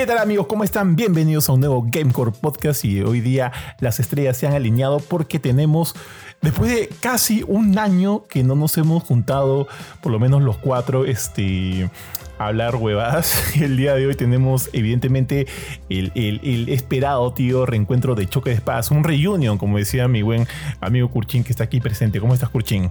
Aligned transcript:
¿Qué 0.00 0.06
tal 0.06 0.16
amigos? 0.16 0.46
¿Cómo 0.46 0.64
están? 0.64 0.96
Bienvenidos 0.96 1.50
a 1.50 1.52
un 1.52 1.60
nuevo 1.60 1.84
Gamecore 1.86 2.32
Podcast 2.32 2.86
y 2.86 3.02
hoy 3.02 3.20
día 3.20 3.52
las 3.80 4.00
estrellas 4.00 4.38
se 4.38 4.46
han 4.46 4.54
alineado 4.54 4.98
porque 4.98 5.38
tenemos, 5.38 5.94
después 6.40 6.70
de 6.70 6.88
casi 7.00 7.44
un 7.46 7.78
año 7.78 8.24
que 8.26 8.42
no 8.42 8.54
nos 8.54 8.78
hemos 8.78 9.02
juntado, 9.02 9.68
por 10.00 10.10
lo 10.10 10.18
menos 10.18 10.40
los 10.40 10.56
cuatro, 10.56 11.04
este, 11.04 11.90
hablar 12.38 12.76
huevadas. 12.76 13.54
El 13.60 13.76
día 13.76 13.94
de 13.94 14.06
hoy 14.06 14.14
tenemos 14.14 14.70
evidentemente 14.72 15.46
el 15.90 16.64
esperado, 16.70 17.34
tío, 17.34 17.66
reencuentro 17.66 18.14
de 18.14 18.26
Choque 18.26 18.48
de 18.48 18.56
Espadas, 18.56 18.90
un 18.90 19.04
reunion, 19.04 19.58
como 19.58 19.76
decía 19.76 20.08
mi 20.08 20.22
buen 20.22 20.48
amigo 20.80 21.10
Kurchin 21.10 21.44
que 21.44 21.52
está 21.52 21.64
aquí 21.64 21.78
presente. 21.78 22.20
¿Cómo 22.20 22.32
estás, 22.32 22.48
Kurchin? 22.48 22.90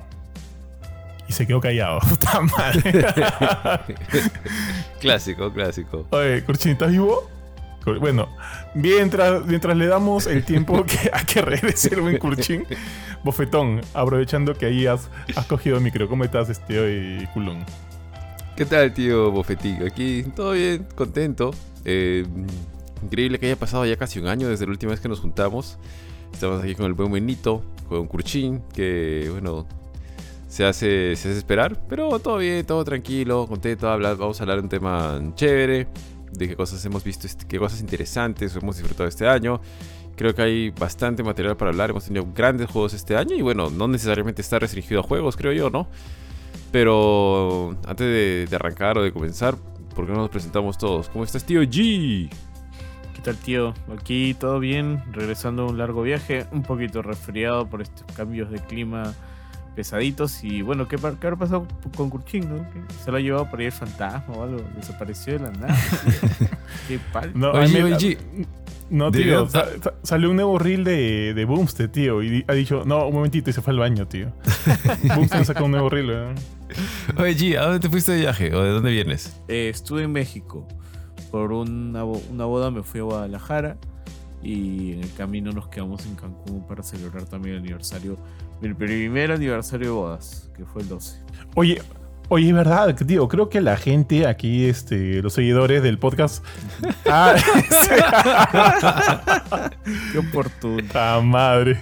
Y 1.28 1.34
se 1.34 1.48
quedó 1.48 1.60
callado. 1.60 2.02
Puta 2.08 2.40
madre. 2.42 3.06
Clásico, 5.00 5.52
clásico. 5.52 6.06
Oye, 6.12 6.44
Kurchin, 6.44 6.74
¿estás 6.74 6.92
vivo? 6.92 7.30
Bueno, 8.00 8.28
mientras, 8.76 9.46
mientras 9.46 9.76
le 9.76 9.88
damos 9.88 10.28
el 10.28 10.44
tiempo 10.44 10.84
que, 10.86 11.10
a 11.12 11.26
que 11.26 11.42
regrese 11.42 11.96
el 11.96 12.02
buen 12.02 12.18
Kurchin, 12.18 12.66
bofetón, 13.24 13.82
aprovechando 13.94 14.54
que 14.54 14.66
ahí 14.66 14.86
has, 14.86 15.10
has 15.36 15.46
cogido 15.46 15.78
el 15.78 15.84
micro. 15.84 16.08
¿Cómo 16.08 16.24
estás, 16.24 16.50
este 16.50 16.80
hoy, 16.80 17.28
culón? 17.34 17.66
¿Qué 18.56 18.66
tal, 18.66 18.94
tío 18.94 19.32
Bofetín? 19.32 19.82
Aquí 19.88 20.24
todo 20.36 20.52
bien, 20.52 20.86
contento. 20.96 21.52
Eh, 21.86 22.26
increíble 23.02 23.40
que 23.40 23.46
haya 23.46 23.56
pasado 23.56 23.86
ya 23.86 23.96
casi 23.96 24.20
un 24.20 24.28
año 24.28 24.50
desde 24.50 24.66
la 24.66 24.72
última 24.72 24.92
vez 24.92 25.00
que 25.00 25.08
nos 25.08 25.22
juntamos. 25.22 25.78
Estamos 26.34 26.62
aquí 26.62 26.76
con 26.76 26.86
el 26.86 26.94
buen 26.94 27.12
Benito, 27.12 27.64
con 27.88 28.08
Kurchin, 28.08 28.62
que 28.74 29.30
bueno, 29.32 29.66
se 30.50 30.66
hace, 30.66 31.16
se 31.16 31.30
hace 31.30 31.38
esperar, 31.38 31.80
pero 31.88 32.18
todo 32.20 32.38
bien, 32.40 32.66
todo 32.66 32.84
tranquilo, 32.84 33.46
contento. 33.48 33.88
hablar- 33.88 34.18
vamos 34.18 34.42
a 34.42 34.44
hablar 34.44 34.58
de 34.58 34.64
un 34.64 34.70
tema 34.70 35.22
chévere, 35.36 35.88
de 36.34 36.48
qué 36.48 36.56
cosas 36.56 36.84
hemos 36.86 37.04
visto, 37.04 37.28
qué 37.48 37.60
cosas 37.60 37.80
interesantes 37.82 38.56
hemos 38.56 38.76
disfrutado 38.78 39.08
este 39.08 39.28
año. 39.28 39.62
Creo 40.16 40.34
que 40.36 40.42
hay 40.42 40.70
bastante 40.72 41.24
material 41.24 41.56
para 41.56 41.70
hablar. 41.72 41.92
Hemos 41.92 42.06
tenido 42.06 42.28
grandes 42.36 42.70
juegos 42.70 42.94
este 42.94 43.16
año 43.16 43.36
y 43.36 43.42
bueno, 43.42 43.70
no 43.70 43.88
necesariamente 43.88 44.42
está 44.42 44.60
restringido 44.60 45.00
a 45.00 45.04
juegos, 45.04 45.38
creo 45.38 45.54
yo, 45.54 45.70
¿no? 45.70 45.88
Pero 46.72 47.76
antes 47.88 48.06
de, 48.08 48.48
de 48.50 48.56
arrancar 48.56 48.98
o 48.98 49.04
de 49.04 49.12
comenzar, 49.14 49.56
¿por 49.96 50.06
qué 50.06 50.12
no 50.12 50.18
nos 50.20 50.30
presentamos 50.30 50.78
todos? 50.78 51.10
¿Cómo 51.10 51.24
estás, 51.24 51.46
tío 51.46 51.62
G? 51.62 52.30
¿Qué 53.16 53.22
tal, 53.24 53.38
tío? 53.38 53.74
Aquí 53.98 54.34
todo 54.34 54.60
bien, 54.60 55.04
regresando 55.12 55.64
a 55.64 55.66
un 55.68 55.78
largo 55.78 56.02
viaje, 56.02 56.48
un 56.52 56.64
poquito 56.64 57.02
resfriado 57.02 57.70
por 57.70 57.82
estos 57.82 58.04
cambios 58.16 58.50
de 58.52 58.60
clima 58.60 59.14
pesaditos. 59.80 60.44
Y 60.44 60.62
bueno, 60.62 60.90
¿qué, 60.90 60.98
qué 60.98 61.08
habrá 61.28 61.38
pasado 61.38 61.66
con 61.96 62.10
Kurchin, 62.10 62.50
no? 62.50 62.66
¿Se 63.04 63.12
lo 63.12 63.18
ha 63.18 63.22
llevado 63.22 63.50
por 63.50 63.62
ahí 63.62 63.68
el 63.68 63.72
fantasma 63.72 64.36
o 64.36 64.44
algo? 64.44 64.62
Desapareció 64.76 65.34
de 65.34 65.40
la 65.40 65.52
nada. 65.52 65.78
qué 66.90 67.00
pal. 67.14 67.32
No, 67.34 67.52
Oye, 67.52 67.82
oye, 67.84 68.18
No, 68.90 69.10
¿De 69.10 69.22
tío, 69.24 69.46
verdad? 69.46 69.70
sa- 69.78 69.84
sa- 69.84 69.94
salió 70.04 70.30
un 70.32 70.36
nuevo 70.36 70.60
reel 70.60 70.84
de, 70.84 71.34
de 71.34 71.46
Boomstead, 71.46 71.90
tío, 71.92 72.22
y 72.22 72.44
ha 72.48 72.54
dicho, 72.54 72.84
no, 72.86 73.08
un 73.08 73.14
momentito, 73.14 73.50
y 73.50 73.54
se 73.54 73.62
fue 73.62 73.72
al 73.72 73.80
baño, 73.80 74.06
tío. 74.06 74.34
Boomstead 75.16 75.46
sacó 75.46 75.64
un 75.64 75.72
nuevo 75.72 75.90
reel, 75.90 76.10
¿eh? 76.10 76.36
Oye, 77.18 77.38
G, 77.38 77.58
¿a 77.58 77.64
dónde 77.64 77.80
te 77.80 77.88
fuiste 77.90 78.12
de 78.12 78.20
viaje? 78.20 78.54
¿O 78.54 78.62
de 78.62 78.72
dónde 78.72 78.92
vienes? 78.92 79.40
Eh, 79.48 79.70
estuve 79.70 80.04
en 80.04 80.12
México. 80.12 80.68
Por 81.32 81.54
una, 81.54 82.04
bo- 82.04 82.22
una 82.32 82.44
boda 82.46 82.70
me 82.72 82.84
fui 82.84 83.00
a 83.00 83.04
Guadalajara. 83.04 83.78
Y 84.42 84.94
en 84.94 85.04
el 85.04 85.14
camino 85.16 85.52
nos 85.52 85.68
quedamos 85.68 86.06
en 86.06 86.16
Cancún 86.16 86.66
para 86.66 86.82
celebrar 86.82 87.24
también 87.26 87.56
el 87.56 87.62
aniversario, 87.62 88.18
el 88.62 88.76
primer 88.76 89.32
aniversario 89.32 89.88
de 89.88 89.94
bodas, 89.94 90.50
que 90.58 90.66
fue 90.66 90.82
el 90.82 90.90
12. 90.90 91.20
Oye, 91.56 91.82
oye, 92.30 92.48
es 92.50 92.54
verdad, 92.54 92.96
tío, 92.96 93.28
creo 93.28 93.50
que 93.50 93.62
la 93.62 93.78
gente 93.78 94.28
aquí, 94.28 94.66
este, 94.66 95.22
los 95.22 95.34
seguidores 95.34 95.82
del 95.84 95.98
podcast... 95.98 96.44
ah, 97.10 97.36
Qué 100.12 100.18
oportuno. 100.18 100.84
¡Ah, 100.94 101.22
madre! 101.24 101.80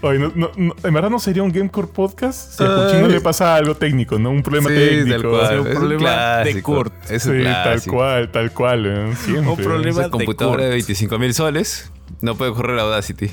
Oye, 0.00 0.20
no, 0.20 0.30
no- 0.36 0.52
no- 0.56 0.74
en 0.80 0.94
verdad 0.94 1.10
no 1.10 1.18
sería 1.18 1.42
un 1.42 1.50
Gamecore 1.50 1.88
podcast 1.88 2.52
si 2.56 2.62
a 2.62 2.66
Cuchín 2.68 3.00
no 3.00 3.06
Ay. 3.06 3.12
le 3.14 3.20
pasa 3.20 3.56
algo 3.56 3.74
técnico, 3.74 4.16
¿no? 4.16 4.30
Un 4.30 4.44
problema 4.44 4.68
técnico. 4.68 5.28
cual. 5.30 5.58
un 5.60 5.66
Es 5.66 5.74
problema 5.74 6.36
de 6.44 6.62
Kurt. 6.62 7.10
Es 7.10 7.24
Sí, 7.24 7.30
tal 7.42 7.82
cual, 7.82 8.30
tal 8.30 8.52
cual, 8.52 8.86
¿eh? 8.86 9.16
Siempre. 9.16 9.50
Un 9.50 9.56
problema 9.56 9.90
Esa 9.90 10.02
de 10.04 10.10
computadora 10.10 10.62
de 10.62 10.68
Kurt. 10.68 10.74
25 10.86 11.18
mil 11.18 11.34
soles 11.34 11.90
no 12.20 12.36
puede 12.36 12.52
correr 12.52 12.78
Audacity. 12.78 13.28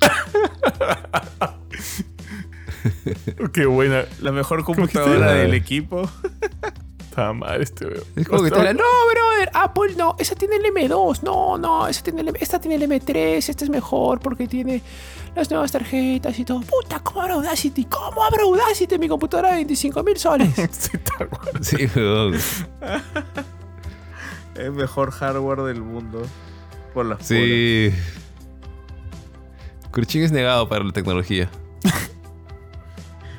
Qué 3.52 3.66
buena. 3.66 4.04
La 4.20 4.32
mejor 4.32 4.64
¿Cómo 4.64 4.76
que 4.86 4.92
computadora 4.92 5.32
se- 5.32 5.38
del 5.38 5.54
equipo. 5.54 6.08
¡Ah, 7.16 7.32
madre, 7.32 7.64
este 7.64 7.84
weón. 7.84 8.04
Es 8.14 8.28
como 8.28 8.44
que 8.44 8.50
te 8.50 8.54
Hostia, 8.56 8.70
hablan, 8.70 8.76
no, 8.76 8.84
brother, 9.12 9.50
Apple 9.52 9.94
no, 9.96 10.14
esa 10.20 10.36
tiene 10.36 10.54
el 10.54 10.62
M2, 10.72 11.22
no, 11.24 11.58
no, 11.58 11.88
esa 11.88 12.00
tiene 12.04 12.20
el 12.20 12.28
M- 12.28 12.38
esta 12.40 12.60
tiene 12.60 12.76
el 12.76 12.88
M3, 12.88 13.48
esta 13.48 13.64
es 13.64 13.70
mejor 13.70 14.20
porque 14.20 14.46
tiene 14.46 14.82
las 15.34 15.50
nuevas 15.50 15.72
tarjetas 15.72 16.38
y 16.38 16.44
todo. 16.44 16.60
Puta, 16.60 17.00
¿cómo 17.00 17.22
abro 17.22 17.34
Audacity? 17.34 17.86
¿Cómo 17.86 18.22
abro 18.22 18.44
Audacity 18.44 18.94
en 18.94 19.00
mi 19.00 19.08
computadora 19.08 19.48
de 19.48 19.56
25 19.56 20.02
mil 20.04 20.16
soles? 20.16 20.54
Sí, 21.60 21.88
weón. 21.96 22.34
El 24.54 24.72
mejor 24.72 25.10
hardware 25.10 25.62
del 25.62 25.82
mundo. 25.82 26.22
Por 26.94 27.06
las 27.06 27.26
Sí. 27.26 27.92
Kurchin 29.90 30.22
es 30.22 30.30
negado 30.30 30.68
para 30.68 30.84
la 30.84 30.92
tecnología. 30.92 31.50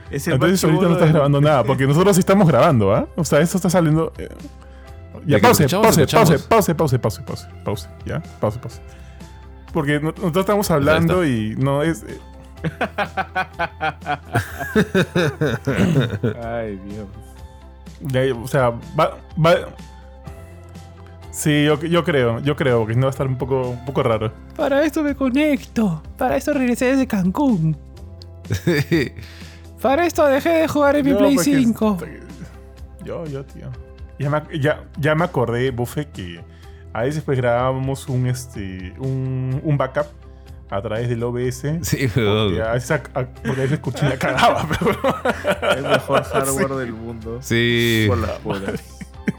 Puras. 0.09 0.21
Es 0.21 0.27
el 0.27 0.33
Entonces 0.33 0.63
ahorita 0.63 0.85
no 0.85 0.93
estás 0.93 1.11
grabando 1.11 1.41
nada, 1.41 1.63
porque 1.63 1.85
nosotros 1.87 2.15
sí 2.15 2.19
estamos 2.21 2.47
grabando, 2.47 2.93
¿ah? 2.93 3.07
O 3.15 3.23
sea, 3.23 3.39
esto 3.39 3.57
está 3.57 3.69
saliendo. 3.69 4.11
eh. 4.17 4.29
Ya, 5.25 5.39
pause, 5.39 5.67
pause, 5.67 6.07
pause, 6.07 6.43
pause, 6.47 6.73
pause, 6.75 6.99
pause, 6.99 7.19
pause, 7.25 7.47
pause, 7.65 7.89
ya, 8.05 8.21
pause, 8.39 8.57
pause. 8.59 8.81
Porque 9.73 9.99
no- 9.99 10.11
nosotros 10.11 10.37
estamos 10.43 10.71
hablando 10.71 11.25
y 11.25 11.55
no 11.57 11.83
es. 11.83 12.03
eh, 12.03 12.17
Ay, 16.43 16.79
Dios. 16.87 17.07
ya, 18.01 18.21
o 18.35 18.47
sea, 18.47 18.69
va, 18.99 19.17
va. 19.43 19.55
Sí, 21.31 21.63
yo, 21.65 21.79
yo 21.81 22.03
creo, 22.03 22.39
yo 22.39 22.55
creo 22.55 22.85
que 22.85 22.95
no 22.95 23.01
va 23.01 23.07
a 23.07 23.11
estar 23.11 23.27
un 23.27 23.37
poco, 23.37 23.69
un 23.69 23.85
poco 23.85 24.03
raro. 24.03 24.31
Para 24.55 24.83
esto 24.83 25.03
me 25.03 25.15
conecto. 25.15 26.01
Para 26.17 26.35
esto 26.37 26.53
regresé 26.53 26.85
desde 26.85 27.07
Cancún. 27.07 27.77
Para 29.81 30.05
esto 30.05 30.25
dejé 30.27 30.49
de 30.49 30.67
jugar 30.67 30.95
en 30.97 31.05
mi 31.05 31.11
No, 31.11 31.17
Play 31.19 31.35
porque- 31.35 31.55
5. 31.55 31.97
Yo, 33.03 33.25
yo, 33.25 33.45
tío. 33.45 33.69
Ya 34.19 34.29
me, 34.29 34.41
ya, 34.59 34.83
ya 34.97 35.15
me 35.15 35.23
acordé, 35.23 35.71
Bufe, 35.71 36.07
que 36.09 36.41
a 36.93 37.03
veces 37.03 37.23
pues 37.23 37.37
grabábamos 37.37 38.07
un, 38.09 38.27
este, 38.27 38.93
un, 38.99 39.61
un 39.63 39.77
backup 39.77 40.07
a 40.69 40.81
través 40.81 41.07
del 41.07 41.23
OBS. 41.23 41.63
Sí, 41.81 42.07
Porque 42.13 42.61
a 42.61 42.73
veces, 42.73 42.91
a- 42.91 43.01
porque 43.01 43.61
a 43.61 43.65
veces 43.65 43.79
la 44.03 44.17
cagaba, 44.17 44.67
pero... 44.79 45.77
El 45.77 45.83
mejor 45.83 46.23
hardware 46.23 46.73
del 46.75 46.91
mundo. 46.93 47.39
Sí. 47.41 48.05
Por 48.07 48.17
las 48.17 48.31
puras. 48.39 48.81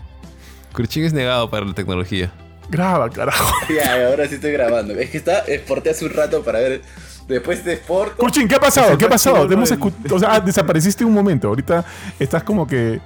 Kurchin 0.72 1.04
es 1.04 1.12
negado 1.12 1.50
para 1.50 1.66
la 1.66 1.74
tecnología. 1.74 2.32
Graba, 2.70 3.10
carajo. 3.10 3.52
Ya, 3.74 4.06
ahora 4.08 4.26
sí 4.28 4.36
estoy 4.36 4.52
grabando. 4.52 4.94
Es 4.94 5.10
que 5.10 5.18
está, 5.18 5.40
exporté 5.46 5.90
hace 5.90 6.04
un 6.04 6.12
rato 6.12 6.42
para 6.42 6.60
ver. 6.60 6.82
Después 7.30 7.64
de 7.64 7.74
Sport. 7.74 8.16
Cuchín, 8.16 8.48
¿qué 8.48 8.56
ha 8.56 8.60
pasado? 8.60 8.98
¿Qué 8.98 9.04
ha 9.04 9.08
pasado? 9.08 9.46
Te 9.46 9.54
hemos 9.54 9.70
O 10.10 10.18
sea, 10.18 10.34
ah, 10.34 10.40
desapareciste 10.40 11.04
un 11.04 11.12
momento. 11.12 11.46
Ahorita 11.46 11.84
estás 12.18 12.42
como 12.42 12.66
que... 12.66 13.00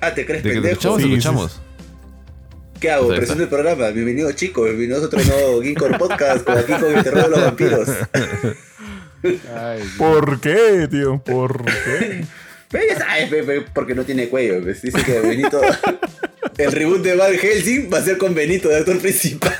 Ah, 0.00 0.12
¿te 0.12 0.26
crees 0.26 0.42
te 0.42 0.50
pendejo? 0.50 0.72
escuchamos, 0.72 1.02
Sí, 1.02 1.08
escuchamos. 1.12 1.62
¿Qué 2.80 2.90
hago? 2.90 3.08
Sea, 3.08 3.18
Presento 3.18 3.44
el 3.44 3.48
programa. 3.48 3.88
Bienvenidos 3.90 4.34
chicos, 4.34 4.64
bienvenidos 4.64 5.04
a 5.04 5.06
otro 5.06 5.24
nuevo 5.24 5.60
Geekcore 5.62 5.96
Podcast 5.96 6.44
con 6.44 6.58
aquí 6.58 6.72
con 6.72 6.92
el 6.92 7.04
terror 7.04 7.22
de 7.22 7.30
los 7.30 7.40
vampiros. 7.40 7.88
Ay. 9.56 9.82
¿Por 9.96 10.40
qué, 10.40 10.88
tío? 10.90 11.18
¿Por 11.24 11.64
qué? 11.64 12.24
Pero 12.68 12.84
ya 12.88 12.98
sabes, 12.98 13.30
pe, 13.30 13.44
pe, 13.44 13.60
porque 13.72 13.94
no 13.94 14.02
tiene 14.02 14.28
cuello. 14.28 14.60
pues. 14.60 14.82
Dice 14.82 15.02
que 15.04 15.20
Benito. 15.20 15.60
El 16.58 16.72
reboot 16.72 17.02
de 17.02 17.14
Van 17.14 17.32
Helsing 17.32 17.90
va 17.92 17.98
a 17.98 18.02
ser 18.02 18.18
con 18.18 18.34
Benito 18.34 18.68
de 18.68 18.78
actor 18.78 18.98
principal. 18.98 19.54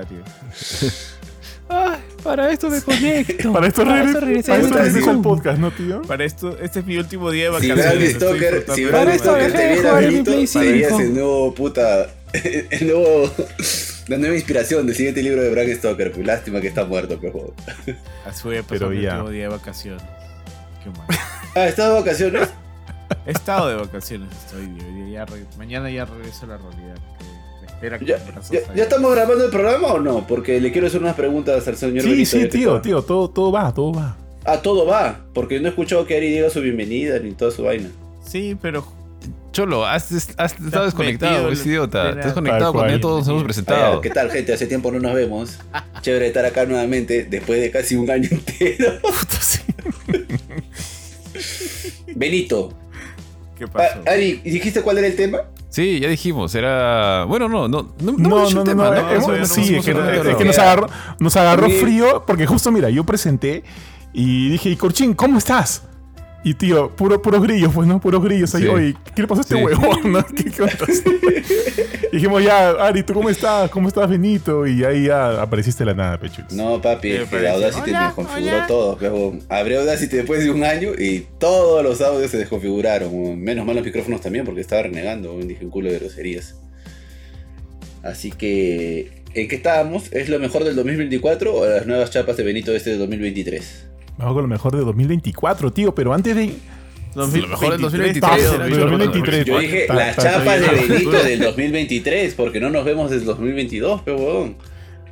Ay, 1.68 2.00
para 2.22 2.50
esto 2.52 2.68
me 2.68 2.80
conecto. 2.82 3.52
Para 3.52 3.66
esto 3.66 3.84
Para 3.84 4.02
regresé 4.02 4.50
para 4.50 4.62
esto 4.62 4.76
regreso 4.78 5.10
al 5.10 5.22
podcast, 5.22 5.58
¿no, 5.58 5.70
tío? 5.70 6.02
Para 6.02 6.24
esto, 6.24 6.58
este 6.58 6.80
es 6.80 6.86
mi 6.86 6.98
último 6.98 7.30
día 7.30 7.50
de 7.50 7.60
Si 7.60 7.68
vacaciones. 7.68 8.12
Si 8.12 8.18
de 8.18 8.90
Bradley 8.90 9.06
mi 9.06 9.14
esto 9.14 9.30
Stoker 9.30 9.42
dejé 9.42 9.52
te 9.52 9.62
de 9.62 9.72
viera 9.74 9.88
jugar 9.90 10.12
mi 10.12 10.46
serías 10.46 10.88
5. 10.90 11.00
el 11.02 11.14
nuevo 11.14 11.54
puta. 11.54 12.06
El 12.32 12.86
nuevo. 12.86 13.30
La 14.08 14.16
nueva 14.18 14.34
inspiración 14.34 14.86
del 14.86 14.96
siguiente 14.96 15.22
libro 15.22 15.42
de 15.42 15.50
Bram 15.50 15.68
Stoker. 15.74 16.12
Pues 16.12 16.26
lástima 16.26 16.60
que 16.60 16.68
está 16.68 16.84
muerto, 16.84 17.18
pero. 17.20 17.54
Así 18.26 18.42
voy 18.44 18.56
a 18.56 18.62
Pero 18.62 18.86
pasar 18.86 18.88
mi 18.96 19.02
ya. 19.02 19.10
último 19.12 19.30
día 19.30 19.42
de 19.42 19.48
vacaciones. 19.48 20.02
Qué 20.82 20.90
mal. 20.90 21.06
Ah, 21.54 21.66
¿estás 21.68 21.88
de 21.88 21.94
vacaciones? 22.00 22.48
He 23.26 23.32
estado 23.32 23.68
de 23.68 23.74
vacaciones, 23.76 24.28
estoy. 24.34 24.74
Ya, 25.12 25.26
ya 25.26 25.34
mañana 25.58 25.90
ya 25.90 26.06
regreso 26.06 26.46
a 26.46 26.48
la 26.48 26.56
realidad. 26.56 26.94
que 27.18 27.24
¿Ya, 27.82 28.82
estamos 28.84 29.12
grabando 29.12 29.44
el 29.44 29.50
programa 29.50 29.88
o 29.88 29.98
no? 30.00 30.24
Porque 30.26 30.60
le 30.60 30.70
quiero 30.70 30.86
hacer 30.86 31.00
unas 31.00 31.16
preguntas 31.16 31.66
al 31.66 31.76
señor 31.76 32.02
Sí, 32.04 32.10
Benito. 32.10 32.30
sí, 32.30 32.48
tío, 32.48 32.80
tío. 32.80 33.02
Todo, 33.02 33.28
todo 33.28 33.50
va, 33.50 33.74
todo 33.74 33.92
va. 33.92 34.16
Ah, 34.44 34.58
todo 34.62 34.86
va. 34.86 35.20
Porque 35.34 35.58
no 35.60 35.66
he 35.66 35.70
escuchado 35.70 36.06
que 36.06 36.16
Ari 36.16 36.28
diga 36.30 36.48
su 36.50 36.60
bienvenida 36.60 37.18
ni 37.18 37.32
toda 37.32 37.50
su 37.50 37.64
vaina. 37.64 37.90
Sí, 38.24 38.56
pero 38.62 38.86
Cholo, 39.52 39.84
has, 39.84 40.10
has 40.38 40.52
estado 40.60 40.84
desconectado, 40.86 41.32
metido 41.32 41.52
es 41.52 41.60
en- 41.62 41.68
idiota. 41.68 42.04
la- 42.04 42.10
Estás 42.20 42.32
conectado 42.32 42.72
cuando 42.72 42.94
ya 42.94 43.00
todos 43.00 43.18
nos 43.20 43.28
hemos 43.28 43.42
Ah, 43.42 43.44
presentado. 43.44 44.00
¿Qué 44.00 44.10
tal, 44.10 44.30
gente? 44.30 44.52
Hace 44.52 44.66
tiempo 44.66 44.90
no 44.92 45.00
nos 45.00 45.14
vemos. 45.14 45.58
Chévere 46.00 46.28
estar 46.28 46.44
acá 46.44 46.64
nuevamente 46.64 47.24
después 47.24 47.60
de 47.60 47.70
casi 47.70 47.96
un 47.96 48.10
año 48.10 48.28
entero. 48.30 48.92
Benito, 52.14 52.72
¿Qué 53.58 53.64
Ah, 53.64 53.68
pasó? 53.72 54.00
Ari, 54.06 54.40
¿dijiste 54.44 54.82
cuál 54.82 54.98
era 54.98 55.06
el 55.06 55.16
tema? 55.16 55.38
Sí, 55.72 56.00
ya 56.00 56.08
dijimos, 56.08 56.54
era. 56.54 57.24
Bueno, 57.24 57.48
no, 57.48 57.66
no. 57.66 57.94
No, 57.98 58.12
No, 58.12 58.50
no, 58.50 58.62
tema, 58.62 58.90
no, 58.90 59.38
¿no? 59.38 59.46
sí, 59.46 59.74
es 59.74 59.84
que, 59.86 59.92
hablado. 59.92 60.28
es 60.28 60.36
que 60.36 60.44
nos 60.44 60.58
agarró, 60.58 60.86
nos 61.18 61.34
agarró 61.34 61.70
frío, 61.70 62.24
porque 62.26 62.46
justo 62.46 62.70
mira, 62.70 62.90
yo 62.90 63.04
presenté 63.04 63.64
y 64.12 64.50
dije, 64.50 64.68
y 64.68 64.76
Corchín, 64.76 65.14
¿cómo 65.14 65.38
estás? 65.38 65.84
Y 66.44 66.54
tío, 66.54 66.90
puro, 66.96 67.22
puros 67.22 67.40
grillos, 67.42 67.72
pues 67.72 67.86
no, 67.86 68.00
puros 68.00 68.22
grillos. 68.24 68.52
Ahí, 68.54 68.62
Sí. 68.62 68.68
oye, 68.68 68.94
¿qué 69.14 69.22
le 69.22 69.28
pasó 69.28 69.40
a 69.40 69.42
este 69.42 69.56
Sí. 69.56 69.62
huevón? 69.62 70.12
no? 70.12 70.26
¿Qué, 70.36 70.44
qué? 70.44 70.62
Y 72.12 72.16
dijimos, 72.16 72.44
ya, 72.44 72.70
Ari, 72.72 73.04
¿tú 73.04 73.14
cómo 73.14 73.30
estás? 73.30 73.70
¿Cómo 73.70 73.88
estás, 73.88 74.10
Benito? 74.10 74.66
Y 74.66 74.84
ahí 74.84 75.06
ya 75.06 75.40
apareciste 75.40 75.82
de 75.82 75.92
la 75.92 75.94
nada, 75.94 76.18
Pechus. 76.20 76.52
No, 76.52 76.78
papi, 76.82 77.08
Me 77.08 77.14
es 77.14 77.20
que 77.22 77.26
parece. 77.26 77.48
Audacity 77.48 77.90
Hola, 77.90 78.04
desconfiguró 78.06 78.54
hola. 78.56 78.66
todo. 78.66 78.96
Pero 79.00 79.38
abrió 79.48 79.80
Audacity 79.80 80.16
después 80.16 80.44
de 80.44 80.50
un 80.50 80.62
año 80.62 80.90
y 80.98 81.26
todos 81.38 81.82
los 81.82 82.02
audios 82.02 82.30
se 82.30 82.36
desconfiguraron. 82.36 83.40
Menos 83.40 83.64
mal 83.64 83.76
los 83.76 83.84
micrófonos 83.84 84.20
también 84.20 84.44
porque 84.44 84.60
estaba 84.60 84.82
renegando. 84.82 85.38
Dije 85.38 85.64
un 85.64 85.70
culo 85.70 85.90
de 85.90 86.00
groserías. 86.00 86.54
Así 88.02 88.30
que, 88.32 89.22
¿en 89.32 89.48
qué 89.48 89.56
estábamos? 89.56 90.12
¿Es 90.12 90.28
lo 90.28 90.38
mejor 90.38 90.64
del 90.64 90.74
2024 90.76 91.54
o 91.54 91.64
las 91.66 91.86
nuevas 91.86 92.10
chapas 92.10 92.36
de 92.36 92.42
Benito 92.42 92.72
este 92.74 92.90
de 92.90 92.96
2023? 92.98 93.86
Vamos 94.18 94.34
con 94.34 94.42
lo 94.42 94.48
mejor 94.48 94.76
de 94.76 94.82
2024, 94.82 95.72
tío, 95.72 95.94
pero 95.94 96.12
antes 96.12 96.36
de... 96.36 96.54
Lo 97.14 97.26
mejor 97.26 97.72
del 97.72 97.80
2023. 97.82 98.20
Paso, 98.20 98.54
era 98.54 98.64
de 98.64 98.70
dicho, 98.70 98.80
2023. 98.80 99.44
Yo 99.44 99.58
dije 99.58 99.86
las 99.88 100.16
chapas 100.16 100.60
de 100.60 100.68
Benito 100.88 101.22
del 101.22 101.40
2023 101.40 102.34
porque 102.34 102.58
no 102.58 102.70
nos 102.70 102.84
vemos 102.86 103.10
desde 103.10 103.22
el 103.22 103.26
2022, 103.26 104.00
pero. 104.02 104.54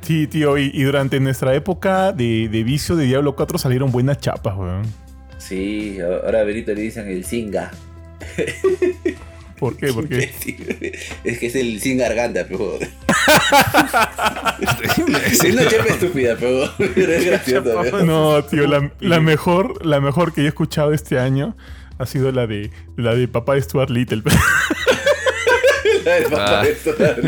Sí, 0.01 0.25
tío, 0.25 0.57
y, 0.57 0.71
y 0.73 0.81
durante 0.81 1.19
nuestra 1.19 1.53
época 1.53 2.11
de, 2.11 2.49
de 2.49 2.63
vicio 2.63 2.95
de 2.95 3.05
Diablo 3.05 3.35
4 3.35 3.59
salieron 3.59 3.91
buenas 3.91 4.19
chapas, 4.19 4.57
weón. 4.57 4.81
Sí, 5.37 5.99
ahora 5.99 6.41
a 6.41 6.43
Benito 6.43 6.73
le 6.73 6.81
dicen 6.81 7.07
el 7.07 7.23
Singa. 7.23 7.71
¿Por 9.59 9.77
qué? 9.77 9.93
Porque 9.93 10.31
Es 11.23 11.37
que 11.37 11.45
es 11.45 11.55
el 11.55 11.79
sin 11.81 11.99
garganta, 11.99 12.45
pero. 12.49 12.79
Es 15.25 15.43
una 15.43 15.67
chapa 15.67 15.85
estúpida, 15.89 16.35
pero, 16.39 16.63
es 16.79 17.25
gracioso. 17.25 17.83
¿no? 18.03 18.03
No, 18.37 18.43
tío, 18.45 18.67
la, 18.67 18.91
la 18.99 19.19
mejor, 19.19 19.85
la 19.85 19.99
mejor 19.99 20.33
que 20.33 20.41
yo 20.41 20.45
he 20.47 20.49
escuchado 20.49 20.93
este 20.93 21.19
año 21.19 21.55
ha 21.97 22.05
sido 22.05 22.31
la 22.31 22.47
de 22.47 22.71
la 22.97 23.15
de 23.15 23.27
papá 23.27 23.55
de 23.55 23.61
Stuart 23.61 23.89
Little. 23.89 24.23
La 26.03 26.15
del 26.15 26.23
papá 26.25 26.59
Ah. 26.61 26.63
de 26.63 26.75
Stuart 26.75 27.19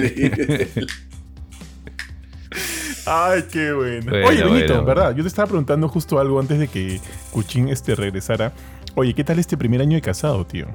Ay, 3.06 3.44
qué 3.52 3.72
bueno. 3.74 4.10
Bueno, 4.10 4.28
Oye, 4.28 4.44
Benito, 4.44 4.68
bueno, 4.74 4.86
¿verdad? 4.86 5.16
Yo 5.16 5.22
te 5.24 5.28
estaba 5.28 5.48
preguntando 5.48 5.88
justo 5.90 6.20
algo 6.20 6.40
antes 6.40 6.58
de 6.58 6.68
que 6.68 7.00
Cuchín 7.32 7.70
este 7.70 7.94
regresara. 7.96 8.52
Oye, 8.96 9.14
¿qué 9.14 9.24
tal 9.24 9.38
este 9.40 9.58
primer 9.58 9.82
año 9.82 9.96
de 9.96 10.02
casado, 10.02 10.44
tío? 10.46 10.68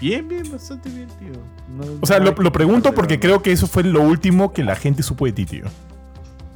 Bien, 0.00 0.26
bien, 0.26 0.50
bastante 0.50 0.88
bien, 0.88 1.08
tío. 1.18 1.32
No- 1.76 1.98
O 2.00 2.06
sea, 2.06 2.18
no 2.18 2.32
lo, 2.32 2.52
pregunto 2.52 2.94
porque 2.94 3.14
verdad. 3.14 3.22
creo 3.28 3.42
que 3.42 3.52
eso 3.52 3.66
fue 3.66 3.82
lo 3.82 4.00
último 4.02 4.52
que 4.52 4.64
la 4.64 4.74
gente 4.76 5.02
supo 5.02 5.26
de 5.26 5.32
ti, 5.32 5.44
tío. 5.46 5.64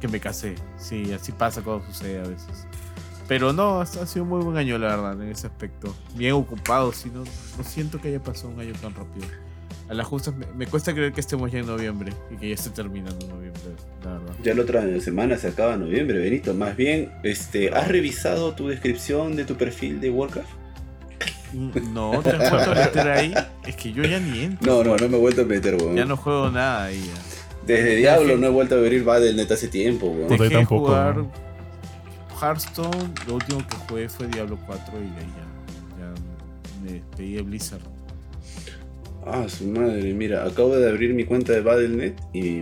que 0.01 0.07
me 0.07 0.19
casé. 0.19 0.55
Sí, 0.77 1.13
así 1.13 1.31
pasa 1.31 1.61
cuando 1.61 1.85
sucede 1.85 2.19
a 2.19 2.23
veces. 2.27 2.67
Pero 3.27 3.53
no, 3.53 3.79
ha 3.79 3.83
ha 3.83 3.85
sido 3.85 4.23
un 4.23 4.29
muy 4.29 4.43
buen 4.43 4.57
año, 4.57 4.77
la 4.77 4.87
verdad, 4.95 5.13
en 5.23 5.29
ese 5.31 5.47
aspecto. 5.47 5.95
Bien 6.15 6.33
ocupado, 6.33 6.91
sí, 6.91 7.09
no, 7.13 7.23
no 7.23 7.63
siento 7.63 7.99
que 7.99 8.09
haya 8.09 8.21
pasado 8.21 8.49
un 8.49 8.59
año 8.59 8.73
tan 8.81 8.93
rápido. 8.93 9.25
A 9.89 9.93
las 9.93 10.05
justas 10.07 10.35
me, 10.35 10.45
me 10.55 10.67
cuesta 10.67 10.93
creer 10.93 11.13
que 11.13 11.21
estemos 11.21 11.51
ya 11.51 11.59
en 11.59 11.67
noviembre 11.67 12.11
y 12.31 12.37
que 12.37 12.49
ya 12.49 12.55
esté 12.55 12.71
terminando 12.71 13.25
noviembre, 13.27 13.61
la 14.03 14.13
verdad. 14.13 14.35
Ya 14.43 14.53
la 14.55 14.61
otra 14.63 14.99
semana 15.01 15.37
se 15.37 15.47
acaba 15.47 15.75
noviembre, 15.77 16.19
Benito. 16.19 16.53
Más 16.55 16.75
bien, 16.75 17.11
este, 17.23 17.69
¿has 17.73 17.87
revisado 17.87 18.53
tu 18.53 18.67
descripción 18.67 19.35
de 19.35 19.45
tu 19.45 19.55
perfil 19.55 19.99
de 20.01 20.09
Warcraft? 20.11 20.49
No, 21.93 22.21
te 22.23 22.29
has 22.31 22.49
vuelto 22.51 22.71
a 22.71 22.75
meter 22.75 23.07
ahí. 23.09 23.33
Es 23.65 23.75
que 23.75 23.91
yo 23.93 24.03
ya 24.03 24.19
ni 24.19 24.39
entro. 24.43 24.83
No, 24.83 24.83
no, 24.83 24.97
no 24.97 25.09
me 25.09 25.17
he 25.17 25.19
vuelto 25.19 25.41
a 25.41 25.45
meter, 25.45 25.75
weón. 25.75 25.95
Ya 25.95 26.05
no 26.05 26.17
juego 26.17 26.49
nada 26.49 26.85
ahí. 26.85 27.01
Ya. 27.05 27.21
Desde 27.65 27.93
Ya 28.01 28.11
Diablo 28.15 28.33
que- 28.35 28.39
no 28.41 28.47
he 28.47 28.49
vuelto 28.49 28.75
a 28.75 28.77
abrir 28.79 29.03
Battle.net 29.03 29.51
hace 29.51 29.67
tiempo, 29.67 30.07
weón. 30.07 30.23
Yo 30.29 30.37
Dejé 30.37 30.43
de 30.49 30.49
tampoco, 30.55 30.85
jugar 30.87 31.17
¿no? 31.17 31.31
Hearthstone. 32.41 33.13
Lo 33.27 33.35
último 33.35 33.59
que 33.67 33.75
jugué 33.87 34.09
fue 34.09 34.27
Diablo 34.27 34.57
4 34.65 34.83
y 34.97 34.99
de 34.99 35.05
ahí 35.21 35.33
ya, 35.35 36.05
ya 36.05 36.83
me 36.85 36.91
despedí 36.93 37.33
de 37.35 37.41
Blizzard. 37.41 37.81
Ah, 39.25 39.45
su 39.47 39.65
madre, 39.67 40.13
mira, 40.13 40.45
acabo 40.45 40.75
de 40.75 40.87
abrir 40.87 41.13
mi 41.15 41.23
cuenta 41.25 41.53
de 41.53 41.61
Battle.net 41.61 42.13
y 42.33 42.61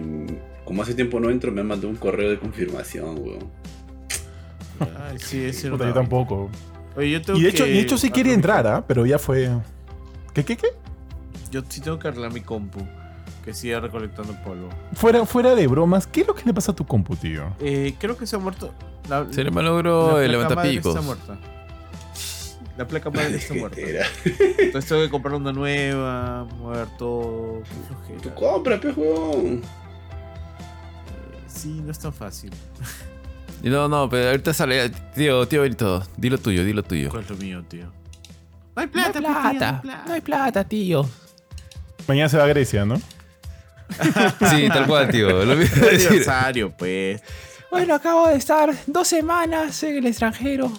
como 0.64 0.82
hace 0.84 0.94
tiempo 0.94 1.20
no 1.20 1.30
entro, 1.30 1.52
me 1.52 1.60
han 1.62 1.68
mandado 1.68 1.90
un 1.90 1.98
correo 1.98 2.30
de 2.30 2.40
confirmación, 2.40 3.18
weón. 3.20 3.50
Ay, 4.80 5.18
sí, 5.20 5.50
Puta, 5.70 5.76
una 5.76 5.88
yo 5.88 5.94
tampoco. 5.94 6.50
Oye, 6.96 7.12
yo 7.12 7.22
tengo 7.22 7.40
Y 7.40 7.44
de 7.44 7.50
hecho, 7.50 7.66
que 7.66 7.72
y 7.72 7.74
de 7.74 7.80
hecho 7.80 7.98
sí 7.98 8.12
quería 8.12 8.34
entrar, 8.34 8.66
¿ah? 8.68 8.84
Pero 8.88 9.06
ya 9.06 9.20
fue... 9.20 9.50
¿Qué, 10.34 10.44
qué, 10.44 10.58
qué? 10.58 10.68
Yo 11.52 11.62
sí 11.68 11.82
tengo 11.82 12.00
que 12.00 12.08
arreglar 12.08 12.34
mi 12.34 12.42
compu. 12.42 12.80
Que 13.44 13.54
siga 13.54 13.80
recolectando 13.80 14.34
polvo. 14.44 14.70
Fuera, 14.94 15.26
fuera 15.26 15.54
de 15.54 15.68
bromas, 15.68 16.08
¿qué 16.08 16.22
es 16.22 16.28
lo 16.28 16.34
que 16.34 16.44
le 16.46 16.54
pasa 16.54 16.72
a 16.72 16.76
tu 16.76 16.86
compu, 16.86 17.16
tío? 17.16 17.54
Eh, 17.60 17.94
creo 18.00 18.16
que 18.18 18.26
se 18.26 18.36
ha 18.36 18.40
muerto. 18.40 18.74
La, 19.10 19.28
Se 19.32 19.44
le 19.44 19.52
malogró 19.52 20.18
la 20.18 20.26
el 20.26 20.32
placa 20.32 20.56
madre 20.56 20.72
levantapicos. 20.72 20.96
Está 20.96 21.02
muerta. 21.02 21.38
La 22.78 22.88
placa 22.88 23.10
madre 23.10 23.36
está 23.38 23.54
muerta. 23.54 23.82
Entonces 24.58 24.90
tengo 24.90 25.02
que 25.02 25.10
comprar 25.10 25.36
una 25.36 25.52
nueva, 25.52 26.46
mover 26.58 26.88
todo. 26.98 27.62
flojera. 27.88 28.36
compra, 28.36 28.80
pe. 28.80 28.94
Eh, 28.98 29.62
Sí, 31.48 31.82
no 31.84 31.92
es 31.92 32.00
tan 32.00 32.14
fácil. 32.14 32.52
No, 33.64 33.88
no, 33.88 34.10
pero 34.10 34.30
ahorita 34.30 34.54
sale. 34.54 34.90
Tío, 35.16 35.48
tío 35.48 35.62
Benito, 35.62 36.04
dilo 36.18 36.38
tuyo, 36.38 36.64
dilo 36.66 36.84
tuyo. 36.84 37.10
¿Cuál 37.10 37.24
es 37.24 37.30
lo 37.30 37.38
mío, 37.38 37.64
tío? 37.68 37.86
No 38.76 38.82
hay 38.82 38.88
No 38.88 38.92
plata, 38.92 39.20
hay 39.20 39.24
pues, 39.24 39.34
tío, 39.34 39.60
plata, 39.60 39.82
no 40.08 40.14
hay 40.14 40.22
plata, 40.22 40.64
tío. 40.64 41.10
Mañana 42.08 42.30
se 42.30 42.38
va 42.38 42.44
a 42.44 42.48
Grecia, 42.48 42.86
¿no? 42.86 42.96
Sí, 44.50 44.68
tal 44.68 44.88
cual, 44.88 45.08
tío. 45.10 45.46
Lo 45.46 45.56
mismo 45.56 45.86
aniversario, 45.88 46.72
pues. 46.78 47.22
Bueno, 47.72 47.96
acabo 47.96 48.28
de 48.28 48.36
estar 48.36 48.74
dos 48.88 49.08
semanas 49.08 49.82
en 49.84 49.98
el 49.98 50.08
extranjero. 50.08 50.72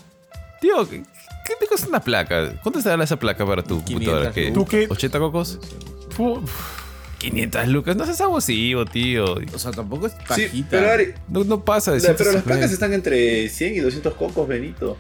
Tío, 0.60 0.88
¿qué, 0.88 1.02
qué 1.46 1.54
te 1.58 1.66
cuesta 1.66 1.88
una 1.88 2.00
placa? 2.00 2.52
¿Cuánto 2.62 2.82
te 2.82 2.88
da 2.88 3.02
esa 3.02 3.18
placa 3.18 3.46
para 3.46 3.62
tu 3.62 3.82
500 3.82 3.92
computadora? 3.94 4.32
¿Qué? 4.32 4.50
¿Tú 4.52 4.64
qué? 4.64 4.88
¿80 4.88 5.18
cocos? 5.18 5.58
500 7.30 7.68
lucas. 7.68 7.96
No 7.96 8.04
seas 8.04 8.20
abusivo, 8.20 8.84
tío. 8.84 9.24
O 9.54 9.58
sea, 9.58 9.70
tampoco 9.72 10.06
es 10.06 10.12
Sí, 10.12 10.18
pajita. 10.28 10.66
pero, 10.70 10.90
Ari, 10.90 11.14
No, 11.28 11.44
no 11.44 11.64
pasa 11.64 11.92
de 11.92 11.98
la- 11.98 12.02
pero 12.02 12.32
las 12.32 12.42
150. 12.42 12.44
placas 12.44 12.72
están 12.72 12.92
entre 12.92 13.48
100 13.48 13.74
y 13.74 13.78
200 13.80 14.14
cocos, 14.14 14.46
Benito. 14.48 14.96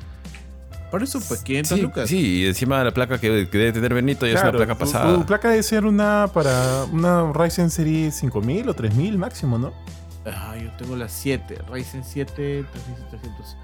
Por 0.90 1.02
eso, 1.02 1.20
pues, 1.26 1.42
500 1.42 1.76
Sí, 1.76 1.82
lucas. 1.82 2.08
sí, 2.08 2.42
y 2.42 2.46
encima 2.46 2.84
la 2.84 2.92
placa 2.94 3.18
que, 3.18 3.48
que 3.50 3.58
debe 3.58 3.72
tener 3.72 3.94
Benito 3.94 4.26
ya 4.26 4.34
es 4.34 4.42
una 4.42 4.52
placa 4.52 4.74
tu- 4.74 4.78
pasada. 4.78 5.14
Tu 5.14 5.26
placa 5.26 5.48
debe 5.50 5.62
ser 5.64 5.84
una 5.86 6.28
para 6.32 6.84
una 6.92 7.32
Ryzen 7.32 7.70
serie 7.70 8.12
5000 8.12 8.68
o 8.68 8.74
3000 8.74 9.18
máximo, 9.18 9.58
¿no? 9.58 9.72
Ah, 10.24 10.54
yo 10.56 10.70
tengo 10.78 10.94
la 10.96 11.08
7, 11.08 11.58
Ryzen 11.70 12.04
7, 12.04 12.64
3300. 12.72 13.56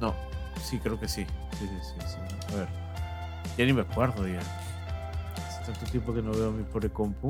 No, 0.00 0.14
sí, 0.68 0.78
creo 0.82 0.98
que 0.98 1.06
sí. 1.08 1.24
Sí, 1.58 1.66
sí, 1.68 1.68
sí, 2.00 2.06
sí. 2.06 2.52
A 2.52 2.56
ver. 2.58 2.68
Ya 3.56 3.64
ni 3.64 3.72
me 3.72 3.82
acuerdo 3.82 4.26
ya. 4.26 4.40
Hace 4.40 5.64
tanto 5.72 5.86
tiempo 5.90 6.12
que 6.12 6.20
no 6.20 6.32
veo 6.32 6.50
mi 6.50 6.64
pobre 6.64 6.90
compu. 6.90 7.28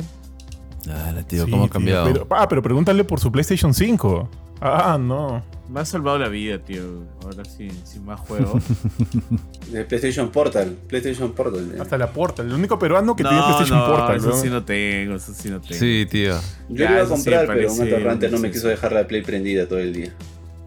Ah, 0.91 1.13
tío, 1.29 1.45
Sí, 1.45 1.51
¿cómo 1.51 1.65
ha 1.65 1.67
tío, 1.67 1.73
cambiado? 1.73 2.07
pero- 2.13 2.27
ah, 2.31 2.49
pero 2.49 2.63
pregúntale 2.63 3.05
por 3.05 3.21
su 3.21 3.31
PlayStation 3.31 3.73
5. 3.75 4.29
Ah, 4.61 4.97
no. 5.01 5.43
Me 5.69 5.81
ha 5.81 5.85
salvado 5.85 6.19
la 6.19 6.29
vida, 6.29 6.59
tío. 6.59 6.83
Ahora 7.25 7.45
sí, 7.45 7.69
sin 7.85 8.05
más 8.05 8.21
juegos. 8.21 8.63
PlayStation 9.89 10.29
Portal. 10.31 10.77
PlayStation 10.89 11.33
Portal. 11.33 11.77
Hasta 11.81 11.97
la 11.99 12.13
Portal. 12.13 12.47
El 12.47 12.53
único 12.55 12.79
peruano 12.79 13.17
que 13.17 13.23
no, 13.23 13.31
tiene 13.31 13.45
PlayStation 13.45 13.79
no, 13.79 13.87
Portal, 13.87 14.17
eso 14.17 14.29
¿no? 14.29 14.35
sí 14.37 14.51
no 14.51 14.65
tengo, 14.65 15.15
eso 15.15 15.33
sí 15.35 15.51
no 15.51 15.61
tengo. 15.61 15.75
Sí, 15.75 16.07
tío. 16.11 16.35
Yo 16.69 16.77
Ya, 16.85 16.91
le 16.91 16.97
iba 16.97 17.03
a 17.03 17.07
sí 17.07 17.11
comprar, 17.13 17.47
pero 17.47 17.73
un 17.73 17.81
atorrante 17.83 18.29
no 18.31 18.39
me 18.39 18.51
quiso 18.51 18.69
dejar 18.69 18.93
la 18.93 19.07
Play 19.07 19.23
prendida 19.23 19.67
todo 19.67 19.79
el 19.79 19.93
día. 19.93 20.13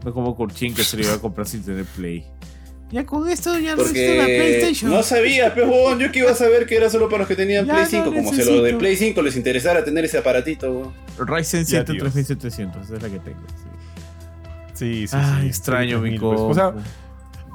No 0.03 0.13
como 0.13 0.35
Kurchin 0.35 0.73
que 0.73 0.83
se 0.83 0.97
lo 0.97 1.03
iba 1.03 1.13
a 1.13 1.19
comprar 1.19 1.47
sin 1.47 1.63
tener 1.63 1.85
Play. 1.85 2.25
Ya 2.91 3.05
con 3.05 3.27
esto 3.29 3.57
ya 3.57 3.71
no 3.75 3.77
la 3.81 3.83
Porque 3.83 4.35
PlayStation. 4.59 4.91
no 4.91 5.01
sabía, 5.03 5.53
pero 5.53 5.67
huevón, 5.69 5.99
yo 5.99 6.11
que 6.11 6.19
iba 6.19 6.31
a 6.31 6.35
saber 6.35 6.65
que 6.67 6.77
era 6.77 6.89
solo 6.89 7.07
para 7.09 7.19
los 7.19 7.27
que 7.27 7.35
tenían 7.35 7.65
Ya 7.65 7.73
Play 7.73 7.83
no 7.85 7.89
5, 7.89 8.05
como 8.13 8.33
si 8.33 8.41
a 8.41 8.45
los 8.45 8.63
de. 8.63 8.73
Play 8.75 8.95
5 8.95 9.21
les 9.23 9.35
interesara 9.35 9.83
tener 9.83 10.05
ese 10.05 10.17
aparatito. 10.19 10.93
Ryzen 11.17 11.61
Ya, 11.61 11.83
7 11.83 11.91
tío. 11.93 12.01
3700, 12.01 12.83
esa 12.83 12.95
es 12.95 13.01
la 13.01 13.09
que 13.09 13.19
tengo. 13.19 13.39
Sí. 13.47 13.65
Sí, 14.73 15.07
sí, 15.07 15.15
Ay, 15.19 15.41
sí. 15.43 15.47
extraño 15.47 15.99
mi 15.99 16.09
3000, 16.17 16.19
pues. 16.19 16.35
compu. 16.39 16.51
O 16.51 16.53
sea, 16.53 16.73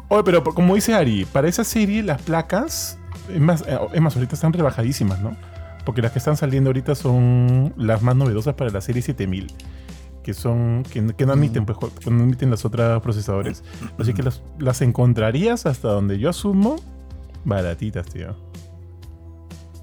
oye, 0.09 0.23
pero 0.25 0.43
como 0.43 0.75
dice 0.75 0.95
Ari, 0.95 1.27
para 1.27 1.49
esa 1.49 1.65
serie 1.65 2.03
las 2.03 2.21
placas, 2.23 2.99
es 3.33 3.41
más, 3.41 3.63
eh, 3.69 3.79
es 3.93 4.01
más, 4.01 4.17
ahorita 4.17 4.35
están 4.35 4.53
rebajadísimas, 4.53 5.21
¿no? 5.21 5.37
Porque 5.85 6.03
las 6.03 6.13
que 6.13 6.19
están 6.19 6.37
saliendo 6.37 6.69
ahorita 6.71 6.95
son 6.95 7.73
las 7.77 8.03
más 8.03 8.17
novedosas 8.17 8.55
para 8.55 8.71
la 8.71 8.81
serie 8.81 9.01
7000. 9.03 9.47
Que 10.23 10.35
son. 10.35 10.83
que, 10.83 11.15
que 11.17 11.25
no 11.27 11.33
admiten, 11.33 11.65
pues, 11.67 11.79
jo- 11.79 11.91
que 11.99 12.11
no 12.11 12.23
admiten 12.25 12.50
las 12.50 12.65
otras 12.65 13.00
procesadores. 13.00 13.62
Así 13.99 14.12
que 14.15 14.23
las, 14.23 14.43
las 14.59 14.83
encontrarías 14.83 15.65
hasta 15.67 15.89
donde 15.89 16.19
yo 16.19 16.29
asumo 16.31 16.77
baratitas, 17.45 18.07
tío. 18.07 18.37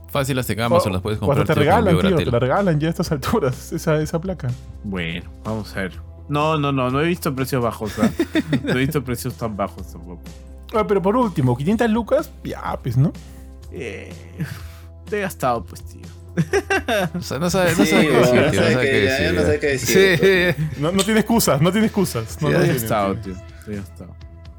Fácil 0.10 0.36
las 0.38 0.50
en 0.50 0.62
Amazon, 0.62 0.94
las 0.94 1.02
puedes 1.02 1.18
O 1.18 1.22
comprar. 1.22 1.42
hasta 1.42 1.54
te 1.54 1.60
regalan, 1.60 2.00
tío, 2.00 2.16
te 2.16 2.26
la 2.26 2.40
regalan 2.40 2.80
ya 2.80 2.88
a 2.88 2.90
estas 2.92 3.12
alturas, 3.12 3.72
esa, 3.74 3.98
esa 4.02 4.20
placa. 4.22 4.48
Bueno, 4.84 5.30
vamos 5.44 5.76
a 5.76 5.82
ver. 5.82 5.94
No, 6.30 6.58
no, 6.58 6.72
no, 6.72 6.90
no 6.90 7.02
he 7.02 7.08
visto 7.08 7.34
precios 7.36 7.62
bajos. 7.64 7.94
No 8.64 8.72
he 8.74 8.78
visto 8.78 9.04
precios 9.04 9.34
tan 9.36 9.56
bajos 9.58 9.92
tampoco. 9.92 10.22
Ah, 10.76 10.86
pero 10.88 11.02
por 11.02 11.16
último, 11.16 11.56
500 11.58 11.90
lucas, 11.90 12.32
ya, 12.44 12.78
pues, 12.82 12.98
¿no? 12.98 13.12
Eh, 13.72 14.14
te 15.10 15.18
he 15.20 15.22
gastado, 15.22 15.64
pues, 15.64 15.84
tío. 15.84 16.02
O 17.16 17.22
sea, 17.22 17.40
no 17.40 17.50
sabe, 17.50 17.72
no 17.78 17.86
Sí, 17.86 17.92
sabe 17.92 18.08
qué 18.08 18.12
weón, 18.12 18.22
decir, 18.24 18.42
no 18.42 18.52
tío, 18.52 18.60
sabe 18.62 18.70
no 18.70 18.74
sabe 18.74 18.86
qué- 18.86 18.92
qué 18.92 19.06
ya 19.06 19.12
decir. 19.18 19.34
no 19.36 19.42
sabe 19.42 19.60
qué 19.60 19.68
decir, 19.68 20.56
Sí. 20.58 20.64
No, 20.82 20.92
no 20.92 21.04
tiene 21.04 21.20
excusas, 21.22 21.62
no 21.62 21.72
tiene 21.72 21.88
excusas. 21.88 22.42
No, 22.42 22.50
tiene, 22.50 22.74
tío. 22.76 23.36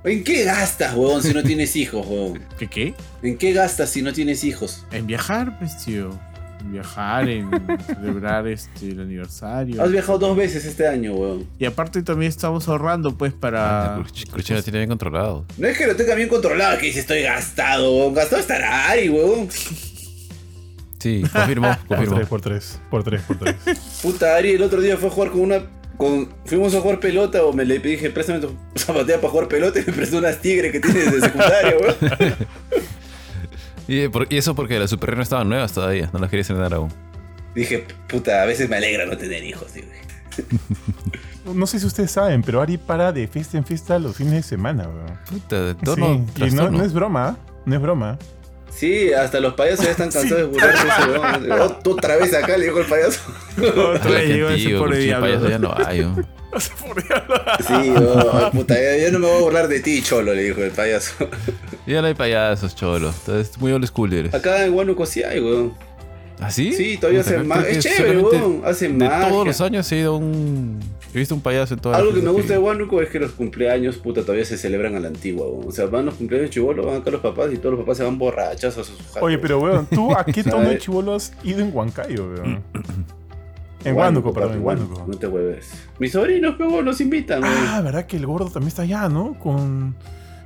¿En 0.04 0.24
qué 0.24 0.44
gastas, 0.44 0.94
huevón, 0.94 1.22
si 1.22 1.34
no 1.34 1.42
tienes 1.42 1.74
hijos, 1.76 2.06
huevón? 2.06 2.40
¿Qué 2.58 2.68
qué? 2.68 2.94
¿En 3.22 3.36
qué 3.36 3.52
gastas 3.52 3.90
si 3.90 4.00
no 4.02 4.12
tienes 4.12 4.44
hijos? 4.44 4.84
En 4.92 5.06
viajar, 5.06 5.58
pues, 5.58 5.84
tío. 5.84 6.10
En 6.60 6.72
viajar, 6.72 7.28
en 7.28 7.50
celebrar 7.86 8.46
este, 8.48 8.90
el 8.90 9.00
aniversario. 9.00 9.82
Has 9.82 9.90
viajado 9.90 10.18
dos 10.18 10.36
veces 10.36 10.64
este 10.64 10.86
año, 10.88 11.14
huevón. 11.14 11.46
Y 11.58 11.64
aparte 11.66 12.02
también 12.02 12.30
estamos 12.30 12.68
ahorrando, 12.68 13.16
pues, 13.16 13.32
para... 13.32 13.98
Lo 13.98 14.62
tiene 14.62 14.78
bien 14.78 14.88
controlado. 14.88 15.44
No 15.56 15.66
es 15.68 15.76
que 15.78 15.86
lo 15.86 15.94
tenga 15.96 16.14
bien 16.14 16.28
controlado, 16.28 16.78
que 16.78 16.86
dice 16.86 17.00
estoy 17.00 17.22
gastado, 17.22 17.92
huevón. 17.96 18.14
Gastado 18.14 18.40
estará 18.40 18.88
Ari, 18.90 19.08
huevón. 19.08 19.48
Sí, 20.98 21.22
confirmo, 21.32 21.68
Por 21.88 21.96
confirmo. 21.96 22.16
tres, 22.16 22.28
por 22.28 22.40
tres, 22.40 22.80
por 22.90 23.04
tres, 23.04 23.22
por 23.22 23.38
tres. 23.38 23.56
Puta, 24.02 24.36
Ari 24.36 24.52
el 24.52 24.62
otro 24.62 24.80
día 24.80 24.96
fue 24.96 25.08
a 25.08 25.12
jugar 25.12 25.30
con 25.30 25.40
una. 25.42 25.62
Con, 25.96 26.28
fuimos 26.44 26.74
a 26.76 26.80
jugar 26.80 27.00
pelota 27.00 27.44
o 27.44 27.52
me 27.52 27.64
le 27.64 27.78
dije, 27.80 28.10
préstame 28.10 28.38
tu 28.40 28.54
zapatilla 28.76 29.16
para 29.20 29.30
jugar 29.30 29.48
pelota 29.48 29.80
y 29.80 29.84
me 29.84 29.92
prestó 29.92 30.18
unas 30.18 30.40
tigres 30.40 30.70
que 30.72 30.78
tienes 30.80 31.12
de 31.12 31.20
secundaria, 31.20 31.74
weón. 31.80 31.96
Y, 33.88 34.08
por- 34.08 34.26
y 34.30 34.36
eso 34.36 34.54
porque 34.54 34.78
las 34.78 34.90
Super 34.90 35.16
no 35.16 35.22
estaban 35.22 35.48
nuevas 35.48 35.72
todavía, 35.72 36.10
no 36.12 36.18
las 36.18 36.30
quería 36.30 36.42
estrenar 36.42 36.72
aún. 36.74 36.92
Dije, 37.54 37.84
puta, 38.08 38.42
a 38.42 38.46
veces 38.46 38.68
me 38.68 38.76
alegra 38.76 39.06
no 39.06 39.16
tener 39.16 39.42
hijos, 39.42 39.72
tío. 39.72 39.82
No 41.52 41.66
sé 41.66 41.80
si 41.80 41.86
ustedes 41.86 42.10
saben, 42.12 42.42
pero 42.42 42.60
Ari 42.60 42.76
para 42.76 43.10
de 43.10 43.26
fiesta 43.26 43.56
en 43.58 43.64
fiesta 43.64 43.98
los 43.98 44.16
fines 44.16 44.34
de 44.34 44.42
semana, 44.42 44.84
weón. 44.86 45.18
Puta, 45.28 45.64
de 45.64 45.72
Sí, 45.72 45.78
torno 45.84 46.26
y 46.36 46.50
no, 46.50 46.62
torno. 46.64 46.78
no 46.78 46.84
es 46.84 46.92
broma, 46.92 47.38
no 47.64 47.74
es 47.74 47.80
broma. 47.82 48.18
Sí, 48.70 49.12
hasta 49.12 49.40
los 49.40 49.54
payasos 49.54 49.84
ya 49.84 49.90
están 49.92 50.10
cansados 50.12 50.38
de 50.38 50.44
burlarse 50.44 50.84
de 50.84 50.90
ese 50.90 51.10
weón. 51.18 51.48
Ot- 51.60 51.88
Otra 51.88 52.16
vez 52.16 52.32
acá 52.34 52.56
le 52.56 52.66
dijo 52.66 52.80
el 52.80 52.86
payaso. 52.86 53.20
Otra 53.58 54.10
vez 54.10 54.28
llegó 54.28 54.48
ese 54.50 54.70
pobre 54.76 54.98
diablo. 54.98 55.26
payaso 55.26 55.48
ya 55.48 55.58
no 55.58 55.74
hay. 55.76 56.06
Sí, 57.66 57.92
oh, 57.98 58.50
puta, 58.52 58.74
yo 58.96 59.12
no 59.12 59.18
me 59.18 59.26
voy 59.26 59.36
a 59.36 59.40
burlar 59.40 59.68
de 59.68 59.80
ti, 59.80 60.02
cholo, 60.02 60.32
le 60.34 60.44
dijo 60.44 60.62
el 60.62 60.70
payaso. 60.70 61.12
Ya 61.86 62.00
no 62.00 62.06
hay 62.08 62.14
payasos, 62.14 62.74
cholo. 62.74 63.10
Entonces, 63.10 63.58
muy 63.58 63.70
old 63.72 63.86
school 63.86 64.12
eres. 64.12 64.32
Acá 64.34 64.64
en 64.64 64.72
Huánuco 64.72 65.04
sí 65.04 65.22
hay, 65.22 65.40
weón. 65.40 65.74
¿Ah, 66.40 66.50
sí? 66.50 66.72
Sí, 66.72 66.96
todavía 66.98 67.20
hacen 67.20 67.48
que 67.48 67.70
Es 67.70 67.78
chévere, 67.78 68.18
weón. 68.18 68.62
Hacen 68.64 68.98
De 68.98 69.08
magia. 69.08 69.28
todos 69.28 69.46
los 69.46 69.60
años 69.60 69.90
he 69.92 69.98
ido 69.98 70.14
a 70.14 70.16
un... 70.18 70.78
He 71.14 71.18
visto 71.18 71.34
un 71.34 71.40
payaso 71.40 71.74
en 71.74 71.80
todas 71.80 71.98
Algo 71.98 72.10
las 72.10 72.20
que 72.20 72.26
me 72.26 72.30
gusta 72.32 72.52
de 72.52 72.58
Huánuco 72.58 73.00
es 73.00 73.08
que 73.08 73.18
los 73.18 73.32
cumpleaños, 73.32 73.96
puta, 73.96 74.20
todavía 74.22 74.44
se 74.44 74.58
celebran 74.58 74.94
a 74.94 75.00
la 75.00 75.08
antigua, 75.08 75.46
weón. 75.48 75.68
O 75.68 75.72
sea, 75.72 75.86
van 75.86 76.06
los 76.06 76.14
cumpleaños 76.14 76.50
chivolos, 76.50 76.84
van 76.86 76.96
acá 76.96 77.10
los 77.10 77.20
papás 77.22 77.50
y 77.52 77.56
todos 77.56 77.72
los 77.72 77.80
papás 77.80 77.96
se 77.96 78.04
van 78.04 78.18
borrachos 78.18 78.76
a 78.76 78.84
sus 78.84 78.96
jatos. 78.98 79.22
Oye, 79.22 79.38
pero 79.38 79.58
weón, 79.58 79.86
¿tú 79.86 80.12
a 80.14 80.24
qué 80.24 80.42
tono 80.44 80.60
de 80.60 80.64
¿Sabes? 80.66 80.82
chivolo 80.82 81.14
has 81.14 81.32
ido 81.42 81.60
en 81.60 81.74
Huancayo, 81.74 82.26
weón? 82.28 82.62
En 83.84 83.94
Huánuco, 83.94 84.32
perdón, 84.32 84.54
en 84.54 84.64
Huánuco. 84.64 85.04
No 85.06 85.16
te 85.16 85.28
hueves. 85.28 85.70
Mis 86.00 86.10
sobrinos, 86.10 86.56
pero 86.58 86.82
los 86.82 87.00
invitan, 87.00 87.42
weón. 87.44 87.54
Ah, 87.68 87.80
¿verdad 87.80 88.06
que 88.06 88.16
el 88.16 88.26
gordo 88.26 88.50
también 88.50 88.68
está 88.68 88.82
allá, 88.82 89.08
no? 89.08 89.38
Con... 89.38 89.94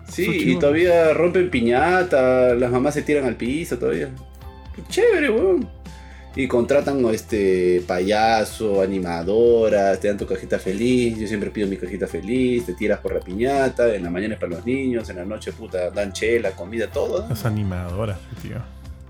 sí, 0.07 0.53
y 0.53 0.59
todavía 0.59 1.15
rompen 1.15 1.49
piñata, 1.49 2.55
las 2.55 2.71
mamás 2.71 2.93
se 2.93 3.01
tiran 3.03 3.25
al 3.25 3.37
piso 3.37 3.79
todavía. 3.79 4.11
Chévere, 4.91 5.31
weón. 5.31 5.67
Y 6.35 6.49
contratan 6.49 7.05
este 7.13 7.83
payaso, 7.87 8.81
animadoras, 8.81 10.01
te 10.01 10.09
dan 10.09 10.17
tu 10.17 10.27
cajita 10.27 10.59
feliz, 10.59 11.19
yo 11.19 11.29
siempre 11.29 11.51
pido 11.51 11.69
mi 11.69 11.77
cajita 11.77 12.07
feliz, 12.07 12.65
te 12.65 12.73
tiras 12.73 13.01
por 13.01 13.13
la 13.13 13.21
piñata, 13.21 13.95
en 13.95 14.03
la 14.03 14.11
mañana 14.11 14.35
es 14.35 14.41
para 14.41 14.53
los 14.53 14.65
niños, 14.65 15.11
en 15.11 15.17
la 15.17 15.27
noche 15.27 15.53
puta 15.53 15.91
dan 15.91 16.13
chela, 16.13 16.53
comida, 16.53 16.87
todo. 16.87 17.27
Las 17.29 17.45
animadoras, 17.45 18.19
tío. 18.41 18.57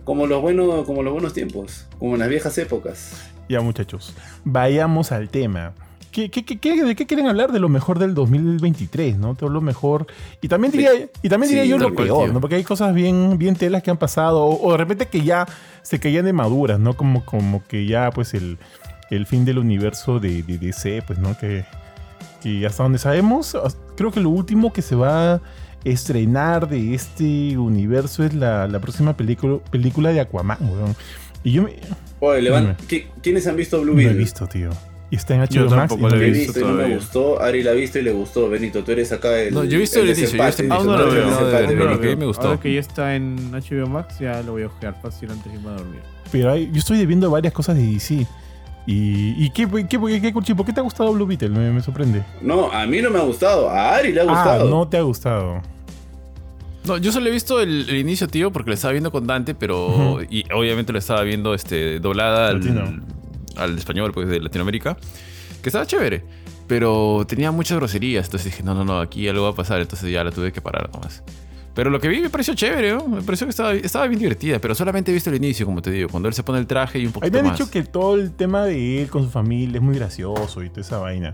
Como 0.02 0.26
los 0.26 0.42
buenos, 0.42 0.84
como 0.84 1.04
los 1.04 1.12
buenos 1.12 1.32
tiempos, 1.32 1.86
como 2.00 2.14
en 2.14 2.20
las 2.20 2.28
viejas 2.28 2.58
épocas. 2.58 3.30
Ya, 3.48 3.60
muchachos, 3.60 4.14
vayamos 4.44 5.12
al 5.12 5.28
tema. 5.28 5.74
¿Qué, 6.12 6.30
qué, 6.30 6.44
qué- 6.44 6.58
qué- 6.60 6.84
de 6.84 6.94
qué 6.94 7.06
quieren 7.06 7.26
hablar? 7.26 7.50
De 7.50 7.58
lo 7.58 7.68
mejor 7.68 7.98
del 7.98 8.14
2023, 8.14 9.16
¿no? 9.18 9.34
Todo 9.34 9.50
lo 9.50 9.60
mejor. 9.60 10.06
Y 10.40 10.48
también 10.48 10.70
diría, 10.70 10.90
y 11.22 11.28
también 11.28 11.48
diría 11.48 11.64
Sí, 11.64 11.70
yo 11.70 11.78
lo 11.78 11.94
peor, 11.94 12.24
tío. 12.26 12.32
¿no? 12.34 12.40
Porque 12.40 12.56
hay 12.56 12.64
cosas 12.64 12.94
bien, 12.94 13.38
bien 13.38 13.56
telas 13.56 13.82
que 13.82 13.90
han 13.90 13.96
pasado. 13.96 14.44
O, 14.44 14.68
o 14.68 14.72
de 14.72 14.78
repente 14.78 15.06
que 15.06 15.22
ya 15.22 15.46
se 15.82 15.98
caían 15.98 16.26
de 16.26 16.32
maduras, 16.32 16.78
¿no? 16.78 16.96
Como, 16.96 17.24
como 17.24 17.64
que 17.66 17.86
ya, 17.86 18.10
pues, 18.10 18.34
el, 18.34 18.58
el 19.10 19.26
fin 19.26 19.44
del 19.44 19.58
universo 19.58 20.20
de, 20.20 20.42
de 20.42 20.58
DC, 20.58 21.02
pues, 21.06 21.18
¿no? 21.18 21.36
Que, 21.38 21.64
que 22.42 22.66
hasta 22.66 22.82
donde 22.82 22.98
sabemos, 22.98 23.56
creo 23.96 24.10
que 24.12 24.20
lo 24.20 24.28
último 24.30 24.72
que 24.72 24.82
se 24.82 24.94
va 24.94 25.34
a 25.34 25.40
estrenar 25.84 26.68
de 26.68 26.94
este 26.94 27.56
universo 27.58 28.22
es 28.24 28.34
la, 28.34 28.68
la 28.68 28.80
próxima 28.80 29.16
película, 29.16 29.58
película 29.70 30.10
de 30.10 30.20
Aquaman, 30.20 30.58
weón. 30.60 30.94
Y 31.44 31.52
yo 31.52 31.62
me, 31.64 31.74
Oye, 32.20 32.42
levanta. 32.42 32.76
Dime. 32.88 33.04
¿qui- 33.04 33.06
¿Quiénes 33.22 33.46
han 33.48 33.56
visto 33.56 33.80
Blue 33.80 33.94
no 33.94 34.00
he 34.00 34.04
Beetle? 34.04 34.18
visto, 34.20 34.46
tío. 34.46 34.70
Y 35.12 35.16
está 35.16 35.34
en 35.34 35.44
Yo 35.46 35.64
HBO 35.66 35.76
Max. 35.76 35.90
tampoco 35.90 36.00
y 36.00 36.02
lo 36.02 36.08
no 36.08 36.16
Yo 36.16 36.22
he 36.26 36.30
visto 36.30 36.58
y 36.60 36.62
no 36.64 36.72
me 36.72 36.94
gustó. 36.94 37.42
Ari 37.42 37.62
la 37.62 37.70
ha 37.72 37.74
visto 37.74 37.98
y 37.98 38.02
le 38.02 38.12
gustó. 38.12 38.48
Benito, 38.48 38.82
tú 38.82 38.92
eres 38.92 39.12
acá 39.12 39.38
el. 39.42 39.52
No, 39.52 39.62
yo 39.62 39.76
he 39.76 39.80
visto 39.80 40.00
el 40.00 40.06
inicio, 40.06 40.26
yo 40.38 40.42
he 40.42 40.46
visto 40.46 40.62
el 40.62 40.68
no 40.70 40.82
no, 40.84 42.16
me 42.16 42.24
gustó. 42.26 42.48
Ahora 42.48 42.60
que 42.60 42.72
ya 42.72 42.80
está 42.80 43.14
en 43.14 43.52
HBO 43.52 43.86
Max, 43.88 44.18
ya 44.18 44.42
lo 44.42 44.52
voy 44.52 44.62
a 44.62 44.68
jugar 44.70 44.96
fácil 45.02 45.30
antes 45.30 45.52
de 45.52 45.58
irme 45.58 45.68
a 45.70 45.74
dormir. 45.74 46.00
Pero 46.32 46.50
hay- 46.52 46.70
yo 46.72 46.78
estoy 46.78 47.04
viendo 47.04 47.30
varias 47.30 47.52
cosas 47.52 47.76
de 47.76 47.82
DC. 47.86 48.26
¿Y, 48.86 49.44
y 49.44 49.50
qué, 49.50 49.68
qué, 49.68 49.86
qué, 49.86 50.32
qué, 50.32 50.54
¿Por 50.56 50.64
qué 50.66 50.72
te 50.72 50.80
ha 50.80 50.82
gustado 50.82 51.12
Blue 51.12 51.26
Beetle? 51.26 51.50
Me, 51.50 51.70
me 51.70 51.82
sorprende. 51.82 52.22
No, 52.40 52.72
a 52.72 52.86
mí 52.86 53.02
no 53.02 53.10
me 53.10 53.18
ha 53.18 53.22
gustado. 53.22 53.68
A 53.68 53.94
Ari 53.96 54.12
le 54.14 54.22
ha 54.22 54.24
Ah, 54.24 54.26
gustado. 54.28 54.70
no 54.70 54.88
te 54.88 54.96
ha 54.96 55.02
gustado. 55.02 55.60
No, 56.86 56.96
yo 56.96 57.12
solo 57.12 57.26
he 57.28 57.30
visto 57.30 57.60
el, 57.60 57.88
el 57.88 57.96
inicio, 57.98 58.26
tío, 58.28 58.50
porque 58.50 58.70
lo 58.70 58.74
estaba 58.74 58.92
viendo 58.92 59.12
con 59.12 59.26
Dante, 59.26 59.54
pero. 59.54 59.88
Ujú. 59.88 60.20
Y 60.30 60.44
obviamente 60.54 60.90
lo 60.92 60.98
estaba 60.98 61.22
viendo 61.22 61.52
este, 61.54 62.00
doblada 62.00 62.48
al. 62.48 63.02
Al 63.56 63.76
español, 63.76 64.12
pues, 64.12 64.28
de 64.28 64.40
Latinoamérica. 64.40 64.96
Que 65.62 65.68
estaba 65.68 65.86
chévere. 65.86 66.24
Pero 66.66 67.24
tenía 67.26 67.50
muchas 67.50 67.76
groserías. 67.78 68.26
Entonces 68.26 68.52
dije, 68.52 68.62
no, 68.62 68.74
no, 68.74 68.84
no, 68.84 69.00
aquí 69.00 69.28
algo 69.28 69.44
va 69.44 69.50
a 69.50 69.54
pasar. 69.54 69.80
Entonces 69.80 70.10
ya 70.10 70.24
la 70.24 70.30
tuve 70.30 70.52
que 70.52 70.60
parar 70.60 70.90
nomás. 70.92 71.22
Pero 71.74 71.88
lo 71.88 72.00
que 72.00 72.08
vi 72.08 72.20
me 72.20 72.28
pareció 72.28 72.54
chévere, 72.54 72.92
¿no? 72.92 73.08
Me 73.08 73.22
pareció 73.22 73.46
que 73.46 73.50
estaba, 73.50 73.72
estaba 73.72 74.06
bien 74.06 74.18
divertida. 74.18 74.58
Pero 74.58 74.74
solamente 74.74 75.10
he 75.10 75.14
visto 75.14 75.30
el 75.30 75.36
inicio, 75.36 75.64
como 75.66 75.80
te 75.80 75.90
digo. 75.90 76.08
Cuando 76.08 76.28
él 76.28 76.34
se 76.34 76.42
pone 76.42 76.58
el 76.58 76.66
traje 76.66 76.98
y 76.98 77.02
un 77.02 77.08
Ahí 77.08 77.12
poquito 77.12 77.32
me 77.32 77.48
han 77.48 77.54
dicho 77.54 77.70
que 77.70 77.82
todo 77.82 78.14
el 78.16 78.32
tema 78.32 78.64
de 78.64 79.02
él 79.02 79.08
con 79.08 79.22
su 79.22 79.30
familia 79.30 79.78
es 79.78 79.82
muy 79.82 79.94
gracioso 79.96 80.62
y 80.62 80.68
toda 80.68 80.82
esa 80.82 80.98
vaina. 80.98 81.32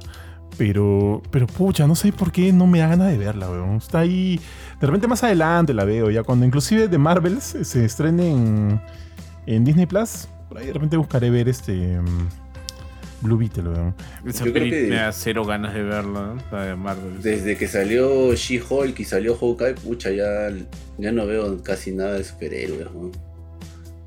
Pero, 0.56 1.22
pero 1.30 1.46
pucha, 1.46 1.87
no 1.87 1.94
sé 1.94 2.12
por 2.12 2.32
qué 2.32 2.52
no 2.52 2.66
me 2.66 2.80
da 2.80 2.88
ganas 2.88 3.08
de 3.08 3.18
verla, 3.18 3.50
weón. 3.50 3.76
Está 3.76 4.00
ahí. 4.00 4.40
De 4.80 4.87
repente 4.87 5.06
más 5.06 5.22
adelante 5.22 5.75
la 5.75 5.84
veo, 5.84 6.10
ya 6.10 6.22
cuando 6.22 6.46
inclusive 6.46 6.88
de 6.88 6.98
Marvel 6.98 7.40
se, 7.40 7.64
se 7.64 7.84
estrene 7.84 8.30
en, 8.30 8.80
en 9.46 9.64
Disney 9.64 9.87
Plus. 9.87 10.28
Por 10.49 10.59
ahí 10.59 10.67
de 10.67 10.73
repente 10.73 10.97
buscaré 10.97 11.31
ver 11.31 11.49
este 11.49 11.73
mm, 12.00 12.28
Blue 13.23 13.37
Beetle, 13.37 13.64
weón. 13.69 13.95
Esa 14.26 14.45
Yo 14.45 14.52
creo 14.52 14.64
peli 14.64 14.71
que- 14.71 14.83
me 14.88 14.97
da 14.97 15.12
cero 15.12 15.45
ganas 15.45 15.75
de 15.75 15.83
verla, 15.83 16.35
¿no? 16.35 16.43
la 16.57 16.64
de 16.67 16.75
Marvel. 16.76 17.21
Desde 17.23 17.57
que 17.57 17.67
salió 17.69 18.35
She-Hulk 18.35 18.99
y 19.00 19.05
salió 19.05 19.37
Hawkeye, 19.37 19.75
pucha, 19.75 20.11
ya, 20.11 20.50
ya 20.99 21.12
no 21.12 21.26
veo 21.26 21.62
casi 21.62 21.93
nada 21.93 22.14
de 22.14 22.25
superhéroes, 22.25 22.87
¿no? 22.93 23.11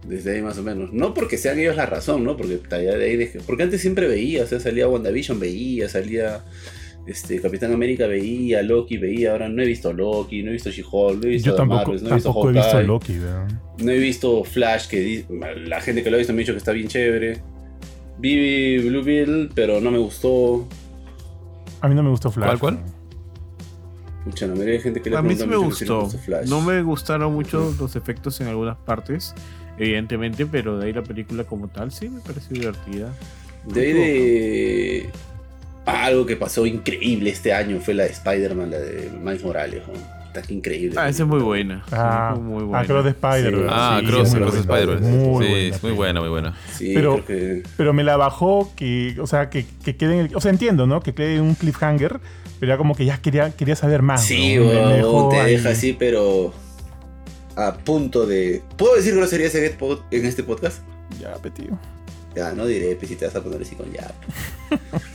Desde 0.08 0.36
ahí 0.36 0.42
más 0.42 0.58
o 0.58 0.64
menos. 0.64 0.92
No 0.94 1.14
porque 1.14 1.38
sean 1.38 1.60
ellos 1.60 1.76
la 1.76 1.86
razón, 1.86 2.24
¿no? 2.24 2.36
Porque, 2.38 2.58
de 2.58 3.06
ahí 3.06 3.18
dejé- 3.18 3.42
porque 3.46 3.64
antes 3.64 3.82
siempre 3.82 4.08
veía, 4.08 4.44
o 4.44 4.48
sea, 4.48 4.60
salía 4.60 4.88
WandaVision, 4.88 5.40
veía, 5.40 5.88
salía 5.90 6.42
este, 7.06 7.42
Capitán 7.42 7.74
América, 7.74 8.08
veía, 8.08 8.62
Loki, 8.62 8.98
veía. 8.98 9.32
Ahora 9.32 9.50
no 9.50 9.62
he 9.62 9.66
visto 9.66 9.92
Loki, 9.92 10.44
no 10.44 10.50
he 10.50 10.54
visto 10.54 10.70
She-Hulk, 10.70 11.22
no 11.22 11.28
he 11.28 11.32
visto 11.32 11.50
Yo 11.50 11.56
tampoco, 11.56 11.82
Marvels, 11.82 12.04
no 12.04 12.10
he 12.10 12.14
visto 12.16 12.30
tampoco 12.30 12.50
he 12.50 12.54
visto 12.54 12.82
Loki, 12.82 13.20
weón. 13.20 13.62
no 13.80 13.92
he 13.92 14.00
visto 14.00 14.44
Flash, 14.44 14.88
que 14.88 15.26
la 15.66 15.82
gente 15.82 16.04
que 16.04 16.12
lo 16.12 16.18
ha 16.18 16.20
visto 16.20 16.34
me 16.34 16.40
ha 16.40 16.42
dicho 16.42 16.54
que 16.54 16.60
está 16.60 16.72
bien 16.72 16.88
chévere. 16.88 17.42
Vi 18.20 18.78
Blue 18.80 19.50
pero 19.56 19.82
no 19.82 19.90
me 19.90 19.98
gustó. 19.98 20.68
A 21.82 21.88
mí 21.88 21.96
no 21.96 22.04
me 22.04 22.10
gustó 22.10 22.32
Flash. 22.32 22.60
¿Cuál, 22.60 22.60
cuál? 22.60 22.80
Mucha, 24.26 24.46
la 24.46 24.54
mayoría 24.54 24.74
de 24.74 24.80
gente 24.82 25.02
que 25.02 25.10
le 25.10 25.18
A 25.18 25.22
mí 25.24 25.36
sí 25.36 25.48
me 25.48 25.56
gustó. 25.56 26.08
Flash. 26.08 26.48
No 26.48 26.62
me 26.62 26.84
gustaron 26.84 27.34
mucho 27.34 27.74
los 27.80 27.96
efectos 27.96 28.40
en 28.42 28.48
algunas 28.48 28.78
partes, 28.78 29.34
evidentemente, 29.80 30.46
pero 30.46 30.78
de 30.78 30.86
ahí 30.86 30.94
la 30.94 31.02
película 31.02 31.44
como 31.44 31.68
tal 31.68 31.92
sí 31.92 32.10
me 32.10 32.22
pareció 32.22 32.54
divertida. 32.54 33.12
De 33.66 33.82
ahí 33.82 33.94
de. 33.94 35.10
Algo 35.86 36.26
que 36.26 36.36
pasó 36.36 36.66
increíble 36.66 37.30
este 37.32 37.54
año 37.54 37.80
fue 37.80 37.94
la 37.94 38.04
de 38.04 38.10
Spider-Man, 38.12 38.72
la 38.72 38.80
de 38.80 39.12
Miles 39.22 39.44
Morales. 39.44 39.82
¿no? 39.88 40.22
Está 40.28 40.42
que 40.44 40.54
increíble. 40.54 40.96
Ah, 40.98 41.10
esa 41.10 41.24
es 41.24 41.28
muy 41.30 41.40
buena. 41.42 41.84
Ah, 41.92 42.38
muy 42.40 42.64
ah, 42.64 42.66
buena. 42.66 42.86
Cross 42.86 43.04
de 43.04 43.10
Spider, 43.10 43.50
Sí. 43.50 43.56
weón. 43.56 43.70
Ah, 43.70 43.98
Sí, 44.00 44.06
Cross, 44.08 44.36
Cross 44.36 44.56
Spider-Man. 44.56 45.02
Muy 45.02 45.46
Sí, 45.46 45.52
buena 45.52 45.76
es 45.76 45.84
muy 45.84 45.92
buena, 45.92 46.20
muy 46.22 46.30
buena. 46.30 46.58
Sí, 46.74 46.92
Pero- 46.94 47.14
creo 47.24 47.26
que. 47.26 47.64
Pero 47.76 47.94
me 47.94 48.04
la 48.04 48.16
bajó 48.16 48.72
que, 48.78 49.18
o 49.20 49.28
sea, 49.28 49.50
que, 49.50 49.66
que 49.84 49.98
quede 49.98 50.20
en 50.20 50.26
el- 50.28 50.36
o 50.36 50.40
sea, 50.40 50.52
entiendo, 50.52 50.88
¿no? 50.88 51.02
Que 51.02 51.14
quede 51.14 51.42
un 51.42 51.56
cliffhanger, 51.56 52.22
pero 52.62 52.72
era 52.72 52.78
como 52.78 52.96
que 52.96 53.04
ya 53.06 53.18
quería, 53.22 53.52
quería 53.52 53.76
saber 53.76 54.04
más. 54.04 54.24
Sí, 54.24 54.56
¿no? 54.56 54.70
Dejó 54.90 55.30
te 55.30 55.40
ahí. 55.40 55.52
deja 55.56 55.70
así, 55.70 55.94
pero. 56.00 56.54
a 57.58 57.74
punto 57.74 58.26
de. 58.26 58.62
¿Puedo 58.78 58.96
decir 58.96 59.14
groserías 59.14 59.54
en 59.56 59.66
este 59.66 59.86
en 60.12 60.26
este 60.26 60.44
podcast? 60.44 60.82
Ya, 61.20 61.34
pe, 61.36 61.50
tío. 61.52 61.78
Ya, 62.34 62.54
no 62.54 62.66
diré, 62.66 62.96
pues 62.96 63.10
si 63.10 63.18
te 63.18 63.26
vas 63.26 63.36
a 63.36 63.44
poner 63.44 63.62
así 63.62 63.76
con 63.76 63.92
ya. 63.92 64.10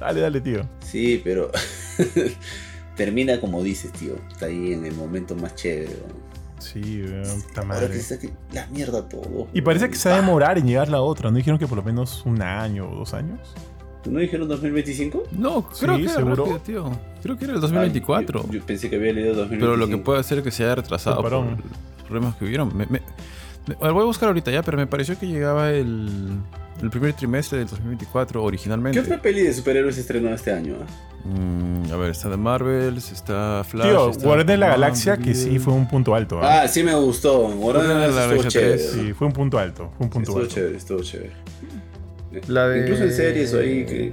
Dale, 0.00 0.20
dale, 0.20 0.40
tío. 0.40 0.62
Sí, 0.80 1.20
pero. 1.24 1.50
termina 2.96 3.40
como 3.40 3.62
dices, 3.62 3.92
tío. 3.92 4.14
Está 4.30 4.46
ahí 4.46 4.72
en 4.72 4.84
el 4.84 4.94
momento 4.94 5.34
más 5.36 5.54
chévere. 5.54 5.94
weón. 5.94 6.28
Sí, 6.58 7.02
weón, 7.04 7.40
puta 7.42 7.60
Ahora 7.60 7.74
madre. 7.74 7.88
que 7.88 7.94
se 8.00 8.14
saque 8.16 8.30
la 8.52 8.66
mierda 8.66 9.08
todo. 9.08 9.46
Y 9.52 9.60
parece 9.62 9.88
que 9.88 9.96
se 9.96 10.08
va 10.08 10.16
a 10.16 10.20
demorar 10.20 10.58
en 10.58 10.66
llegar 10.66 10.88
la 10.88 11.00
otra. 11.00 11.30
¿No 11.30 11.36
dijeron 11.36 11.58
que 11.58 11.66
por 11.68 11.76
lo 11.78 11.84
menos 11.84 12.24
un 12.26 12.42
año 12.42 12.90
o 12.90 12.96
dos 12.96 13.14
años? 13.14 13.38
¿No 14.08 14.18
dijeron 14.20 14.48
2025? 14.48 15.24
No, 15.32 15.68
creo 15.68 15.96
Sí, 15.96 16.02
que 16.02 16.08
era 16.08 16.14
¿seguro? 16.14 16.36
rápido, 16.44 16.58
tío. 16.60 16.90
Creo 17.22 17.36
que 17.36 17.44
era 17.44 17.54
el 17.54 17.60
2024. 17.60 18.40
Ah, 18.40 18.44
yo, 18.46 18.52
yo 18.58 18.66
pensé 18.66 18.88
que 18.90 18.96
había 18.96 19.12
leído 19.12 19.34
2025. 19.34 19.60
pero 19.60 19.76
lo 19.76 19.88
que 19.88 20.02
puede 20.02 20.22
ser 20.24 20.42
que 20.42 20.50
se 20.50 20.64
haya 20.64 20.76
retrasado 20.76 21.20
Por 21.22 21.30
los 21.32 21.46
problemas 22.06 22.36
que 22.36 22.44
hubieron. 22.46 22.74
Me- 22.76 22.86
me- 22.86 23.02
voy 23.78 24.02
a 24.02 24.06
buscar 24.06 24.28
ahorita 24.28 24.50
ya, 24.50 24.62
pero 24.62 24.76
me 24.78 24.86
pareció 24.86 25.18
que 25.18 25.26
llegaba 25.26 25.70
el, 25.70 26.38
el 26.82 26.90
primer 26.90 27.12
trimestre 27.14 27.58
del 27.58 27.68
2024 27.68 28.42
originalmente. 28.42 28.98
¿Qué 28.98 29.04
otra 29.04 29.20
peli 29.20 29.42
de 29.42 29.52
superhéroes 29.52 29.94
se 29.96 30.02
estrenó 30.02 30.30
este 30.30 30.52
año? 30.52 30.76
ah? 30.80 30.86
Mm, 31.24 31.92
a 31.92 31.96
ver, 31.96 32.10
está 32.12 32.28
de 32.28 32.36
Marvels, 32.36 33.10
está 33.10 33.64
Flash. 33.64 33.88
tío, 33.88 34.10
está 34.10 34.24
Guardián 34.24 34.46
de 34.46 34.56
la 34.56 34.68
Galaxia, 34.68 35.16
que 35.16 35.34
sí 35.34 35.46
Marvel. 35.46 35.60
fue 35.60 35.72
un 35.74 35.88
punto 35.88 36.14
alto. 36.14 36.40
¿ah? 36.42 36.62
Ah, 36.62 36.68
sí 36.68 36.82
me 36.82 36.94
gustó. 36.94 37.48
Guardián 37.48 37.88
de 37.88 37.94
la 37.94 38.00
Galaxia 38.00 38.22
estuvo 38.22 38.36
Galaxia 38.38 38.60
chévere. 38.60 38.76
3, 38.78 38.96
¿no? 38.96 39.02
Sí, 39.02 39.12
fue 39.12 39.26
un 39.26 39.32
punto 39.32 39.58
alto. 39.58 39.90
Fue 39.96 40.04
un 40.06 40.10
punto 40.10 40.30
Estuvo 40.30 40.40
alto. 40.42 40.54
chévere, 40.54 40.76
estuvo 40.76 41.02
chévere. 41.02 41.32
La 42.46 42.68
de- 42.68 42.80
Incluso 42.80 43.04
en 43.04 43.12
series 43.12 43.54
o 43.54 43.58
ahí, 43.60 43.86
que, 43.86 44.12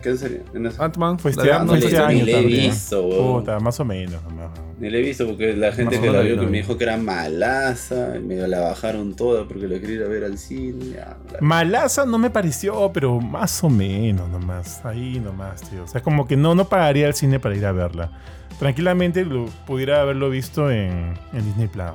en 0.53 0.63
las- 0.63 0.79
Ant-Man. 0.79 1.19
Fue 1.19 1.31
este 1.31 1.51
año, 1.51 1.75
este 1.75 1.91
le- 1.91 1.97
año 1.97 2.17
ni 2.19 2.21
le 2.23 2.39
he 2.39 2.45
visto, 2.45 3.05
weón. 3.05 3.39
Puta, 3.41 3.59
más 3.59 3.77
o 3.81 3.85
menos. 3.85 4.23
nomás. 4.23 4.51
Ni 4.79 4.89
la 4.89 4.97
he 4.97 5.01
visto 5.01 5.25
porque 5.27 5.53
la 5.53 5.71
gente 5.73 5.99
que 5.99 6.09
la 6.09 6.21
vio 6.21 6.31
vi, 6.35 6.39
que 6.39 6.45
no 6.45 6.51
me 6.51 6.57
dijo 6.57 6.77
que 6.77 6.83
era 6.85 6.95
malaza, 6.97 8.15
y 8.17 8.19
me 8.21 8.35
la 8.47 8.61
bajaron 8.61 9.15
toda 9.15 9.45
porque 9.47 9.67
la 9.67 9.79
quería 9.79 9.95
ir 9.95 10.03
a 10.03 10.07
ver 10.07 10.23
al 10.23 10.37
cine. 10.37 10.85
ya, 10.95 11.17
la- 11.33 11.39
Malaza 11.41 12.05
no 12.05 12.17
me 12.17 12.29
pareció, 12.29 12.89
pero 12.93 13.19
más 13.19 13.61
o 13.63 13.69
menos 13.69 14.29
nomás. 14.29 14.83
Ahí 14.85 15.19
nomás, 15.19 15.61
tío. 15.69 15.83
O 15.83 15.87
sea, 15.87 16.01
como 16.01 16.25
que 16.25 16.37
no, 16.37 16.55
no 16.55 16.69
pagaría 16.69 17.07
el 17.07 17.13
cine 17.15 17.39
para 17.41 17.55
ir 17.55 17.65
a 17.65 17.73
verla. 17.73 18.11
Tranquilamente 18.59 19.25
lo, 19.25 19.47
pudiera 19.67 20.01
haberlo 20.01 20.29
visto 20.29 20.71
en, 20.71 21.15
en 21.33 21.45
Disney 21.45 21.67
Plus. 21.67 21.85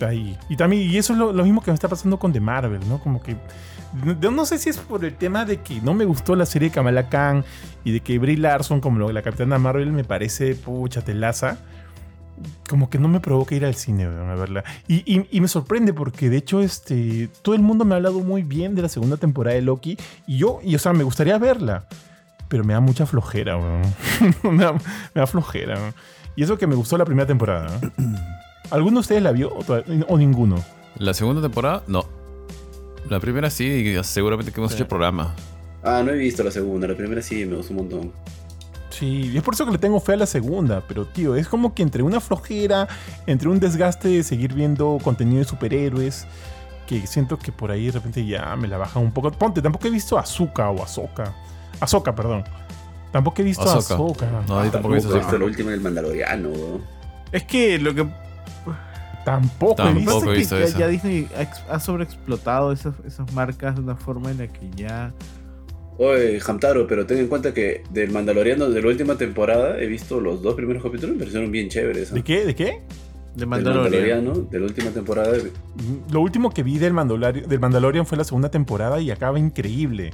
¿no? 0.00 0.06
Ahí. 0.06 0.36
Y 0.50 0.56
también, 0.56 0.82
y 0.90 0.98
eso 0.98 1.14
es 1.14 1.18
lo, 1.18 1.32
lo 1.32 1.42
mismo 1.44 1.62
que 1.62 1.70
me 1.70 1.74
está 1.74 1.88
pasando 1.88 2.18
con 2.18 2.30
The 2.32 2.40
Marvel, 2.40 2.80
¿no? 2.88 2.98
Como 3.00 3.22
que. 3.22 3.36
Yo 4.20 4.30
no 4.30 4.44
sé 4.46 4.58
si 4.58 4.68
es 4.70 4.78
por 4.78 5.04
el 5.04 5.14
tema 5.14 5.44
de 5.44 5.60
que 5.60 5.80
no 5.80 5.94
me 5.94 6.04
gustó 6.04 6.36
la 6.36 6.46
serie 6.46 6.68
de 6.68 6.74
Kamala 6.74 7.08
Khan 7.08 7.44
y 7.84 7.92
de 7.92 8.00
que 8.00 8.18
Brie 8.18 8.36
Larson, 8.36 8.80
como 8.80 8.98
lo- 8.98 9.12
la 9.12 9.22
capitana 9.22 9.58
Marvel, 9.58 9.92
me 9.92 10.04
parece 10.04 10.54
pucha 10.54 11.02
telaza. 11.02 11.58
Como 12.68 12.90
que 12.90 12.98
no 12.98 13.08
me 13.08 13.20
provoca 13.20 13.54
ir 13.54 13.64
al 13.64 13.74
cine 13.74 14.04
a 14.04 14.34
verla. 14.34 14.62
Y, 14.88 14.96
y- 15.10 15.26
y 15.30 15.40
me 15.40 15.48
sorprende 15.48 15.94
porque, 15.94 16.28
de 16.28 16.36
hecho, 16.36 16.60
este, 16.60 17.28
todo 17.42 17.54
el 17.54 17.62
mundo 17.62 17.84
me 17.86 17.94
ha 17.94 17.96
hablado 17.96 18.20
muy 18.20 18.42
bien 18.42 18.74
de 18.74 18.82
la 18.82 18.88
segunda 18.90 19.16
temporada 19.16 19.54
de 19.56 19.62
Loki. 19.62 19.96
Y 20.26 20.36
yo, 20.38 20.58
y, 20.62 20.74
o 20.74 20.78
sea, 20.78 20.92
me 20.92 21.02
gustaría 21.04 21.38
verla. 21.38 21.86
Pero 22.48 22.62
me 22.64 22.74
da 22.74 22.80
mucha 22.80 23.06
flojera, 23.06 23.56
weón. 23.56 23.82
me, 24.56 24.64
da, 24.64 24.72
me 24.74 24.80
da 25.14 25.26
flojera. 25.26 25.76
weón. 25.76 25.94
Y 26.36 26.42
eso 26.42 26.58
que 26.58 26.66
me 26.66 26.74
gustó 26.74 26.98
la 26.98 27.06
primera 27.06 27.26
temporada. 27.26 27.68
¿no? 27.96 28.18
¿Alguno 28.70 28.96
de 28.96 29.00
ustedes 29.00 29.22
la 29.22 29.32
vio 29.32 29.52
o 30.08 30.18
ninguno? 30.18 30.62
La 30.98 31.14
segunda 31.14 31.40
temporada, 31.40 31.82
no. 31.86 32.04
La 33.08 33.20
primera 33.20 33.50
sí, 33.50 33.94
seguramente 34.02 34.52
que 34.52 34.60
hemos 34.60 34.72
Sí. 34.72 34.78
hecho 34.78 34.88
programa. 34.88 35.34
Ah, 35.82 36.02
no 36.04 36.10
he 36.12 36.16
visto 36.16 36.42
la 36.42 36.50
segunda, 36.50 36.88
la 36.88 36.96
primera 36.96 37.22
sí 37.22 37.44
me 37.46 37.56
gustó 37.56 37.72
un 37.72 37.76
montón. 37.78 38.12
Sí, 38.90 39.30
y 39.32 39.36
es 39.36 39.42
por 39.42 39.54
eso 39.54 39.66
que 39.66 39.72
le 39.72 39.78
tengo 39.78 40.00
fe 40.00 40.14
a 40.14 40.16
la 40.16 40.26
segunda, 40.26 40.82
pero 40.88 41.04
tío, 41.06 41.36
es 41.36 41.46
como 41.48 41.74
que 41.74 41.82
entre 41.82 42.02
una 42.02 42.18
flojera, 42.20 42.88
entre 43.26 43.48
un 43.48 43.60
desgaste 43.60 44.08
de 44.08 44.22
seguir 44.22 44.54
viendo 44.54 44.98
contenido 45.04 45.38
de 45.40 45.44
superhéroes, 45.44 46.26
que 46.86 47.06
siento 47.06 47.38
que 47.38 47.52
por 47.52 47.70
ahí 47.70 47.86
de 47.86 47.92
repente 47.92 48.24
ya 48.26 48.56
me 48.56 48.68
la 48.68 48.78
bajan 48.78 49.02
un 49.02 49.12
poco. 49.12 49.30
Ponte, 49.32 49.60
tampoco 49.60 49.86
he 49.86 49.90
visto 49.90 50.18
Azuka 50.18 50.70
o 50.70 50.82
Azoka. 50.82 51.34
Azoka, 51.78 52.14
perdón. 52.14 52.44
Tampoco 53.12 53.42
he 53.42 53.44
visto. 53.44 53.62
Azoka. 53.70 54.26
No, 54.48 54.64
yo 54.64 54.70
tampoco 54.70 54.94
he 54.94 54.96
visto 54.96 55.10
he 55.14 55.18
Ahsoka. 55.18 55.26
visto 55.26 55.38
la 55.38 55.44
última 55.44 55.70
del 55.72 55.80
Mandaloriano. 55.80 56.50
Es 57.32 57.42
que 57.44 57.78
lo 57.78 57.94
que 57.94 58.06
Tampoco, 59.26 59.82
he 59.82 59.92
Tampoco. 59.92 60.32
he 60.32 60.36
visto 60.38 60.56
que 60.56 60.70
ya, 60.78 60.86
Disney 60.86 61.28
ha, 61.36 61.42
ex- 61.42 61.64
ha 61.68 61.80
sobreexplotado 61.80 62.70
esas, 62.70 62.94
esas 63.04 63.30
marcas 63.32 63.74
de 63.74 63.80
una 63.82 63.96
forma 63.96 64.30
en 64.30 64.38
la 64.38 64.46
que 64.46 64.70
ya. 64.76 65.12
Oye, 65.98 66.38
Hamtaro, 66.46 66.86
pero 66.86 67.06
ten 67.06 67.18
en 67.18 67.26
cuenta 67.26 67.52
que 67.52 67.82
del 67.90 68.10
Mandaloriano 68.12 68.70
de 68.70 68.80
la 68.80 68.86
última 68.86 69.16
temporada 69.16 69.80
he 69.80 69.86
visto 69.88 70.20
los 70.20 70.42
dos 70.42 70.54
primeros 70.54 70.80
capítulos 70.82 71.10
y 71.10 71.12
me 71.14 71.18
parecieron 71.18 71.50
bien 71.50 71.68
chéveres. 71.68 72.12
¿eh? 72.12 72.14
¿De 72.14 72.22
qué? 72.22 72.44
¿De 72.46 72.54
qué? 72.54 72.64
De 73.34 73.40
Del 73.40 73.46
Mandalorian. 73.48 73.82
Mandaloriano, 73.92 74.48
de 74.48 74.60
la 74.60 74.66
última 74.66 74.90
temporada. 74.90 75.36
Lo 76.10 76.20
último 76.20 76.50
que 76.50 76.62
vi 76.62 76.78
del 76.78 76.92
Mandalorian, 76.92 77.48
del 77.48 77.58
Mandalorian 77.60 78.06
fue 78.06 78.16
la 78.16 78.24
segunda 78.24 78.48
temporada 78.50 79.00
y 79.00 79.10
acaba 79.10 79.38
increíble. 79.40 80.12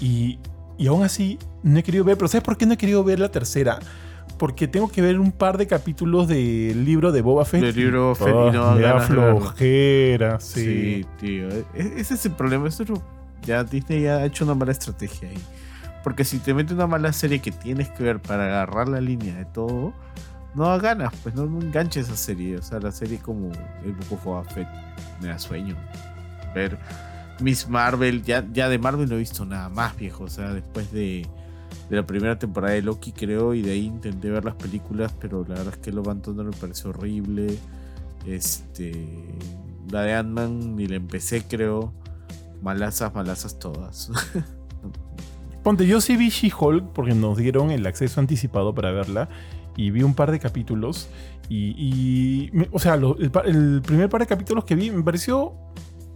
Y, 0.00 0.38
y 0.78 0.86
aún 0.86 1.02
así 1.02 1.38
no 1.64 1.78
he 1.80 1.82
querido 1.82 2.04
ver, 2.04 2.16
pero 2.16 2.28
¿sabes 2.28 2.44
por 2.44 2.56
qué 2.56 2.64
no 2.66 2.74
he 2.74 2.78
querido 2.78 3.02
ver 3.02 3.18
la 3.18 3.30
tercera? 3.30 3.80
Porque 4.42 4.66
tengo 4.66 4.88
que 4.90 5.00
ver 5.00 5.20
un 5.20 5.30
par 5.30 5.56
de 5.56 5.68
capítulos 5.68 6.26
del 6.26 6.84
libro 6.84 7.12
de 7.12 7.22
Boba 7.22 7.44
Fett. 7.44 7.62
Del 7.62 7.76
libro 7.76 8.02
Boba 8.06 8.14
Fett 8.16 8.28
y 8.28 8.32
Oh, 8.32 8.52
no 8.52 8.64
dan 8.64 8.74
me 8.76 8.82
da 8.82 8.98
flojera, 8.98 10.40
Sí, 10.40 10.64
sí. 10.64 11.06
tío. 11.20 11.48
E- 11.48 11.64
Ese 11.98 12.14
es 12.14 12.26
el 12.26 12.32
problema. 12.32 12.66
Eso 12.66 12.82
ya 13.46 13.62
Disney 13.62 14.02
ya 14.02 14.16
ha 14.16 14.24
hecho 14.24 14.44
una 14.44 14.54
mala 14.56 14.72
estrategia 14.72 15.28
ahí. 15.28 15.38
Porque 16.02 16.24
si 16.24 16.40
te 16.40 16.54
mete 16.54 16.74
una 16.74 16.88
mala 16.88 17.12
serie 17.12 17.38
que 17.38 17.52
tienes 17.52 17.88
que 17.90 18.02
ver 18.02 18.20
para 18.20 18.46
agarrar 18.46 18.88
la 18.88 19.00
línea 19.00 19.32
de 19.36 19.44
todo, 19.44 19.92
no 20.56 20.64
da 20.66 20.78
ganas, 20.78 21.12
pues 21.22 21.36
no, 21.36 21.46
no 21.46 21.60
enganches 21.60 22.06
esa 22.06 22.16
serie. 22.16 22.56
O 22.56 22.62
sea, 22.62 22.80
la 22.80 22.90
serie 22.90 23.18
como 23.18 23.52
el 23.84 23.92
Book 23.92 24.12
of 24.14 24.24
Boba 24.24 24.42
Fett 24.42 24.66
me 25.20 25.28
da 25.28 25.38
sueño. 25.38 25.76
Ver 26.52 26.78
Miss 27.38 27.68
Marvel, 27.68 28.24
ya, 28.24 28.44
ya 28.52 28.68
de 28.68 28.78
Marvel 28.78 29.08
no 29.08 29.14
he 29.14 29.18
visto 29.20 29.44
nada 29.44 29.68
más, 29.68 29.96
viejo. 29.96 30.24
O 30.24 30.28
sea, 30.28 30.48
después 30.52 30.90
de, 30.90 31.28
de 31.92 32.00
la 32.00 32.06
primera 32.06 32.38
temporada 32.38 32.72
de 32.72 32.80
Loki, 32.80 33.12
creo, 33.12 33.52
y 33.52 33.60
de 33.60 33.72
ahí 33.72 33.84
intenté 33.84 34.30
ver 34.30 34.46
las 34.46 34.54
películas, 34.54 35.14
pero 35.20 35.44
la 35.46 35.56
verdad 35.56 35.74
es 35.74 35.76
que 35.76 35.92
Love 35.92 36.08
and 36.08 36.22
Thunder 36.22 36.46
me 36.46 36.56
pareció 36.56 36.88
horrible. 36.88 37.58
Este. 38.26 38.94
La 39.90 40.00
de 40.00 40.14
Ant-Man 40.14 40.74
ni 40.74 40.86
la 40.86 40.96
empecé, 40.96 41.44
creo. 41.46 41.92
Malazas, 42.62 43.14
malazas 43.14 43.58
todas. 43.58 44.10
Ponte, 45.62 45.86
yo 45.86 46.00
sí 46.00 46.16
vi 46.16 46.30
She-Hulk 46.30 46.94
porque 46.94 47.14
nos 47.14 47.36
dieron 47.36 47.70
el 47.70 47.84
acceso 47.84 48.20
anticipado 48.20 48.74
para 48.74 48.90
verla 48.90 49.28
y 49.76 49.90
vi 49.90 50.02
un 50.02 50.14
par 50.14 50.30
de 50.30 50.38
capítulos 50.40 51.10
y, 51.50 52.50
o 52.70 52.78
sea, 52.78 52.94
el, 52.94 53.82
primer 53.82 54.08
par 54.08 54.22
de 54.22 54.26
capítulos 54.26 54.64
que 54.64 54.74
vi 54.74 54.90
me 54.90 55.02
pareció 55.02 55.52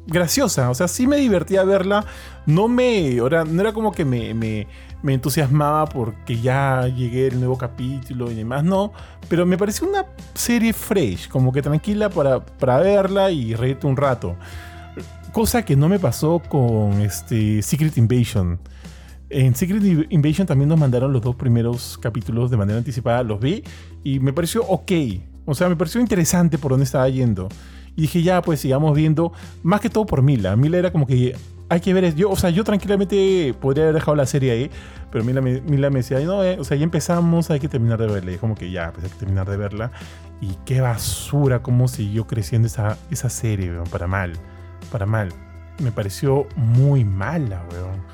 graciosa, 0.06 0.70
o 0.70 0.74
sea, 0.74 0.88
sí 0.88 1.06
me 1.06 1.18
divertía 1.18 1.64
verla, 1.64 2.06
no 2.46 2.68
me, 2.68 3.18
ahora, 3.18 3.44
no 3.44 3.60
era 3.60 3.74
como 3.74 3.92
que 3.92 4.06
me, 4.06 4.66
me 5.06 5.14
entusiasmaba 5.14 5.86
porque 5.86 6.40
ya 6.40 6.88
llegué 6.88 7.28
el 7.28 7.38
nuevo 7.38 7.56
capítulo 7.56 8.30
y 8.30 8.34
demás, 8.34 8.64
no, 8.64 8.92
pero 9.28 9.46
me 9.46 9.56
pareció 9.56 9.88
una 9.88 10.04
serie 10.34 10.72
fresh, 10.72 11.28
como 11.28 11.52
que 11.52 11.62
tranquila 11.62 12.10
para, 12.10 12.44
para 12.44 12.78
verla 12.78 13.30
y 13.30 13.54
reírte 13.54 13.86
un 13.86 13.96
rato. 13.96 14.34
Cosa 15.32 15.64
que 15.64 15.76
no 15.76 15.88
me 15.88 16.00
pasó 16.00 16.40
con 16.40 17.00
este 17.00 17.62
Secret 17.62 17.96
Invasion. 17.96 18.58
En 19.30 19.54
Secret 19.54 20.08
Invasion 20.10 20.46
también 20.46 20.68
nos 20.68 20.78
mandaron 20.78 21.12
los 21.12 21.22
dos 21.22 21.36
primeros 21.36 21.98
capítulos 21.98 22.50
de 22.50 22.56
manera 22.56 22.78
anticipada, 22.78 23.22
los 23.22 23.38
vi 23.38 23.62
y 24.02 24.18
me 24.18 24.32
pareció 24.32 24.64
ok. 24.66 24.92
O 25.44 25.54
sea, 25.54 25.68
me 25.68 25.76
pareció 25.76 26.00
interesante 26.00 26.58
por 26.58 26.72
dónde 26.72 26.84
estaba 26.84 27.08
yendo. 27.08 27.48
Y 27.94 28.02
dije, 28.02 28.22
ya, 28.22 28.42
pues 28.42 28.60
sigamos 28.60 28.94
viendo, 28.96 29.32
más 29.62 29.80
que 29.80 29.88
todo 29.88 30.04
por 30.04 30.20
Mila. 30.20 30.56
Mila 30.56 30.78
era 30.78 30.90
como 30.90 31.06
que 31.06 31.36
hay 31.68 31.80
que 31.80 31.92
ver, 31.94 32.04
es- 32.04 32.14
yo, 32.14 32.30
o 32.30 32.36
sea, 32.36 32.50
yo 32.50 32.64
tranquilamente 32.64 33.54
podría 33.60 33.84
haber 33.84 33.94
dejado 33.96 34.14
la 34.16 34.26
serie 34.26 34.52
ahí, 34.52 34.70
pero 35.10 35.24
Mila 35.24 35.40
me, 35.40 35.60
Mila 35.62 35.90
me 35.90 35.98
decía, 36.00 36.20
no, 36.20 36.42
eh, 36.44 36.56
o 36.58 36.64
sea, 36.64 36.76
ya 36.76 36.84
empezamos, 36.84 37.50
hay 37.50 37.60
que 37.60 37.68
terminar 37.68 37.98
de 38.00 38.06
verla. 38.06 38.32
Y 38.32 38.36
como 38.38 38.54
que 38.54 38.70
ya, 38.70 38.92
pues 38.92 39.04
hay 39.04 39.10
que 39.10 39.16
terminar 39.18 39.48
de 39.48 39.56
verla. 39.56 39.90
Y 40.40 40.56
qué 40.64 40.80
basura, 40.80 41.62
cómo 41.62 41.88
siguió 41.88 42.26
creciendo 42.26 42.66
esa, 42.66 42.98
esa 43.10 43.30
serie, 43.30 43.70
weón, 43.70 43.84
para 43.88 44.06
mal, 44.06 44.32
para 44.92 45.06
mal. 45.06 45.30
Me 45.82 45.90
pareció 45.92 46.46
muy 46.56 47.04
mala, 47.04 47.64
weón 47.72 48.04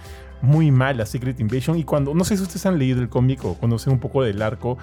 muy 0.44 0.72
mala 0.72 1.06
Secret 1.06 1.38
Invasion. 1.38 1.78
Y 1.78 1.84
cuando, 1.84 2.14
no 2.14 2.24
sé 2.24 2.36
si 2.36 2.42
ustedes 2.42 2.66
han 2.66 2.76
leído 2.76 3.00
el 3.00 3.08
cómic 3.08 3.44
o 3.44 3.54
conocen 3.54 3.92
un 3.92 4.00
poco 4.00 4.24
del 4.24 4.42
arco 4.42 4.76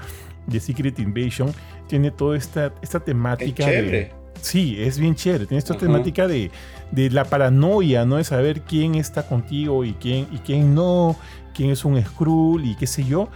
de 0.47 0.57
Secret 0.61 0.97
Invasion, 0.99 1.51
tiene 1.87 2.11
toda 2.11 2.37
esta, 2.37 2.73
esta 2.81 2.99
Es 2.99 3.03
temática 3.03 3.65
chévere. 3.65 3.91
de. 3.91 4.13
Sí, 4.39 4.77
es 4.81 4.97
bien 4.97 5.15
chévere. 5.15 5.47
Tiene 5.47 5.59
esta 5.59 5.75
temática 5.75 6.29
de, 6.29 6.49
de 6.91 7.09
la 7.09 7.25
paranoia, 7.25 8.05
¿no? 8.05 8.17
De 8.17 8.23
saber 8.23 8.61
quién 8.61 8.95
está 8.95 9.27
contigo 9.27 9.83
y 9.85 9.93
quién, 9.93 10.27
y 10.31 10.37
quién 10.39 10.73
no, 10.73 11.15
quién 11.53 11.69
es 11.69 11.85
un 11.85 12.01
Skrull 12.03 12.65
y 12.65 12.75
qué 12.75 12.87
sé 12.87 13.03
yo. 13.03 13.29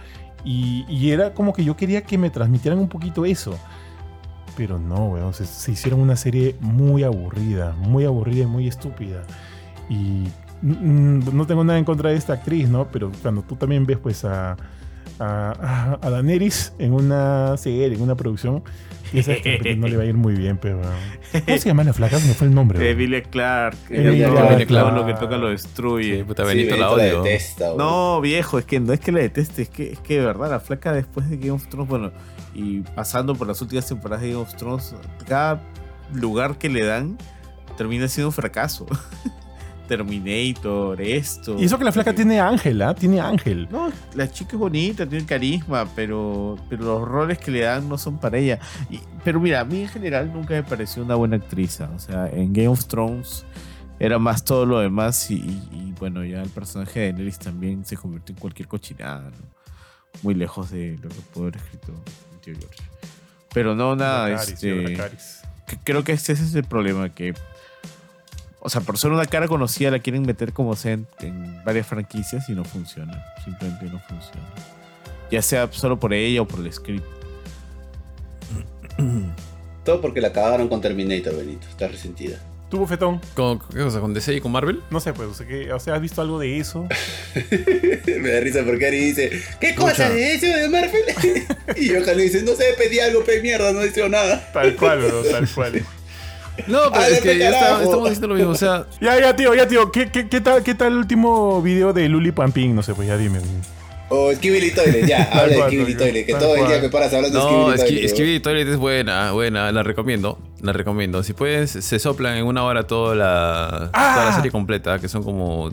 Y, 0.44 0.84
y 0.88 1.10
era 1.10 1.32
como 1.34 1.52
que 1.52 1.64
yo 1.64 1.76
quería 1.76 2.02
que 2.02 2.18
me 2.18 2.30
transmitieran 2.30 2.78
un 2.78 2.88
poquito 2.88 3.24
eso. 3.24 3.58
Pero 4.56 4.78
no, 4.78 5.06
weón. 5.06 5.34
Se, 5.34 5.46
se 5.46 5.72
hicieron 5.72 6.00
una 6.00 6.16
serie 6.16 6.56
muy 6.60 7.02
aburrida, 7.02 7.74
muy 7.78 8.04
aburrida 8.04 8.44
y 8.44 8.46
muy 8.46 8.68
estúpida. 8.68 9.22
Y 9.88 10.24
no 10.62 11.46
tengo 11.46 11.64
nada 11.64 11.78
en 11.78 11.84
contra 11.84 12.10
de 12.10 12.16
esta 12.16 12.34
actriz, 12.34 12.68
¿no? 12.68 12.88
Pero 12.90 13.10
cuando 13.22 13.42
tú 13.42 13.56
también 13.56 13.84
ves, 13.84 13.98
pues, 13.98 14.24
a, 14.24 14.56
a, 15.18 15.98
a 16.00 16.10
Daenerys 16.10 16.72
en 16.78 16.92
una 16.92 17.56
serie, 17.56 17.94
en 17.94 18.02
una 18.02 18.14
producción. 18.14 18.62
Y 19.14 19.20
esa 19.20 19.36
que 19.36 19.76
no 19.78 19.86
le 19.86 19.96
va 19.96 20.02
a 20.02 20.06
ir 20.06 20.14
muy 20.14 20.34
bien, 20.34 20.58
pero. 20.58 20.80
¿Cómo 21.32 21.58
se 21.58 21.68
llama 21.68 21.84
la 21.84 21.92
flaca? 21.92 22.18
No 22.18 22.34
fue 22.34 22.48
el 22.48 22.54
nombre. 22.54 22.78
De. 22.78 22.94
Billy 22.94 23.22
Clark. 23.22 23.76
Emilia 23.88 24.28
Clarke, 24.28 24.66
todo 24.66 24.66
claro. 24.66 24.96
lo 24.96 25.06
que 25.06 25.14
toca 25.14 25.36
lo 25.38 25.48
destruye. 25.50 26.18
Sí, 26.18 26.24
puta, 26.24 26.42
Sí, 26.42 26.48
Benito 26.48 26.76
la 26.76 26.90
odio. 26.90 27.22
detesta. 27.22 27.66
No, 27.78 28.20
viejo, 28.20 28.58
es 28.58 28.64
que 28.64 28.80
no 28.80 28.92
es 28.92 29.00
que 29.00 29.12
la 29.12 29.20
deteste, 29.20 29.62
es 29.62 29.68
que, 29.68 29.92
es 29.92 30.00
que 30.00 30.18
de 30.18 30.26
verdad 30.26 30.50
la 30.50 30.60
flaca 30.60 30.92
después 30.92 31.30
de 31.30 31.36
Game 31.36 31.52
of 31.52 31.66
Thrones, 31.68 31.88
bueno, 31.88 32.12
y 32.54 32.80
pasando 32.80 33.34
por 33.34 33.46
las 33.46 33.60
últimas 33.62 33.86
temporadas 33.86 34.22
de 34.22 34.30
Game 34.32 34.42
of 34.42 34.54
Thrones, 34.56 34.94
cada 35.26 35.60
lugar 36.12 36.58
que 36.58 36.68
le 36.68 36.84
dan 36.84 37.16
termina 37.76 38.08
siendo 38.08 38.28
un 38.28 38.32
fracaso. 38.32 38.86
Terminator, 39.88 41.00
esto. 41.00 41.56
Y 41.58 41.64
eso 41.64 41.78
que 41.78 41.84
la 41.84 41.92
flaca 41.92 42.12
tiene 42.12 42.40
ángel, 42.40 42.80
¿ah? 42.82 42.94
Tiene 42.94 43.20
ángel. 43.20 43.68
No, 43.70 43.90
la 44.14 44.30
chica 44.30 44.52
es 44.52 44.58
bonita, 44.58 45.06
tiene 45.06 45.24
carisma, 45.26 45.86
pero, 45.94 46.56
pero 46.68 46.84
los 46.84 47.02
roles 47.08 47.38
que 47.38 47.50
le 47.50 47.60
dan 47.60 47.88
no 47.88 47.98
son 47.98 48.18
para 48.18 48.38
ella. 48.38 48.58
Y- 48.90 49.00
pero 49.22 49.40
mira, 49.40 49.60
a 49.60 49.64
mí 49.64 49.82
en 49.82 49.88
general 49.88 50.32
nunca 50.32 50.54
me 50.54 50.62
pareció 50.62 51.02
una 51.02 51.14
buena 51.14 51.36
actriz. 51.36 51.80
¿ah? 51.80 51.90
O 51.94 51.98
sea, 51.98 52.28
en 52.28 52.52
Game 52.52 52.68
of 52.68 52.86
Thrones 52.86 53.44
era 53.98 54.18
más 54.18 54.44
todo 54.44 54.66
lo 54.66 54.80
demás 54.80 55.30
y, 55.30 55.34
y- 55.36 55.68
y, 55.72 55.94
bueno, 55.98 56.24
ya 56.24 56.42
el 56.42 56.50
personaje 56.50 57.00
de 57.00 57.06
Daenerys 57.12 57.38
también 57.38 57.84
se 57.84 57.96
convirtió 57.96 58.34
en 58.34 58.40
cualquier 58.40 58.68
cochinada, 58.68 59.30
¿no? 59.30 59.54
Muy 60.22 60.34
lejos 60.34 60.70
de 60.70 60.98
lo 61.02 61.08
que 61.08 61.20
pudo 61.32 61.44
haber 61.44 61.56
escrito 61.56 61.92
el 62.32 62.40
tío 62.40 62.54
George. 62.58 62.82
Pero 63.52 63.74
no, 63.74 63.94
nada, 63.96 64.28
Dracarys, 64.28 64.52
este, 64.54 64.82
Dracarys. 64.82 65.40
creo 65.84 66.02
que 66.04 66.12
ese 66.12 66.32
es 66.32 66.54
el 66.54 66.64
problema, 66.64 67.08
que 67.10 67.34
o 68.64 68.68
sea, 68.70 68.80
por 68.80 68.98
ser 68.98 69.10
una 69.12 69.26
cara 69.26 69.46
conocida 69.46 69.90
la 69.92 69.98
quieren 70.00 70.22
meter 70.22 70.52
como 70.52 70.74
sea 70.74 70.92
en, 70.94 71.06
en 71.20 71.62
varias 71.64 71.86
franquicias 71.86 72.48
y 72.48 72.52
no 72.52 72.64
funciona. 72.64 73.24
Simplemente 73.44 73.84
no 73.86 74.00
funciona. 74.00 74.42
Ya 75.30 75.42
sea 75.42 75.68
solo 75.70 76.00
por 76.00 76.12
ella 76.12 76.42
o 76.42 76.48
por 76.48 76.60
el 76.60 76.72
script. 76.72 77.04
Todo 79.84 80.00
porque 80.00 80.20
la 80.20 80.32
cagaron 80.32 80.68
con 80.68 80.80
Terminator, 80.80 81.36
Benito. 81.36 81.66
Está 81.68 81.88
resentida. 81.88 82.38
¿Tú, 82.70 82.78
bofetón? 82.78 83.20
¿Con, 83.34 83.58
¿Qué 83.58 83.78
cosa? 83.82 84.00
¿Con 84.00 84.14
DC 84.14 84.34
y 84.34 84.40
con 84.40 84.50
Marvel? 84.50 84.82
No 84.90 84.98
sé, 84.98 85.12
pues, 85.12 85.28
o 85.28 85.34
sea, 85.34 85.46
que- 85.46 85.72
o 85.72 85.78
sea, 85.78 85.94
¿has 85.94 86.00
visto 86.00 86.22
algo 86.22 86.38
de 86.38 86.58
eso? 86.58 86.88
Me 88.06 88.30
da 88.30 88.40
risa 88.40 88.62
porque 88.64 88.86
Ari 88.86 88.98
dice, 88.98 89.30
¿qué 89.60 89.74
cosa 89.74 90.08
de 90.08 90.34
eso 90.34 90.46
de 90.46 90.68
Marvel? 90.70 91.02
y 91.76 91.88
Johan 91.90 92.16
le 92.16 92.22
dice, 92.24 92.42
no 92.42 92.52
sé, 92.54 92.64
pedí 92.78 92.98
algo, 92.98 93.22
pe 93.22 93.42
mierda, 93.42 93.72
no 93.72 93.80
dice 93.80 94.08
nada. 94.08 94.50
Tal 94.52 94.74
cual, 94.76 95.00
bro, 95.00 95.22
tal 95.24 95.48
cual. 95.54 95.82
No, 96.68 96.78
pero 96.92 97.04
es 97.06 97.20
que 97.20 97.36
ya 97.38 97.50
está- 97.50 97.82
estamos 97.82 98.04
diciendo 98.10 98.28
lo 98.28 98.34
mismo. 98.34 98.50
O 98.50 98.54
sea, 98.54 98.86
Ya, 99.00 99.18
ya, 99.20 99.34
tío, 99.34 99.54
ya, 99.54 99.66
tío. 99.66 99.90
¿Qué, 99.90 100.10
qué, 100.10 100.28
qué 100.28 100.40
tal, 100.40 100.62
¿Qué 100.62 100.74
tal 100.74 100.92
el 100.92 100.98
último 100.98 101.60
video 101.62 101.92
de 101.92 102.08
Luli 102.08 102.30
Pampín? 102.32 102.74
No 102.76 102.82
sé, 102.82 102.94
pues 102.94 103.08
ya 103.08 103.16
dime. 103.16 103.40
O 104.10 104.32
Skibidi 104.32 104.70
Toilet, 104.70 105.06
ya, 105.06 105.24
habla 105.32 105.54
de 105.54 105.58
tal 105.86 105.96
Toilet, 105.96 106.26
que 106.26 106.34
todo 106.34 106.54
el 106.56 106.68
día 106.68 106.78
me 106.80 106.88
paras 106.90 107.12
hablando 107.14 107.38
de 107.38 107.44
no, 107.44 107.72
que, 107.72 107.78
Toilet. 107.82 108.04
es 108.04 108.12
weón. 108.12 108.24
que 108.26 108.40
Toilet 108.40 108.68
es 108.68 108.76
buena, 108.76 109.32
buena, 109.32 109.72
la 109.72 109.82
recomiendo. 109.82 110.38
La 110.60 110.72
recomiendo. 110.72 111.22
Si 111.22 111.32
puedes, 111.32 111.70
se 111.70 111.98
soplan 111.98 112.36
en 112.36 112.44
una 112.44 112.62
hora 112.64 112.86
toda 112.86 113.14
la, 113.14 113.68
toda 113.92 114.24
la 114.24 114.28
Ah. 114.28 114.32
serie 114.36 114.50
completa, 114.50 114.98
que 114.98 115.08
son 115.08 115.22
como. 115.24 115.72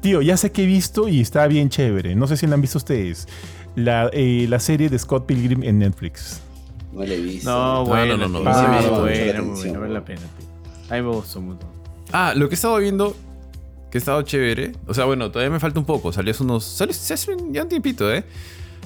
Tío, 0.00 0.22
ya 0.22 0.36
sé 0.36 0.50
que 0.50 0.62
he 0.62 0.66
visto 0.66 1.08
y 1.08 1.20
está 1.20 1.46
bien 1.46 1.68
chévere. 1.70 2.14
No 2.16 2.26
sé 2.26 2.36
si 2.36 2.46
la 2.46 2.54
han 2.54 2.60
visto 2.60 2.78
ustedes. 2.78 3.28
La, 3.76 4.10
eh, 4.12 4.46
la 4.48 4.58
serie 4.60 4.88
de 4.88 4.98
Scott 4.98 5.26
Pilgrim 5.26 5.62
en 5.62 5.78
Netflix. 5.78 6.40
No 6.98 7.04
le 7.04 7.14
he 7.14 7.20
visto. 7.20 7.48
No, 7.50 7.74
no, 7.74 7.84
bueno, 7.84 8.16
no, 8.16 8.28
no, 8.28 8.40
no. 8.40 8.50
Ah, 8.50 8.78
atención, 8.78 9.00
buena, 9.44 9.78
vale 9.78 9.94
la 9.94 10.04
pena, 10.04 10.20
tío. 10.38 10.46
A 10.90 10.94
mí 10.94 11.02
me 11.02 11.08
gustó 11.14 11.40
mucho. 11.40 11.66
Ah, 12.12 12.32
lo 12.34 12.48
que 12.48 12.54
he 12.54 12.56
estado 12.56 12.76
viendo, 12.78 13.16
que 13.90 13.98
ha 13.98 14.00
estado 14.00 14.22
chévere. 14.22 14.72
O 14.86 14.94
sea, 14.94 15.04
bueno, 15.04 15.30
todavía 15.30 15.50
me 15.50 15.60
falta 15.60 15.78
un 15.78 15.86
poco. 15.86 16.12
Salió 16.12 16.32
hace 16.32 16.42
unos. 16.42 16.64
Salió 16.64 16.92
se 16.92 17.14
hace 17.14 17.36
ya 17.50 17.62
un 17.62 17.68
tiempito, 17.68 18.12
¿eh? 18.12 18.24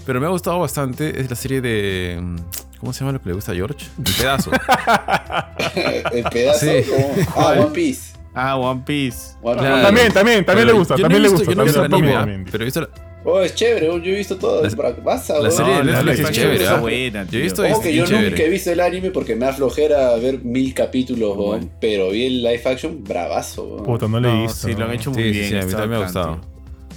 Pero 0.05 0.21
me 0.21 0.27
ha 0.27 0.31
gustado 0.31 0.59
bastante. 0.59 1.21
Es 1.21 1.31
la 1.31 1.37
serie 1.37 1.61
de. 1.61 2.19
mm, 2.21 2.37
¿Cómo 2.81 2.93
se 2.93 3.01
llama 3.01 3.13
lo 3.13 3.23
que 3.23 3.29
le 3.29 3.35
gusta 3.35 3.53
a 3.53 3.55
George? 3.55 3.87
El 3.99 4.13
pedazo. 4.15 4.51
El 6.13 6.25
pedazo, 6.25 6.59
Sí. 6.67 6.91
Ah. 7.37 7.55
One 7.59 7.71
Piece. 7.73 8.13
Ah, 8.35 8.57
One 8.57 8.83
Piece. 8.85 9.37
One 9.43 9.59
Claro. 9.59 9.75
Piece. 9.77 9.87
También, 9.87 10.13
también, 10.13 10.45
también 10.45 10.67
Pero 10.67 10.73
le 10.73 10.79
gusta. 10.79 10.97
yo 10.97 11.03
no 11.03 11.09
También 11.09 11.21
he 11.21 11.23
le 11.23 11.29
gusta. 11.31 11.51
Yo 11.51 11.55
no 11.57 11.63
he 11.63 11.65
visto 11.67 11.85
el 11.85 11.93
anime, 11.95 12.15
¿ah? 12.15 12.19
recomiendo. 12.19 12.51
pero 12.51 12.63
he 12.63 12.67
visto 12.67 12.81
la, 12.81 12.89
Oh, 13.25 13.41
es 13.41 13.55
chévere, 13.55 13.87
yo 13.87 13.95
he 13.97 14.17
visto 14.17 14.37
todo. 14.37 14.63
La- 14.63 14.69
es 14.69 14.75
bravaza, 14.75 15.39
la 15.39 15.51
serie 15.51 15.77
de 15.77 15.85
Netflix 15.85 16.19
es 16.21 16.31
chévere, 16.33 16.57
está 16.57 16.75
¿ah? 16.77 16.81
buena, 16.81 17.27
Yo 17.31 17.39
he 17.39 17.43
visto 17.43 17.63
Ojo 17.63 17.71
es 17.73 17.79
que 17.79 17.95
yo 17.95 18.05
chévere. 18.05 18.31
nunca 18.31 18.43
he 18.43 18.49
visto 18.49 18.73
el 18.73 18.81
anime 18.81 19.11
porque 19.13 19.37
me 19.37 19.47
da 19.47 19.53
flojera 19.53 20.17
ver 20.17 20.43
mil 20.45 20.75
capítulos, 20.75 21.37
Bueno. 21.37 21.69
pero 21.81 22.11
vi 22.11 22.27
el 22.27 22.43
live 22.43 22.63
action 22.65 23.05
bravazo. 23.05 23.77
Puta, 23.85 24.09
no 24.09 24.19
le 24.19 24.29
he 24.29 24.33
No, 24.35 24.43
visto. 24.43 24.67
sí, 24.69 24.75
lo 24.75 24.85
han 24.87 24.93
hecho 24.93 25.11
muy 25.13 25.23
Sí, 25.23 25.31
bien. 25.31 25.49
sí, 25.49 25.57
a 25.57 25.63
mí 25.63 25.71
también 25.71 25.91
me 25.91 25.97
ha 25.97 26.01
gustado. 26.01 26.41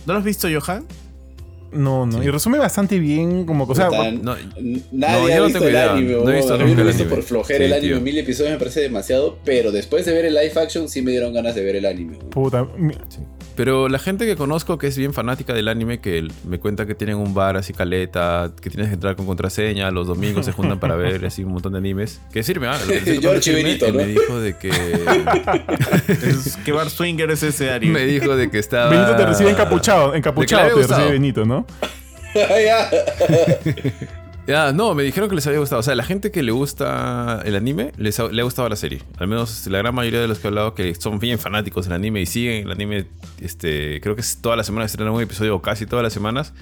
¿No 0.07 0.13
lo 0.13 0.19
has 0.19 0.25
visto, 0.25 0.47
Johan? 0.51 0.85
No, 1.71 2.05
no. 2.05 2.19
Sí. 2.21 2.27
Y 2.27 2.31
resume 2.31 2.57
bastante 2.57 2.99
bien, 2.99 3.45
como 3.45 3.65
que, 3.65 3.73
o 3.73 3.75
sea, 3.75 3.87
Puta, 3.89 4.09
No, 4.11 4.37
N- 4.37 4.49
No, 4.57 4.81
Nadie 5.07 5.33
ha 5.33 5.41
visto 5.41 5.67
el 5.67 5.75
anime, 5.75 6.11
No 6.13 6.29
he 6.31 6.35
visto 6.37 6.57
Yo 6.57 6.65
nunca 6.65 6.81
el 6.81 6.87
visto 6.87 7.03
anime. 7.03 7.15
por 7.15 7.23
flojera 7.23 7.59
Sí, 7.59 7.63
el 7.65 7.73
anime. 7.73 7.87
tío. 7.95 8.01
Mil 8.01 8.17
episodios 8.17 8.53
me 8.53 8.57
parece 8.59 8.79
demasiado, 8.81 9.37
pero 9.43 9.71
después 9.73 10.05
de 10.05 10.13
ver 10.13 10.25
el 10.25 10.33
live 10.35 10.53
action 10.55 10.87
sí 10.87 11.01
me 11.01 11.11
dieron 11.11 11.33
ganas 11.33 11.53
de 11.53 11.63
ver 11.63 11.75
el 11.75 11.85
anime. 11.85 12.17
puta. 12.31 12.65
Sí. 13.09 13.19
Pero 13.55 13.87
la 13.89 13.99
gente 13.99 14.25
que 14.25 14.35
conozco 14.35 14.77
que 14.77 14.87
es 14.87 14.97
bien 14.97 15.13
fanática 15.13 15.53
del 15.53 15.67
anime, 15.69 15.99
que 15.99 16.17
el- 16.17 16.31
me 16.45 16.59
cuenta 16.59 16.85
que 16.85 16.93
tienen 16.95 17.15
un 17.17 17.33
bar 17.33 17.55
así 17.57 17.73
caleta, 17.73 18.51
que 18.61 18.69
tienes 18.69 18.89
que 18.89 18.95
entrar 18.95 19.15
con 19.15 19.25
contraseña, 19.25 19.89
los 19.91 20.07
domingos 20.07 20.45
se 20.45 20.51
juntan 20.51 20.79
para 20.79 20.95
ver 20.95 21.25
así 21.25 21.43
un 21.43 21.53
montón 21.53 21.71
de 21.73 21.77
animes. 21.79 22.19
Que 22.33 22.43
sirve, 22.43 22.67
¿ah? 22.67 22.77
Decirme, 22.77 23.63
Benito, 23.63 23.85
él 23.85 23.93
¿no? 23.93 23.99
me 23.99 24.05
dijo 24.07 24.39
de 24.39 24.57
que... 24.57 24.69
Es- 26.07 26.57
¿Qué 26.65 26.71
bar 26.71 26.89
swinger 26.89 27.31
es 27.31 27.43
ese, 27.43 27.69
Ari? 27.71 27.87
me 27.87 28.05
dijo 28.05 28.35
de 28.35 28.49
que 28.49 28.59
estaba... 28.59 28.89
Benito 28.89 29.15
te 29.15 29.25
recibe 29.25 29.49
encapuchado. 29.51 30.13
Encapuchado 30.15 30.75
te 30.81 30.87
recibe. 30.87 31.11
Benito, 31.11 31.45
¿no? 31.45 31.65
Ya. 34.47 34.71
No, 34.73 34.93
me 34.93 35.03
dijeron 35.03 35.27
que 35.29 35.35
les 35.35 35.45
había 35.47 35.59
gustado. 35.59 35.79
O 35.79 35.83
sea, 35.83 35.95
la 35.95 36.03
gente 36.03 36.29
que 36.31 36.43
le 36.43 36.51
gusta 36.51 37.41
el 37.45 37.55
anime, 37.55 37.91
les 37.97 38.19
ha- 38.19 38.27
le 38.27 38.41
ha 38.41 38.43
gustado 38.43 38.69
la 38.69 38.75
serie. 38.75 39.01
Al 39.17 39.27
menos 39.27 39.65
la 39.67 39.79
gran 39.79 39.95
mayoría 39.95 40.21
de 40.21 40.27
los 40.27 40.37
que 40.39 40.47
he 40.47 40.49
hablado 40.49 40.75
que 40.75 40.93
son 40.95 41.19
bien 41.19 41.39
fanáticos 41.39 41.85
del 41.85 41.93
anime 41.93 42.21
y 42.21 42.25
siguen 42.27 42.65
el 42.65 42.71
anime, 42.71 43.05
este, 43.41 43.99
creo 44.01 44.13
que 44.15 44.21
es 44.21 44.37
toda 44.41 44.55
la 44.55 44.63
semana 44.63 44.85
estrenan 44.85 45.13
un 45.13 45.21
episodio 45.21 45.55
o 45.55 45.61
casi 45.61 45.85
todas 45.87 46.03
las 46.03 46.13
semanas, 46.13 46.53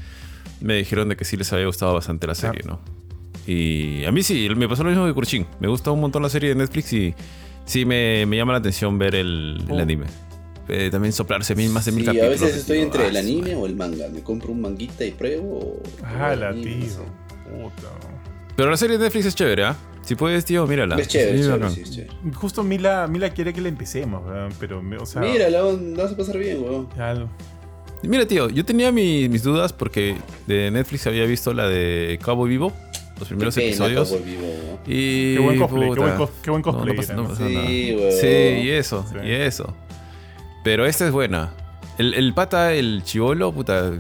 me 0.62 0.76
dijeron 0.76 1.10
de 1.10 1.18
que 1.18 1.26
sí 1.26 1.36
les 1.36 1.52
había 1.52 1.66
gustado 1.66 1.94
bastante 1.94 2.26
la 2.26 2.36
serie, 2.36 2.62
¿no? 2.66 2.80
Y 3.46 4.06
a 4.06 4.12
mí 4.14 4.24
sí, 4.24 4.48
me 4.56 4.70
pasó 4.70 4.84
lo 4.86 4.90
mismo 4.90 5.06
que 5.06 5.14
Kurchin. 5.14 5.46
Me 5.60 5.68
gusta 5.68 5.92
un 5.92 6.00
montón 6.00 6.24
la 6.24 6.30
serie 6.30 6.50
de 6.50 6.56
Netflix 6.56 6.94
y 6.94 7.14
sí 7.66 7.84
me, 7.86 8.26
me 8.26 8.38
llama 8.38 8.54
la 8.54 8.60
atención 8.60 8.98
ver 8.98 9.16
el, 9.16 9.62
el 9.68 9.72
Oh. 9.74 9.80
anime. 9.80 10.06
Eh, 10.70 10.88
también 10.90 11.12
soplarse 11.12 11.54
mil, 11.56 11.70
más 11.72 11.84
de 11.84 11.92
mil 11.92 12.06
Sí, 12.06 12.10
a 12.12 12.14
capítulos. 12.14 12.40
veces 12.40 12.56
estoy 12.62 12.78
digo, 12.78 12.86
entre 12.88 13.04
ah, 13.04 13.08
el 13.08 13.14
su 13.16 13.20
anime 13.20 13.56
o 13.56 13.66
el 13.66 13.76
manga. 13.76 14.08
Me 14.08 14.22
compro 14.24 14.54
un 14.54 14.62
manguita 14.62 15.04
y 15.04 15.12
pruebo. 15.12 15.58
o- 15.60 15.84
Ah, 16.06 16.34
la 16.38 16.54
tío. 16.54 16.64
Puta. 17.44 17.90
Pero 18.56 18.70
la 18.70 18.78
serie 18.78 18.98
de 18.98 19.04
Netflix 19.06 19.26
es 19.26 19.36
chévere, 19.36 19.66
¿ah? 19.66 19.76
Si 20.04 20.16
puedes, 20.16 20.44
tío, 20.46 20.68
mírala. 20.68 20.96
Es 20.98 21.08
chévere, 21.08 21.38
Sí, 21.38 21.44
chévere, 21.46 21.70
sí, 21.70 21.82
es 21.82 21.92
chévere. 21.92 22.14
Justo 22.36 22.62
Mila, 22.64 23.08
Mila 23.08 23.30
quiere 23.30 23.54
que 23.54 23.62
la 23.62 23.70
empecemos, 23.70 24.26
weón, 24.28 24.52
pero, 24.60 24.82
o 25.00 25.06
sea... 25.06 25.22
Mira, 25.22 25.50
la 25.50 25.62
vas 25.62 26.12
a 26.12 26.18
pasar 26.18 26.38
bien, 26.38 26.62
weón. 26.62 26.88
Mira, 28.04 28.26
tío, 28.28 28.50
yo 28.50 28.66
tenía 28.66 28.92
mi- 28.92 29.30
mis 29.30 29.44
dudas 29.44 29.72
porque 29.72 30.18
de 30.46 30.70
Netflix 30.72 31.08
había 31.08 31.24
visto 31.26 31.54
la 31.54 31.70
de 31.70 32.20
Cabo 32.22 32.44
Vivo, 32.44 32.74
los 33.18 33.30
primeros 33.30 33.56
Qué 33.56 33.62
pena, 33.62 33.70
episodios. 33.72 34.10
Cowboy 34.10 34.24
Vivo, 34.30 34.42
weón. 34.44 34.80
Y. 34.86 35.34
Qué 35.36 35.40
buen 35.40 35.60
cosplay, 35.60 35.82
qué 35.84 35.88
puta, 35.96 36.02
buen, 36.02 36.18
cos- 36.18 36.30
qué 36.44 36.50
buen 36.52 36.62
no, 36.64 36.72
no 36.72 36.78
cosplay. 36.78 36.98
pasa- 36.98 37.14
no 37.14 37.24
¿no? 37.24 37.30
nada. 37.30 37.38
Sí, 37.68 37.96
weón. 37.98 38.12
Sí, 38.12 38.28
y 38.28 38.70
eso, 38.72 39.06
Sí. 39.10 39.18
y 39.26 39.32
eso. 39.32 39.76
Pero 40.66 40.86
esta 40.86 41.06
es 41.06 41.12
buena. 41.12 41.54
El, 41.98 42.14
el 42.16 42.34
pata, 42.34 42.74
el 42.74 43.04
chivolo, 43.06 43.54
puta, 43.54 43.94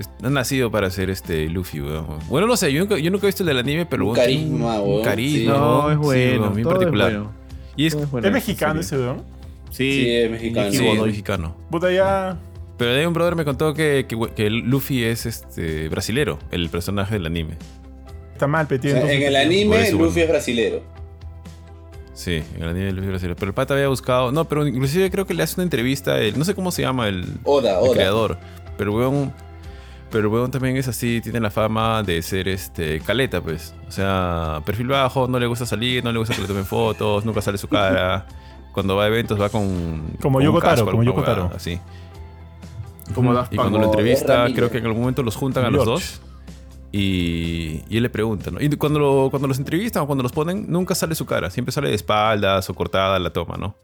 es- 0.00 0.10
ha 0.24 0.30
nacido 0.30 0.70
para 0.70 0.90
ser 0.90 1.10
este 1.10 1.48
Luffy, 1.48 1.80
weón. 1.80 2.06
Bueno, 2.28 2.46
no 2.48 2.56
sé, 2.56 2.72
yo 2.72 2.80
nunca, 2.80 2.98
yo 2.98 3.10
nunca 3.10 3.26
he 3.26 3.28
visto 3.28 3.42
el 3.44 3.48
del 3.48 3.58
anime, 3.58 3.86
pero 3.86 4.08
Un 4.08 4.14
carisma, 4.16 4.80
weón, 4.80 5.04
carisma, 5.04 5.54
sí. 5.54 5.58
No, 5.60 5.90
es 5.90 5.94
sí, 5.96 6.02
bueno. 6.02 6.42
weón, 6.50 6.62
todo 6.62 6.72
particular. 6.74 7.10
Es 7.12 7.16
bueno. 7.18 7.32
Y 7.76 7.86
es, 7.86 7.92
Todo 7.96 8.06
bueno 8.08 8.26
¿Es 8.26 8.32
mexicano 8.34 8.80
ese 8.80 8.96
weón? 8.98 9.22
Sí, 9.70 9.92
Sí, 9.92 10.10
es 10.10 10.30
mexicano. 10.30 10.70
Sí, 10.72 10.86
es 10.88 11.00
mexicano. 11.02 11.56
Puta, 11.70 11.92
ya... 11.92 12.36
Pero 12.76 12.92
de 12.92 13.00
ahí 13.00 13.06
un 13.06 13.12
brother 13.12 13.36
me 13.36 13.44
contó 13.44 13.74
que, 13.74 14.06
que, 14.08 14.18
que 14.34 14.50
Luffy 14.50 15.04
es 15.04 15.26
este 15.26 15.88
brasilero, 15.90 16.38
el 16.50 16.68
personaje 16.70 17.14
del 17.14 17.26
anime. 17.26 17.54
Está 18.32 18.46
mal, 18.46 18.64
O 18.64 18.68
Petit. 18.68 18.90
sea, 18.92 19.12
en 19.12 19.22
el 19.22 19.36
anime, 19.36 19.82
eso, 19.82 19.92
Luffy 19.92 19.98
bueno. 20.04 20.20
es 20.22 20.28
brasilero. 20.30 20.82
Sí, 22.14 22.42
en 22.56 22.62
el 22.62 22.68
anime 22.70 22.86
de 22.86 22.92
Luffy 22.92 23.08
brasilero. 23.08 23.36
Pero 23.36 23.50
el 23.50 23.54
pata 23.54 23.74
había 23.74 23.88
buscado. 23.88 24.32
No, 24.32 24.46
pero 24.46 24.66
inclusive 24.66 25.10
creo 25.10 25.26
que 25.26 25.34
le 25.34 25.42
hace 25.42 25.54
una 25.56 25.64
entrevista. 25.64 26.18
El, 26.20 26.38
no 26.38 26.44
sé 26.44 26.54
cómo 26.54 26.70
se 26.72 26.82
llama 26.82 27.08
el, 27.08 27.24
Oda, 27.44 27.72
el 27.78 27.84
Oda. 27.86 27.92
creador. 27.92 28.38
Pero 28.76 28.90
el 28.92 28.96
weón. 28.98 29.32
Pero 30.10 30.26
el 30.26 30.34
weón 30.34 30.50
también 30.50 30.76
es 30.76 30.88
así, 30.88 31.20
tiene 31.20 31.38
la 31.40 31.50
fama 31.50 32.02
de 32.02 32.20
ser 32.22 32.48
este 32.48 32.98
caleta, 33.00 33.40
pues. 33.40 33.74
O 33.88 33.92
sea, 33.92 34.60
perfil 34.66 34.88
bajo, 34.88 35.28
no 35.28 35.38
le 35.38 35.46
gusta 35.46 35.66
salir, 35.66 36.02
no 36.02 36.10
le 36.12 36.18
gusta 36.18 36.34
que 36.34 36.42
le 36.42 36.48
tomen 36.48 36.64
fotos, 36.66 37.24
nunca 37.24 37.40
sale 37.40 37.58
su 37.58 37.68
cara. 37.68 38.26
Cuando 38.72 38.94
va 38.96 39.04
a 39.04 39.06
eventos 39.08 39.40
va 39.40 39.48
con. 39.48 40.16
Como 40.20 40.38
con 40.38 40.44
Yoko 40.44 40.56
un 40.58 40.60
casco, 40.62 40.76
Taro, 40.84 40.90
como 40.92 41.02
Yoko 41.04 41.22
Taro. 41.22 41.50
Así. 41.54 41.78
Como 43.14 43.32
Y 43.50 43.56
cuando 43.56 43.78
lo 43.78 43.84
entrevista, 43.86 44.46
creo 44.54 44.70
que 44.70 44.78
en 44.78 44.86
algún 44.86 45.00
momento 45.02 45.22
los 45.24 45.34
juntan 45.36 45.64
a 45.64 45.70
los 45.70 45.84
dos. 45.84 46.20
Y, 46.92 47.82
y 47.88 47.96
él 47.96 48.02
le 48.02 48.10
pregunta, 48.10 48.50
¿no? 48.50 48.60
Y 48.60 48.68
cuando, 48.70 48.98
lo- 48.98 49.28
cuando 49.30 49.46
los 49.48 49.58
entrevistan 49.58 50.02
o 50.02 50.06
cuando 50.06 50.22
los 50.22 50.32
ponen, 50.32 50.66
nunca 50.68 50.94
sale 50.94 51.14
su 51.14 51.24
cara. 51.26 51.50
Siempre 51.50 51.72
sale 51.72 51.88
de 51.88 51.94
espaldas 51.94 52.68
o 52.68 52.74
cortada 52.74 53.18
la 53.18 53.30
toma, 53.32 53.56
¿no? 53.56 53.76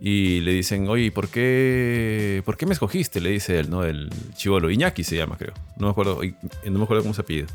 Y 0.00 0.40
le 0.40 0.52
dicen, 0.52 0.88
oye, 0.88 1.10
¿por 1.10 1.28
qué, 1.28 2.42
¿por 2.44 2.56
qué 2.56 2.66
me 2.66 2.72
escogiste? 2.72 3.20
Le 3.20 3.30
dice 3.30 3.58
él, 3.58 3.68
¿no? 3.68 3.84
El 3.84 4.10
chivolo. 4.36 4.70
Iñaki 4.70 5.02
se 5.02 5.16
llama, 5.16 5.36
creo. 5.36 5.54
No 5.76 5.86
me 5.86 5.90
acuerdo, 5.90 6.20
no 6.64 6.78
me 6.78 6.84
acuerdo 6.84 7.02
cómo 7.02 7.14
se 7.14 7.24
pide. 7.24 7.46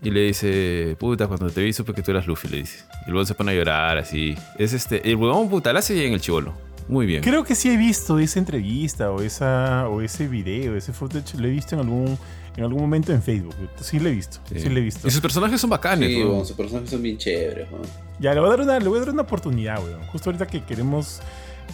Y 0.00 0.10
le 0.10 0.20
dice, 0.22 0.96
puta, 1.00 1.26
cuando 1.26 1.50
te 1.50 1.60
vi 1.60 1.72
supe 1.72 1.92
que 1.92 2.02
tú 2.02 2.12
eras 2.12 2.26
Luffy, 2.28 2.46
le 2.48 2.58
dice. 2.58 2.84
Y 3.06 3.10
luego 3.10 3.26
se 3.26 3.34
pone 3.34 3.50
a 3.50 3.54
llorar 3.54 3.98
así. 3.98 4.36
Es 4.56 4.72
este, 4.72 5.08
el 5.08 5.16
huevón 5.16 5.48
puta, 5.48 5.72
la 5.72 5.80
hace 5.80 5.94
bien 5.94 6.12
el 6.12 6.20
chivolo. 6.20 6.54
Muy 6.86 7.04
bien. 7.04 7.22
Creo 7.22 7.42
que 7.44 7.54
sí 7.54 7.68
he 7.68 7.76
visto 7.76 8.18
esa 8.18 8.38
entrevista 8.38 9.10
o, 9.10 9.20
esa, 9.20 9.88
o 9.88 10.00
ese 10.00 10.26
video, 10.28 10.76
ese 10.76 10.92
footage, 10.92 11.34
lo 11.36 11.48
he 11.48 11.50
visto 11.50 11.74
en 11.74 11.80
algún, 11.82 12.16
en 12.56 12.64
algún 12.64 12.80
momento 12.80 13.12
en 13.12 13.22
Facebook. 13.22 13.54
Sí 13.82 13.98
lo 13.98 14.08
he 14.08 14.12
visto, 14.12 14.38
sí, 14.46 14.68
lo 14.70 14.78
he 14.78 14.82
visto. 14.82 15.06
Y 15.06 15.10
sus 15.10 15.20
personajes 15.20 15.60
son 15.60 15.68
bacanes, 15.68 16.08
Sí, 16.08 16.20
¿no? 16.20 16.30
weón, 16.30 16.46
sus 16.46 16.56
personajes 16.56 16.88
son 16.90 17.02
bien 17.02 17.18
chéveres, 17.18 17.70
weón. 17.70 17.84
Ya, 18.20 18.32
le 18.32 18.40
voy 18.40 18.46
a 18.48 18.50
dar 18.50 18.60
una, 18.62 18.78
le 18.78 18.88
voy 18.88 18.98
a 18.98 19.00
dar 19.00 19.10
una 19.10 19.22
oportunidad, 19.22 19.84
weón. 19.84 20.02
Justo 20.06 20.30
ahorita 20.30 20.46
que 20.46 20.62
queremos, 20.64 21.20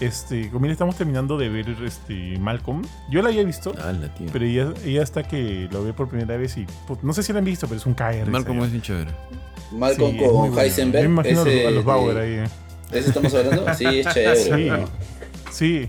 este, 0.00 0.48
bien 0.50 0.72
estamos 0.72 0.96
terminando 0.96 1.36
de 1.38 1.48
ver 1.48 1.68
este, 1.84 2.38
Malcolm. 2.38 2.82
Yo 3.10 3.22
la 3.22 3.28
había 3.28 3.44
visto, 3.44 3.74
Ala, 3.82 4.12
tío. 4.14 4.26
pero 4.32 4.44
ella, 4.44 4.72
ella 4.84 5.02
hasta 5.02 5.22
que 5.22 5.68
lo 5.72 5.84
ve 5.84 5.92
por 5.92 6.08
primera 6.08 6.36
vez 6.36 6.56
y, 6.56 6.66
put, 6.86 7.02
no 7.02 7.12
sé 7.12 7.22
si 7.22 7.32
la 7.32 7.38
han 7.38 7.44
visto, 7.44 7.66
pero 7.66 7.78
es 7.78 7.86
un 7.86 7.94
KR. 7.94 8.26
Malcolm 8.30 8.58
esa. 8.58 8.66
es 8.66 8.70
bien 8.72 8.82
chévere. 8.82 9.10
Malcolm 9.72 10.12
Sí, 10.12 10.24
con. 10.24 10.58
Heisenberg. 10.58 11.04
Me 11.08 11.10
imagino 11.14 11.40
a 11.40 11.44
los- 11.44 11.52
ese 11.54 11.66
a 11.66 11.70
los 11.70 11.84
Bauer 11.84 12.16
ahí. 12.18 12.32
eh. 12.34 12.44
¿De 12.90 12.98
ese 12.98 13.08
estamos 13.08 13.34
hablando? 13.34 13.64
Sí, 13.74 13.84
es 13.86 14.06
chévere. 14.14 14.84
Sí. 15.50 15.88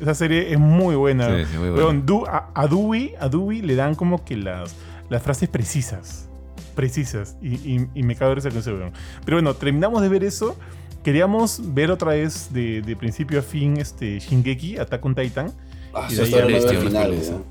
esa 0.00 0.14
serie 0.14 0.52
es 0.52 0.58
muy 0.58 0.94
buena. 0.94 1.26
Sí, 1.28 1.44
sí, 1.50 1.58
muy 1.58 1.70
buena. 1.70 1.84
Weón, 1.84 2.06
Du- 2.06 2.26
a, 2.26 2.50
a 2.54 2.66
Dewey, 2.68 3.14
a 3.18 3.28
Dewey 3.28 3.62
le 3.62 3.74
dan 3.74 3.94
como 3.94 4.24
que 4.24 4.36
las, 4.36 4.74
las 5.08 5.22
frases 5.22 5.48
precisas. 5.48 6.28
Precisas. 6.74 7.36
Y, 7.42 7.54
y- 7.56 7.88
y 7.94 8.02
me 8.02 8.14
ese 8.60 8.72
weón. 8.72 8.92
Pero 9.24 9.36
bueno, 9.38 9.54
terminamos 9.54 10.00
de 10.02 10.08
ver 10.08 10.22
eso. 10.24 10.56
Queríamos 11.08 11.62
ver 11.72 11.90
otra 11.90 12.12
vez 12.12 12.52
de, 12.52 12.82
de 12.82 12.94
principio 12.94 13.38
a 13.38 13.42
fin 13.42 13.78
este 13.78 14.18
Shingeki, 14.18 14.76
Attack 14.76 15.02
on 15.06 15.14
Titan. 15.14 15.50
Ah, 15.94 16.06
Y 16.10 16.12
eso 16.12 16.26
de 16.26 16.34
ahí 16.42 16.42
no 16.42 16.48
listo, 16.58 16.80
final, 16.82 17.10
weón. 17.12 17.44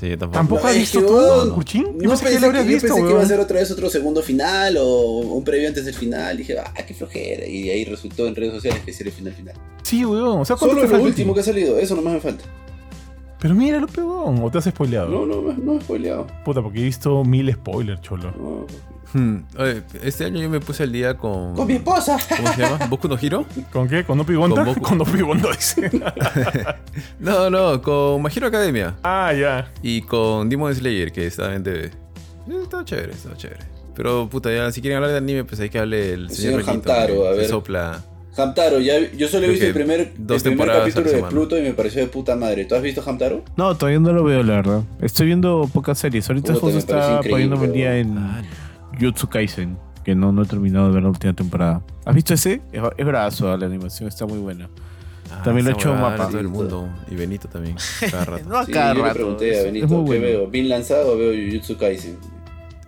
Sí, 0.00 0.08
yo 0.08 0.16
tampoco. 0.16 0.38
¿Tampoco 0.38 0.62
No, 0.62 0.68
has 0.68 0.74
visto 0.78 1.00
tú, 1.04 1.54
Kurchin? 1.54 1.84
Yo 1.84 1.90
No 1.92 2.08
pensé 2.08 2.30
que 2.30 2.40
lo 2.40 2.46
habrías 2.46 2.66
visto, 2.66 2.88
pensé 2.88 3.02
que 3.02 3.10
iba 3.10 3.20
a 3.22 3.26
ser 3.26 3.40
otra 3.40 3.60
vez 3.60 3.70
otro 3.70 3.90
segundo 3.90 4.22
final 4.22 4.78
o 4.80 5.18
un 5.18 5.44
previo 5.44 5.68
antes 5.68 5.84
del 5.84 5.92
final. 5.92 6.38
dije, 6.38 6.56
ah, 6.58 6.72
qué 6.88 6.94
flojera. 6.94 7.44
Y 7.46 7.68
ahí 7.68 7.84
resultó 7.84 8.26
en 8.26 8.34
redes 8.34 8.54
sociales 8.54 8.80
que 8.86 8.92
sí 8.94 9.02
era 9.02 9.10
el 9.10 9.16
final 9.16 9.32
final. 9.34 9.54
Sí, 9.82 10.02
weón. 10.06 10.40
O 10.40 10.44
sea, 10.46 10.56
¿cuánto 10.56 10.76
Solo 10.80 10.96
lo 10.96 11.02
último 11.04 11.32
ti? 11.32 11.34
que 11.34 11.40
ha 11.40 11.44
salido, 11.44 11.78
eso 11.78 11.94
nomás 11.94 12.14
me 12.14 12.20
falta. 12.20 12.44
Pero 13.38 13.54
míralo, 13.54 13.86
weón. 13.98 14.42
¿O 14.42 14.50
te 14.50 14.56
has 14.56 14.64
spoileado? 14.64 15.10
No, 15.10 15.26
no, 15.26 15.42
no, 15.42 15.52
no 15.52 15.76
he 15.78 15.82
spoileado. 15.82 16.26
Puta, 16.42 16.62
porque 16.62 16.80
he 16.80 16.84
visto 16.84 17.22
mil 17.22 17.52
spoilers, 17.52 18.00
cholo. 18.00 18.32
No. 18.38 18.66
Hmm, 19.12 19.38
oye, 19.58 19.82
este 20.02 20.24
año 20.24 20.40
yo 20.40 20.48
me 20.48 20.60
puse 20.60 20.84
al 20.84 20.92
día 20.92 21.14
con. 21.14 21.54
Con 21.56 21.66
mi 21.66 21.74
esposa. 21.74 22.16
¿Cómo 22.36 22.52
se 22.52 22.62
llama? 22.62 22.86
¿Boku 22.86 23.08
no 23.08 23.16
Hiro? 23.20 23.44
¿Con 23.72 23.88
qué? 23.88 24.04
¿Con 24.04 24.18
Gonta? 24.18 24.64
Con 24.64 24.74
Boku. 24.74 24.80
Con 24.80 25.20
Gonta, 25.26 25.48
dice. 25.50 25.90
No, 27.18 27.50
no, 27.50 27.80
con 27.82 28.22
My 28.22 28.28
Hero 28.34 28.46
Academia. 28.46 28.94
ah, 29.02 29.32
ya. 29.32 29.70
Y 29.82 30.02
con 30.02 30.48
Demon 30.48 30.74
Slayer, 30.74 31.12
que 31.12 31.26
estaba 31.26 31.54
en 31.54 31.62
TV. 31.62 31.84
Eh, 31.86 31.92
Estaba 32.62 32.84
chévere, 32.84 33.12
estaba 33.12 33.36
chévere. 33.36 33.60
Pero 33.94 34.28
puta, 34.28 34.50
ya 34.52 34.70
si 34.72 34.80
quieren 34.80 34.96
hablar 34.96 35.10
de 35.12 35.18
anime, 35.18 35.44
pues 35.44 35.60
hay 35.60 35.68
que 35.70 35.78
hable 35.78 36.12
el 36.14 36.22
El 36.24 36.30
señor, 36.30 36.60
señor 36.62 36.70
Hamtaro, 36.76 37.28
a 37.28 37.32
se 37.32 37.38
ver. 37.38 37.48
sopla. 37.48 38.04
Hamtaro, 38.36 38.78
ya, 38.80 38.94
yo 39.12 39.28
solo 39.28 39.46
he 39.46 39.50
visto 39.50 39.66
el 39.66 39.74
primer, 39.74 40.12
dos 40.16 40.44
el 40.46 40.52
primer 40.56 40.68
capítulo 40.68 41.04
de 41.04 41.10
semana. 41.16 41.28
Pluto 41.30 41.58
y 41.58 41.62
me 41.62 41.72
pareció 41.74 42.00
de 42.00 42.06
puta 42.06 42.36
madre. 42.36 42.64
¿Tú 42.64 42.74
has 42.76 42.82
visto 42.82 43.02
Hamtaro? 43.04 43.44
No, 43.56 43.76
todavía 43.76 43.98
no 43.98 44.12
lo 44.12 44.22
veo, 44.24 44.42
la 44.42 44.54
verdad. 44.54 44.82
Estoy 45.02 45.26
viendo 45.26 45.68
pocas 45.72 45.98
series. 45.98 46.28
Ahorita 46.30 46.54
justo 46.54 46.78
está 46.78 47.20
poniéndome 47.28 47.66
el 47.66 47.72
día 47.72 47.96
en 47.98 48.16
Ah, 48.16 48.42
Jutsu 49.00 49.28
Kaisen, 49.28 49.78
que 50.04 50.14
no, 50.14 50.32
no 50.32 50.42
he 50.42 50.46
terminado 50.46 50.88
de 50.88 50.94
ver 50.94 51.02
la 51.02 51.08
última 51.10 51.32
temporada. 51.32 51.82
¿Has 52.04 52.14
visto 52.14 52.34
ese? 52.34 52.60
Es, 52.72 52.82
es 52.96 53.06
bravazo, 53.06 53.56
la 53.56 53.66
animación 53.66 54.08
está 54.08 54.26
muy 54.26 54.38
buena. 54.38 54.68
ah, 55.32 55.42
También 55.42 55.64
lo 55.66 55.70
he 55.72 55.74
hecho 55.74 55.94
mapa. 55.94 56.26
todo 56.28 56.40
el 56.40 56.48
mundo. 56.48 56.88
Y 57.10 57.14
Benito 57.14 57.48
también, 57.48 57.76
cada 58.10 58.24
rato. 58.24 58.44
No 58.48 58.56
a 58.58 58.66
Sí, 58.66 58.72
cada 58.72 58.92
yo 58.92 58.98
le 58.98 59.02
rato. 59.04 59.14
pregunté 59.14 59.50
a 59.54 59.58
es- 59.58 59.64
Benito, 59.64 59.86
es 59.86 59.90
muy 59.92 60.00
¿qué 60.02 60.06
bueno. 60.20 60.22
veo? 60.26 60.46
¿Bien 60.48 60.68
lanzado 60.68 61.12
o 61.12 61.16
veo 61.18 61.32
Jujutsu 61.32 61.76
Kaisen? 61.76 62.16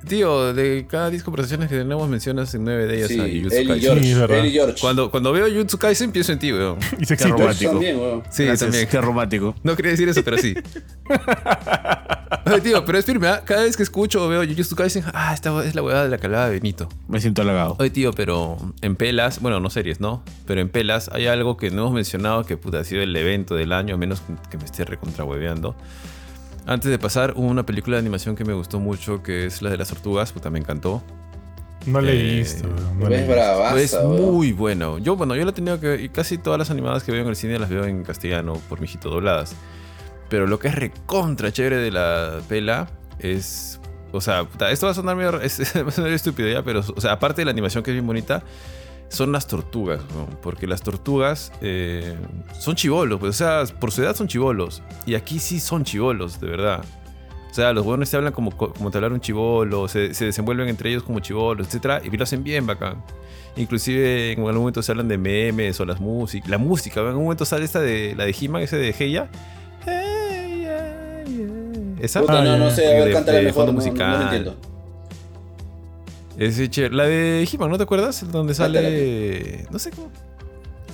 Tío, 0.09 0.53
de 0.53 0.85
cada 0.91 1.11
10 1.11 1.23
conversaciones 1.23 1.69
que 1.69 1.77
tenemos 1.77 2.09
mencionas 2.09 2.53
en 2.57 2.65
9 2.65 2.87
de 2.87 2.97
ellas 2.97 3.09
Sí, 3.09 3.21
a 3.21 3.23
Jujutsu 3.23 3.49
Kaisen. 3.69 3.81
George. 3.81 4.03
Sí, 4.05 4.33
él 4.35 4.47
y 4.47 4.51
George. 4.51 4.75
Cuando, 4.81 5.11
cuando 5.13 5.33
veo 5.33 5.47
Jujutsu 5.49 5.79
Kaisen 5.79 6.11
pienso 6.11 6.33
en 6.33 6.39
ti, 6.41 6.53
weón. 6.53 6.77
Y 6.99 7.05
se 7.05 7.17
Qué 7.17 7.29
romántico. 7.29 7.71
también, 7.71 7.97
weón. 8.01 8.23
Sí, 8.29 8.45
Gracias, 8.45 8.69
también. 8.71 8.89
Qué 8.89 9.01
romántico. 9.01 9.55
No 9.63 9.77
quería 9.77 9.93
decir 9.93 10.09
eso, 10.09 10.25
pero 10.25 10.39
sí. 10.39 10.55
Oye, 12.47 12.61
tío, 12.61 12.85
pero 12.85 12.99
es 12.99 13.05
firme, 13.05 13.29
¿ah? 13.29 13.43
Cada 13.45 13.63
vez 13.63 13.77
que 13.77 13.83
escucho 13.83 14.25
o 14.25 14.29
veo 14.29 14.43
Jujutsu 14.47 14.75
Kaisen, 14.75 15.05
ah, 15.15 15.33
esta 15.35 15.65
es 15.65 15.75
la 15.75 15.83
huevada 15.83 16.05
de 16.05 16.11
la 16.11 16.19
calada 16.19 16.47
de 16.47 16.53
Benito. 16.55 16.89
Me 17.09 17.21
siento 17.21 17.43
halagado. 17.43 17.77
Oye, 17.79 17.91
tío, 17.91 18.13
pero 18.13 18.57
en 18.81 18.97
pelas, 18.97 19.41
bueno, 19.41 19.61
no 19.61 19.69
series, 19.71 20.01
¿no? 20.01 20.23
Pero 20.47 20.61
en 20.61 20.69
pelas 20.69 21.11
hay 21.13 21.27
algo 21.27 21.57
que 21.57 21.71
no 21.71 21.83
hemos 21.83 21.93
mencionado 21.95 22.45
que 22.45 22.57
puta, 22.57 22.81
ha 22.81 22.85
sido 22.85 23.03
el 23.03 23.15
evento 23.15 23.55
del 23.55 23.73
año, 23.73 23.95
a 23.95 23.99
menos 23.99 24.23
que 24.51 24.57
me 24.59 24.65
esté 24.65 24.85
recontrahueveando. 24.85 25.75
Antes 26.67 26.91
de 26.91 26.99
pasar, 26.99 27.35
hubo 27.37 27.47
una 27.49 27.67
película 27.67 27.97
de 27.97 28.01
animación 28.01 28.37
que 28.37 28.45
me 28.45 28.53
gustó 28.53 28.79
mucho, 28.81 29.23
que 29.23 29.47
es 29.47 29.63
la 29.63 29.71
de 29.71 29.77
las 29.77 29.89
tortugas, 29.89 30.33
puta, 30.33 30.49
me 30.49 30.59
encantó. 30.59 31.03
No 31.87 32.01
le 32.01 32.13
he 32.13 32.31
Eh, 32.35 32.39
visto. 32.39 32.69
he 33.11 33.15
Es 33.15 33.29
bravaza, 33.29 33.81
es 33.81 33.99
muy 34.05 34.53
bueno. 34.53 34.99
Yo, 34.99 35.17
bueno, 35.17 35.35
yo 35.35 35.45
la 35.45 35.51
he 35.51 35.55
tenido 35.55 35.81
que 35.81 35.89
ver, 35.89 36.01
y 36.01 36.09
casi 36.09 36.39
todas 36.39 36.57
las 36.59 36.71
animadas 36.71 37.03
que 37.03 37.11
veo 37.11 37.23
en 37.23 37.29
el 37.29 37.35
cine 37.35 37.59
las 37.59 37.69
veo 37.69 37.85
en 37.85 38.05
castellano, 38.05 38.55
por 38.69 38.79
mi 38.81 38.85
hijito 38.85 39.11
dobladas. 39.11 39.57
Pero 40.33 40.47
lo 40.47 40.59
que 40.59 40.69
es 40.69 40.75
recontra 40.75 41.53
chévere 41.53 41.77
de 41.77 41.91
la 41.91 42.41
pela 42.49 42.89
es. 43.19 43.79
O 44.13 44.21
sea, 44.23 44.49
esto 44.71 44.87
va 44.87 44.93
a 44.93 44.95
sonar 44.95 45.15
medio 45.15 45.33
va 45.33 45.45
a 45.89 45.91
sonar 45.91 46.11
estúpido 46.11 46.49
ya, 46.49 46.63
pero, 46.63 46.81
o 46.81 47.01
sea, 47.03 47.13
aparte 47.13 47.43
de 47.43 47.45
la 47.45 47.51
animación 47.51 47.85
que 47.85 47.91
es 47.91 47.95
bien 47.95 48.07
bonita, 48.07 48.43
son 49.11 49.31
las 49.31 49.47
tortugas, 49.47 50.01
¿no? 50.15 50.27
Porque 50.41 50.67
las 50.67 50.81
tortugas 50.81 51.53
eh, 51.61 52.17
son 52.59 52.77
chivolos, 52.77 53.21
pues, 53.21 53.29
o 53.29 53.33
sea, 53.45 53.65
por 53.79 53.93
su 53.93 54.03
edad 54.03 54.17
son 54.17 54.27
chivolos. 54.27 54.83
Y 55.05 55.17
aquí 55.17 55.39
sí 55.39 55.61
son 55.61 55.85
chivolos, 55.85 56.41
de 56.41 56.47
verdad. 56.47 56.83
O 57.51 57.55
sea, 57.55 57.75
los 57.75 57.85
buenos 57.85 58.09
te 58.09 58.17
hablan 58.17 58.33
como, 58.33 58.57
como 58.57 58.91
te 58.91 58.97
hablar 58.97 59.13
un 59.13 59.21
chivolo, 59.21 59.87
se, 59.87 60.15
se 60.15 60.25
desenvuelven 60.25 60.67
entre 60.67 60.89
ellos 60.89 61.03
como 61.03 61.21
chivolos, 61.21 61.75
etc. 61.75 62.03
Y 62.11 62.17
lo 62.17 62.25
hacen 62.25 62.43
bien 62.43 62.67
bacán. 62.67 63.05
Inclusive 63.57 64.33
en 64.33 64.39
algún 64.39 64.61
momento 64.61 64.83
se 64.83 64.93
hablan 64.93 65.09
de 65.09 65.19
memes 65.19 65.79
o 65.79 65.85
las 65.85 66.01
músicas. 66.01 66.49
La 66.49 66.57
música, 66.57 67.01
en 67.01 67.09
algún 67.09 67.25
momento 67.25 67.45
sale 67.45 67.67
esta 67.67 67.81
de 67.81 68.15
la 68.17 68.25
de 68.25 68.35
He-Man, 68.41 68.63
ese 68.63 68.79
de 68.79 68.95
Heya. 68.99 69.29
Esa 72.03 72.21
Puta, 72.21 72.41
Ah, 72.41 72.45
no, 72.45 72.59
no 72.59 72.71
sé, 72.71 72.87
a 73.01 73.05
ver, 73.05 73.13
cántala 73.13 73.39
de 73.39 73.45
mejor, 73.45 73.67
fondo 73.67 73.73
no, 73.73 73.79
no, 73.79 73.85
musical. 73.87 74.11
no 74.11 74.19
lo 74.19 74.23
entiendo. 74.25 74.57
es 76.37 76.71
chévere. 76.71 76.95
La 76.97 77.05
de 77.05 77.49
He-Man, 77.51 77.71
¿no 77.71 77.77
te 77.79 77.85
acuerdas? 77.85 78.31
Donde 78.31 78.55
sale. 78.55 79.67
No 79.71 79.79
sé 79.79 79.91
cómo. 79.93 80.11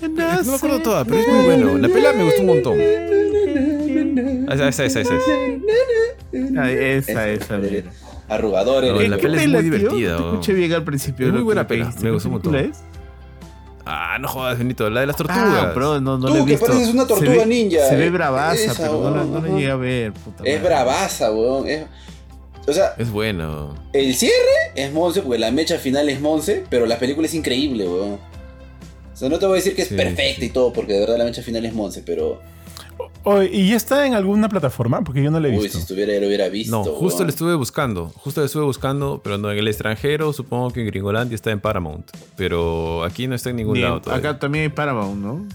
No 0.02 0.08
me 0.10 0.54
acuerdo 0.56 0.80
toda, 0.80 1.04
pero 1.04 1.16
es 1.16 1.26
muy 1.28 1.44
bueno. 1.46 1.78
La 1.78 1.88
pela 1.88 2.12
me 2.12 2.24
gustó 2.24 2.40
un 2.42 2.46
montón. 2.46 2.78
Ah, 4.48 4.54
Esa, 4.54 4.68
esa, 4.68 4.84
esa, 4.84 5.00
esa. 5.00 5.14
esa. 5.16 6.60
Ah, 6.60 6.70
esa, 6.70 7.28
Esa, 7.30 7.58
esa. 7.58 7.88
Arrugador, 8.28 8.84
No, 8.84 9.00
la 9.00 9.16
¿Qué 9.16 9.22
pela 9.22 9.42
es 9.42 9.48
muy 9.48 9.62
divertida, 9.62 10.18
No 10.18 10.28
escuché 10.32 10.52
bien 10.52 10.72
al 10.74 10.84
principio. 10.84 11.26
Es 11.28 11.32
muy 11.32 11.42
buena 11.42 11.66
pela, 11.66 11.86
me 11.86 12.02
¿Qué 12.02 12.10
gustó 12.10 12.28
un 12.28 12.32
montón. 12.34 12.72
Es? 13.88 13.94
Ah, 13.94 14.18
no 14.20 14.28
jodas, 14.28 14.58
Benito. 14.58 14.88
La 14.90 15.00
de 15.00 15.06
las 15.06 15.16
tortugas. 15.16 15.42
Ah, 15.44 15.72
bro, 15.74 16.00
no, 16.00 16.18
no 16.18 16.26
Tú, 16.28 16.34
la 16.34 16.40
he 16.40 16.44
que 16.44 16.50
visto. 16.52 16.66
pareces 16.66 16.88
una 16.94 17.02
Se 17.02 17.08
tortuga 17.08 17.32
ve- 17.38 17.46
ninja, 17.46 17.80
Se 17.88 17.94
eh. 17.94 17.98
ve 17.98 18.10
bravaza, 18.10 18.54
Esa, 18.62 18.74
pero 18.82 19.00
no 19.00 19.10
la, 19.16 19.24
no 19.24 19.40
la 19.40 19.48
llegué 19.48 19.70
a 19.70 19.76
ver. 19.76 20.12
Puta 20.12 20.44
Es 20.44 20.56
madre. 20.56 20.68
bravaza, 20.68 21.32
weón. 21.32 21.68
Es... 21.68 21.84
O 22.66 22.72
sea, 22.72 22.94
Es 22.98 23.10
bueno. 23.10 23.74
el 23.94 24.14
cierre 24.14 24.34
es 24.74 24.92
Monse, 24.92 25.22
porque 25.22 25.38
la 25.38 25.50
mecha 25.50 25.78
final 25.78 26.08
es 26.10 26.20
Monse, 26.20 26.64
pero 26.68 26.84
la 26.84 26.98
película 26.98 27.26
es 27.26 27.32
increíble, 27.34 27.88
weón. 27.88 28.14
O 28.14 29.16
sea, 29.16 29.28
no 29.30 29.38
te 29.38 29.46
voy 29.46 29.54
a 29.54 29.56
decir 29.56 29.74
que 29.74 29.82
es 29.82 29.88
Sí, 29.88 29.94
perfecta 29.96 30.40
sí. 30.40 30.46
y 30.46 30.50
todo, 30.50 30.72
porque 30.72 30.92
de 30.92 31.00
verdad 31.00 31.16
la 31.18 31.24
mecha 31.24 31.42
final 31.42 31.64
es 31.64 31.72
Monse, 31.72 32.02
pero. 32.04 32.40
Oye, 33.24 33.50
¿Y 33.52 33.68
ya 33.70 33.76
está 33.76 34.06
en 34.06 34.14
alguna 34.14 34.48
plataforma? 34.48 35.02
Porque 35.02 35.22
yo 35.22 35.30
no 35.30 35.38
la 35.40 35.48
he 35.48 35.50
Uy, 35.56 35.64
visto. 35.64 35.78
si 35.78 35.82
estuviera, 35.82 36.12
ya 36.14 36.20
lo 36.20 36.26
hubiera 36.28 36.48
visto. 36.48 36.70
No, 36.76 36.84
justo 36.84 37.18
weón. 37.18 37.26
le 37.26 37.30
estuve 37.30 37.54
buscando. 37.54 38.06
Justo 38.16 38.40
le 38.40 38.46
estuve 38.46 38.64
buscando, 38.64 39.20
pero 39.22 39.36
no 39.38 39.50
en 39.50 39.58
el 39.58 39.68
extranjero. 39.68 40.32
Supongo 40.32 40.70
que 40.72 40.80
en 40.80 40.86
Gringolandia 40.86 41.34
está 41.34 41.50
en 41.50 41.60
Paramount. 41.60 42.10
Pero 42.36 43.04
aquí 43.04 43.26
no 43.26 43.34
está 43.34 43.50
en 43.50 43.56
ningún 43.56 43.74
Ni- 43.74 43.80
lado 43.82 44.00
todavía. 44.00 44.30
acá 44.30 44.38
también 44.38 44.62
hay 44.64 44.68
Paramount, 44.70 45.20
¿no? 45.22 45.46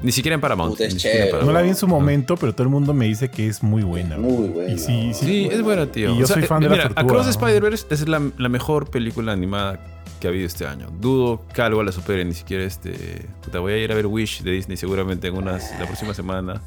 Ni 0.00 0.12
siquiera 0.12 0.36
en 0.36 0.40
Paramount. 0.40 0.74
Puta, 0.74 0.84
es 0.84 0.94
ni 0.94 1.00
siquiera 1.00 1.24
en 1.24 1.30
chévere. 1.32 1.46
No 1.46 1.52
la 1.52 1.60
vi 1.62 1.70
en 1.70 1.74
su 1.74 1.88
momento, 1.88 2.36
pero 2.36 2.52
todo 2.52 2.62
el 2.62 2.68
mundo 2.68 2.94
me 2.94 3.06
dice 3.06 3.30
que 3.32 3.48
es 3.48 3.64
muy 3.64 3.82
buena. 3.82 4.16
Muy 4.16 4.46
buena. 4.48 4.72
Y 4.72 4.78
sí, 4.78 5.10
sí. 5.12 5.26
Sí, 5.26 5.40
Buena. 5.46 5.54
es 5.56 5.62
buena, 5.62 5.86
tío. 5.90 6.14
Y 6.14 6.18
yo 6.18 6.26
soy 6.28 6.42
fan 6.42 6.60
de 6.60 6.66
eh, 6.66 6.68
la 6.70 6.74
mira, 6.76 6.84
tortuga, 6.90 7.02
Across 7.02 7.26
¿no? 7.26 7.32
the 7.32 7.44
Spider-Verse 7.46 7.86
es 7.90 8.08
la, 8.08 8.22
la 8.38 8.48
mejor 8.48 8.88
película 8.90 9.32
animada 9.32 9.80
que 10.18 10.26
ha 10.26 10.30
habido 10.30 10.46
este 10.46 10.66
año. 10.66 10.88
Dudo 10.90 11.44
que 11.52 11.62
algo 11.62 11.82
la 11.82 11.92
supere, 11.92 12.24
ni 12.24 12.34
siquiera 12.34 12.64
este. 12.64 13.26
Puta, 13.42 13.58
voy 13.60 13.72
a 13.72 13.78
ir 13.78 13.92
a 13.92 13.94
ver 13.94 14.06
Wish 14.06 14.42
de 14.42 14.52
Disney 14.52 14.76
seguramente 14.76 15.28
en 15.28 15.36
unas, 15.36 15.70
la 15.78 15.86
próxima 15.86 16.14
semana. 16.14 16.60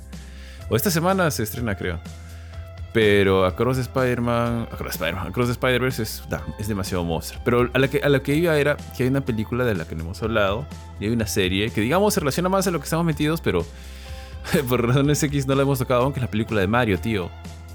O 0.70 0.76
esta 0.76 0.90
semana 0.90 1.30
se 1.32 1.44
estrena, 1.44 1.76
creo. 1.76 2.00
Pero 2.94 3.46
Across 3.46 3.78
Spider-Man. 3.80 4.68
Across, 4.72 4.96
Spider-Man, 4.96 5.28
Across 5.28 5.50
Spider-Verse 5.52 6.04
es, 6.04 6.24
es 6.60 6.68
demasiado 6.68 7.04
monstruo. 7.04 7.42
Pero 7.46 7.70
a 7.74 7.80
la, 7.80 7.88
que, 7.88 8.00
a 8.00 8.10
lo 8.10 8.22
que 8.22 8.36
iba 8.36 8.58
era 8.58 8.76
que 8.98 9.04
hay 9.04 9.10
una 9.10 9.22
película 9.22 9.64
de 9.64 9.76
la 9.76 9.86
que 9.86 9.96
no 9.96 10.04
hemos 10.04 10.22
hablado. 10.22 10.66
Y 11.00 11.06
hay 11.06 11.12
una 11.12 11.28
serie 11.28 11.70
que, 11.72 11.82
digamos, 11.82 12.14
se 12.14 12.20
relaciona 12.20 12.50
más 12.50 12.68
a 12.68 12.72
lo 12.72 12.80
que 12.80 12.86
estamos 12.86 13.06
metidos, 13.06 13.42
pero 13.42 13.66
por 14.68 14.86
razones 14.86 15.24
X 15.24 15.48
no 15.48 15.56
la 15.56 15.62
hemos 15.62 15.80
tocado 15.80 16.04
aún, 16.04 16.14
que 16.14 16.20
es 16.20 16.24
la 16.24 16.32
película 16.32 16.62
de 16.62 16.68
Mario, 16.68 17.00
tío. 17.00 17.30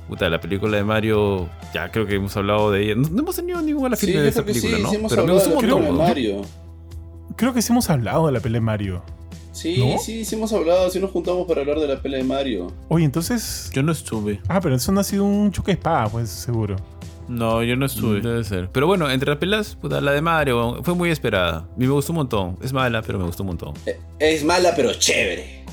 Puta, 0.09 0.29
la 0.29 0.40
película 0.40 0.77
de 0.77 0.85
Mario, 0.85 1.49
ya 1.75 1.90
creo 1.90 2.07
que 2.07 2.14
hemos 2.14 2.37
hablado 2.37 2.71
de 2.71 2.85
ella. 2.85 2.95
No, 2.97 3.09
no 3.09 3.23
hemos 3.23 3.35
tenido 3.37 3.61
ninguna 3.61 3.97
Sí, 3.97 4.07
afín 4.07 4.16
yo 4.16 4.23
de 4.23 4.33
que 4.33 4.42
película, 4.42 4.77
sí, 4.77 4.83
¿no? 4.83 4.88
sí 4.90 4.97
hemos 4.97 5.11
Pero 5.12 5.25
me 5.27 5.33
hablado 5.33 5.49
de 5.49 5.55
la 5.55 5.55
montón. 5.61 5.71
película 5.81 5.87
de 5.87 5.92
¿no? 5.92 6.09
Mario. 6.09 6.42
Creo 7.37 7.53
que 7.53 7.62
sí 7.62 7.73
hemos 7.73 7.90
hablado 7.90 8.27
de 8.27 8.33
la 8.33 8.40
pelea 8.40 8.61
de 8.61 8.64
Mario. 8.66 9.03
Sí, 9.53 9.79
¿No? 9.79 9.99
sí, 9.99 10.25
sí 10.25 10.35
hemos 10.37 10.53
hablado, 10.53 10.90
sí 10.90 11.01
nos 11.01 11.11
juntamos 11.11 11.47
para 11.49 11.62
hablar 11.62 11.81
de 11.81 11.88
la 11.88 12.01
pelea 12.01 12.19
de 12.19 12.25
Mario. 12.25 12.73
Oye, 12.88 13.05
entonces. 13.05 13.71
Yo 13.75 13.83
no 13.83 13.90
estuve. 13.92 14.40
Ah, 14.49 14.61
pero 14.61 14.75
eso 14.77 14.92
no 14.92 15.01
ha 15.01 15.05
sido 15.05 15.25
un 15.25 15.51
choque 15.51 15.73
de 15.73 15.79
espada, 15.79 16.09
pues 16.09 16.29
seguro. 16.31 16.77
No, 17.27 17.62
yo 17.64 17.75
no 17.75 17.87
estuve. 17.87 18.21
Debe 18.21 18.45
ser. 18.45 18.69
Pero 18.71 18.87
bueno, 18.87 19.11
entre 19.11 19.31
las 19.31 19.38
pelas, 19.38 19.75
puta, 19.75 20.01
la 20.01 20.12
de 20.12 20.21
Mario 20.23 20.81
fue 20.85 20.95
muy 20.95 21.11
esperada. 21.11 21.57
A 21.59 21.69
mí 21.77 21.87
me 21.87 21.92
gustó 21.92 22.12
un 22.12 22.19
montón. 22.19 22.57
Es 22.62 22.73
mala, 22.73 23.03
pero 23.03 23.19
me 23.19 23.25
gustó 23.25 23.42
un 23.42 23.49
montón. 23.49 23.75
Eh, 23.87 23.99
Es 24.21 24.45
mala, 24.45 24.73
pero 24.77 24.92
chévere. 24.95 25.64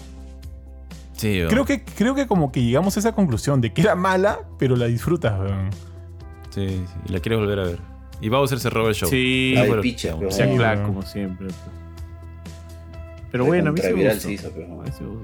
Sí. 1.24 1.42
Creo 1.50 1.66
que, 1.66 1.84
creo 1.84 2.14
que 2.16 2.28
como 2.28 2.52
que 2.52 2.62
llegamos 2.64 2.96
a 2.98 3.00
esa 3.00 3.14
conclusión 3.14 3.62
de 3.62 3.74
que 3.74 3.82
era 3.82 3.96
mala, 3.96 4.40
pero 4.60 4.76
la 4.76 4.86
disfrutas, 4.88 5.40
weón. 5.40 5.70
Sí, 6.50 6.68
sí, 6.68 6.84
y 7.08 7.12
la 7.12 7.20
quieres 7.20 7.40
volver 7.40 7.60
a 7.60 7.64
ver. 7.64 7.80
Y 8.22 8.30
Bowser 8.30 8.60
se 8.60 8.70
roba 8.70 8.90
el 8.90 8.96
show. 8.96 9.10
Sí, 9.10 9.56
Ay, 9.58 9.68
bueno, 9.68 9.82
picha, 9.82 10.10
digamos. 10.10 10.20
pero- 10.20 10.32
se 10.32 10.44
Sí, 10.46 10.54
aclara 10.54 10.74
weón. 10.82 10.86
como 10.88 11.02
siempre. 11.04 11.48
Pero 13.32 13.46
bueno, 13.46 13.70
a 13.70 13.74
mí 13.74 13.80
sí 13.82 13.88
me 13.88 14.04
Recontraviral 14.04 14.16
gustó. 14.36 14.50
se 14.50 14.54
pero- 14.54 14.66
A 14.66 14.84
me 14.84 14.84
gustó. 14.84 15.24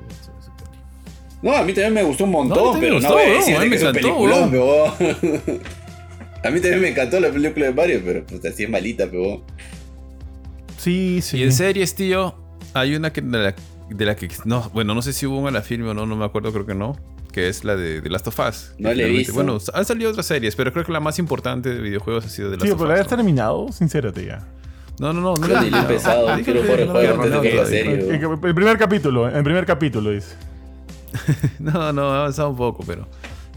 No, 1.41 1.55
a 1.55 1.63
mí 1.63 1.73
también 1.73 1.93
me 1.93 2.03
gustó 2.03 2.23
un 2.25 2.31
No, 2.31 2.39
a 2.39 2.43
montón, 2.43 2.63
mí 2.63 2.71
también 2.71 2.81
pero 2.81 2.95
me 2.95 3.01
no 3.01 3.07
gustó, 3.09 3.13
voy 3.13 3.53
a 3.53 3.57
a 3.57 3.63
mí 3.63 3.69
me 3.69 3.75
encantó. 3.75 5.59
A 6.41 6.51
mí 6.51 6.61
también 6.61 6.81
me 6.81 6.87
encantó 6.89 7.19
la 7.19 7.29
película 7.31 7.65
de 7.65 7.73
Mario, 7.73 8.01
pero 8.05 8.23
pues 8.25 8.43
así 8.45 8.63
es 8.63 8.69
malita, 8.69 9.07
pero 9.11 9.41
Sí, 10.77 11.19
sí. 11.21 11.37
Y 11.39 11.43
en 11.43 11.51
series, 11.51 11.93
tío, 11.95 12.33
hay 12.73 12.95
una 12.95 13.11
que 13.11 13.19
de 13.19 13.37
la, 13.37 13.55
de 13.89 14.05
la 14.05 14.15
que. 14.15 14.29
No, 14.45 14.69
bueno, 14.73 14.93
no 14.95 15.01
sé 15.01 15.13
si 15.13 15.25
hubo 15.25 15.37
una 15.39 15.49
en 15.49 15.53
la 15.55 15.61
filme 15.61 15.89
o 15.89 15.93
no, 15.93 16.05
no 16.05 16.15
me 16.15 16.25
acuerdo, 16.25 16.51
creo 16.51 16.65
que 16.65 16.75
no. 16.75 16.97
Que 17.31 17.47
es 17.47 17.63
la 17.63 17.75
de 17.75 18.01
The 18.01 18.09
Last 18.09 18.27
of 18.27 18.39
Us. 18.39 18.71
No 18.79 18.91
la 18.93 19.03
he 19.03 19.09
visto. 19.09 19.33
Bueno, 19.33 19.59
han 19.73 19.85
salido 19.85 20.09
otras 20.09 20.25
series, 20.25 20.55
pero 20.55 20.73
creo 20.73 20.83
que 20.83 20.91
la 20.91 20.99
más 20.99 21.19
importante 21.19 21.69
de 21.69 21.79
videojuegos 21.79 22.25
ha 22.25 22.29
sido 22.29 22.49
The 22.49 22.57
Last 22.57 22.65
Sí, 22.65 22.71
of 22.71 22.77
pero 22.77 22.85
Us. 22.85 22.89
la 22.89 22.95
¿no? 22.95 23.01
has 23.01 23.07
terminado, 23.07 23.71
sincérate 23.71 24.25
ya. 24.25 24.47
No, 24.99 25.13
no, 25.13 25.21
no, 25.21 25.35
no 25.35 25.47
Yo 25.47 25.53
la 25.53 25.61
ni 25.61 25.69
le 25.69 25.77
he 25.77 25.81
empezado, 25.81 26.35
Dije 26.35 26.51
quiero 26.51 26.73
el 26.75 26.87
no 26.87 26.91
juego 26.91 27.13
antes 27.23 27.31
de 27.31 27.49
que 27.49 27.55
la 27.55 27.65
serie. 27.65 27.93
El, 27.93 28.55
primer 28.55 28.77
capítulo, 28.77 29.29
el 29.29 29.43
primer 29.43 29.65
capítulo 29.65 30.11
dice. 30.11 30.35
No, 31.59 31.93
no, 31.93 32.11
ha 32.11 32.19
avanzado 32.19 32.49
un 32.49 32.57
poco, 32.57 32.83
pero. 32.85 33.07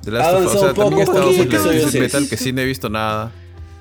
The 0.04 0.10
Ha 0.10 0.12
Last 0.12 0.34
of 0.34 0.46
Us. 0.46 0.54
O 0.54 0.58
sea, 0.58 0.74
también 0.74 1.00
he 1.00 1.02
estado 1.02 1.30
la 1.32 1.38
de 1.38 1.46
Twisted. 1.46 2.00
Metal, 2.00 2.28
que 2.28 2.36
sí 2.36 2.52
no 2.52 2.60
he 2.60 2.64
visto 2.64 2.88
nada. 2.88 3.32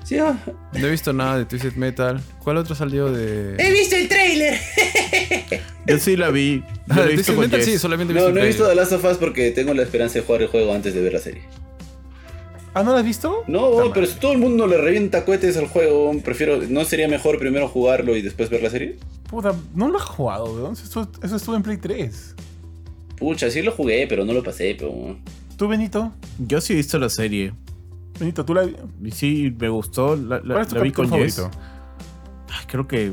Sí, 0.04 0.18
ah. 0.18 0.36
No 0.72 0.86
he 0.86 0.90
visto 0.90 1.12
nada 1.12 1.38
de 1.38 1.44
Twisted 1.44 1.74
Metal. 1.76 2.20
¿Cuál 2.42 2.56
otro 2.56 2.74
salió 2.74 3.12
de.? 3.12 3.56
He 3.58 3.72
visto 3.72 3.96
el 3.96 4.08
trailer. 4.08 4.58
Yo 5.86 5.98
sí 5.98 6.16
la 6.16 6.30
vi. 6.30 6.62
Ah, 6.88 6.96
Yo 6.96 7.02
he 7.04 7.16
visto 7.16 7.34
con 7.34 7.50
Jess. 7.50 7.64
sí, 7.64 7.78
solamente 7.78 8.12
he 8.12 8.16
No, 8.16 8.22
visto 8.26 8.34
no 8.38 8.44
he 8.44 8.46
visto 8.46 8.68
The. 8.68 8.74
Last 8.74 8.92
of 8.92 9.04
Us 9.04 9.16
porque 9.18 9.50
tengo 9.50 9.74
la 9.74 9.82
esperanza 9.82 10.18
de 10.18 10.24
jugar 10.24 10.42
el 10.42 10.48
juego 10.48 10.72
antes 10.72 10.94
de 10.94 11.00
ver 11.02 11.12
la 11.12 11.18
serie. 11.18 11.42
¿Ah, 12.74 12.82
no 12.82 12.92
la 12.92 13.00
has 13.00 13.04
visto? 13.04 13.44
No, 13.48 13.70
pero 13.92 14.06
si 14.06 14.18
todo 14.18 14.32
el 14.32 14.38
mundo 14.38 14.66
le 14.66 14.78
revienta 14.78 15.24
cohetes 15.26 15.56
al 15.58 15.66
juego, 15.68 16.10
prefiero. 16.24 16.58
¿No 16.68 16.84
sería 16.86 17.06
mejor 17.08 17.38
primero 17.38 17.68
jugarlo 17.68 18.16
y 18.16 18.22
después 18.22 18.48
ver 18.48 18.62
la 18.62 18.70
serie? 18.70 18.96
Puta, 19.28 19.54
no 19.74 19.88
lo 19.88 19.98
has 19.98 20.04
jugado, 20.04 20.44
weón. 20.54 20.72
Eso, 20.72 21.06
eso 21.22 21.36
estuvo 21.36 21.54
en 21.56 21.62
Play 21.62 21.76
3. 21.76 22.34
Pucha, 23.18 23.50
sí 23.50 23.60
lo 23.62 23.72
jugué, 23.72 24.06
pero 24.08 24.24
no 24.24 24.32
lo 24.32 24.42
pasé, 24.42 24.74
pero. 24.78 25.16
¿Tú, 25.58 25.68
Benito? 25.68 26.12
Yo 26.38 26.60
sí 26.62 26.72
he 26.72 26.76
visto 26.76 26.98
la 26.98 27.10
serie. 27.10 27.52
Benito, 28.18 28.44
¿tú 28.44 28.54
la 28.54 28.66
sí, 29.12 29.54
me 29.58 29.68
gustó. 29.68 30.16
La, 30.16 30.36
la- 30.36 30.54
¿Cuál 30.54 30.60
es 30.62 30.68
tu 30.68 30.74
la 30.76 30.80
vi 30.82 30.92
con 30.92 31.08
favorito? 31.10 31.50
Ay, 32.48 32.64
creo 32.68 32.88
que. 32.88 33.12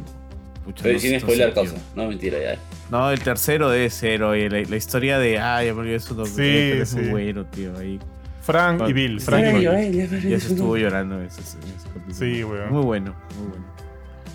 Pucha, 0.63 0.83
Pero 0.83 0.95
no 0.95 0.99
sin 0.99 1.19
spoiler 1.19 1.53
tío. 1.53 1.63
No, 1.95 2.07
mentira, 2.07 2.37
ya. 2.39 2.59
No, 2.89 3.11
el 3.11 3.19
tercero 3.19 3.69
debe 3.69 3.89
ser, 3.89 4.23
oye. 4.23 4.49
La, 4.49 4.61
la 4.61 4.75
historia 4.75 5.19
de. 5.19 5.39
Ah, 5.39 5.63
ya 5.63 5.73
me 5.73 5.81
olvidé 5.81 5.99
su 5.99 6.15
nombre. 6.15 6.31
Sí, 6.33 6.81
es 6.81 6.95
muy 6.95 7.09
bueno, 7.09 7.45
tío. 7.45 7.77
Ahí. 7.77 7.99
Frank 8.41 8.81
y 8.87 8.93
Bill. 8.93 9.21
Frank 9.21 9.45
y 9.45 9.65
Bill. 9.65 10.29
Ya 10.29 10.39
se 10.39 10.53
estuvo 10.53 10.75
llorando 10.75 11.21
ese, 11.21 11.41
en 11.41 11.75
ese 11.75 11.87
capítulo. 11.93 12.15
Sí, 12.15 12.43
weón. 12.43 12.71
Muy 12.71 12.83
bueno, 12.83 13.15
muy 13.37 13.49
bueno. 13.49 13.65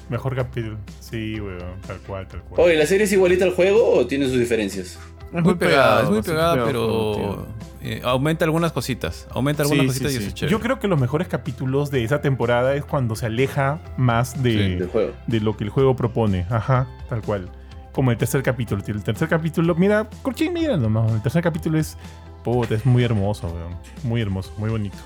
Mejor 0.08 0.37
capítulo. 0.37 0.76
Sí, 1.00 1.40
weón. 1.40 1.80
Tal 1.87 1.98
cual, 2.06 2.28
tal 2.28 2.42
cual. 2.42 2.60
Oye, 2.60 2.76
¿la 2.76 2.87
serie 2.87 3.04
es 3.04 3.12
igualita 3.12 3.44
al 3.44 3.52
juego 3.52 3.92
o 3.92 4.06
tiene 4.06 4.26
sus 4.26 4.38
diferencias? 4.38 4.98
Es 5.35 5.42
Muy 5.42 5.55
pegada, 5.57 6.03
es 6.05 6.11
muy 6.11 6.23
pegada, 6.23 6.53
pegado 6.53 6.66
pero 6.66 7.47
eh, 7.83 8.01
aumenta 8.05 8.44
algunas 8.44 8.73
cositas. 8.73 9.27
Aumenta 9.31 9.62
algunas 9.64 9.83
Sí, 9.83 9.88
cositas 9.88 10.12
sí, 10.12 10.14
y 10.14 10.18
eso 10.18 10.23
sí. 10.23 10.29
es 10.29 10.35
chévere. 10.35 10.53
Yo 10.53 10.61
creo 10.61 10.79
que 10.79 10.88
los 10.88 10.99
mejores 11.01 11.29
capítulos 11.29 11.90
de 11.90 12.05
esa 12.05 12.20
temporada 12.20 12.75
es 12.75 12.85
cuando 12.85 13.16
se 13.16 13.27
aleja 13.27 13.81
más 13.97 14.42
de, 14.42 14.51
Sí. 14.53 14.75
Del 14.77 14.88
juego. 14.88 15.12
de 15.27 15.40
lo 15.40 15.57
que 15.57 15.64
el 15.64 15.70
juego 15.70 15.97
propone. 15.97 16.47
Ajá, 16.51 16.87
tal 17.09 17.20
cual. 17.23 17.51
Como 17.92 18.11
el 18.11 18.16
tercer 18.16 18.42
capítulo. 18.42 18.83
El 18.87 19.03
tercer 19.03 19.29
capítulo, 19.29 19.75
mira, 19.75 20.09
Corchín, 20.23 20.53
mira 20.53 20.77
nomás. 20.77 21.12
El 21.12 21.20
tercer 21.23 21.42
capítulo 21.42 21.79
es. 21.79 21.97
Puta, 22.44 22.75
es 22.75 22.87
muy 22.87 23.03
hermoso, 23.03 23.49
weón. 23.49 23.75
Muy 24.03 24.20
hermoso, 24.20 24.53
muy 24.57 24.70
bonito. 24.70 24.99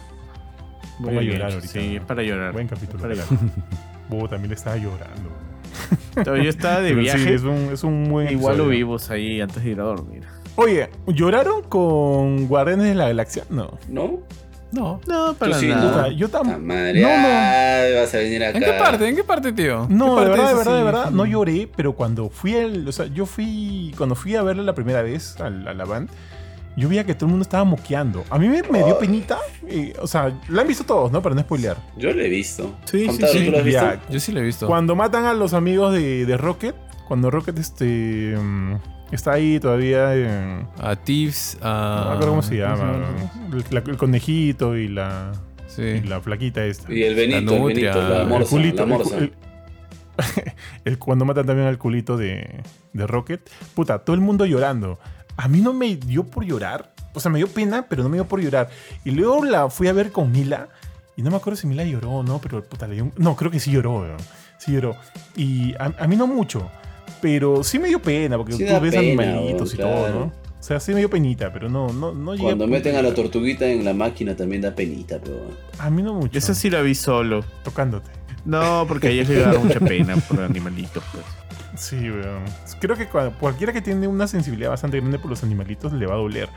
Muy 0.99 1.09
Pongo 1.09 1.21
a 1.21 1.23
llorar 1.23 1.53
ahorita, 1.53 1.69
Sí, 1.73 1.97
es 1.97 2.03
para 2.03 2.23
llorar. 2.23 2.53
Buen 2.53 2.67
capítulo. 2.69 3.01
Para 3.01 3.15
llorar. 3.15 3.29
También 4.31 4.49
le 4.49 4.55
estaba 4.55 4.77
llorando. 4.77 5.31
Pero 6.15 6.37
yo 6.37 6.49
estaba 6.51 6.81
de 6.81 6.89
Pero 6.91 6.97
sí, 7.01 7.03
viaje. 7.05 7.35
es, 7.35 7.43
un, 7.43 7.71
es 7.73 7.85
un 7.85 8.05
buen 8.09 8.29
Igual 8.31 8.57
lo 8.59 8.65
episodio. 8.65 8.79
vimos 8.87 9.11
ahí 9.11 9.41
antes 9.41 9.63
de 9.63 9.71
ir 9.71 9.81
a 9.81 9.85
dormir. 9.85 10.23
Oye, 10.57 10.91
¿lloraron 11.07 11.63
con 11.63 12.47
Guardianes 12.49 12.87
de 12.89 12.95
la 12.95 13.07
Galaxia? 13.09 13.45
No. 13.51 13.79
¿no? 13.89 14.19
No. 14.73 15.01
No, 15.07 15.33
para 15.35 15.55
sí, 15.59 15.69
nada. 15.69 16.09
¿no? 16.09 16.13
Yo 16.13 16.29
tampoco. 16.29 16.59
No, 16.59 16.75
no. 16.75 18.01
vas 18.01 18.15
a 18.15 18.19
venir 18.19 18.45
acá. 18.45 18.59
¿En 18.59 18.65
qué 18.65 18.73
parte? 18.73 19.09
¿En 19.09 19.17
qué 19.17 19.25
parte, 19.25 19.53
tío? 19.53 19.87
No, 19.89 20.17
¿Qué 20.17 20.25
de 20.25 20.27
parte 20.27 20.31
verdad, 20.31 20.49
de 20.49 20.55
verdad, 20.57 20.77
de 20.79 20.83
verdad, 20.85 21.11
no 21.11 21.25
lloré, 21.25 21.71
pero 21.75 21.95
cuando 21.95 22.29
fui 22.29 22.55
al, 22.57 22.87
o 22.87 22.93
sea, 22.93 23.07
yo 23.07 23.25
fui, 23.25 23.95
cuando 23.97 24.15
fui 24.15 24.35
a 24.37 24.43
verla 24.43 24.63
la 24.65 24.75
primera 24.75 25.01
vez 25.03 25.41
al- 25.41 25.67
a, 25.69 25.73
la 25.75 25.85
band, 25.85 26.11
yo 26.79 26.89
veía 26.89 27.05
que 27.05 27.15
todo 27.15 27.27
el 27.27 27.31
mundo 27.31 27.43
estaba 27.43 27.65
moqueando. 27.65 28.25
A 28.31 28.39
mí 28.39 28.49
me, 28.49 28.63
me 28.63 28.85
dio 28.85 28.99
penita, 28.99 29.39
eh, 29.67 29.93
o 30.01 30.07
sea, 30.07 30.33
la 30.49 30.63
han 30.63 30.69
visto 30.69 30.85
todos, 30.85 31.11
¿no? 31.13 31.21
Para 31.23 31.35
no 31.35 31.41
spoilear. 31.43 31.77
Yo 31.97 32.13
lo 32.13 32.23
he 32.23 32.29
visto. 32.29 32.75
Sí, 32.85 33.07
sí, 33.11 33.19
sí. 33.33 33.45
¿tú 33.47 33.51
lo 33.53 33.59
has 33.59 33.65
visto? 33.65 33.81
Ya, 33.81 34.01
Yo 34.11 34.21
sí 34.21 34.33
lo 34.33 34.41
he 34.41 34.45
visto. 34.45 34.67
Cuando 34.67 34.95
matan 34.95 35.25
a 35.25 35.35
los 35.35 35.55
amigos 35.55 35.93
de, 35.93 36.25
de 36.25 36.37
Rocket, 36.37 36.75
cuando 37.09 37.31
Rocket 37.31 37.59
este, 37.59 38.37
mm, 38.41 38.75
está 39.13 39.33
ahí 39.33 39.59
todavía, 39.59 40.69
A 40.79 40.97
Thieves, 40.97 41.59
no 41.61 41.67
a. 41.69 42.05
me 42.05 42.11
acuerdo 42.13 42.29
cómo 42.31 42.43
se 42.43 42.57
llama, 42.57 43.01
el, 43.53 43.65
la- 43.71 43.81
el 43.81 43.97
conejito 43.97 44.77
y 44.77 44.89
la, 44.89 45.33
Sí. 45.67 45.83
y 45.83 46.01
la 46.03 46.21
flaquita 46.21 46.65
esta. 46.65 46.93
Y 46.93 47.03
el 47.03 47.15
Benito, 47.15 47.39
el 47.55 47.61
nutria, 47.61 47.93
Benito, 47.95 48.09
la 48.15 48.23
el 48.23 48.29
morsa, 48.29 48.51
culito, 48.51 48.77
la 48.77 48.83
el 48.83 48.89
morsa. 48.89 49.17
cu- 49.17 49.23
el- 49.23 49.33
el- 50.85 50.99
cuando 50.99 51.25
matan 51.25 51.47
también 51.47 51.69
al 51.69 51.79
culito 51.79 52.17
de, 52.17 52.63
de 52.93 53.07
Rocket, 53.07 53.49
puta, 53.75 53.99
todo 54.01 54.15
el 54.15 54.21
mundo 54.21 54.47
llorando. 54.47 54.99
A 55.39 55.49
mí 55.49 55.61
no 55.63 55.73
me 55.73 55.97
dio 55.97 56.25
por 56.25 56.45
llorar, 56.45 56.93
o 57.15 57.21
sea, 57.21 57.31
me 57.31 57.39
dio 57.39 57.49
pena, 57.49 57.87
pero 57.89 58.03
no 58.03 58.09
me 58.11 58.17
dio 58.19 58.27
por 58.27 58.41
llorar. 58.41 58.69
Y 59.05 59.13
luego 59.13 59.43
la 59.45 59.71
fui 59.71 59.89
a 59.89 59.93
ver 59.95 60.13
con 60.13 60.31
Mila, 60.31 60.69
y 61.17 61.23
no 61.23 61.31
me 61.31 61.37
acuerdo 61.39 61.57
si 61.57 61.67
Mila 61.67 61.85
lloró 61.85 62.11
o 62.11 62.23
no, 62.23 62.39
pero 62.41 62.63
puta, 62.63 62.87
le 62.87 62.95
dio 62.97 63.05
un- 63.05 63.13
No, 63.17 63.35
creo 63.37 63.51
que 63.51 63.59
sí 63.59 63.71
lloró, 63.73 64.01
weón. 64.01 64.17
Sí 64.59 64.73
lloró. 64.73 64.97
Y 65.37 65.75
a, 65.79 65.93
a 65.99 66.07
mí 66.07 66.17
no 66.17 66.27
mucho, 66.27 66.69
pero 67.21 67.65
sí 67.65 67.79
me 67.79 67.89
dio 67.89 68.01
pena, 68.03 68.37
porque 68.37 68.53
Sí 68.53 68.65
tú 68.67 68.81
ves 68.81 68.95
pena, 68.95 69.23
animalitos 69.23 69.75
y 69.75 69.77
todo. 69.79 70.09
¿no? 70.11 70.21
O 70.61 70.63
sea, 70.63 70.81
sí 70.81 70.93
me 70.93 70.99
dio 70.99 71.09
penita, 71.09 71.53
pero 71.53 71.69
no, 71.69 71.93
no, 71.93 72.13
no 72.13 72.33
llegué 72.35 72.45
Cuando 72.45 72.67
meten 72.67 72.97
a 72.97 73.03
la 73.03 73.15
tortuguita 73.15 73.65
en 73.67 73.85
la 73.85 73.95
máquina 73.95 74.35
también 74.37 74.61
da 74.63 74.75
penita, 74.75 75.19
pero. 75.23 75.47
A 75.79 75.89
mí 75.89 76.03
no 76.03 76.15
mucho. 76.15 76.37
Esa 76.37 76.53
sí 76.55 76.69
la 76.69 76.83
vi 76.83 76.97
solo. 76.97 77.45
Tocándote. 77.63 78.11
No, 78.45 78.85
porque 78.89 79.07
a 79.09 79.11
ella 79.11 79.25
le 79.29 79.41
da 79.41 79.59
mucha 79.59 79.79
pena 79.81 80.17
por 80.17 80.41
animalitos, 80.41 81.03
pues. 81.13 81.25
Sí, 81.79 82.11
weón. 82.11 82.43
Creo 82.81 82.97
que 82.97 83.09
cua- 83.09 83.33
cualquiera 83.39 83.73
que 83.73 83.81
tiene 83.81 84.07
una 84.09 84.27
sensibilidad 84.27 84.71
bastante 84.71 84.99
grande 84.99 85.19
por 85.19 85.31
los 85.31 85.43
animalitos 85.45 85.93
le 85.93 86.07
va 86.07 86.15
a 86.15 86.19
doler. 86.19 86.49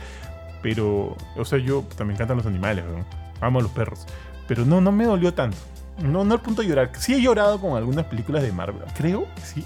Pero, 0.61 1.15
o 1.37 1.45
sea, 1.45 1.59
yo 1.59 1.81
también 1.89 2.07
me 2.09 2.13
encantan 2.15 2.37
los 2.37 2.45
animales, 2.45 2.83
weón. 2.89 3.05
Amo 3.39 3.59
a 3.59 3.61
los 3.61 3.71
perros. 3.71 4.05
Pero 4.47 4.65
no, 4.65 4.81
no 4.81 4.91
me 4.91 5.05
dolió 5.05 5.33
tanto. 5.33 5.57
No, 6.01 6.23
no 6.23 6.33
al 6.33 6.41
punto 6.41 6.61
de 6.63 6.67
llorar. 6.67 6.91
Sí 6.97 7.13
he 7.13 7.21
llorado 7.21 7.59
con 7.61 7.77
algunas 7.77 8.05
películas 8.05 8.41
de 8.43 8.51
Marvel. 8.51 8.81
Creo 8.97 9.25
que 9.35 9.41
sí. 9.41 9.63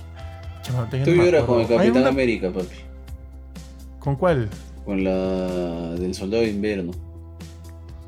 No 0.73 0.85
Tú 1.03 1.11
lloras 1.11 1.43
acuerdo. 1.43 1.45
con 1.47 1.61
el 1.61 1.67
Capitán 1.67 2.01
una- 2.01 2.09
América, 2.09 2.51
papi. 2.51 2.75
¿Con 3.99 4.15
cuál? 4.15 4.49
Con 4.83 5.03
la 5.03 5.11
del 5.95 6.13
Soldado 6.13 6.43
de 6.43 6.49
Invierno. 6.49 6.91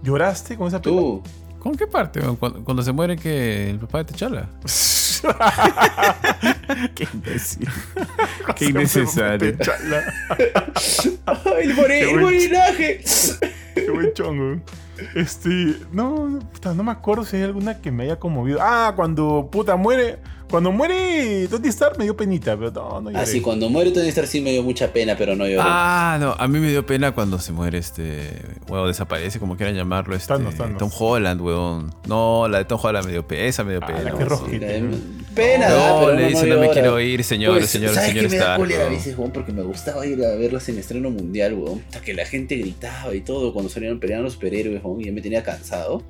¿Lloraste 0.04 0.58
con 0.58 0.68
esa 0.68 0.82
película? 0.82 1.24
Tú. 1.24 1.60
¿Con 1.60 1.76
qué 1.76 1.88
parte? 1.88 2.22
cuando 2.40 2.82
se 2.84 2.92
muere 2.92 3.16
que 3.16 3.70
el 3.72 3.80
papá 3.80 4.00
de 4.04 4.06
T'Challa. 4.14 4.48
Qué 6.96 7.08
imbécil. 7.14 7.68
Qué 8.56 8.66
innecesario. 8.66 9.56
Chala. 9.60 10.04
¡Ay, 11.26 11.64
el, 11.64 11.76
more- 11.76 12.00
el 12.12 12.20
morinaje! 12.20 13.04
Qué 13.76 13.90
buen 13.92 14.14
chongo. 14.14 14.62
Este, 15.16 15.76
no, 15.92 16.40
puta, 16.52 16.74
no 16.74 16.84
me 16.84 16.92
acuerdo 16.92 17.24
si 17.24 17.38
hay 17.38 17.44
alguna 17.44 17.80
que 17.82 17.92
me 17.92 18.04
haya 18.04 18.20
conmovido. 18.20 18.60
Ah, 18.62 18.94
cuando 18.96 19.50
puta 19.52 19.76
muere, 19.76 20.18
cuando 20.50 20.72
muere 20.72 21.48
Tony 21.50 21.68
Stark 21.70 21.98
me 21.98 22.06
dio 22.06 22.16
penita, 22.16 22.56
pero 22.58 22.72
no, 22.72 23.02
no 23.02 23.10
lloré. 23.12 23.24
Así, 23.24 23.42
cuando 23.42 23.70
muere 23.70 23.92
Tony 23.92 24.08
Stark 24.08 24.28
sí 24.28 24.42
me 24.42 24.52
dio 24.52 24.64
mucha 24.64 24.92
pena, 24.94 25.16
pero 25.18 25.36
no 25.36 25.46
lloré. 25.46 25.62
Ah, 25.62 26.18
no, 26.20 26.34
a 26.38 26.48
mí 26.48 26.60
me 26.60 26.70
dio 26.70 26.86
pena 26.86 27.12
cuando 27.14 27.40
se 27.40 27.52
muere 27.52 27.78
este. 27.78 28.32
Huevo, 28.68 28.88
desaparece, 28.88 29.40
como 29.40 29.58
quieran 29.58 29.76
llamarlo. 29.76 30.16
Este, 30.16 30.30
Thanos, 30.30 30.56
Thanos. 30.56 30.78
Tom 30.78 30.90
Holland, 30.98 31.42
weón. 31.42 31.94
No, 32.08 32.48
la 32.48 32.60
de 32.60 32.66
Tom 32.66 32.80
Holland 32.82 33.06
me 33.06 33.12
dio 33.12 33.28
pena, 33.28 33.44
esa 33.44 33.64
me 33.64 33.72
dio 33.72 33.80
Ah, 33.84 33.88
pena. 33.88 34.04
la 34.04 34.12
que. 34.12 34.26
Sí, 34.26 34.60
la- 34.60 34.98
pena, 35.36 35.70
No, 35.70 36.00
pero 36.00 36.14
le 36.16 36.28
dice, 36.30 36.48
no 36.48 36.56
me 36.56 36.62
llora. 36.62 36.74
quiero 36.74 37.00
ir, 37.00 37.24
señor, 37.24 37.58
Pues, 37.60 37.70
señor, 37.70 37.94
¿sabes 37.94 38.10
señor 38.10 38.24
qué 38.26 38.30
me 38.30 38.38
da 38.38 38.44
Stark. 38.44 38.60
cólera 38.60 38.86
a 38.88 38.90
veces, 38.90 39.18
weón? 39.18 39.32
Porque 39.32 39.52
me 39.52 39.62
gustaba 39.62 40.06
ir 40.06 40.24
a 40.26 40.36
verlas 40.36 40.68
en 40.70 40.80
estreno 40.80 41.10
mundial, 41.12 41.54
weón. 41.54 41.84
Hasta 41.88 42.02
que 42.02 42.14
la 42.14 42.26
gente 42.26 42.56
gritaba 42.56 43.14
y 43.14 43.22
todo 43.22 43.54
cuando 43.54 43.70
salieron 43.70 44.00
peleando 44.00 44.24
los 44.24 44.34
superhéroes, 44.34 44.82
weón, 44.84 45.02
y 45.02 45.06
ya 45.06 45.12
me 45.12 45.22
tenía 45.22 45.44
cansado. 45.44 46.04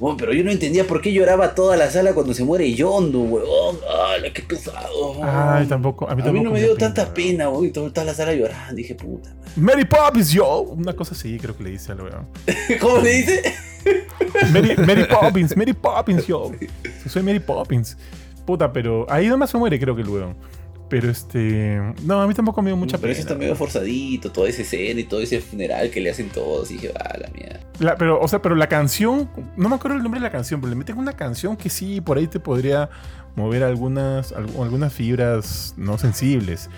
Bueno, 0.00 0.16
pero 0.18 0.32
yo 0.32 0.42
no 0.42 0.50
entendía 0.50 0.86
por 0.86 1.00
qué 1.00 1.12
lloraba 1.12 1.54
toda 1.54 1.76
la 1.76 1.88
sala 1.88 2.14
cuando 2.14 2.34
se 2.34 2.44
muere 2.44 2.72
Yondu, 2.74 3.22
weón. 3.22 3.76
¡Hala, 3.88 4.32
qué 4.32 4.42
pesado! 4.42 5.22
Ay, 5.22 5.66
tampoco. 5.66 6.08
A 6.08 6.14
mí, 6.14 6.14
A 6.14 6.16
mí 6.16 6.22
tampoco 6.24 6.44
no 6.44 6.50
me 6.50 6.60
dio 6.60 6.74
tanta 6.76 7.14
pena, 7.14 7.48
weón. 7.48 7.72
Toda, 7.72 7.90
toda 7.92 8.04
la 8.06 8.14
sala 8.14 8.34
llorando. 8.34 8.74
Dije, 8.74 8.94
puta. 8.94 9.34
Mary 9.56 9.84
Poppins, 9.84 10.30
yo. 10.32 10.62
Una 10.62 10.94
cosa 10.94 11.14
así, 11.14 11.38
creo 11.38 11.56
que 11.56 11.62
le 11.62 11.70
dice 11.70 11.92
al 11.92 12.00
weón. 12.00 12.26
¿Cómo 12.80 12.98
le 12.98 13.10
dice? 13.10 13.54
Mary, 14.52 14.74
Mary 14.78 15.04
Poppins, 15.10 15.56
Mary 15.56 15.72
Poppins, 15.72 16.26
yo. 16.26 16.50
Soy 17.08 17.22
Mary 17.22 17.40
Poppins. 17.40 17.96
Puta, 18.44 18.72
pero 18.72 19.06
ahí 19.08 19.28
nomás 19.28 19.50
se 19.50 19.58
muere, 19.58 19.78
creo 19.78 19.94
que 19.94 20.02
el 20.02 20.08
weón. 20.08 20.36
Pero 20.88 21.10
este. 21.10 21.80
No, 22.04 22.20
a 22.20 22.26
mí 22.28 22.34
tampoco 22.34 22.60
me 22.62 22.70
dio 22.70 22.76
mucha 22.76 22.98
pero 22.98 23.10
eso 23.12 23.20
pena. 23.22 23.30
está 23.30 23.38
medio 23.38 23.56
forzadito, 23.56 24.30
toda 24.30 24.48
esa 24.48 24.62
escena 24.62 25.00
y 25.00 25.04
todo 25.04 25.20
ese 25.20 25.40
funeral 25.40 25.90
que 25.90 26.00
le 26.00 26.10
hacen 26.10 26.28
todos. 26.28 26.70
Y 26.70 26.74
dije, 26.74 26.92
ah, 26.98 27.16
la 27.18 27.28
mierda. 27.30 27.60
La- 27.80 27.96
pero, 27.96 28.20
o 28.20 28.28
sea, 28.28 28.40
pero 28.42 28.54
la 28.54 28.68
canción, 28.68 29.28
no 29.56 29.68
me 29.68 29.74
acuerdo 29.76 29.96
el 29.96 30.02
nombre 30.02 30.20
de 30.20 30.24
la 30.26 30.30
canción, 30.32 30.60
pero 30.60 30.70
le 30.70 30.76
meten 30.76 30.98
una 30.98 31.14
canción 31.14 31.56
que 31.56 31.70
sí, 31.70 32.00
por 32.00 32.18
ahí 32.18 32.26
te 32.26 32.38
podría 32.38 32.90
mover 33.34 33.64
algunas, 33.64 34.32
al- 34.32 34.46
algunas 34.60 34.92
fibras 34.92 35.74
no 35.76 35.98
sensibles. 35.98 36.68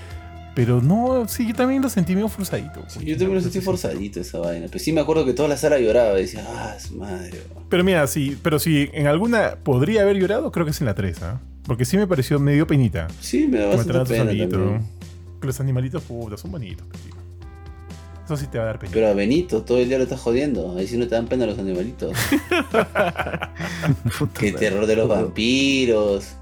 Pero 0.55 0.81
no, 0.81 1.29
sí, 1.29 1.47
yo 1.49 1.55
también 1.55 1.83
lo 1.83 1.91
sentí 1.91 2.15
medio 2.15 2.29
forzadito. 2.29 2.83
Sí, 2.89 3.01
yo 3.05 3.19
también 3.19 3.35
lo 3.35 3.41
sentí 3.43 3.61
forzadito 3.61 4.21
esa 4.21 4.39
vaina. 4.39 4.67
Pero 4.69 4.79
sí 4.79 4.91
me 4.91 5.03
acuerdo 5.03 5.27
que 5.27 5.35
toda 5.35 5.49
la 5.51 5.59
sala 5.59 5.79
lloraba. 5.79 6.19
Y 6.19 6.23
decía, 6.23 6.43
ah, 6.49 6.77
su 6.81 6.95
madre. 6.97 7.43
weón". 7.55 7.67
Pero 7.69 7.85
mira, 7.85 8.07
sí, 8.07 8.39
pero 8.43 8.59
si 8.59 8.89
en 8.95 9.07
alguna 9.07 9.57
podría 9.63 10.01
haber 10.01 10.17
llorado, 10.17 10.51
creo 10.53 10.65
que 10.65 10.71
es 10.71 10.81
en 10.81 10.87
la 10.87 10.95
3, 10.95 11.23
¿ah? 11.25 11.41
Porque 11.67 11.85
sí 11.85 11.97
me 11.97 12.07
pareció 12.07 12.39
medio 12.39 12.67
penita. 12.67 13.09
Sí, 13.21 13.49
me 13.49 13.59
da 13.59 13.69
bastante 13.69 14.05
pena 14.05 14.27
también. 14.27 14.83
Que 15.41 15.47
los 15.47 15.61
animalitos, 15.61 16.03
puta, 16.05 16.37
son 16.37 16.53
bonitos. 16.53 16.87
tío. 16.89 17.17
Eso 18.27 18.37
sí 18.37 18.49
te 18.49 18.59
va 18.59 18.65
a 18.65 18.67
dar 18.67 18.79
pena. 18.81 18.91
Pero 18.93 19.07
a 19.07 19.15
Benito 19.15 19.63
todo 19.63 19.79
el 19.79 19.89
día 19.89 19.99
lo 19.99 20.05
estás 20.05 20.21
jodiendo. 20.21 20.77
Ahí 20.77 20.89
sí 20.89 20.97
no 20.97 21.07
te 21.07 21.15
dan 21.15 21.29
pena 21.29 21.47
los 21.47 21.61
animalitos. 21.61 22.13
Qué 24.39 24.51
terror 24.51 24.87
de 24.87 24.97
los 24.97 25.09
vampiros. 25.09 26.33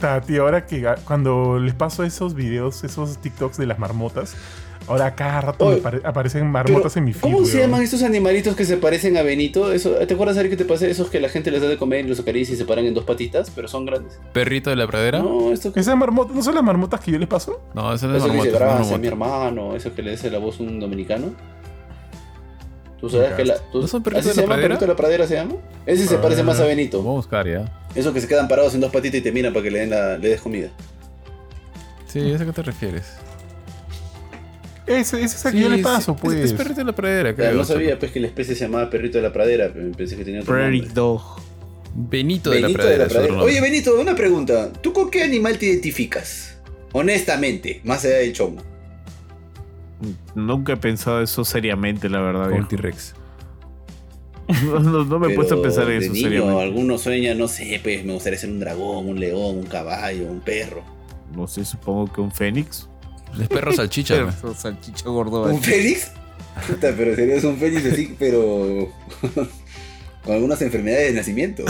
Ta, 0.00 0.20
tío, 0.20 0.42
ahora 0.42 0.66
que 0.66 0.84
cuando 1.04 1.60
les 1.60 1.74
paso 1.74 2.02
esos 2.02 2.34
videos, 2.34 2.82
esos 2.82 3.18
TikToks 3.18 3.56
de 3.56 3.66
las 3.66 3.78
marmotas, 3.78 4.34
ahora 4.86 5.14
cada 5.14 5.40
rato 5.40 5.66
Oye, 5.66 5.76
me 5.76 5.82
pare- 5.82 6.00
aparecen 6.04 6.46
marmotas 6.50 6.96
en 6.96 7.04
mi 7.04 7.12
feed. 7.12 7.22
¿Cómo 7.22 7.44
se 7.44 7.58
llaman 7.60 7.82
estos 7.82 8.02
animalitos 8.02 8.54
que 8.56 8.64
se 8.64 8.76
parecen 8.76 9.16
a 9.16 9.22
Benito? 9.22 9.72
Eso, 9.72 9.92
¿Te 9.92 10.14
acuerdas, 10.14 10.36
Ari, 10.38 10.48
que 10.50 10.56
te 10.56 10.64
pasé 10.64 10.90
esos 10.90 11.10
que 11.10 11.20
la 11.20 11.28
gente 11.28 11.50
les 11.50 11.62
da 11.62 11.68
de 11.68 11.76
comer 11.76 12.04
y 12.04 12.08
los 12.08 12.20
acaricia 12.20 12.54
y 12.54 12.56
se 12.58 12.64
paran 12.64 12.84
en 12.86 12.94
dos 12.94 13.04
patitas, 13.04 13.50
pero 13.54 13.68
son 13.68 13.86
grandes? 13.86 14.18
¿Perrito 14.32 14.70
de 14.70 14.76
la 14.76 14.86
pradera? 14.86 15.20
No, 15.20 15.52
esto 15.52 15.72
que... 15.72 15.80
¿Esas 15.80 15.96
marmotas 15.96 16.34
no 16.36 16.42
son 16.42 16.54
las 16.54 16.64
marmotas 16.64 17.00
que 17.00 17.10
yo 17.12 17.18
les 17.18 17.28
paso? 17.28 17.60
eso 17.72 17.82
no 17.82 17.92
es 17.94 18.02
Eso 18.02 18.26
que 18.32 18.36
dice, 18.46 18.58
marmota, 18.58 18.98
mi 18.98 19.06
hermano. 19.06 19.74
Eso 19.76 19.94
que 19.94 20.02
le 20.02 20.10
dice 20.12 20.30
la 20.30 20.38
voz 20.38 20.60
un 20.60 20.78
dominicano. 20.80 21.32
¿Tú 23.00 23.10
sabes 23.10 23.32
que 23.34 23.44
la... 23.44 23.56
tú- 23.70 23.82
¿No 23.82 23.86
son 23.86 24.02
perritos 24.02 24.20
¿Así 24.26 24.28
de 24.28 24.34
se 24.34 24.40
la 24.40 24.42
llama? 24.44 24.54
pradera? 24.54 24.68
¿Perrito 24.68 24.84
de 24.86 24.92
la 24.92 24.96
pradera 24.96 25.26
se 25.26 25.34
llama? 25.34 25.54
Ese 25.84 26.06
se 26.06 26.16
parece 26.18 26.42
más 26.42 26.58
a 26.60 26.62
Ah, 26.64 26.66
Benito. 26.66 26.98
Vamos 26.98 27.12
a 27.12 27.16
buscar 27.16 27.46
ya. 27.46 27.64
Esos 27.94 28.14
que 28.14 28.20
se 28.22 28.28
quedan 28.28 28.48
parados 28.48 28.74
en 28.74 28.80
dos 28.80 28.90
patitas 28.90 29.20
y 29.20 29.22
te 29.22 29.30
miran 29.32 29.52
para 29.52 29.62
que 29.62 29.70
le, 29.70 29.80
den 29.80 29.90
la, 29.90 30.16
le 30.16 30.28
des 30.30 30.40
comida. 30.40 30.68
Sí, 32.06 32.32
¿a 32.32 32.38
qué 32.38 32.52
te 32.52 32.62
refieres? 32.62 33.16
Ese, 34.86 35.22
ese 35.22 35.24
es 35.36 35.44
el 35.46 35.52
que 35.52 35.60
yo 35.60 35.68
les 35.70 35.82
paso, 35.82 36.12
es- 36.12 36.20
pues. 36.20 36.38
Es, 36.38 36.52
perrito 36.52 36.80
de 36.80 36.84
la 36.84 36.94
pradera, 36.94 37.34
Claro, 37.34 37.50
creo. 37.50 37.58
no 37.60 37.64
sabía 37.64 37.98
pues 37.98 38.12
que 38.12 38.20
la 38.20 38.26
especie 38.26 38.54
se 38.54 38.64
llamaba 38.64 38.90
perrito 38.90 39.18
de 39.18 39.22
la 39.22 39.32
pradera, 39.32 39.70
pero 39.72 39.90
pensé 39.92 40.16
que 40.16 40.24
tenía 40.24 40.40
otro 40.42 40.52
Prairie 40.54 40.80
nombre. 40.80 40.94
Dog. 40.94 41.22
Benito 41.96 42.50
de 42.50 42.56
la 42.60 42.66
Benito 42.66 42.82
pradera. 42.82 43.04
de 43.04 43.14
la 43.14 43.14
pradera. 43.20 43.42
Oye, 43.42 43.60
Benito, 43.60 43.98
una 44.00 44.14
pregunta. 44.14 44.72
¿Tú 44.72 44.92
con 44.92 45.10
qué 45.10 45.22
animal 45.22 45.56
te 45.58 45.66
identificas? 45.66 46.58
Honestamente, 46.92 47.80
más 47.84 48.04
allá 48.04 48.16
del 48.16 48.32
chongo. 48.32 48.62
Nunca 50.34 50.74
he 50.74 50.76
pensado 50.76 51.22
eso 51.22 51.44
seriamente, 51.44 52.08
la 52.08 52.20
verdad. 52.20 52.50
Con. 52.50 52.68
T-Rex. 52.68 53.14
No, 54.66 54.80
no- 54.80 55.04
no 55.04 55.18
me 55.18 55.32
he 55.32 55.34
puesto 55.34 55.54
a 55.58 55.62
pensar 55.62 55.90
en 55.90 56.02
eso 56.02 56.12
niño, 56.12 56.28
seriamente. 56.28 56.62
algunos 56.62 57.00
sueñan, 57.00 57.38
no 57.38 57.48
sé, 57.48 57.80
pues 57.82 58.04
me 58.04 58.12
gustaría 58.12 58.38
ser 58.38 58.50
un 58.50 58.60
dragón, 58.60 59.08
un 59.08 59.18
león, 59.18 59.58
un 59.58 59.64
caballo, 59.66 60.24
un 60.26 60.40
perro. 60.40 60.82
No 61.34 61.46
sé, 61.46 61.64
supongo 61.64 62.12
que 62.12 62.20
un 62.20 62.30
fénix. 62.30 62.88
Es 63.40 63.48
perro 63.48 63.72
salchicha. 63.72 64.14
Pero, 64.14 64.32
¿no? 64.42 64.54
salchicha 64.54 65.08
gordo. 65.08 65.44
¿Un 65.44 65.62
félix? 65.62 66.10
Puta, 66.66 66.94
pero 66.96 67.14
serías 67.14 67.44
un 67.44 67.56
félix 67.56 67.92
así, 67.92 68.14
pero 68.18 68.88
con 70.24 70.34
algunas 70.34 70.60
enfermedades 70.62 71.08
de 71.08 71.18
nacimiento. 71.18 71.64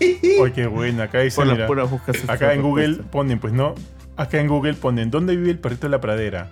Oye, 0.00 0.52
qué 0.54 0.66
buena. 0.66 1.04
Acá 1.04 1.20
dice, 1.20 1.44
mira, 1.44 1.66
puras 1.66 1.90
buscas. 1.90 2.16
acá 2.28 2.52
en 2.52 2.62
Google 2.62 2.86
respuesta. 2.88 3.10
ponen, 3.10 3.38
pues 3.40 3.52
no. 3.52 3.74
Acá 4.16 4.40
en 4.40 4.48
Google 4.48 4.74
ponen, 4.74 5.10
¿dónde 5.10 5.34
vive 5.36 5.50
el 5.50 5.58
perrito 5.58 5.86
de 5.86 5.90
la 5.90 6.00
pradera? 6.00 6.50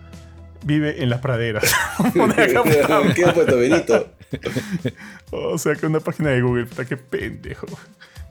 Vive 0.64 1.02
en 1.02 1.11
las 1.11 1.20
praderas. 1.20 1.74
Ponen 2.14 2.38
acá, 2.38 2.62
puta 2.64 3.14
¿Qué 3.14 3.24
ha 3.24 3.32
puesto 3.32 3.56
Benito? 3.56 4.12
O 5.30 5.56
sea, 5.56 5.74
que 5.74 5.86
una 5.86 6.00
página 6.00 6.30
de 6.30 6.42
Google, 6.42 6.66
puta, 6.66 6.84
qué 6.84 6.96
pendejo. 6.96 7.66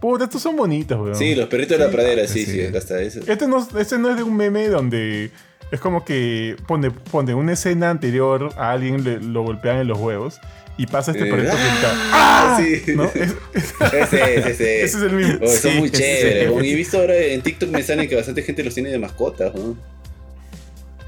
Puta, 0.02 0.24
estos 0.26 0.41
son 0.41 0.56
bonitos, 0.56 1.00
weón. 1.00 1.16
Sí, 1.16 1.36
los 1.36 1.47
perritos 1.47 1.78
de 1.78 1.86
la 1.86 1.91
pradera, 1.91 2.26
sí, 2.28 2.45
sí. 2.45 2.60
está 2.62 3.02
eso. 3.02 3.20
Este 3.28 3.47
no, 3.47 3.68
este 3.78 3.97
no 3.97 4.10
es 4.12 4.16
de 4.18 4.24
un 4.24 4.36
meme 4.38 4.68
donde 4.70 5.30
es 5.72 5.80
como 5.80 6.06
que 6.06 6.56
pone, 6.68 6.89
pone 6.91 7.34
una 7.34 7.54
escena 7.54 7.89
anterior 7.89 8.54
a 8.58 8.72
alguien, 8.72 9.04
le- 9.04 9.20
lo 9.20 9.43
golpean 9.43 9.78
en 9.80 9.88
los 9.89 10.00
huevos 10.00 10.39
y 10.78 10.88
pasa 10.88 11.12
este 11.12 11.28
Eh, 11.28 11.30
perrito 11.32 11.52
que 11.52 11.58
grita, 11.58 11.93
¡Ah! 12.14 12.58
Sí. 12.60 12.82
¿no? 12.95 13.04
Es- 13.14 13.36
es- 13.54 13.74
Ese, 13.93 14.36
ese, 14.39 14.50
ese. 14.52 14.84
ese 14.84 14.97
es 14.97 15.04
el 15.04 15.12
mismo. 15.12 15.39
Oh, 15.41 15.47
son 15.50 15.72
Sí, 15.74 15.78
muy 15.80 15.88
ese 15.89 15.97
chéveres. 15.97 16.64
Y 16.64 16.72
he 16.72 16.76
visto 16.76 16.97
ahora 16.97 17.16
en 17.18 17.41
TikTok 17.41 17.70
me 17.70 17.84
salen 17.84 18.08
que 18.08 18.16
bastante 18.16 18.41
gente 18.43 18.64
los 18.64 18.74
tiene 18.74 18.89
de 18.89 19.00
mascotas. 19.00 19.54
¿no? 19.54 19.76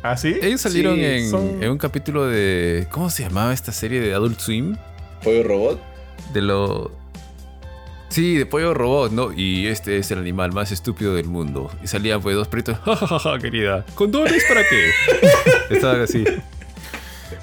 ¿Ah, 0.04 0.18
sí? 0.18 0.36
Ellos 0.42 0.60
salieron 0.62 0.96
Sí, 0.96 1.06
en, 1.06 1.30
son- 1.30 1.64
en 1.64 1.70
un 1.72 1.78
capítulo 1.78 2.28
de. 2.28 2.88
¿Cómo 2.92 3.10
se 3.10 3.24
llamaba 3.24 3.54
esta 3.54 3.72
serie 3.72 4.02
de 4.02 4.14
Adult 4.14 4.39
Swim? 4.39 4.76
Pollo 5.24 5.44
robot. 5.44 5.80
De 6.34 6.42
lo. 6.42 6.92
Sí, 8.12 8.36
de 8.36 8.45
pollo 8.45 8.74
robot, 8.74 9.12
¿no? 9.14 9.32
Y 9.34 9.68
este 9.68 9.97
es 9.97 10.12
el 10.12 10.20
animal 10.20 10.51
más 10.51 10.72
estúpido 10.72 11.16
del 11.16 11.28
mundo. 11.28 11.72
Y 11.84 11.88
salían 11.88 12.22
pues 12.22 12.36
dos 12.36 12.47
perritos. 12.49 12.78
Ja, 12.80 12.95
ja, 13.07 13.20
ja, 13.20 13.39
querida. 13.39 13.86
¿Condones 13.95 14.43
para 14.47 14.62
qué? 14.68 14.89
Estaban 15.76 16.01
así. 16.01 16.24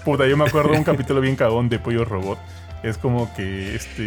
Puta, 0.04 0.26
yo 0.26 0.36
me 0.36 0.44
acuerdo 0.44 0.72
de 0.72 0.78
un 0.78 0.84
capítulo 0.84 1.20
bien 1.20 1.36
cagón 1.36 1.68
de 1.68 1.78
Pollo 1.78 2.04
Robot. 2.04 2.38
Es 2.82 2.96
como 2.96 3.34
que 3.34 3.74
este 3.74 4.02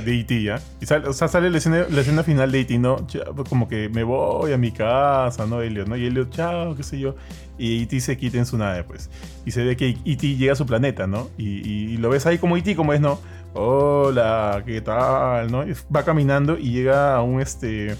de, 0.00 0.20
E.T. 0.20 0.42
ya. 0.42 0.58
Y 0.80 0.86
sale, 0.86 1.06
o 1.08 1.12
sea, 1.12 1.28
sale 1.28 1.50
la 1.50 1.58
escena, 1.58 1.84
la 1.90 2.00
escena 2.00 2.22
final 2.22 2.50
de 2.50 2.60
E.T., 2.60 2.78
¿no? 2.78 3.06
Ya, 3.08 3.24
Como 3.48 3.68
que 3.68 3.90
me 3.90 4.02
voy 4.02 4.52
a 4.52 4.56
mi 4.56 4.72
casa, 4.72 5.44
¿no? 5.46 5.60
Elliot, 5.60 5.88
¿no? 5.88 5.96
Y 5.96 6.06
Elliot, 6.06 6.30
chao, 6.30 6.74
qué 6.74 6.82
sé 6.84 6.98
yo. 6.98 7.16
Y 7.58 7.82
E.T. 7.82 8.00
se 8.00 8.16
quita 8.16 8.38
en 8.38 8.46
su 8.46 8.56
nave, 8.56 8.82
pues. 8.84 9.10
Y 9.44 9.50
se 9.50 9.62
ve 9.62 9.76
que 9.76 9.90
E.T. 10.06 10.36
llega 10.36 10.54
a 10.54 10.56
su 10.56 10.64
planeta, 10.64 11.06
¿no? 11.06 11.28
Y, 11.36 11.68
y- 11.68 11.94
y 11.94 11.96
lo 11.98 12.08
ves 12.08 12.24
ahí 12.24 12.38
como 12.38 12.56
E.T., 12.56 12.74
como 12.76 12.94
es, 12.94 13.00
¿no? 13.00 13.20
Hola, 13.54 14.62
¿qué 14.66 14.80
tal? 14.80 15.50
¿no? 15.50 15.64
Va 15.94 16.04
caminando 16.04 16.58
y 16.58 16.72
llega 16.72 17.14
a 17.14 17.22
un, 17.22 17.40
este, 17.40 17.94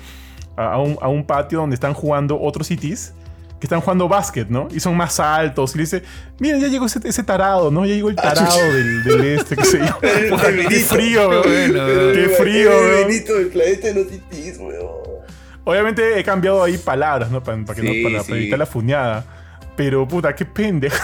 a, 0.56 0.78
un, 0.80 0.98
a 1.00 1.08
un 1.08 1.24
patio 1.24 1.60
donde 1.60 1.74
están 1.74 1.94
jugando 1.94 2.40
otros 2.40 2.70
E.T.s 2.70 3.12
que 3.60 3.66
están 3.66 3.80
jugando 3.80 4.08
básquet, 4.08 4.48
¿no? 4.50 4.66
Y 4.72 4.80
son 4.80 4.96
más 4.96 5.18
altos. 5.20 5.74
Y 5.74 5.78
le 5.78 5.84
dice, 5.84 6.02
mira, 6.40 6.58
ya 6.58 6.66
llegó 6.66 6.86
ese, 6.86 6.98
ese 7.04 7.22
tarado, 7.22 7.70
¿no? 7.70 7.86
Ya 7.86 7.94
llegó 7.94 8.10
el 8.10 8.16
Ah, 8.18 8.34
tarado 8.34 8.58
del, 8.58 9.04
del 9.04 9.24
este, 9.38 9.56
qué 9.56 9.64
sé 9.64 9.78
yo. 9.78 9.98
Qué 10.68 10.80
frío, 10.80 11.30
Qué 11.42 11.48
weón. 11.48 12.30
frío, 12.36 12.72
el 12.72 13.06
weón. 13.06 13.50
Planeta 13.52 13.86
de 13.88 13.94
los 13.94 14.08
titis, 14.08 14.58
weón. 14.58 14.86
Obviamente 15.62 16.18
he 16.18 16.24
cambiado 16.24 16.62
ahí 16.64 16.76
palabras, 16.76 17.30
¿no? 17.30 17.42
Para, 17.42 17.56
que 17.74 17.80
Sí, 17.80 18.02
no, 18.02 18.10
para, 18.10 18.22
sí. 18.24 18.28
para 18.30 18.40
evitar 18.40 18.58
la 18.58 18.66
fuñada. 18.66 19.24
Pero, 19.76 20.06
puta, 20.06 20.34
qué 20.36 20.44
pendejo. 20.44 20.96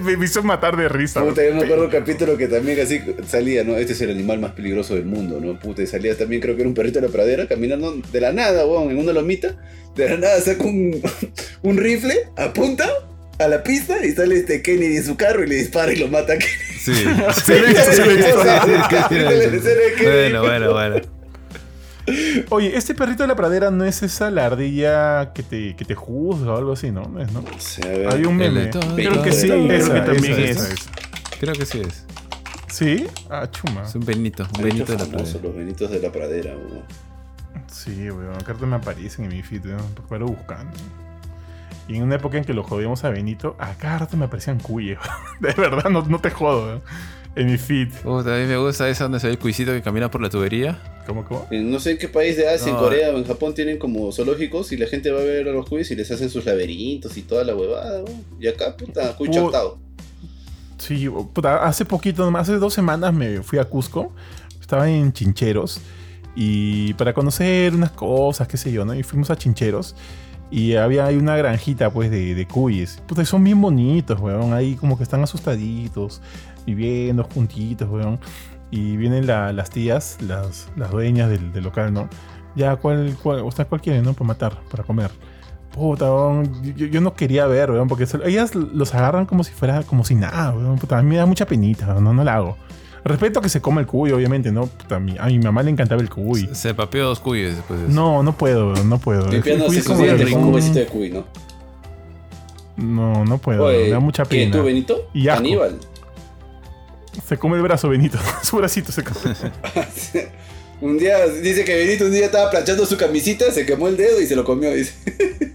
Me, 0.00 0.16
me 0.16 0.24
hizo 0.24 0.42
matar 0.42 0.76
de 0.76 0.88
risa. 0.88 1.24
Puta, 1.24 1.44
yo 1.44 1.54
me 1.54 1.64
acuerdo 1.64 1.84
un 1.84 1.90
capítulo 1.90 2.36
que 2.36 2.46
también 2.46 2.80
así 2.80 3.00
salía, 3.26 3.64
¿no? 3.64 3.76
Este 3.76 3.94
es 3.94 4.00
el 4.00 4.10
animal 4.10 4.38
más 4.38 4.52
peligroso 4.52 4.94
del 4.94 5.06
mundo, 5.06 5.40
¿no? 5.40 5.58
Puta, 5.58 5.82
y 5.82 5.86
salía 5.86 6.16
también, 6.16 6.40
creo 6.40 6.54
que 6.54 6.62
era 6.62 6.68
un 6.68 6.74
perrito 6.74 7.00
de 7.00 7.08
la 7.08 7.12
pradera, 7.12 7.48
caminando 7.48 7.92
de 8.12 8.20
la 8.20 8.32
nada, 8.32 8.64
weón, 8.66 8.90
en 8.90 8.98
una 8.98 9.12
lomita. 9.12 9.56
De 9.96 10.08
la 10.08 10.18
nada 10.18 10.40
saca 10.40 10.62
un, 10.62 11.00
un 11.62 11.76
rifle, 11.78 12.14
apunta 12.36 12.88
a 13.38 13.48
la 13.48 13.62
pista 13.62 14.04
y 14.04 14.12
sale 14.12 14.36
este 14.36 14.62
Kennedy 14.62 14.98
en 14.98 15.04
su 15.04 15.16
carro 15.16 15.42
y 15.44 15.48
le 15.48 15.56
dispara 15.56 15.92
y 15.92 15.96
lo 15.96 16.08
mata 16.08 16.34
a 16.34 16.38
Kennedy. 16.38 16.56
Sí. 16.78 16.94
Sí, 16.94 17.04
sí, 17.44 18.02
bueno, 20.04 20.42
bueno, 20.42 20.72
bueno. 20.72 21.15
Oye, 22.50 22.76
este 22.76 22.94
perrito 22.94 23.22
de 23.22 23.28
la 23.28 23.36
pradera 23.36 23.70
no 23.70 23.84
es 23.84 24.02
esa 24.02 24.30
la 24.30 24.46
ardilla 24.46 25.32
que 25.32 25.42
te, 25.42 25.74
que 25.74 25.84
te 25.84 25.94
juzga 25.94 26.52
o 26.52 26.56
algo 26.56 26.72
así, 26.72 26.90
¿no? 26.90 27.02
¿No 27.02 27.20
es, 27.20 27.32
no? 27.32 27.42
Ver. 27.82 28.08
Hay 28.08 28.24
un 28.24 28.36
meme. 28.36 28.70
Creo 28.70 29.22
que 29.22 29.32
sí, 29.32 29.50
esa, 29.50 29.90
Creo 29.90 30.04
que 30.04 30.12
también 30.12 30.32
esa, 30.40 30.42
es. 30.42 30.72
esa. 30.72 30.90
Creo 31.40 31.54
que 31.54 31.66
sí 31.66 31.80
es. 31.80 32.04
¿Sí? 32.68 33.06
Ah, 33.30 33.48
chuma. 33.50 33.82
Es 33.82 33.94
un 33.94 34.04
Benito. 34.04 34.46
Un 34.56 34.64
Benito 34.64 34.92
de 34.92 34.98
la 34.98 35.04
pradera. 35.06 35.40
los 35.42 35.56
benitos 35.56 35.90
de 35.90 36.00
la 36.00 36.12
pradera, 36.12 36.52
weón. 36.52 36.82
Sí, 37.66 38.10
weón. 38.10 38.34
Acá 38.34 38.54
me 38.54 38.76
aparecen 38.76 39.24
en 39.24 39.36
mi 39.36 39.42
feed, 39.42 39.66
weón, 39.66 39.94
paro 40.08 40.26
buscando. 40.26 40.76
Y 41.88 41.96
en 41.96 42.02
una 42.02 42.16
época 42.16 42.36
en 42.36 42.44
que 42.44 42.52
lo 42.52 42.62
jodíamos 42.64 43.04
a 43.04 43.10
Benito, 43.10 43.56
a 43.58 43.74
cada 43.74 43.98
rato 43.98 44.16
me 44.16 44.26
aparecían 44.26 44.58
cuyes. 44.58 44.98
De 45.40 45.52
verdad, 45.52 45.90
no, 45.90 46.02
no 46.02 46.18
te 46.18 46.30
jodo, 46.30 46.66
weón. 46.66 46.82
En 47.36 47.46
mi 47.50 47.58
feed. 47.58 47.90
Puta, 48.02 48.34
a 48.34 48.38
mí 48.38 48.46
me 48.46 48.56
gusta 48.56 48.88
esa 48.88 49.04
donde 49.04 49.20
se 49.20 49.26
ve 49.26 49.34
el 49.34 49.38
cuisito 49.38 49.72
que 49.72 49.82
camina 49.82 50.10
por 50.10 50.22
la 50.22 50.30
tubería. 50.30 50.80
¿Cómo, 51.06 51.24
cómo? 51.24 51.46
En 51.50 51.70
no 51.70 51.78
sé 51.78 51.92
en 51.92 51.98
qué 51.98 52.08
país 52.08 52.36
de 52.36 52.48
Asia, 52.48 52.68
en 52.68 52.74
No. 52.74 52.80
Corea 52.80 53.10
o 53.10 53.18
en 53.18 53.24
Japón 53.24 53.54
tienen 53.54 53.78
como 53.78 54.10
zoológicos 54.10 54.72
y 54.72 54.76
la 54.76 54.86
gente 54.86 55.10
va 55.10 55.20
a 55.20 55.24
ver 55.24 55.46
a 55.46 55.52
los 55.52 55.68
cuyes 55.68 55.90
y 55.90 55.96
les 55.96 56.10
hacen 56.10 56.30
sus 56.30 56.46
laberintos 56.46 57.16
y 57.16 57.22
toda 57.22 57.44
la 57.44 57.54
huevada, 57.54 58.02
weón. 58.02 58.24
Y 58.40 58.48
acá, 58.48 58.76
puta, 58.76 59.14
cuy 59.16 59.28
Pu-. 59.28 59.76
Sí, 60.78 61.08
puta, 61.32 61.64
hace 61.64 61.84
poquito, 61.84 62.24
nomás, 62.24 62.48
hace 62.48 62.58
dos 62.58 62.72
semanas 62.74 63.12
me 63.12 63.42
fui 63.42 63.58
a 63.58 63.64
Cusco. 63.64 64.12
estaba 64.60 64.88
en 64.90 65.12
Chincheros 65.12 65.80
y 66.34 66.92
para 66.94 67.14
conocer 67.14 67.74
unas 67.74 67.92
cosas, 67.92 68.48
qué 68.48 68.56
sé 68.56 68.72
yo, 68.72 68.84
¿no? 68.84 68.94
Y 68.94 69.02
fuimos 69.02 69.30
a 69.30 69.36
Chincheros 69.36 69.94
y 70.50 70.74
había 70.74 71.06
ahí 71.06 71.16
una 71.16 71.36
granjita, 71.36 71.90
pues, 71.90 72.10
de, 72.10 72.34
de 72.34 72.46
cuyes. 72.46 73.02
Puta, 73.06 73.22
y 73.22 73.26
son 73.26 73.42
bien 73.44 73.60
bonitos, 73.60 74.20
weón. 74.20 74.52
Ahí 74.52 74.74
como 74.76 74.96
que 74.96 75.02
están 75.02 75.22
asustaditos, 75.22 76.20
viviendo 76.66 77.24
juntitos, 77.24 77.88
weón. 77.88 78.18
Y 78.70 78.96
vienen 78.96 79.26
la- 79.26 79.52
las 79.52 79.70
tías, 79.70 80.18
las, 80.20 80.68
las 80.76 80.90
dueñas 80.90 81.30
del, 81.30 81.52
del 81.52 81.64
local, 81.64 81.92
¿no? 81.94 82.08
Ya, 82.56 82.76
¿cuál, 82.76 83.16
cuál, 83.22 83.42
ustedes 83.42 83.68
cuál 83.68 83.80
quieren, 83.80 84.02
no? 84.04 84.12
Para 84.12 84.26
matar, 84.26 84.58
para 84.70 84.82
comer. 84.82 85.10
Puta, 85.72 86.06
weón, 86.06 86.74
yo, 86.74 86.86
yo 86.86 87.00
no 87.00 87.14
quería 87.14 87.46
ver, 87.46 87.70
weón, 87.70 87.86
porque 87.86 88.06
se- 88.06 88.18
ellas 88.28 88.54
los 88.54 88.94
agarran 88.94 89.26
como 89.26 89.44
si 89.44 89.52
fuera, 89.52 89.82
como 89.82 90.04
si 90.04 90.14
nada, 90.14 90.52
weón. 90.52 90.76
Puta, 90.78 90.98
a 90.98 91.02
mí 91.02 91.08
me 91.10 91.16
da 91.16 91.26
mucha 91.26 91.46
penita, 91.46 91.86
weón, 91.86 92.02
no, 92.04 92.12
no 92.14 92.24
la 92.24 92.34
hago. 92.36 92.56
Respeto 93.04 93.40
que 93.40 93.48
se 93.48 93.60
coma 93.60 93.80
el 93.80 93.86
cuy, 93.86 94.10
obviamente, 94.10 94.50
¿no? 94.50 94.66
Puta, 94.66 94.96
a, 94.96 94.98
mi, 94.98 95.14
a 95.16 95.26
mi 95.26 95.38
mamá 95.38 95.62
le 95.62 95.70
encantaba 95.70 96.00
el 96.02 96.10
cuy. 96.10 96.48
Se 96.52 96.74
papeó 96.74 97.04
dos 97.06 97.20
cuyes 97.20 97.54
después 97.54 97.78
de 97.78 97.86
eso. 97.86 97.94
No, 97.94 98.24
no 98.24 98.32
puedo, 98.36 98.72
weón, 98.72 98.88
no 98.88 98.98
puedo. 98.98 99.26
El 99.26 99.30
Limpiándose 99.34 99.68
cuy 99.68 99.76
es 99.76 99.84
sus 99.84 99.92
como 99.92 100.04
dientes 100.04 100.26
que 100.26 100.32
con 100.32 100.42
un 100.42 100.48
un- 100.48 100.54
besito 100.56 100.78
de 100.80 100.86
cuy, 100.86 101.10
¿no? 101.10 101.24
No, 102.76 103.24
no 103.24 103.38
puedo, 103.38 103.60
me 103.66 103.68
Oye, 103.76 103.90
da 103.90 104.00
mucha 104.00 104.24
¿quién, 104.24 104.50
pena. 104.50 104.60
tú, 104.62 104.66
Benito? 104.66 105.08
Y. 105.14 105.28
Aníbal. 105.28 105.78
Se 107.26 107.38
come 107.38 107.56
el 107.56 107.62
brazo, 107.62 107.88
Benito. 107.88 108.18
Su 108.42 108.56
bracito 108.56 108.92
se 108.92 109.02
come. 109.04 109.34
un 110.80 110.98
día, 110.98 111.26
dice 111.26 111.64
que 111.64 111.74
Benito 111.76 112.04
un 112.04 112.12
día 112.12 112.26
estaba 112.26 112.50
planchando 112.50 112.84
su 112.86 112.96
camisita, 112.96 113.50
se 113.52 113.64
quemó 113.64 113.88
el 113.88 113.96
dedo 113.96 114.20
y 114.20 114.26
se 114.26 114.36
lo 114.36 114.44
comió, 114.44 114.72
dice. 114.74 115.54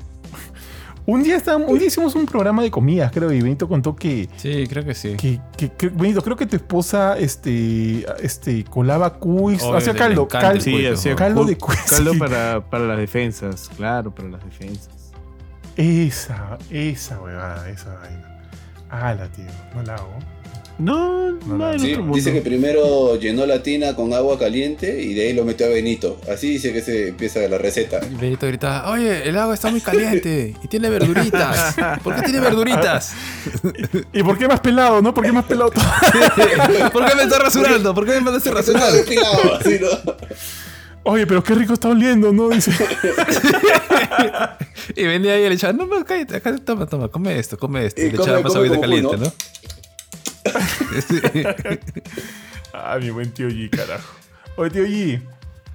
un, 1.05 1.21
día 1.23 1.35
estábamos- 1.37 1.69
un 1.69 1.77
día 1.77 1.87
hicimos 1.89 2.15
un 2.15 2.25
programa 2.25 2.63
de 2.63 2.71
comidas, 2.71 3.11
creo, 3.11 3.31
y 3.31 3.41
Benito 3.41 3.67
contó 3.67 3.95
que, 3.95 4.29
Sí, 4.37 4.65
creo 4.67 4.83
que 4.83 4.93
sí. 4.95 5.15
que, 5.17 5.39
que- 5.57 5.71
que- 5.71 5.89
Benito, 5.89 6.21
creo 6.23 6.35
que 6.35 6.45
tu 6.47 6.55
esposa 6.55 7.17
este, 7.19 8.05
este, 8.23 8.63
colaba 8.63 9.13
cuis, 9.19 9.61
hacía 9.63 9.93
caldo, 9.93 10.27
el 10.31 10.61
Sí, 10.61 10.71
cuy, 10.71 10.87
hacía 10.87 11.11
¿no? 11.11 11.17
caldo 11.17 11.45
de 11.45 11.57
cuy. 11.57 11.75
Caldo 11.89 12.13
para, 12.17 12.69
para 12.69 12.85
las 12.85 12.97
defensas, 12.97 13.69
claro, 13.77 14.13
para 14.13 14.29
las 14.29 14.43
defensas. 14.43 14.89
Esa, 15.77 16.57
esa 16.69 17.21
huevada, 17.21 17.69
esa 17.69 17.93
vaina. 17.95 18.27
Ala, 18.89 19.27
tío, 19.31 19.45
no 19.75 19.83
la 19.83 19.95
hago. 19.95 20.19
No, 20.83 21.31
No, 21.31 21.37
no, 21.45 21.57
no. 21.57 21.73
en 21.73 21.79
Sí, 21.79 21.91
otro 21.91 22.01
mundo. 22.03 22.15
dice 22.17 22.33
que 22.33 22.41
primero 22.41 23.15
llenó 23.19 23.45
la 23.45 23.61
tina 23.63 23.95
con 23.95 24.13
agua 24.13 24.37
caliente 24.39 25.01
y 25.01 25.13
de 25.13 25.27
ahí 25.27 25.33
lo 25.33 25.45
metió 25.45 25.65
a 25.65 25.69
Benito. 25.69 26.19
Así 26.31 26.49
dice 26.49 26.73
que 26.73 26.81
se 26.81 27.09
empieza 27.09 27.39
la 27.47 27.57
receta. 27.57 27.99
Benito 28.19 28.47
gritaba, 28.47 28.89
oye, 28.91 29.27
el 29.27 29.37
agua 29.37 29.53
está 29.53 29.69
muy 29.71 29.81
caliente 29.81 30.55
y 30.63 30.67
tiene 30.67 30.89
verduritas. 30.89 31.75
¿Por 32.03 32.15
qué 32.15 32.21
tiene 32.23 32.39
verduritas? 32.39 33.13
¿Y 34.13 34.23
por 34.23 34.37
qué 34.37 34.47
más 34.47 34.59
pelado, 34.59 35.01
no? 35.01 35.13
¿Por 35.13 35.23
qué 35.25 35.31
más 35.31 35.45
pelado 35.45 35.71
todo? 35.71 35.83
¿Por 36.91 37.05
qué 37.07 37.15
me 37.15 37.23
estás 37.23 37.39
rasurando? 37.41 37.93
¿Por 37.93 38.05
qué 38.05 38.11
me 38.13 38.21
mandaste 38.21 38.51
despilado, 38.51 39.55
así, 39.59 39.77
¿no? 39.79 39.87
Oye, 41.03 41.25
pero 41.25 41.43
qué 41.43 41.55
rico 41.55 41.73
está 41.73 41.87
oliendo, 41.89 42.31
¿no? 42.31 42.49
Dice. 42.49 42.71
Y 44.95 45.03
venía 45.05 45.33
ahí 45.33 45.43
y 45.45 45.49
le 45.49 45.55
echaba, 45.55 45.73
no, 45.73 45.85
no, 45.85 46.03
cállate, 46.03 46.35
acá, 46.35 46.55
toma, 46.57 46.85
toma, 46.85 47.07
come 47.07 47.37
esto, 47.37 47.57
come 47.57 47.85
esto. 47.85 48.01
Y 48.01 48.11
le 48.11 48.17
come- 48.17 48.23
echaba 48.23 48.41
más 48.41 48.55
agüita 48.55 48.79
caliente. 48.81 49.17
¿no? 49.17 49.31
Ah, 52.73 52.97
mi 53.01 53.09
buen 53.09 53.31
tío 53.31 53.49
G, 53.49 53.69
carajo. 53.69 54.13
Oye, 54.55 54.69
tío 54.71 54.85
G. 54.85 55.21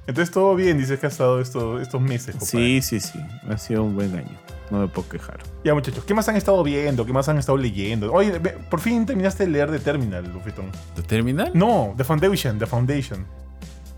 Entonces 0.06 0.32
todo 0.32 0.54
bien, 0.54 0.78
dices 0.78 0.98
que 0.98 1.06
ha 1.06 1.08
estado 1.08 1.40
esto- 1.40 1.80
estos 1.80 2.00
meses, 2.00 2.36
compadre. 2.36 2.80
Sí, 2.80 2.82
sí, 2.82 3.00
sí. 3.00 3.18
Ha 3.50 3.58
sido 3.58 3.82
un 3.82 3.94
buen 3.94 4.14
año. 4.14 4.30
No 4.70 4.78
me 4.80 4.88
puedo 4.88 5.08
quejar. 5.08 5.38
Ya, 5.64 5.74
muchachos, 5.74 6.04
¿qué 6.04 6.14
más 6.14 6.28
han 6.28 6.36
estado 6.36 6.62
viendo? 6.64 7.04
¿Qué 7.04 7.12
más 7.12 7.28
han 7.28 7.38
estado 7.38 7.58
leyendo? 7.58 8.12
Oye, 8.12 8.40
por 8.70 8.80
fin 8.80 9.04
terminaste 9.06 9.44
de 9.44 9.50
leer 9.50 9.70
The 9.70 9.78
Terminal, 9.78 10.24
Lufetón. 10.32 10.70
¿Tu 10.94 11.02
terminal? 11.02 11.50
No, 11.54 11.94
The 11.96 12.04
Foundation, 12.04 12.58
The 12.58 12.66
Foundation. 12.66 13.26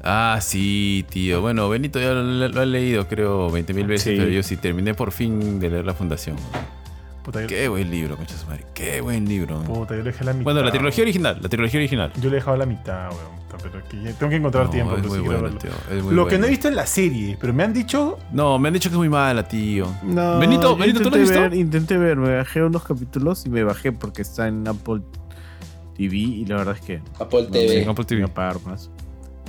Ah, 0.03 0.39
sí, 0.43 1.07
tío. 1.11 1.41
Bueno, 1.41 1.69
Benito 1.69 1.99
ya 2.01 2.13
lo, 2.13 2.49
lo 2.49 2.61
ha 2.61 2.67
leído, 2.67 3.07
creo, 3.09 3.51
20 3.51 3.75
mil 3.75 3.87
veces, 3.87 4.13
Sí. 4.15 4.17
pero 4.19 4.29
yo 4.31 4.43
sí 4.43 4.57
terminé 4.57 4.95
por 4.95 5.13
fin 5.13 5.59
de 5.61 5.71
leer 5.71 5.85
La 5.85 5.95
Fundación. 5.95 6.37
Puta, 7.29 7.43
yo, 7.43 7.47
Qué 7.47 7.69
buen 7.69 7.91
libro, 7.91 8.17
concha 8.17 8.35
su 8.39 8.47
madre. 8.47 8.65
Qué 8.73 9.03
buen 9.03 9.29
libro. 9.29 9.61
puta, 9.65 9.91
yo 9.95 9.99
le 10.03 10.13
dejé 10.13 10.25
la 10.25 10.33
mitad. 10.33 10.45
Bueno, 10.45 10.63
la 10.63 10.71
trilogía 10.71 11.03
original, 11.05 11.39
la 11.43 11.49
trilogía 11.51 11.79
original. 11.79 12.11
Yo 12.17 12.23
le 12.23 12.29
he 12.29 12.35
dejado 12.37 12.57
la 12.57 12.65
mitad, 12.65 13.11
weón. 13.11 13.39
Pero 13.63 13.85
que 13.87 14.03
ya 14.03 14.13
tengo 14.15 14.31
que 14.31 14.37
encontrar 14.37 14.65
No, 14.65 14.71
tiempo. 14.71 14.93
es 14.97 15.03
pero 15.03 15.09
muy 15.11 15.19
sí 15.19 15.25
quiero 15.27 15.41
bueno, 15.43 15.57
verlo. 15.59 15.77
tío. 15.89 15.95
Es 15.99 16.05
muy 16.05 16.15
Lo 16.15 16.27
que 16.27 16.39
no 16.39 16.47
he 16.47 16.49
visto 16.49 16.69
es 16.69 16.75
la 16.75 16.87
serie, 16.87 17.37
pero 17.39 17.53
me 17.53 17.65
han 17.65 17.75
dicho. 17.75 18.19
No, 18.33 18.59
me 18.59 18.69
han 18.69 18.75
dicho 18.75 18.89
que 18.89 18.95
es 18.95 18.99
muy 18.99 19.11
mala, 19.11 19.47
tío. 19.47 19.87
No, 20.05 20.39
Benito, 20.39 20.75
Benito, 20.75 21.01
¿tú 21.03 21.11
lo 21.11 21.17
has 21.17 21.21
intenté 21.21 21.21
visto? 21.21 21.41
ver, 21.41 21.55
intenté 21.55 21.99
ver, 21.99 22.17
me 22.17 22.35
bajé 22.37 22.63
unos 22.63 22.83
capítulos 22.85 23.45
y 23.45 23.51
me 23.51 23.63
bajé 23.63 23.93
porque 23.93 24.23
está 24.23 24.49
en 24.49 24.67
Apple 24.67 25.03
TV 25.99 26.17
y 26.17 26.47
la 26.47 26.57
verdad 26.57 26.77
es 26.77 26.81
que 26.81 27.03
Apple 27.21 27.43
no 27.43 27.49
TV. 27.51 27.83
en 27.83 27.89
Apple 27.91 28.05
TV. 28.07 28.23
voy 28.23 28.31
a 28.31 28.35
pagar 28.35 28.57
más. 28.65 28.91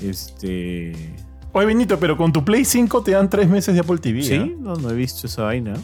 Este. 0.02 0.92
Oye, 1.54 1.66
Benito, 1.66 1.98
pero 1.98 2.18
con 2.18 2.34
tu 2.34 2.44
Play 2.44 2.66
5 2.66 3.04
te 3.04 3.12
dan 3.12 3.30
tres 3.30 3.48
meses 3.48 3.74
de 3.74 3.80
Apple 3.80 4.00
TV. 4.00 4.22
Sí, 4.22 4.34
¿eh? 4.34 4.56
no, 4.60 4.76
no 4.76 4.90
he 4.90 4.96
visto 4.96 5.28
esa 5.28 5.44
vaina. 5.44 5.76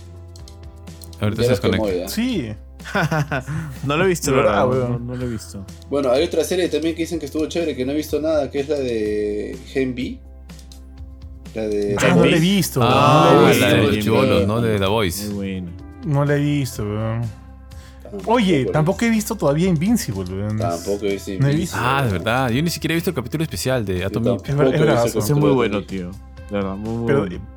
Ahorita 1.22 1.44
se 1.44 1.50
desconecta. 1.50 2.08
Sí. 2.10 2.52
no 3.86 3.98
lo 3.98 4.06
he 4.06 4.08
visto, 4.08 4.32
De 4.32 4.38
la 4.38 4.44
verdad, 4.44 4.68
verdad, 4.68 4.90
no, 4.90 5.00
no 5.00 5.16
lo 5.16 5.26
he 5.26 5.30
visto. 5.30 5.66
Bueno, 5.90 6.12
hay 6.12 6.24
otra 6.24 6.44
serie 6.44 6.70
también 6.70 6.94
que 6.96 7.02
dicen 7.02 7.20
que 7.20 7.26
estuvo 7.26 7.46
chévere, 7.48 7.76
que 7.76 7.86
no 7.86 7.92
he 7.94 7.96
visto 7.96 8.22
nada, 8.22 8.50
que 8.52 8.60
es 8.60 8.70
la 8.70 8.76
de 8.78 9.58
Gen 9.68 9.96
B. 9.96 10.20
La 11.56 11.64
de... 11.68 11.96
Ah, 12.00 12.14
no 12.16 12.26
la 12.26 12.36
he 12.36 12.40
visto. 12.40 12.80
Ah, 12.84 13.32
no 13.34 13.42
la 13.48 13.52
he 13.52 13.60
la 13.60 13.68
visto. 13.68 13.76
de 13.76 13.82
los 13.82 13.92
Bien, 13.92 14.04
chibolos. 14.04 14.48
¿no? 14.48 14.62
De 14.62 14.74
The 14.74 14.80
Muy 14.80 14.88
Voice. 14.90 15.30
bueno. 15.30 15.72
No 16.06 16.26
la 16.26 16.36
he 16.36 16.40
visto, 16.40 16.84
weón. 16.84 17.22
Tampoco, 18.04 18.32
Oye, 18.34 18.66
tampoco 18.66 19.06
he 19.06 19.10
visto 19.10 19.36
todavía 19.36 19.68
Invincible, 19.68 20.24
weón. 20.32 20.58
Tampoco 20.60 21.06
he 21.06 21.14
visto. 21.14 21.32
No 21.40 21.48
he 21.48 21.56
visto. 21.56 21.78
Ah, 21.80 22.04
de 22.06 22.12
verdad. 22.12 22.50
Yo 22.50 22.62
ni 22.62 22.70
siquiera 22.70 22.94
he 22.94 22.96
visto 22.98 23.10
el 23.10 23.16
capítulo 23.16 23.44
especial 23.44 23.84
de 23.84 24.04
Atomy. 24.06 24.26
tampoco 24.38 24.46
Es 24.74 24.80
ver- 24.80 25.18
es 25.18 25.32
muy 25.32 25.50
de 25.50 25.56
bueno, 25.56 25.84
tío. 25.84 26.12
De 26.12 26.52
verdad, 26.52 26.76
muy, 26.76 26.94
muy 26.98 27.08
Pero, 27.08 27.20
bueno. 27.22 27.55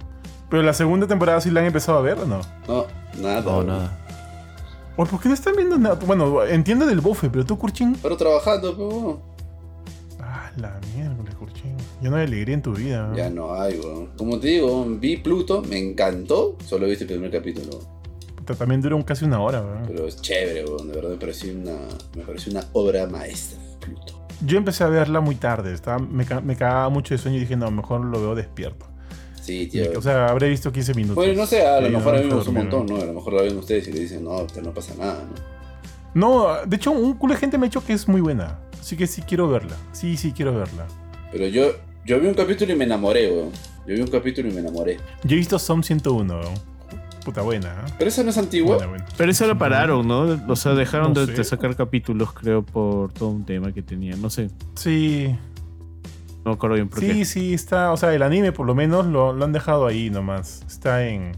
Pero 0.51 0.63
la 0.63 0.73
segunda 0.73 1.07
temporada 1.07 1.41
sí 1.41 1.51
la 1.51 1.61
han 1.61 1.67
empezado 1.67 1.99
a 1.99 2.03
ver 2.03 2.19
o 2.19 2.27
no? 2.27 2.41
No, 2.67 2.87
nada. 3.21 3.41
No, 3.43 3.63
nada. 3.65 3.99
Oye, 4.97 5.11
¿por 5.11 5.21
qué 5.21 5.29
no 5.29 5.35
están 5.35 5.55
viendo 5.57 5.79
nada? 5.79 5.95
Bueno, 6.07 6.43
entiendo 6.45 6.85
del 6.87 7.01
bofe, 7.01 7.31
pero 7.31 7.45
tú, 7.45 7.57
Kurchin. 7.59 7.97
Pero 8.03 8.17
trabajando, 8.17 8.75
pero 8.77 8.89
bueno, 8.89 9.21
Ah, 10.21 10.51
la 10.57 10.79
mierda, 10.95 11.15
Kurchin. 11.39 11.77
Yo 12.03 12.11
no 12.11 12.17
hay 12.17 12.27
alegría 12.27 12.55
en 12.55 12.63
tu 12.63 12.73
vida. 12.75 13.05
weón. 13.05 13.17
ya 13.17 13.31
no 13.31 13.55
hay, 13.55 13.79
weón. 13.79 14.09
Como 14.17 14.39
te 14.41 14.49
digo, 14.49 14.85
vi 14.89 15.17
Pluto, 15.17 15.63
me 15.63 15.79
encantó. 15.79 16.57
Solo 16.65 16.87
he 16.87 16.91
visto 16.91 17.05
el 17.05 17.11
primer 17.11 17.31
capítulo. 17.31 17.79
Puta, 18.37 18.55
También 18.55 18.81
dura 18.83 18.97
un- 18.97 19.03
casi 19.03 19.25
una 19.25 19.41
hora, 19.41 19.61
weón. 19.63 19.85
Pero 19.87 20.07
es 20.09 20.21
chévere, 20.21 20.65
weón. 20.65 20.89
De 20.89 20.95
verdad 20.95 21.11
me 21.11 21.17
pareció 21.17 21.55
una, 21.55 21.77
me 22.17 22.23
pareció 22.25 22.51
una 22.53 22.65
obra 22.73 23.07
maestra, 23.07 23.59
Pluto. 23.81 24.15
Yo 24.45 24.59
empecé 24.59 24.85
a 24.85 24.89
verla 24.89 25.21
muy 25.21 25.35
tarde. 25.37 25.73
Estaba, 25.73 25.99
me, 25.99 26.25
me 26.43 26.57
cagaba 26.57 26.89
mucho 26.89 27.15
de 27.15 27.19
sueño 27.19 27.37
y 27.37 27.41
dije, 27.41 27.57
no, 27.57 27.71
mejor 27.71 28.05
lo 28.05 28.21
veo 28.21 28.35
despierto. 28.35 28.87
Sí, 29.49 29.63
Y, 29.63 29.67
tío. 29.69 29.99
o 29.99 30.03
sea, 30.03 30.27
habré 30.29 30.49
visto 30.51 30.71
15 30.71 30.93
minutos. 30.95 31.17
bueno, 31.17 31.33
no 31.35 31.47
sé, 31.47 31.67
a 31.67 31.81
lo 31.81 31.89
mejor 31.89 32.17
a 32.17 32.19
mí 32.21 32.27
me 32.27 32.35
un 32.35 32.55
montón, 32.55 32.87
¿no? 32.87 32.97
A 32.97 33.05
lo 33.07 33.13
mejor 33.15 33.33
la 33.33 33.43
ven 33.43 33.57
ustedes 33.57 33.89
y 33.89 33.93
le 33.93 34.01
dicen, 34.01 34.25
no, 34.25 34.47
que 34.47 34.61
no 34.61 34.73
pasa 34.73 34.95
nada, 34.99 35.25
¿no? 35.25 35.59
No, 36.15 36.67
de 36.67 36.77
hecho, 36.77 36.91
un 36.91 37.15
culo 37.15 37.35
de 37.35 37.41
gente 37.41 37.57
me 37.59 37.67
ha 37.67 37.69
dicho 37.69 37.85
que 37.85 37.93
es 37.95 38.07
muy 38.09 38.21
buena. 38.21 38.59
Así 38.79 38.97
que 38.97 39.07
sí 39.07 39.23
quiero 39.23 39.49
verla. 39.49 39.77
Sí, 39.93 40.17
sí 40.17 40.33
quiero 40.33 40.55
verla. 40.55 40.87
Pero 41.33 41.47
yo, 41.47 41.73
yo 42.05 42.19
vi 42.21 42.27
un 42.27 42.35
capítulo 42.35 42.73
y 42.73 42.77
me 42.77 42.85
enamoré, 42.85 43.31
weón. 43.31 43.51
Yo 43.87 43.95
vi 43.95 44.01
un 44.01 44.09
capítulo 44.09 44.49
y 44.49 44.53
me 44.53 44.61
enamoré. 44.61 44.99
Yo 45.25 45.35
he 45.35 45.39
visto 45.39 45.59
Som 45.59 45.83
101, 45.83 46.35
weón. 46.41 46.55
Puta 47.25 47.43
buena, 47.43 47.69
¿eh? 47.69 47.93
Pero 47.99 48.09
esa 48.09 48.23
no 48.23 48.31
es 48.31 48.39
antigua. 48.39 48.77
Buena, 48.77 48.91
buena. 48.91 49.07
Pero 49.17 49.31
eso 49.31 49.47
lo 49.47 49.59
pararon, 49.59 50.09
¿no? 50.09 50.41
O 50.49 50.57
sea, 50.57 50.73
dejaron 50.75 51.13
No 51.13 51.27
de, 51.27 51.33
de 51.35 51.45
sacar 51.45 51.77
capítulos, 51.77 52.33
creo, 52.33 52.63
por 52.65 53.13
todo 53.13 53.29
un 53.29 53.45
tema 53.45 53.73
que 53.73 53.83
tenían. 53.83 54.21
No 54.23 54.31
sé, 54.31 54.49
Sí, 54.75 55.37
me 56.49 56.55
acuerdo 56.55 56.75
bien 56.77 56.89
por 56.89 57.01
sí, 57.01 57.07
qué. 57.09 57.25
sí, 57.25 57.55
está. 57.55 57.93
O 57.93 57.97
sea, 57.97 58.15
el 58.15 58.23
anime 58.23 58.53
por 58.53 58.67
lo 58.67 58.75
menos 58.75 59.07
lo, 59.07 59.33
lo 59.33 59.45
han 59.45 59.53
dejado 59.53 59.87
ahí 59.87 60.11
nomás. 60.11 60.63
Está 60.67 61.07
en, 61.07 61.33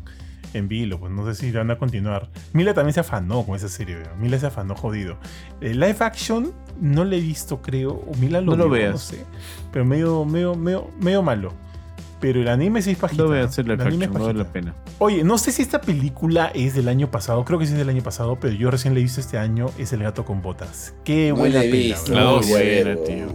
en 0.54 0.68
vilo, 0.68 0.98
pues 0.98 1.12
no 1.12 1.24
sé 1.26 1.34
si 1.34 1.52
van 1.52 1.70
a 1.70 1.78
continuar. 1.78 2.28
Mila 2.52 2.74
también 2.74 2.94
se 2.94 3.00
afanó 3.00 3.44
con 3.44 3.56
esa 3.56 3.68
serie. 3.68 3.98
Mila 4.18 4.38
se 4.38 4.46
afanó 4.46 4.74
jodido. 4.74 5.16
El 5.60 5.78
live 5.80 5.96
action 6.00 6.52
no 6.80 7.04
le 7.04 7.18
he 7.18 7.20
visto, 7.20 7.62
creo. 7.62 7.92
O 7.92 8.14
Mila 8.18 8.40
lo 8.40 8.56
No 8.56 8.64
lo 8.64 8.68
veas. 8.70 8.92
No 8.92 8.98
sé. 8.98 9.24
Pero 9.72 9.84
medio, 9.84 10.24
medio, 10.24 10.54
medio, 10.54 10.88
medio 11.00 11.22
malo. 11.22 11.52
Pero 12.20 12.38
el 12.42 12.48
anime 12.48 12.82
sí 12.82 12.90
es 12.90 12.98
pajita. 12.98 13.22
No 13.22 13.30
voy 13.30 13.38
a 13.38 13.44
hacer 13.44 13.66
la 13.66 13.74
El 13.74 13.80
anime 13.80 14.04
es 14.04 14.10
action, 14.10 14.20
no 14.20 14.26
vale 14.26 14.38
la 14.40 14.52
pena. 14.52 14.74
Oye, 14.98 15.24
no 15.24 15.38
sé 15.38 15.52
si 15.52 15.62
esta 15.62 15.80
película 15.80 16.52
es 16.54 16.74
del 16.74 16.88
año 16.88 17.10
pasado, 17.10 17.42
creo 17.46 17.58
que 17.58 17.64
sí 17.64 17.72
es 17.72 17.78
del 17.78 17.88
año 17.88 18.02
pasado, 18.02 18.38
pero 18.38 18.52
yo 18.54 18.70
recién 18.70 18.92
la 18.92 19.00
he 19.00 19.02
visto 19.02 19.20
este 19.22 19.38
año, 19.38 19.70
es 19.78 19.94
El 19.94 20.02
gato 20.02 20.26
con 20.26 20.42
botas. 20.42 20.92
Qué 21.02 21.32
buena 21.32 21.60
la 21.60 21.64
he 21.64 21.70
pela, 21.70 21.82
visto. 21.94 22.12
weón. 22.12 22.18
La 22.24 22.30
no 22.30 22.32
dos. 22.36 22.48
Buena, 22.50 22.96
tío. 23.06 23.26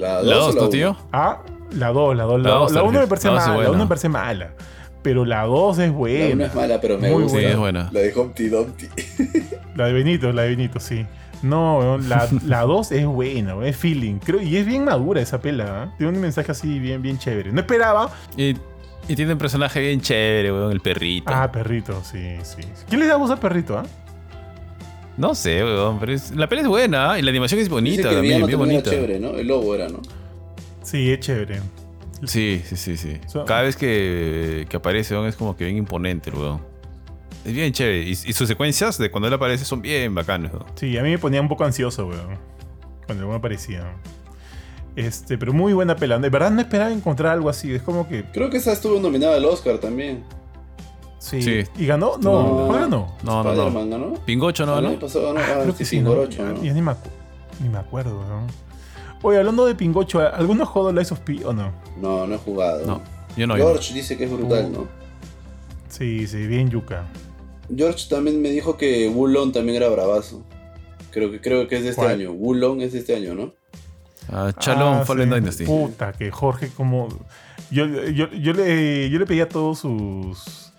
La 0.00 0.22
¿La 0.22 0.34
2 0.36 0.46
2, 0.46 0.46
o 0.46 0.48
la 0.48 0.54
tu 0.54 0.60
1? 0.60 0.68
tío? 0.70 0.96
Ah, 1.12 1.42
la 1.72 1.88
2, 1.92 2.16
la 2.16 2.24
2, 2.24 2.40
La 2.42 2.48
la 2.48 2.54
dos, 2.56 2.72
2. 2.72 2.72
La 2.72 2.82
1 2.82 3.00
me 3.00 3.06
parece 3.06 3.28
mala, 3.30 3.46
la 3.46 3.52
1 3.52 3.62
buena. 3.68 3.78
me 3.84 3.86
parece 3.88 4.08
mala, 4.08 4.50
pero 5.02 5.24
la 5.24 5.44
2 5.44 5.78
es 5.78 5.86
La 5.86 5.92
1 5.92 5.98
buena. 5.98 6.46
es 6.46 6.54
mala, 6.54 6.80
pero 6.80 6.98
me 6.98 7.10
Muy 7.10 7.22
gusta. 7.24 7.38
Sí, 7.38 7.44
es 7.44 7.56
buena. 7.56 7.88
La 7.92 8.00
de 8.00 8.14
Humpty 8.14 8.48
Dumpty. 8.48 8.88
La 9.76 9.86
de 9.86 9.92
Benito, 9.92 10.32
la 10.32 10.42
de 10.42 10.48
Benito, 10.50 10.80
sí. 10.80 11.06
No, 11.42 11.78
weón, 11.78 12.08
la, 12.08 12.28
la 12.46 12.62
2 12.62 12.92
es 12.92 13.06
buena, 13.06 13.54
weón, 13.54 13.66
es 13.66 13.76
feeling. 13.76 14.18
Creo, 14.18 14.42
y 14.42 14.56
es 14.56 14.66
bien 14.66 14.84
madura 14.84 15.22
esa 15.22 15.40
pela, 15.40 15.84
¿eh? 15.84 15.94
Tiene 15.96 16.12
un 16.12 16.20
mensaje 16.20 16.52
así 16.52 16.78
bien, 16.80 17.00
bien 17.00 17.18
chévere. 17.18 17.50
No 17.52 17.60
esperaba. 17.60 18.10
Y, 18.36 18.56
y 19.08 19.16
tiene 19.16 19.32
un 19.32 19.38
personaje 19.38 19.80
bien 19.80 20.00
chévere, 20.02 20.52
weón, 20.52 20.72
el 20.72 20.80
perrito. 20.80 21.32
Ah, 21.34 21.50
perrito, 21.50 22.02
sí, 22.04 22.36
sí. 22.42 22.60
¿Quién 22.88 23.00
le 23.00 23.06
da 23.06 23.16
voz 23.16 23.30
a 23.30 23.36
perrito, 23.36 23.78
ah? 23.78 23.84
No 25.20 25.34
sé, 25.34 25.62
weón, 25.62 25.98
pero 26.00 26.12
es- 26.12 26.30
la 26.34 26.48
peli 26.48 26.62
es 26.62 26.68
buena 26.68 27.18
y 27.18 27.22
la 27.22 27.30
animación 27.30 27.60
es 27.60 27.66
Dice 27.66 27.74
bonita 27.74 28.08
que 28.08 28.14
también, 28.14 28.38
bien 28.38 28.48
era 28.48 28.56
bonita. 28.58 28.90
chévere, 28.90 29.20
¿no? 29.20 29.30
El 29.36 29.46
lobo 29.46 29.74
era, 29.74 29.88
¿no? 29.88 30.00
Sí, 30.82 31.10
es 31.12 31.20
chévere. 31.20 31.60
Sí, 32.24 32.62
sí, 32.64 32.76
sí, 32.76 32.96
sí. 32.96 33.18
So- 33.26 33.44
Cada 33.44 33.62
vez 33.62 33.76
que, 33.76 34.66
que 34.68 34.76
aparece, 34.76 35.14
weón, 35.14 35.26
es 35.26 35.36
como 35.36 35.56
que 35.56 35.64
bien 35.64 35.76
imponente, 35.76 36.30
el 36.30 36.36
weón. 36.36 36.60
Es 37.44 37.52
bien 37.52 37.72
chévere. 37.72 38.02
Y, 38.02 38.10
y 38.12 38.32
sus 38.32 38.48
secuencias 38.48 38.98
de 38.98 39.10
cuando 39.10 39.28
él 39.28 39.34
aparece 39.34 39.64
son 39.64 39.82
bien 39.82 40.14
bacanas, 40.14 40.52
weón. 40.52 40.66
Sí, 40.74 40.96
a 40.98 41.02
mí 41.02 41.10
me 41.10 41.18
ponía 41.18 41.40
un 41.40 41.48
poco 41.48 41.64
ansioso, 41.64 42.06
weón. 42.06 42.38
Cuando 43.06 43.22
el 43.24 43.28
weón 43.28 43.38
aparecía. 43.38 43.92
Este, 44.96 45.38
pero 45.38 45.52
muy 45.52 45.72
buena 45.72 45.96
pela. 45.96 46.18
De 46.18 46.28
verdad 46.30 46.50
no 46.50 46.60
esperaba 46.60 46.90
encontrar 46.90 47.32
algo 47.32 47.48
así. 47.48 47.72
Es 47.72 47.82
como 47.82 48.08
que. 48.08 48.24
Creo 48.32 48.50
que 48.50 48.56
esa 48.56 48.72
estuvo 48.72 48.98
nominada 49.00 49.36
al 49.36 49.44
Oscar 49.44 49.78
también. 49.78 50.24
Sí. 51.20 51.40
Sí. 51.42 51.62
¿Y 51.76 51.86
ganó? 51.86 52.16
No, 52.18 52.64
¿cuál 52.66 52.80
ganó? 52.80 53.14
No, 53.22 53.44
no, 53.44 53.54
no. 53.70 53.86
Ganó. 53.88 54.14
Pingocho, 54.24 54.64
¿no? 54.66 54.80
¿no? 54.80 54.98
pasado 54.98 55.32
ganó. 55.34 55.40
Ah, 55.40 55.60
Creo 55.62 55.72
sí, 55.72 55.78
que 55.78 55.84
sí, 55.84 55.96
sí, 55.98 56.00
¿no? 56.02 56.14
¿no? 56.16 56.24
Ya 56.28 56.72
ni 56.72 56.80
me, 56.82 56.90
acu- 56.92 57.10
ni 57.62 57.68
me 57.68 57.78
acuerdo, 57.78 58.18
weón. 58.18 58.46
Oye, 59.22 59.38
hablando 59.38 59.66
de 59.66 59.74
Pingocho, 59.74 60.18
¿alguno 60.20 60.62
ha 60.62 60.66
jugado 60.66 60.92
Lies 60.92 61.12
of 61.12 61.20
P 61.20 61.44
o 61.44 61.52
no? 61.52 61.72
No, 62.00 62.26
no 62.26 62.34
he 62.34 62.38
jugado. 62.38 62.86
No, 62.86 63.02
yo 63.36 63.46
no. 63.46 63.56
yo 63.58 63.64
no. 63.64 63.70
George 63.70 63.92
dice 63.94 64.16
que 64.16 64.24
es 64.24 64.30
brutal, 64.32 64.64
Uh. 64.66 64.72
¿no? 64.72 64.88
Sí, 65.90 66.26
sí, 66.26 66.46
bien 66.46 66.70
yuca. 66.70 67.04
George 67.74 68.06
también 68.08 68.40
me 68.40 68.48
dijo 68.50 68.76
que 68.78 69.08
Wulong 69.10 69.52
también 69.52 69.76
era 69.76 69.88
bravazo. 69.90 70.42
Creo 71.10 71.30
que, 71.30 71.40
creo 71.40 71.68
que 71.68 71.76
es 71.76 71.82
de 71.82 71.90
este 71.90 72.00
¿Cuál? 72.00 72.14
año. 72.14 72.32
Wulong 72.32 72.80
es 72.80 72.92
de 72.94 73.00
este 73.00 73.14
año, 73.16 73.34
¿no? 73.34 73.52
Ah, 74.32 74.52
Chalón 74.58 74.98
Ah, 75.00 75.04
Fallen 75.04 75.28
sí. 75.28 75.34
Dynasty. 75.34 75.64
Puta, 75.66 76.12
que 76.12 76.30
Jorge 76.30 76.68
como... 76.74 77.08
Yo, 77.70 77.84
yo, 77.86 78.28
yo, 78.32 78.52
le, 78.52 79.10
yo 79.10 79.18
le 79.18 79.26
pedí 79.26 79.40
a 79.40 79.48
todos 79.48 79.80
sus, 79.80 80.69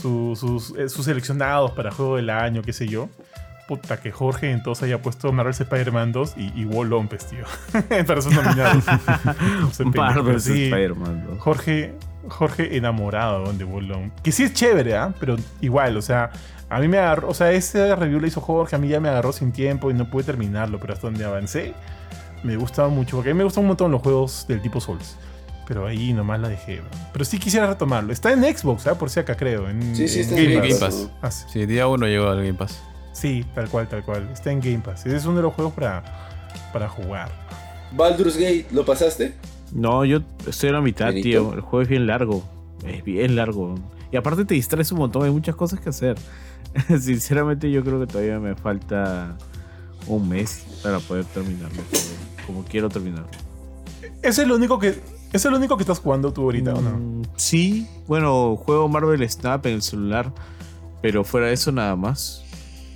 sus, 0.00 0.38
sus, 0.38 0.74
eh, 0.76 0.88
sus 0.88 1.04
seleccionados 1.04 1.72
para 1.72 1.90
Juego 1.90 2.16
del 2.16 2.30
Año, 2.30 2.62
qué 2.62 2.72
sé 2.72 2.86
yo. 2.86 3.08
Puta, 3.66 4.00
que 4.00 4.12
Jorge 4.12 4.52
entonces 4.52 4.84
haya 4.84 5.02
puesto 5.02 5.32
Marvel's 5.32 5.60
Spider-Man 5.60 6.12
2 6.12 6.34
y, 6.36 6.60
y 6.60 6.64
Wall 6.64 6.88
Lompes, 6.88 7.26
tío. 7.26 7.44
para 8.06 8.22
sus 8.22 8.32
nominados. 8.32 8.84
Marvel's 9.96 10.44
sí. 10.44 10.66
Spider-Man. 10.66 11.26
¿no? 11.28 11.40
Jorge, 11.40 11.94
Jorge 12.28 12.76
enamorado 12.76 13.52
de 13.52 13.64
Wallon. 13.64 14.12
Que 14.22 14.30
sí 14.30 14.44
es 14.44 14.54
chévere, 14.54 14.96
¿ah? 14.96 15.12
Pero 15.18 15.36
igual, 15.60 15.96
o 15.96 16.02
sea, 16.02 16.30
a 16.68 16.78
mí 16.78 16.86
me 16.86 16.98
agarró, 16.98 17.28
o 17.28 17.34
sea, 17.34 17.50
ese 17.52 17.94
review 17.96 18.20
lo 18.20 18.26
hizo 18.26 18.40
Jorge, 18.40 18.76
a 18.76 18.78
mí 18.78 18.88
ya 18.88 19.00
me 19.00 19.08
agarró 19.08 19.32
sin 19.32 19.50
tiempo 19.50 19.90
y 19.90 19.94
no 19.94 20.10
pude 20.10 20.24
terminarlo, 20.24 20.78
pero 20.78 20.92
hasta 20.92 21.08
donde 21.08 21.24
avancé, 21.24 21.74
me 22.44 22.56
gustaba 22.56 22.88
mucho, 22.88 23.16
porque 23.16 23.30
a 23.30 23.34
mí 23.34 23.38
me 23.38 23.44
gustan 23.44 23.64
un 23.64 23.68
montón 23.68 23.90
los 23.90 24.02
juegos 24.02 24.46
del 24.46 24.62
tipo 24.62 24.80
Souls. 24.80 25.16
Pero 25.66 25.86
ahí 25.86 26.12
nomás 26.12 26.40
la 26.40 26.48
dejé. 26.48 26.80
Pero 27.12 27.24
sí 27.24 27.38
quisiera 27.38 27.66
retomarlo. 27.66 28.12
Está 28.12 28.32
en 28.32 28.42
Xbox, 28.42 28.86
¿ah? 28.86 28.96
Por 28.96 29.10
si 29.10 29.20
acá 29.20 29.36
creo. 29.36 29.68
En, 29.68 29.96
Sí, 29.96 30.06
sí, 30.08 30.20
está 30.20 30.36
Game 30.36 30.54
en 30.54 30.60
Pass. 30.60 30.68
Game 30.68 30.80
Pass. 30.80 30.94
Pass. 31.20 31.20
Ah, 31.22 31.30
sí. 31.30 31.44
Sí, 31.60 31.66
día 31.66 31.88
uno 31.88 32.06
llegó 32.06 32.28
al 32.28 32.38
Game 32.38 32.54
Pass. 32.54 32.80
Sí, 33.12 33.44
tal 33.54 33.68
cual, 33.68 33.88
tal 33.88 34.04
cual. 34.04 34.28
Está 34.32 34.52
en 34.52 34.60
Game 34.60 34.78
Pass. 34.78 35.06
Ese 35.06 35.16
es 35.16 35.24
uno 35.24 35.36
de 35.36 35.42
los 35.42 35.54
juegos 35.54 35.74
para, 35.74 36.04
para 36.72 36.88
jugar. 36.88 37.30
Baldur's 37.92 38.36
Gate, 38.36 38.66
¿lo 38.72 38.84
pasaste? 38.84 39.34
No, 39.72 40.04
yo 40.04 40.20
estoy 40.46 40.68
a 40.68 40.72
la 40.74 40.80
mitad, 40.80 41.06
Benito. 41.06 41.24
tío. 41.24 41.54
El 41.54 41.60
juego 41.60 41.82
es 41.82 41.88
bien 41.88 42.06
largo. 42.06 42.44
Es 42.86 43.02
bien 43.02 43.34
largo. 43.34 43.74
Y 44.12 44.16
aparte 44.16 44.44
te 44.44 44.54
distraes 44.54 44.92
un 44.92 44.98
montón, 44.98 45.24
hay 45.24 45.30
muchas 45.30 45.56
cosas 45.56 45.80
que 45.80 45.88
hacer. 45.88 46.16
Sinceramente 47.00 47.70
yo 47.70 47.82
creo 47.82 47.98
que 47.98 48.06
todavía 48.06 48.38
me 48.38 48.54
falta 48.54 49.36
un 50.06 50.28
mes 50.28 50.64
para 50.82 51.00
poder 51.00 51.24
terminarlo. 51.24 51.82
Como, 51.90 52.46
como 52.46 52.64
quiero 52.64 52.88
terminarlo. 52.88 53.28
¿Ese 54.22 54.42
es 54.42 54.48
lo 54.48 54.56
único 54.56 54.78
que, 54.78 55.00
es 55.36 55.52
lo 55.52 55.56
único 55.58 55.76
que 55.76 55.82
estás 55.82 55.98
jugando 55.98 56.32
tú 56.32 56.42
ahorita 56.42 56.74
o 56.74 56.80
no? 56.80 56.90
Mm, 56.90 57.22
Sí, 57.36 57.86
bueno, 58.06 58.56
juego 58.56 58.88
Marvel 58.88 59.28
Snap 59.28 59.64
en 59.66 59.74
el 59.74 59.82
celular, 59.82 60.32
pero 61.02 61.24
fuera 61.24 61.48
de 61.48 61.54
eso 61.54 61.72
nada 61.72 61.96
más. 61.96 62.42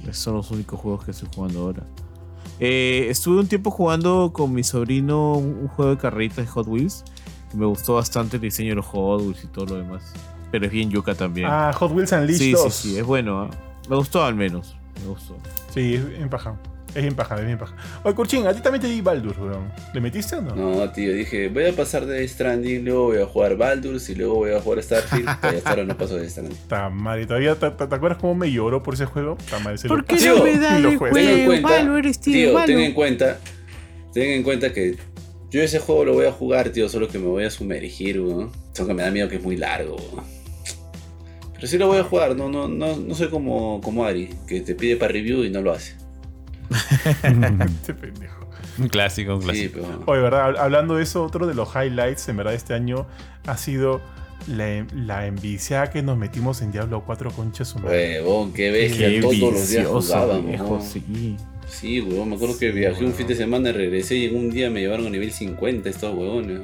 Esos 0.03 0.17
son 0.19 0.35
los 0.37 0.51
únicos 0.51 0.81
juegos 0.81 1.05
que 1.05 1.11
estoy 1.11 1.29
jugando 1.35 1.61
ahora. 1.61 1.83
Eh, 2.59 3.07
estuve 3.09 3.41
un 3.41 3.47
tiempo 3.47 3.71
jugando 3.71 4.33
con 4.33 4.53
mi 4.53 4.63
sobrino 4.63 5.33
un 5.35 5.69
juego 5.69 5.93
de 5.93 5.97
carreritas 5.99 6.45
de 6.45 6.47
Hot 6.47 6.67
Wheels. 6.67 7.05
Que 7.51 7.57
me 7.57 7.67
gustó 7.67 7.95
bastante 7.95 8.37
el 8.37 8.43
diseño 8.43 8.71
de 8.71 8.77
los 8.77 8.87
Hot 8.87 9.23
Wheels 9.23 9.45
y 9.45 9.47
todo 9.49 9.67
lo 9.67 9.75
demás. 9.77 10.03
Pero 10.51 10.67
es 10.67 10.73
bien 10.73 10.91
yuca 10.91 11.15
también. 11.15 11.49
Ah, 11.51 11.73
Hot 11.75 11.93
Wheels 11.93 12.13
Unleashed 12.13 12.39
sí, 12.39 12.53
2. 12.53 12.73
sí, 12.75 12.89
sí, 12.91 12.99
es 12.99 13.05
bueno. 13.05 13.43
¿ah? 13.43 13.51
Me 13.89 13.97
gustó 13.97 14.23
al 14.25 14.35
menos. 14.35 14.77
Me 15.03 15.09
gustó. 15.09 15.37
Sí, 15.73 16.01
paja. 16.31 16.57
Es 16.95 17.03
bien 17.03 17.15
paja, 17.15 17.37
es 17.39 17.47
bien 17.47 17.57
paja. 17.59 17.75
Oye, 18.03 18.15
Kurchin, 18.15 18.47
a 18.47 18.53
ti 18.55 18.61
también 18.61 18.83
te 18.83 18.89
di 18.89 19.01
Baldur, 19.01 19.35
weón. 19.41 19.73
¿Le 19.95 20.01
metiste 20.01 20.37
o 20.37 20.43
no? 20.43 20.55
No, 20.57 20.91
tío, 20.91 21.13
dije, 21.15 21.49
voy 21.49 21.67
a 21.67 21.73
pasar 21.73 22.05
de 22.07 22.27
Stranding, 22.27 22.85
luego 22.85 23.05
voy 23.07 23.19
a 23.19 23.27
jugar 23.27 23.57
Baldur's 23.57 24.09
y 24.11 24.15
luego 24.17 24.35
voy 24.35 24.53
a 24.53 24.61
jugar 24.61 24.83
Starfield. 24.83 25.27
Todavía 25.41 25.59
hasta 25.59 25.71
ahora 25.71 25.85
no 25.85 25.97
paso 25.97 26.17
de 26.17 26.29
Stranding. 26.29 26.57
Está 26.57 26.91
madre, 26.91 27.27
todavía 27.27 27.55
te, 27.55 27.71
te- 27.71 27.87
te 27.87 27.95
acuerdas 27.95 28.19
cómo 28.21 28.35
me 28.35 28.51
lloró 28.51 28.83
por 28.83 28.95
ese 28.95 29.07
juego? 29.07 29.37
Está 29.39 29.59
madre, 29.61 29.79
se 29.79 29.89
lo 29.89 29.95
¿Por 29.95 30.05
qué 30.05 30.17
no 30.27 30.43
me 30.45 30.59
da 30.59 30.79
y 30.79 30.83
lo 30.83 30.89
el 30.91 30.99
juego. 30.99 31.15
Ten 31.15 31.29
en 31.29 31.47
cuenta, 31.47 31.69
tío. 32.33 32.53
ten 32.67 32.81
en 32.81 32.93
cuenta, 32.95 33.39
ten 34.13 34.31
en 34.31 34.43
cuenta 34.43 34.73
que 34.73 34.97
yo 35.51 35.63
ese 35.63 35.79
juego 35.81 36.05
lo 36.05 36.15
voy 36.15 36.27
a 36.27 36.33
jugar, 36.33 36.71
tío, 36.71 36.89
solo 36.89 37.09
que 37.09 37.19
me 37.19 37.27
voy 37.27 37.45
a 37.45 37.51
sumergir, 37.51 38.21
weón. 38.21 38.51
Solo 38.73 38.89
que 38.89 38.95
me 38.95 39.03
da 39.03 39.11
miedo 39.11 39.29
que 39.29 39.37
es 39.37 39.43
muy 39.43 39.57
largo, 39.57 39.97
weón. 39.97 40.25
Pero 41.55 41.67
sí 41.67 41.77
lo 41.77 41.89
voy 41.89 41.99
a 41.99 42.05
jugar, 42.05 42.35
no, 42.37 42.49
no, 42.49 42.69
no, 42.69 42.97
no 42.97 43.15
soy 43.15 43.29
como, 43.29 43.81
como 43.83 44.05
Ari, 44.07 44.31
que 44.47 44.61
te 44.63 44.75
pide 44.75 44.97
para 44.97 45.13
review 45.13 45.45
y 45.45 45.51
no 45.51 45.61
lo 45.61 45.73
hace. 45.73 45.95
Este 47.23 47.95
pendejo. 47.95 48.47
Un 48.79 48.89
clásico, 48.89 49.35
un 49.35 49.41
Sí, 49.43 49.47
clásico. 49.69 49.81
pero. 49.83 50.03
Oye, 50.07 50.21
¿verdad? 50.23 50.57
Hablando 50.59 50.97
de 50.97 51.03
eso, 51.03 51.25
otro 51.25 51.47
de 51.47 51.55
los 51.55 51.69
highlights, 51.75 52.29
en 52.29 52.37
verdad, 52.37 52.55
este 52.55 52.75
año 52.75 53.07
ha 53.47 53.57
sido 53.57 54.01
la, 54.47 54.87
la 54.95 55.27
enviciada 55.27 55.91
que 55.91 56.03
nos 56.03 56.17
metimos 56.17 56.63
en 56.63 56.73
Diablo 56.73 57.03
4 57.05 57.31
concha 57.33 57.65
su 57.65 57.79
madre. 57.79 58.23
Huevón, 58.23 58.53
qué 58.53 58.71
bestia, 58.71 59.09
Qué 59.09 59.21
todos 59.21 59.39
los 59.39 59.69
días 59.69 59.87
jugábamos. 59.87 60.47
viejo, 60.47 60.81
sí. 60.81 61.37
Sí, 61.69 62.01
huevón, 62.01 62.31
me 62.31 62.37
acuerdo 62.37 62.59
que 62.59 62.73
Sí, 62.73 62.79
viajé 62.79 63.05
un 63.05 63.13
fin 63.13 63.27
de 63.27 63.35
semana, 63.37 63.71
regresé 63.71 64.17
y 64.17 64.25
en 64.27 64.37
un 64.37 64.51
día 64.51 64.71
me 64.71 64.81
llevaron 64.81 65.07
a 65.07 65.11
nivel 65.11 65.31
50 65.31 65.89
estos 65.89 66.15
huevones. 66.17 66.61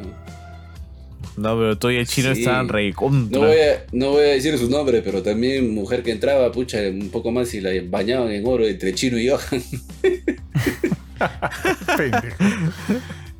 No, 1.36 1.56
pero 1.56 1.78
todo 1.78 1.90
el 1.90 2.06
chino 2.06 2.34
Sí. 2.34 2.40
estaban 2.40 2.68
re 2.68 2.92
contra. 2.94 3.40
No 3.40 3.46
voy, 3.46 3.56
a, 3.58 3.84
no 3.92 4.10
voy 4.12 4.20
a 4.24 4.28
decir 4.28 4.56
su 4.58 4.70
nombre, 4.70 5.02
pero 5.02 5.22
también 5.22 5.74
mujer 5.74 6.02
que 6.02 6.10
entraba, 6.12 6.50
pucha, 6.52 6.78
un 6.90 7.10
poco 7.10 7.30
más 7.30 7.52
y 7.54 7.60
la 7.60 7.70
bañaban 7.88 8.30
en 8.32 8.46
oro 8.46 8.66
entre 8.66 8.94
Chino 8.94 9.18
y 9.18 9.28
Johan. 9.28 9.62
Pendejo. 11.96 12.44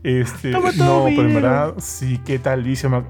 Este, 0.02 0.50
no, 0.50 1.04
pero 1.08 1.22
en 1.22 1.34
verdad, 1.34 1.74
sí, 1.78 2.20
qué 2.24 2.38
tal 2.38 2.62
vicio. 2.62 2.88
Me, 2.90 3.02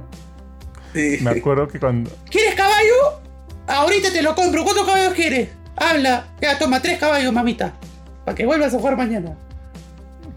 Sí. 0.95 1.18
me 1.22 1.30
acuerdo 1.30 1.68
que 1.68 1.78
cuando. 1.78 2.11
¿Quieres 2.30 2.55
caballo? 2.55 3.20
Ahorita 3.66 4.11
te 4.12 4.22
lo 4.22 4.34
compro. 4.34 4.64
¿Cuántos 4.64 4.87
caballos 4.87 5.12
quieres? 5.12 5.51
Habla. 5.76 6.28
Ya, 6.41 6.59
toma 6.59 6.80
tres 6.80 6.99
caballos, 6.99 7.32
mamita. 7.34 7.74
Para 8.24 8.34
que 8.34 8.47
vuelvas 8.47 8.72
a 8.72 8.78
jugar 8.78 8.97
mañana. 8.97 9.37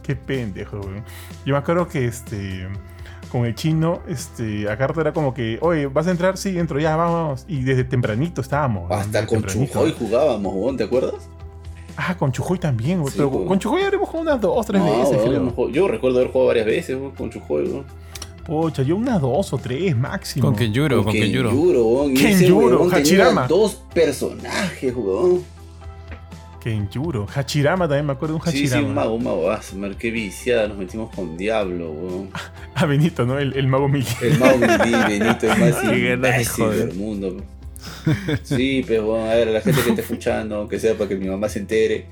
Qué 0.04 0.16
pendejo, 0.18 0.82
weón. 0.82 1.06
Yo 1.45 1.54
me 1.54 1.60
acuerdo 1.60 1.88
que 1.88 2.06
este. 2.06 2.68
Con 3.32 3.45
el 3.45 3.53
chino, 3.53 3.99
este, 4.07 4.69
a 4.69 4.77
Carto 4.77 5.01
era 5.01 5.13
como 5.13 5.34
que, 5.36 5.59
oye, 5.61 5.86
¿vas 5.86 6.07
a 6.07 6.11
entrar? 6.11 6.36
Sí, 6.38 6.57
entro, 6.57 6.80
ya, 6.80 6.95
vamos, 6.95 7.13
vamos. 7.15 7.45
Y 7.47 7.61
desde 7.61 7.84
tempranito 7.84 8.41
estábamos. 8.41 8.89
weón, 8.89 9.01
Hasta 9.01 9.25
con 9.27 9.41
tempranito. 9.41 9.73
Chujoy 9.73 9.95
jugábamos, 9.99 10.77
¿te 10.77 10.84
acuerdas? 10.86 11.30
Ah, 11.95 12.15
con 12.17 12.32
Chujoy 12.32 12.57
también, 12.57 13.01
güey. 13.01 13.11
Sí, 13.11 13.17
pero 13.17 13.30
weón. 13.30 13.47
con 13.47 13.59
Chujoy 13.59 13.84
habremos 13.84 14.09
jugado 14.09 14.30
unas 14.32 14.41
dos, 14.41 14.65
tres 14.65 14.82
No, 14.82 14.97
veces, 14.97 15.17
creo. 15.21 15.69
yo 15.69 15.88
recuerdo 15.88 16.17
haber 16.19 16.32
jugado 16.32 16.47
varias 16.47 16.65
veces 16.65 16.95
huevón, 16.95 17.11
con 17.11 17.30
Chujoy, 17.30 17.65
huevón. 17.65 17.86
Pocha, 18.47 18.82
yo 18.82 18.95
unas 18.95 19.21
dos 19.21 19.53
o 19.53 19.57
tres 19.59 19.95
máximo. 19.95 20.47
Con 20.47 20.55
Kenjuro, 20.55 21.03
con 21.03 21.13
Kenjuro. 21.13 21.49
ese 22.09 22.45
Kenjuro, 22.45 22.77
tenía 22.80 22.95
Hachirama. 22.97 23.47
dos 23.47 23.75
personajes, 23.93 24.95
huevón. 24.95 25.43
Kenjuro. 26.62 27.28
Hachirama 27.34 27.88
también, 27.88 28.05
me 28.05 28.14
acuerdo 28.14 28.36
de 28.36 28.41
un 28.45 28.51
Sí, 28.51 28.57
sí, 28.60 28.66
Hachirama. 28.74 28.88
un 28.88 28.93
mago, 28.95 29.14
un 29.16 29.24
mago. 29.24 29.51
Ah, 29.51 29.62
qué 29.97 30.12
viciada, 30.12 30.68
nos 30.68 30.78
metimos 30.78 31.14
con 31.16 31.38
Diablo, 31.38 31.91
huevón. 31.91 32.30
Ah, 32.76 32.86
Benito, 32.86 33.26
¿no? 33.26 33.39
El, 33.39 33.53
el 33.55 33.68
mago 33.68 33.88
Miguel. 33.88 34.14
El 34.22 34.39
mago 34.39 34.57
Mili, 34.57 35.20
Benito, 35.20 35.51
el 35.51 35.60
más 35.60 35.76
Qué 35.76 35.88
ganas 35.88 35.88
de 35.88 36.14
imbécil 36.14 36.70
del 36.72 36.93
mundo. 36.95 37.38
Sí, 38.43 38.84
pero 38.88 39.05
bueno, 39.05 39.30
a 39.30 39.36
ver, 39.36 39.47
a 39.49 39.51
la 39.51 39.62
gente 39.62 39.82
que 39.84 39.89
está 39.89 40.01
escuchando, 40.01 40.68
que 40.68 40.80
sea 40.80 40.95
para 40.95 41.07
que 41.10 41.16
mi 41.16 41.28
mamá 41.28 41.47
se 41.49 41.60
entere. 41.60 42.05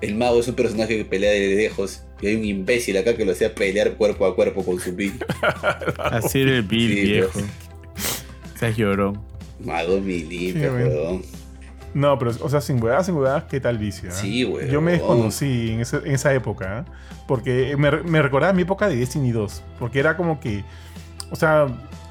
El 0.00 0.14
mago 0.14 0.40
es 0.40 0.48
un 0.48 0.54
personaje 0.54 0.96
que 0.96 1.04
pelea 1.04 1.30
de 1.30 1.54
lejos 1.56 2.02
y 2.22 2.28
hay 2.28 2.36
un 2.36 2.44
imbécil 2.44 2.96
acá 2.96 3.16
que 3.16 3.24
lo 3.24 3.32
hacía 3.32 3.54
pelear 3.54 3.92
cuerpo 3.96 4.24
a 4.26 4.34
cuerpo 4.34 4.64
con 4.64 4.80
su 4.80 4.94
bill. 4.94 5.12
Así 5.98 6.40
era 6.40 6.52
el 6.56 6.62
Bill, 6.62 6.94
Sí, 6.94 7.00
viejo. 7.02 7.30
pues. 7.32 7.44
Se 8.58 8.74
llorón. 8.74 9.20
Mago 9.62 10.00
Mili, 10.00 10.52
Sí, 10.52 10.58
weón. 10.58 11.22
No, 11.92 12.18
pero, 12.18 12.32
o 12.40 12.48
sea, 12.48 12.60
sin 12.60 12.82
huevadas, 12.82 13.06
sin 13.06 13.16
huevadas, 13.16 13.44
¿qué 13.44 13.58
tal 13.60 13.76
vicio? 13.78 14.10
eh? 14.10 14.12
Sí, 14.12 14.44
weón. 14.44 14.68
Yo 14.68 14.80
me 14.80 14.92
desconocí 14.92 15.70
en, 15.72 15.80
ese- 15.80 15.96
en 16.04 16.12
esa 16.12 16.32
época, 16.34 16.84
¿eh? 16.86 16.90
porque 17.26 17.76
me, 17.76 17.90
me 18.02 18.22
recordaba 18.22 18.52
mi 18.52 18.62
época 18.62 18.88
de 18.88 18.96
Destiny 18.96 19.32
2, 19.32 19.62
porque 19.78 19.98
era 19.98 20.16
como 20.16 20.38
que, 20.40 20.64
o 21.30 21.36
sea, 21.36 21.66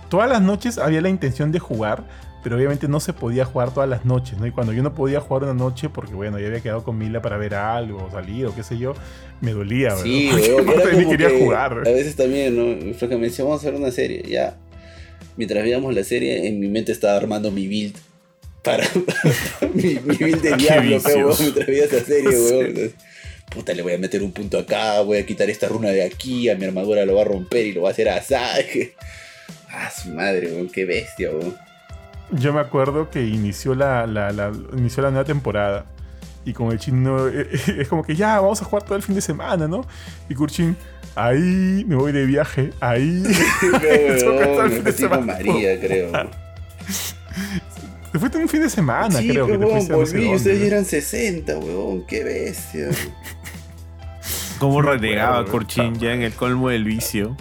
todas 0.10 0.30
las 0.30 0.42
noches 0.42 0.78
había 0.78 1.00
la 1.02 1.10
intención 1.10 1.52
de 1.52 1.60
jugar, 1.60 2.04
pero 2.44 2.56
obviamente 2.56 2.88
no 2.88 3.00
se 3.02 3.12
podía 3.14 3.44
jugar 3.46 3.74
todas 3.74 3.90
las 3.90 4.06
noches, 4.06 4.38
¿no? 4.38 4.48
Y 4.48 4.52
cuando 4.52 4.72
yo 4.74 4.82
no 4.84 4.94
podía 4.94 5.20
jugar 5.22 5.44
una 5.44 5.54
noche, 5.54 5.90
porque 5.90 6.14
bueno, 6.14 6.40
ya 6.40 6.48
había 6.48 6.62
quedado 6.62 6.84
con 6.84 6.98
Mila 6.98 7.22
para 7.22 7.38
ver 7.38 7.54
algo, 7.56 8.10
salir, 8.12 8.46
o 8.48 8.56
qué 8.56 8.64
sé 8.64 8.78
yo, 8.78 8.94
me 9.42 9.52
dolía, 9.52 9.90
¿verdad? 9.90 10.04
Sí, 10.04 10.30
Porque 10.56 10.74
era 10.82 10.94
ni 10.94 11.06
quería 11.10 11.28
que 11.30 11.40
jugar. 11.40 11.72
A 11.86 11.92
veces 11.92 12.16
también, 12.16 12.56
¿no? 12.56 12.94
Fue 12.96 13.08
que 13.10 13.16
me 13.18 13.24
decía, 13.28 13.44
vamos 13.46 13.62
a 13.66 13.72
ver 13.72 13.80
una 13.80 13.92
serie, 13.92 14.24
ya. 14.28 14.56
Mientras 15.38 15.64
veíamos 15.64 15.94
la 15.94 16.04
serie, 16.04 16.48
en 16.48 16.60
mi 16.60 16.68
mente 16.68 16.92
estaba 16.92 17.16
armando 17.18 17.50
mi 17.52 17.68
build. 17.68 17.96
Para, 18.72 18.88
mi, 19.74 20.00
mi 20.06 20.16
build 20.18 20.42
de 20.42 20.56
diablo, 20.56 20.96
vicioso. 20.96 21.38
pero 21.38 21.38
mientras 21.40 21.68
veía 21.68 21.86
esa 21.86 22.06
serie, 22.06 22.30
weón. 22.30 22.94
puta, 23.50 23.74
le 23.74 23.82
voy 23.82 23.94
a 23.94 23.98
meter 23.98 24.22
un 24.24 24.32
punto 24.32 24.58
acá, 24.60 25.02
voy 25.02 25.18
a 25.18 25.26
quitar 25.26 25.50
esta 25.50 25.68
runa 25.68 25.90
de 25.90 26.04
aquí, 26.04 26.50
a 26.50 26.56
mi 26.56 26.66
armadura 26.66 27.06
lo 27.06 27.16
va 27.16 27.22
a 27.22 27.26
romper 27.26 27.66
y 27.66 27.74
lo 27.74 27.82
va 27.84 27.90
a 27.90 27.92
hacer 27.92 28.10
así. 28.10 28.36
Ah, 29.72 29.90
su 29.92 30.10
madre, 30.10 30.52
weón, 30.52 30.68
qué 30.68 30.84
bestia, 30.86 31.30
weón. 31.30 31.56
Yo 32.32 32.52
me 32.54 32.60
acuerdo 32.60 33.10
que 33.12 33.22
inició 33.24 33.76
la, 33.76 34.08
la- 34.08 34.32
la- 34.32 34.52
inició 34.76 35.04
la 35.04 35.12
nueva 35.12 35.26
temporada. 35.26 35.86
Y 36.46 36.54
con 36.54 36.72
el 36.72 36.80
chino 36.80 37.28
eh, 37.28 37.48
es 37.78 37.88
como 37.88 38.04
que 38.04 38.16
ya, 38.16 38.40
vamos 38.40 38.60
a 38.62 38.66
jugar 38.66 38.84
todo 38.84 38.96
el 38.96 39.04
fin 39.04 39.14
de 39.14 39.22
semana, 39.22 39.68
¿no? 39.68 39.86
Y 40.28 40.34
Kurchin, 40.34 40.76
ahí 41.16 41.84
me 41.88 41.96
voy 41.96 42.12
de 42.12 42.26
viaje, 42.26 42.72
ahí. 42.80 43.24
El 43.62 44.28
Weón, 44.28 44.72
fin 44.72 44.84
me. 44.84 45.20
María, 45.22 45.80
creo. 45.80 46.12
Te 48.12 48.18
fuiste 48.18 48.38
un 48.40 48.50
fin 48.50 48.62
de 48.62 48.70
semana, 48.70 49.20
sí, 49.20 49.30
creo 49.30 49.46
que 49.46 49.58
te 49.58 49.66
weón, 49.66 49.72
fuiste 49.72 49.94
a 49.94 49.98
no 49.98 50.06
sé 50.06 50.14
volví 50.18 50.36
ustedes 50.36 50.60
ya 50.60 50.66
eran 50.66 50.86
60, 50.86 51.58
weón, 51.60 52.06
qué 52.08 52.24
bestia. 52.24 52.90
Cómo 54.60 54.82
renegaba 54.82 55.44
weón. 55.44 56.00
ya 56.00 56.14
en 56.14 56.24
el 56.24 56.34
colmo 56.34 56.70
del 56.70 56.84
vicio. 56.84 57.38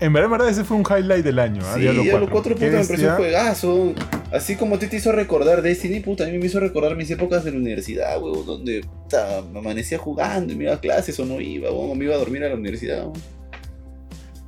En 0.00 0.12
verdad, 0.12 0.26
en 0.26 0.32
verdad, 0.32 0.48
ese 0.48 0.64
fue 0.64 0.76
un 0.76 0.82
highlight 0.82 1.24
del 1.24 1.38
año. 1.38 1.62
¿ah? 1.64 1.74
Sí, 1.74 1.80
Diablo 1.80 2.02
Diablo 2.02 2.28
4. 2.28 2.56
4 2.56 2.56
Qué 2.56 2.66
puta, 2.66 2.78
me 2.80 2.86
pareció 2.86 3.10
un 3.10 3.16
juegazo. 3.16 3.94
Así 4.32 4.56
como 4.56 4.74
a 4.76 4.78
ti 4.78 4.86
te 4.86 4.96
hizo 4.96 5.12
recordar 5.12 5.62
Destiny, 5.62 6.00
puta, 6.00 6.24
a 6.24 6.28
mí 6.28 6.38
me 6.38 6.46
hizo 6.46 6.58
recordar 6.58 6.96
mis 6.96 7.10
épocas 7.10 7.44
de 7.44 7.52
la 7.52 7.58
universidad, 7.58 8.20
weón, 8.20 8.46
donde 8.46 8.80
puta, 8.80 9.42
me 9.52 9.58
amanecía 9.58 9.98
jugando 9.98 10.52
y 10.52 10.56
me 10.56 10.64
iba 10.64 10.74
a 10.74 10.80
clases 10.80 11.18
o 11.20 11.24
no 11.24 11.40
iba, 11.40 11.70
weón, 11.70 11.90
o 11.90 11.94
me 11.94 12.04
iba 12.04 12.14
a 12.14 12.18
dormir 12.18 12.42
a 12.44 12.48
la 12.48 12.54
universidad. 12.54 13.02
weón. 13.02 13.41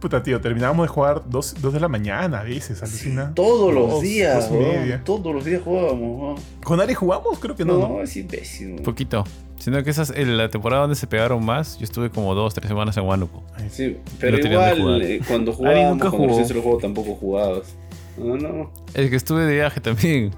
Puta, 0.00 0.22
tío, 0.22 0.38
terminábamos 0.40 0.84
de 0.84 0.88
jugar 0.88 1.22
2 1.26 1.54
de 1.72 1.80
la 1.80 1.88
mañana 1.88 2.40
a 2.40 2.42
veces, 2.42 2.82
alucina. 2.82 3.32
Todos 3.34 3.72
los 3.72 3.88
Dos, 3.90 4.02
días, 4.02 4.50
dos 4.50 4.58
media. 4.58 5.02
todos 5.02 5.34
los 5.34 5.44
días 5.44 5.62
jugábamos. 5.64 6.20
weón. 6.20 6.36
¿Con 6.62 6.80
Ari 6.80 6.92
jugamos? 6.94 7.38
Creo 7.38 7.56
que 7.56 7.64
No, 7.64 7.78
no, 7.78 7.88
¿no? 7.88 8.02
es 8.02 8.14
imbécil. 8.16 8.76
Poquito. 8.82 9.24
Sino 9.58 9.82
que 9.82 9.88
esas, 9.88 10.10
en 10.10 10.36
la 10.36 10.50
temporada 10.50 10.82
donde 10.82 10.96
se 10.96 11.06
pegaron 11.06 11.42
más, 11.42 11.78
yo 11.78 11.84
estuve 11.84 12.10
como 12.10 12.34
dos, 12.34 12.52
tres 12.52 12.68
semanas 12.68 12.96
en 12.98 13.04
Huánuco. 13.04 13.42
Sí, 13.70 13.96
pero 14.20 14.36
No 14.36 14.46
igual, 14.76 15.02
eh, 15.02 15.20
cuando 15.26 15.52
Ari 15.52 15.56
jugábamos, 15.58 15.90
nunca 15.92 16.10
cuando 16.10 16.28
jugó. 16.28 16.38
recién 16.40 16.56
el 16.58 16.62
juego 16.62 16.78
tampoco 16.78 17.14
jugabas. 17.14 17.74
No, 18.18 18.36
no. 18.36 18.70
Es 18.92 19.08
que 19.08 19.16
estuve 19.16 19.44
de 19.44 19.54
viaje 19.54 19.80
también. 19.80 20.32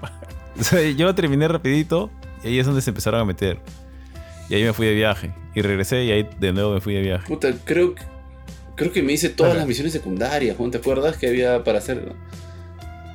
o 0.60 0.64
sea, 0.64 0.82
yo 0.90 1.06
lo 1.06 1.14
terminé 1.14 1.46
rapidito 1.46 2.10
y 2.42 2.48
ahí 2.48 2.58
es 2.58 2.66
donde 2.66 2.80
se 2.82 2.90
empezaron 2.90 3.20
a 3.20 3.24
meter. 3.24 3.60
Y 4.48 4.54
ahí 4.56 4.64
me 4.64 4.72
fui 4.72 4.86
de 4.86 4.94
viaje. 4.94 5.32
Y 5.54 5.62
regresé 5.62 6.04
y 6.04 6.10
ahí 6.10 6.28
de 6.40 6.52
nuevo 6.52 6.74
me 6.74 6.80
fui 6.80 6.94
de 6.94 7.02
viaje. 7.02 7.26
Puta, 7.28 7.54
creo 7.64 7.94
que, 7.94 8.02
creo 8.76 8.92
que 8.92 9.02
me 9.02 9.12
hice 9.12 9.30
todas 9.30 9.52
Ajá. 9.52 9.60
las 9.60 9.68
misiones 9.68 9.92
secundarias, 9.92 10.56
¿te 10.70 10.78
acuerdas 10.78 11.16
que 11.16 11.28
había 11.28 11.64
para 11.64 11.78
hacer? 11.78 12.12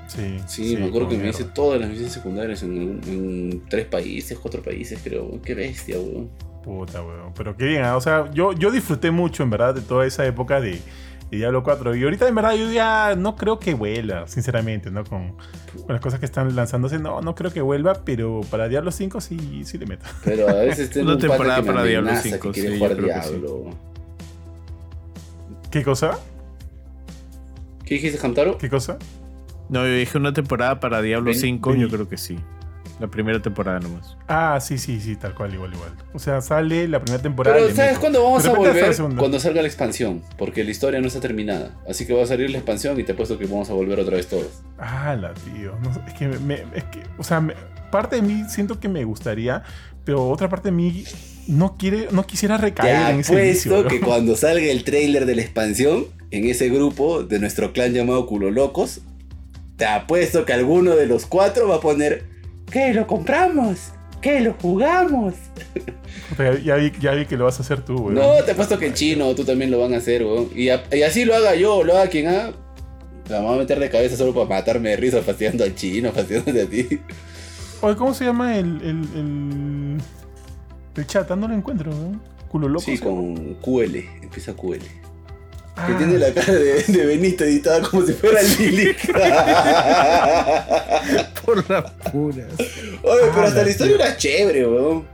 Sí, 0.07 0.39
Sí, 0.45 0.76
me 0.78 0.88
acuerdo 0.88 1.07
que 1.07 1.18
me 1.18 1.30
hice 1.30 1.45
todas 1.45 1.80
las 1.80 1.89
misiones 1.89 2.14
secundarias 2.14 2.64
en, 2.64 2.99
en 3.07 3.64
tres 3.70 3.86
países, 3.86 4.38
cuatro 4.38 4.62
países, 4.62 4.99
creo. 5.01 5.41
Qué 5.41 5.55
bestia, 5.55 5.97
weón. 5.99 6.30
Puta, 6.64 7.01
weón. 7.01 7.34
Pero 7.34 7.55
qué 7.55 7.66
bien, 7.66 7.86
o 7.86 8.01
sea, 8.01 8.30
yo, 8.34 8.51
yo 8.53 8.72
disfruté 8.72 9.09
mucho, 9.09 9.43
en 9.43 9.49
verdad, 9.51 9.74
de 9.74 9.82
toda 9.82 10.05
esa 10.05 10.26
época 10.26 10.59
de, 10.59 10.72
de 11.32 11.38
Diablo 11.38 11.64
4. 11.64 11.95
Y 11.95 12.03
ahorita, 12.03 12.28
en 12.28 12.36
verdad, 12.36 12.55
yo 12.55 12.70
ya 12.72 13.16
no 13.16 13.38
creo 13.38 13.57
que 13.57 13.74
vuelva, 13.74 14.28
sinceramente, 14.28 14.91
¿no? 14.91 15.05
Con, 15.05 15.38
con 15.78 15.88
las 15.88 16.01
cosas 16.01 16.20
que 16.20 16.26
están 16.26 16.53
lanzándose, 16.57 16.99
no, 16.99 17.22
no 17.22 17.34
creo 17.34 17.51
que 17.53 17.62
vuelva, 17.62 18.01
pero 18.03 18.41
para 18.51 18.68
Diablo 18.68 18.91
5 18.91 19.22
sí, 19.22 19.64
sí 19.64 19.78
le 19.78 19.86
meto. 19.86 20.05
Pero 20.26 20.49
a 20.49 20.53
veces 20.55 20.89
tengo 20.93 21.05
Una 21.05 21.16
un 21.16 21.22
temporada 21.22 21.55
que 21.55 21.62
me 21.62 21.68
para 21.68 21.84
Diablo 21.86 22.09
amenaza 22.09 22.30
5, 22.30 22.51
que 22.51 22.62
sí, 22.62 22.78
jugar 22.78 22.97
que 22.97 23.01
sí. 23.24 23.41
¿Qué 25.72 25.84
cosa? 25.84 26.20
¿Qué 27.86 27.96
dijiste, 27.96 28.20
Hamtaro? 28.26 28.58
¿Qué 28.58 28.70
cosa? 28.70 28.98
No, 29.70 29.86
yo 29.86 29.94
dije 29.94 30.18
una 30.18 30.34
temporada 30.34 30.80
para 30.80 31.02
Diablo 31.02 31.32
Ven- 31.32 31.40
5, 31.40 31.72
ven- 31.72 31.80
yo 31.82 31.90
creo 31.90 32.08
que 32.10 32.18
sí. 32.18 32.38
La 33.00 33.08
primera 33.08 33.42
temporada 33.42 33.80
nomás. 33.80 34.16
Ah, 34.28 34.60
sí, 34.62 34.78
sí, 34.78 35.00
sí, 35.02 35.16
tal 35.16 35.34
cual, 35.34 35.54
igual, 35.56 35.74
igual. 35.74 35.92
O 36.14 36.20
sea, 36.20 36.40
sale 36.40 36.88
la 36.88 37.00
primera 37.00 37.22
temporada. 37.24 37.58
Pero 37.58 37.74
¿sabes 37.76 37.98
cuándo 37.98 38.22
vamos 38.24 38.46
a 38.46 38.54
volver? 38.54 38.96
Cuando 39.18 39.40
salga 39.40 39.62
la 39.64 39.68
expansión. 39.68 40.22
Porque 40.38 40.64
la 40.64 40.70
historia 40.70 41.02
no 41.02 41.08
está 41.08 41.20
terminada. 41.20 41.72
Así 41.90 42.06
que 42.06 42.14
va 42.14 42.22
a 42.24 42.28
salir 42.28 42.52
la 42.52 42.58
expansión 42.60 43.00
y 43.00 43.04
te 43.04 43.14
apuesto 43.14 43.40
que 43.40 43.46
vamos 43.48 43.72
a 43.72 43.74
volver 43.74 44.00
otra 44.00 44.18
vez 44.18 44.28
todos. 44.28 44.62
Ah, 44.78 45.16
la 45.20 45.34
tío. 45.34 45.76
No, 45.84 45.92
sé, 45.94 46.00
es 46.10 46.14
que, 46.14 46.28
me, 46.28 46.64
es 46.76 46.84
que, 46.86 47.02
o 47.18 47.24
sea, 47.24 47.42
me- 47.42 47.56
parte 47.92 48.18
de 48.18 48.22
mí 48.22 48.44
siento 48.50 48.80
que 48.80 48.88
me 48.88 49.04
gustaría, 49.04 49.64
pero 50.06 50.28
otra 50.30 50.49
parte 50.49 50.70
de 50.70 50.72
mí 50.74 51.04
no 51.47 51.78
quiere, 51.78 52.08
no 52.12 52.26
quisiera 52.26 52.58
recaer 52.58 53.14
en 53.14 53.20
ese 53.22 53.36
vicio. 53.36 53.72
apuesto 53.72 53.80
bro. 53.82 53.88
que 53.89 53.99
cuando 54.06 54.36
salga 54.36 54.66
el 54.66 54.84
trailer 54.84 55.26
de 55.26 55.36
la 55.36 55.41
expansión, 55.41 56.06
en 56.32 56.45
ese 56.47 56.70
grupo 56.70 57.24
de 57.24 57.39
nuestro 57.39 57.74
clan 57.74 57.93
llamado 57.93 58.26
Culo 58.28 58.52
Locos, 58.52 59.02
te 59.78 59.86
apuesto 59.86 60.45
que 60.45 60.54
alguno 60.54 60.95
de 60.95 61.06
los 61.08 61.26
cuatro 61.26 61.68
va 61.68 61.76
a 61.78 61.80
poner 61.82 62.24
¿Qué? 62.72 62.93
¿Lo 62.93 63.06
compramos? 63.06 63.78
¿Qué? 64.22 64.39
¿Lo 64.39 64.54
jugamos? 64.54 65.34
Ya, 66.38 66.58
ya 66.60 66.76
vi, 66.76 66.91
ya 67.02 67.12
vi 67.14 67.26
que 67.26 67.36
lo 67.36 67.43
vas 67.45 67.60
a 67.60 67.64
hacer 67.64 67.82
tú, 67.82 67.97
güey. 67.97 68.16
No, 68.16 68.41
te 68.45 68.52
apuesto 68.52 68.78
que 68.80 68.86
el 68.86 68.93
chino 68.93 69.34
tú 69.36 69.43
también 69.43 69.72
lo 69.72 69.80
van 69.80 69.93
a 69.93 69.97
hacer, 69.97 70.24
weón. 70.24 70.49
Y, 70.56 70.70
a- 70.70 70.84
y 70.93 71.02
así 71.02 71.26
lo 71.26 71.36
haga 71.36 71.56
yo, 71.56 71.84
lo 71.84 71.97
haga 71.97 72.08
quien 72.10 72.28
haga. 72.28 72.54
La 73.28 73.38
vamos 73.39 73.56
a 73.56 73.60
meter 73.60 73.80
de 73.80 73.89
cabeza 73.89 74.16
solo 74.16 74.34
para 74.34 74.45
matarme 74.47 74.89
de 74.91 74.97
risa, 74.97 75.22
fastidiando 75.22 75.64
al 75.66 75.76
chino, 75.76 76.12
fastidiándote 76.14 76.62
a 76.62 76.66
ti. 76.68 76.99
Oye, 77.82 77.96
¿cómo 77.96 78.14
se 78.14 78.26
llama 78.26 78.58
el, 78.58 78.82
el, 78.82 79.08
el, 79.16 79.98
el 80.96 81.08
chat? 81.08 81.30
Ah, 81.32 81.36
No 81.36 81.48
lo 81.48 81.54
encuentro, 81.56 81.92
güey. 81.92 82.20
Culo 82.50 82.68
loco. 82.68 82.86
Sí, 82.86 82.98
con 82.98 83.56
QL, 83.56 83.96
empieza 84.22 84.54
QL. 84.54 84.82
Ah, 85.78 85.88
Que 85.88 85.94
tiene 85.94 86.18
la 86.18 86.34
cara 86.34 86.52
de, 86.54 86.84
de 86.84 87.06
Benito 87.06 87.46
editada 87.46 87.82
como 87.82 88.06
si 88.06 88.12
fuera 88.14 88.42
Lili. 88.42 88.94
Por 91.46 91.70
las 91.70 91.92
puras. 92.12 92.48
Oye, 92.60 93.00
pero 93.04 93.42
Ah, 93.42 93.46
hasta 93.46 93.60
la 93.60 93.64
la 93.64 93.70
historia 93.70 93.96
era 93.96 94.18
chévere, 94.18 94.68
weón. 94.68 95.08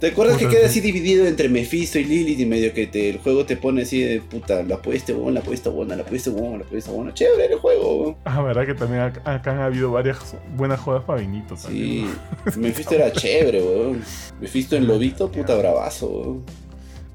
¿Te 0.00 0.06
acuerdas 0.08 0.36
que 0.38 0.46
queda 0.48 0.60
sí. 0.60 0.66
así 0.66 0.80
dividido 0.80 1.26
entre 1.26 1.48
Mephisto 1.48 1.98
y 1.98 2.04
Lilith 2.04 2.38
y 2.38 2.46
medio 2.46 2.72
que 2.72 2.86
te- 2.86 3.10
el 3.10 3.18
juego 3.18 3.44
te 3.44 3.56
pone 3.56 3.82
así 3.82 4.00
de 4.00 4.20
puta, 4.20 4.62
la 4.62 4.76
apuesta 4.76 5.12
buena, 5.12 5.32
la 5.32 5.40
apuesta 5.40 5.70
buena, 5.70 5.96
la 5.96 6.02
apuesta 6.02 6.30
buena, 6.30 6.58
la 6.58 6.64
apuesta 6.64 6.90
buena? 6.92 7.12
Chévere 7.14 7.52
el 7.54 7.58
juego, 7.58 7.96
weón. 8.02 8.16
Ah, 8.24 8.40
verdad 8.42 8.64
que 8.64 8.74
también 8.74 9.02
ac- 9.02 9.20
acá 9.24 9.50
han 9.52 9.60
habido 9.60 9.90
varias 9.90 10.36
buenas 10.56 10.78
jodas 10.78 11.02
para 11.04 11.20
Benito. 11.20 11.56
Sí, 11.56 12.06
Mephisto 12.56 12.94
era 12.94 13.10
chévere, 13.12 13.60
weón. 13.60 14.02
Mephisto 14.40 14.76
en 14.76 14.86
lobito, 14.86 15.32
puta 15.32 15.56
bravazo, 15.56 16.06
weón. 16.08 16.42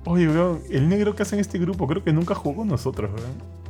Oye, 0.06 0.28
weón, 0.28 0.62
el 0.70 0.90
negro 0.90 1.16
que 1.16 1.24
hace 1.24 1.36
en 1.36 1.42
este 1.42 1.58
grupo 1.60 1.88
creo 1.88 2.04
que 2.04 2.12
nunca 2.12 2.36
jugó 2.36 2.58
con 2.58 2.68
nosotros, 2.68 3.10
weón. 3.16 3.63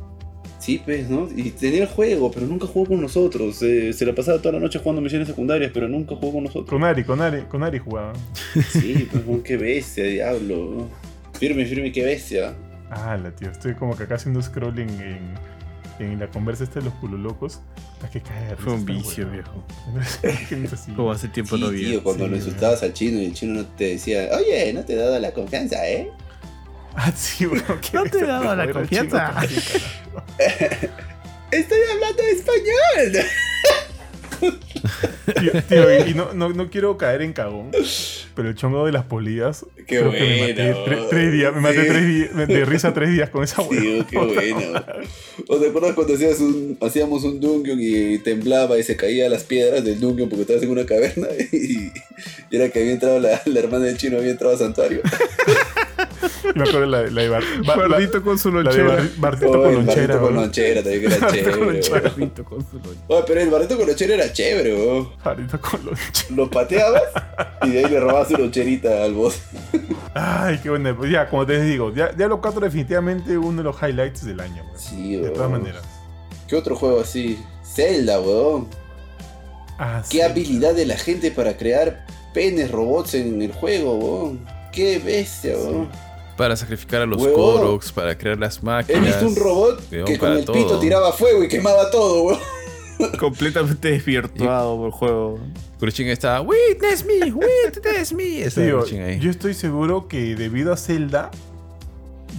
Sí, 0.64 0.80
pues, 0.82 1.10
¿no? 1.10 1.28
Y 1.36 1.50
tenía 1.50 1.82
el 1.82 1.88
juego, 1.88 2.30
pero 2.30 2.46
nunca 2.46 2.66
jugó 2.66 2.86
con 2.86 3.02
nosotros. 3.02 3.60
Eh, 3.62 3.92
se 3.92 4.06
la 4.06 4.14
pasaba 4.14 4.38
toda 4.38 4.52
la 4.52 4.60
noche 4.60 4.78
jugando 4.78 5.02
misiones 5.02 5.28
secundarias, 5.28 5.70
pero 5.74 5.88
nunca 5.88 6.14
jugó 6.16 6.32
con 6.32 6.44
nosotros. 6.44 6.70
Con 6.70 6.82
Ari, 6.84 7.04
con 7.04 7.20
Ari, 7.20 7.42
con 7.42 7.62
Ari 7.62 7.78
jugaba. 7.80 8.14
Sí, 8.72 9.06
pues, 9.12 9.42
qué 9.44 9.58
bestia, 9.58 10.04
diablo. 10.04 10.88
Firme, 11.38 11.66
firme, 11.66 11.92
qué 11.92 12.02
bestia. 12.02 12.54
Ah, 12.90 13.18
la 13.22 13.30
tío, 13.34 13.50
estoy 13.50 13.74
como 13.74 13.94
que 13.94 14.04
acá 14.04 14.14
haciendo 14.14 14.40
scrolling 14.40 14.88
en, 14.88 15.34
en 15.98 16.18
la 16.18 16.28
conversa 16.28 16.64
esta 16.64 16.78
de 16.78 16.86
los 16.86 16.94
culolocos. 16.94 17.60
Hasta 17.96 18.08
que 18.08 18.22
cae 18.22 18.56
Fue 18.56 18.72
un 18.72 18.86
vicio, 18.86 19.28
viejo. 19.30 19.62
Como 20.96 21.12
hace 21.12 21.28
tiempo 21.28 21.56
Sí, 21.56 21.62
no 21.62 21.68
vi. 21.70 21.84
tío, 21.84 22.02
cuando 22.02 22.24
sí, 22.24 22.30
lo 22.30 22.36
insultabas 22.36 22.82
al 22.82 22.92
chino 22.94 23.20
y 23.20 23.26
el 23.26 23.34
chino 23.34 23.52
no 23.54 23.66
te 23.66 23.88
decía, 23.90 24.30
oye, 24.32 24.72
no 24.72 24.82
te 24.82 24.94
he 24.94 24.96
dado 24.96 25.18
la 25.18 25.32
confianza, 25.32 25.86
¿eh? 25.88 26.10
Ah, 26.96 27.12
sí, 27.16 27.46
No 27.92 28.04
te 28.04 28.18
he 28.18 28.24
dado 28.26 28.54
la 28.54 28.70
confianza. 28.70 29.34
Estoy 31.50 31.78
hablando 31.92 32.22
español. 32.22 33.26
Tío, 35.40 35.52
tío, 35.68 36.06
y 36.06 36.14
no, 36.14 36.34
no, 36.34 36.50
no 36.50 36.68
quiero 36.70 36.98
caer 36.98 37.22
en 37.22 37.32
cagón, 37.32 37.70
pero 38.34 38.48
el 38.50 38.54
chongo 38.54 38.84
de 38.84 38.92
las 38.92 39.04
polillas. 39.04 39.64
Qué 39.86 39.98
creo 40.00 40.10
que 40.10 40.20
me 40.20 40.40
maté 40.48 40.72
bueno. 40.72 40.86
tre- 40.86 41.08
tres 41.08 41.32
días, 41.32 41.54
me 41.54 41.60
maté 41.60 41.82
Sí. 41.82 41.88
tres 41.88 42.06
días, 42.06 42.32
me- 42.34 42.46
de 42.46 42.64
risa 42.64 42.92
tres 42.92 43.10
días 43.10 43.30
con 43.30 43.42
esa 43.44 43.62
Sí, 43.62 43.68
huevada. 43.70 44.06
qué 44.10 44.18
bueno. 44.18 44.84
¿O 45.48 45.56
te 45.58 45.68
acuerdas 45.68 45.94
cuando 45.94 46.14
hacías 46.14 46.40
un, 46.40 46.76
hacíamos 46.82 47.24
un 47.24 47.40
dungeon 47.40 47.78
y 47.80 48.18
temblaba 48.18 48.78
y 48.78 48.82
se 48.82 48.96
caía 48.96 49.28
las 49.30 49.44
piedras 49.44 49.84
del 49.84 49.98
dungeon 50.00 50.28
porque 50.28 50.42
estabas 50.42 50.62
en 50.62 50.70
una 50.70 50.84
caverna 50.84 51.28
y, 51.52 51.92
y 52.50 52.56
era 52.56 52.68
que 52.68 52.80
había 52.80 52.92
entrado 52.92 53.18
la, 53.20 53.40
la 53.46 53.58
hermana 53.60 53.86
del 53.86 53.96
chino, 53.96 54.18
había 54.18 54.32
entrado 54.32 54.52
al 54.52 54.58
santuario? 54.58 55.00
Y 56.54 56.58
me 56.58 56.62
acuerdo 56.68 56.86
la, 56.86 57.02
la 57.02 57.22
de 57.22 57.28
Bar, 57.28 57.42
Bar- 57.66 57.78
la- 57.78 57.86
Bardito 57.88 58.22
con 58.22 58.38
su 58.38 58.50
la 58.52 58.58
de 58.58 58.64
lonchera. 58.64 58.88
Bar- 58.96 59.10
Bartito 59.18 59.50
Oh, 59.50 59.62
con 59.62 59.74
lonchera. 59.74 59.94
barrito 60.06 60.20
con 60.20 60.34
lonchera 60.34 60.82
también 60.82 61.00
que 61.00 61.06
era 61.06 61.18
con 61.20 61.30
chévere. 61.32 61.54
Bardito 61.90 62.44
su 62.44 62.78
lonchera. 62.78 63.04
Oye, 63.08 63.24
pero 63.26 63.40
el 63.40 63.50
barrito 63.50 63.76
con 63.78 63.86
lonchera 63.86 64.14
era 64.14 64.32
chévere, 64.32 64.74
weón. 64.74 65.08
Barrito 65.24 65.60
con 65.60 65.84
lonchera. 65.86 66.28
Lo 66.36 66.50
pateabas 66.50 67.02
y 67.62 67.70
de 67.70 67.78
ahí 67.84 67.90
le 67.90 68.00
robabas 68.00 68.28
su 68.28 68.36
loncherita 68.36 69.04
al 69.04 69.14
boss. 69.14 69.40
Ay, 70.14 70.58
qué 70.62 70.70
bueno. 70.70 70.96
Pues 70.96 71.10
ya, 71.10 71.28
como 71.28 71.44
te 71.46 71.60
digo, 71.62 71.92
ya, 71.94 72.08
Diablo 72.12 72.40
4 72.40 72.60
definitivamente 72.60 73.36
uno 73.38 73.58
de 73.58 73.64
los 73.64 73.76
highlights 73.82 74.24
del 74.24 74.40
año. 74.40 74.62
weón. 74.64 74.78
Sí, 74.78 75.16
de 75.16 75.30
todas 75.30 75.50
maneras. 75.50 75.82
¿Qué 76.48 76.56
otro 76.56 76.76
juego 76.76 77.00
así? 77.00 77.38
Zelda, 77.64 78.20
weón. 78.20 78.68
Ah, 79.78 80.02
Qué 80.08 80.18
sí. 80.18 80.22
habilidad 80.22 80.74
de 80.74 80.86
la 80.86 80.96
gente 80.96 81.30
para 81.32 81.56
crear 81.56 82.06
penes 82.32 82.70
robots 82.70 83.14
en 83.14 83.42
el 83.42 83.52
juego, 83.52 83.94
weón. 83.96 84.46
Qué 84.72 84.98
bestia, 84.98 85.56
weón. 85.56 85.88
Para 86.36 86.56
sacrificar 86.56 87.02
a 87.02 87.06
los 87.06 87.20
Huevón. 87.22 87.58
Koroks, 87.58 87.92
para 87.92 88.16
crear 88.18 88.38
las 88.38 88.58
He 88.58 88.62
máquinas. 88.64 89.04
visto 89.06 89.26
un 89.26 89.36
robot 89.36 89.82
weón, 89.92 90.04
que 90.06 90.18
con 90.18 90.32
el 90.32 90.44
pito 90.44 90.78
tiraba 90.80 91.12
fuego 91.12 91.44
y 91.44 91.48
quemaba 91.48 91.90
todo, 91.90 92.22
weón. 92.24 92.40
Completamente 93.18 93.90
desvirtuado 93.90 94.76
por 94.76 94.86
el 94.86 94.92
juego. 94.92 95.38
Kurchin 95.78 96.08
está, 96.08 96.40
witness 96.40 97.04
me, 97.04 97.32
witness 97.32 98.12
me. 98.12 98.48
Tío, 98.54 98.84
yo 98.86 99.30
estoy 99.30 99.54
seguro 99.54 100.08
que 100.08 100.34
debido 100.34 100.72
a 100.72 100.76
Zelda 100.76 101.30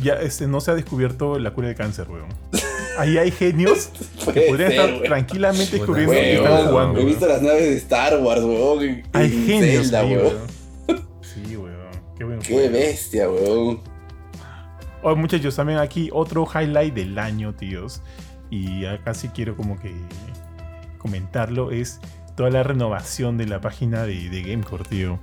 ya 0.02 0.14
este, 0.16 0.48
no 0.48 0.60
se 0.62 0.72
ha 0.72 0.76
descubierto 0.76 1.40
la 1.40 1.52
cura 1.54 1.68
del 1.68 1.76
cáncer, 1.78 2.08
weón. 2.10 2.28
Ahí 2.98 3.18
hay 3.18 3.30
genios 3.32 3.90
que 4.34 4.42
podrían 4.42 4.72
ser, 4.72 4.80
estar 4.80 4.90
weón. 4.90 5.04
tranquilamente 5.04 5.76
descubriendo 5.78 6.14
que 6.14 6.36
están 6.36 6.68
jugando. 6.68 6.94
he 6.94 6.96
weón. 7.04 7.06
visto 7.08 7.28
las 7.28 7.42
naves 7.42 7.64
de 7.64 7.76
Star 7.78 8.20
Wars, 8.22 8.44
weón. 8.44 9.04
Hay 9.14 9.26
en 9.26 9.46
genios 9.46 9.84
Zelda, 9.84 10.00
ahí, 10.00 10.16
weón. 10.16 10.34
weón. 10.88 11.06
Sí, 11.22 11.56
weón. 11.58 11.65
Qué 12.18 12.24
buen 12.24 12.40
Qué 12.40 12.54
juego. 12.54 12.72
bestia, 12.74 13.30
weón. 13.30 13.80
Oye, 15.04 15.16
muchachos, 15.16 15.56
también 15.56 15.80
aquí 15.80 16.10
otro 16.14 16.46
highlight 16.54 16.94
del 16.94 17.18
año, 17.20 17.54
tíos. 17.54 18.02
Y 18.50 18.86
acá 18.86 19.14
sí 19.14 19.30
quiero 19.30 19.56
como 19.56 19.80
que 19.80 19.92
comentarlo. 20.98 21.72
Es 21.72 22.00
toda 22.36 22.50
la 22.50 22.64
renovación 22.64 23.38
de 23.38 23.48
la 23.48 23.62
página 23.62 24.04
de, 24.04 24.30
de 24.30 24.42
Gamecore, 24.44 24.84
tío. 24.90 25.20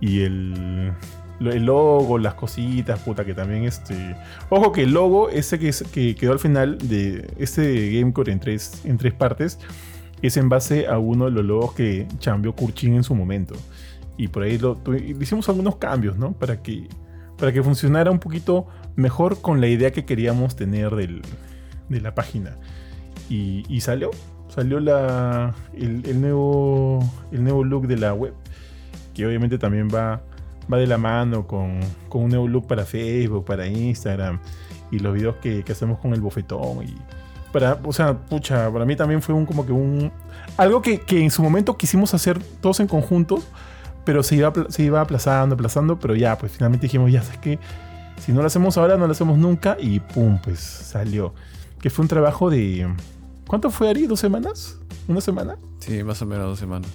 Y 0.00 0.20
el, 0.22 0.92
lo- 1.38 1.52
el 1.52 1.64
logo, 1.64 2.18
las 2.18 2.34
cositas, 2.34 2.98
puta, 3.00 3.24
que 3.24 3.34
también 3.34 3.64
este... 3.64 4.16
Ojo 4.50 4.72
que 4.72 4.82
el 4.82 4.92
logo, 4.92 5.30
ese 5.30 5.58
que, 5.58 5.68
es- 5.68 5.84
que 5.92 6.14
quedó 6.14 6.32
al 6.32 6.38
final 6.38 6.78
de 6.78 7.30
este 7.38 7.62
de 7.62 7.98
Gamecore 8.00 8.32
en 8.32 8.40
tres, 8.40 8.80
en 8.84 8.98
tres 8.98 9.14
partes, 9.14 9.58
es 10.22 10.36
en 10.36 10.48
base 10.48 10.86
a 10.86 10.98
uno 10.98 11.26
de 11.26 11.30
los 11.32 11.44
logos 11.44 11.74
que 11.74 12.06
cambió 12.22 12.54
Kurchin 12.54 12.94
en 12.94 13.04
su 13.04 13.14
momento. 13.14 13.54
Y 14.16 14.28
por 14.28 14.44
ahí 14.44 14.58
lo, 14.58 14.78
hicimos 15.20 15.48
algunos 15.48 15.76
cambios, 15.76 16.16
¿no? 16.16 16.32
Para 16.32 16.62
que, 16.62 16.88
para 17.36 17.52
que 17.52 17.62
funcionara 17.62 18.10
un 18.10 18.20
poquito 18.20 18.66
mejor 18.96 19.40
con 19.40 19.60
la 19.60 19.66
idea 19.66 19.90
que 19.92 20.04
queríamos 20.04 20.54
tener 20.54 20.94
del- 20.94 21.22
de 21.88 22.00
la 22.00 22.14
página. 22.14 22.56
Y, 23.28 23.64
y 23.68 23.80
salió, 23.80 24.10
salió 24.48 24.78
la, 24.80 25.54
el, 25.74 26.04
el 26.06 26.20
nuevo, 26.20 27.00
el 27.32 27.42
nuevo 27.42 27.64
look 27.64 27.88
de 27.88 27.96
la 27.96 28.14
web, 28.14 28.34
que 29.14 29.26
obviamente 29.26 29.58
también 29.58 29.88
va, 29.92 30.22
va 30.72 30.78
de 30.78 30.86
la 30.86 30.98
mano 30.98 31.46
con, 31.46 31.80
con 32.08 32.22
un 32.22 32.30
nuevo 32.30 32.46
look 32.46 32.66
para 32.66 32.84
Facebook, 32.84 33.44
para 33.44 33.66
Instagram, 33.66 34.38
y 34.90 34.98
los 35.00 35.12
videos 35.14 35.36
que, 35.36 35.64
que 35.64 35.72
hacemos 35.72 35.98
con 35.98 36.14
el 36.14 36.20
bofetón. 36.20 36.84
Y 36.84 36.94
para, 37.52 37.80
o 37.82 37.92
sea, 37.92 38.16
pucha, 38.16 38.70
para 38.72 38.84
mí 38.84 38.94
también 38.94 39.20
fue 39.22 39.34
un 39.34 39.44
como 39.44 39.66
que 39.66 39.72
un... 39.72 40.12
Algo 40.56 40.82
que, 40.82 41.00
que 41.00 41.22
en 41.22 41.30
su 41.30 41.42
momento 41.42 41.76
quisimos 41.76 42.14
hacer 42.14 42.38
todos 42.60 42.78
en 42.80 42.86
conjunto, 42.86 43.42
pero 44.04 44.22
se 44.22 44.36
iba, 44.36 44.52
se 44.68 44.82
iba 44.82 45.00
aplazando, 45.00 45.54
aplazando, 45.54 45.98
pero 45.98 46.14
ya, 46.14 46.36
pues 46.38 46.52
finalmente 46.52 46.86
dijimos, 46.86 47.10
ya 47.10 47.22
sabes 47.22 47.38
que 47.38 47.58
si 48.20 48.32
no 48.32 48.40
lo 48.40 48.46
hacemos 48.46 48.76
ahora, 48.78 48.96
no 48.96 49.06
lo 49.06 49.12
hacemos 49.12 49.38
nunca, 49.38 49.76
y 49.80 50.00
pum, 50.00 50.38
pues 50.42 50.60
salió. 50.60 51.34
Que 51.80 51.90
fue 51.90 52.02
un 52.04 52.08
trabajo 52.08 52.48
de... 52.50 52.86
¿Cuánto 53.46 53.70
fue, 53.70 53.90
Ari? 53.90 54.06
¿Dos 54.06 54.20
semanas? 54.20 54.78
¿Una 55.08 55.20
semana? 55.20 55.56
Sí, 55.80 56.02
más 56.02 56.22
o 56.22 56.26
menos 56.26 56.46
dos 56.46 56.58
semanas. 56.58 56.90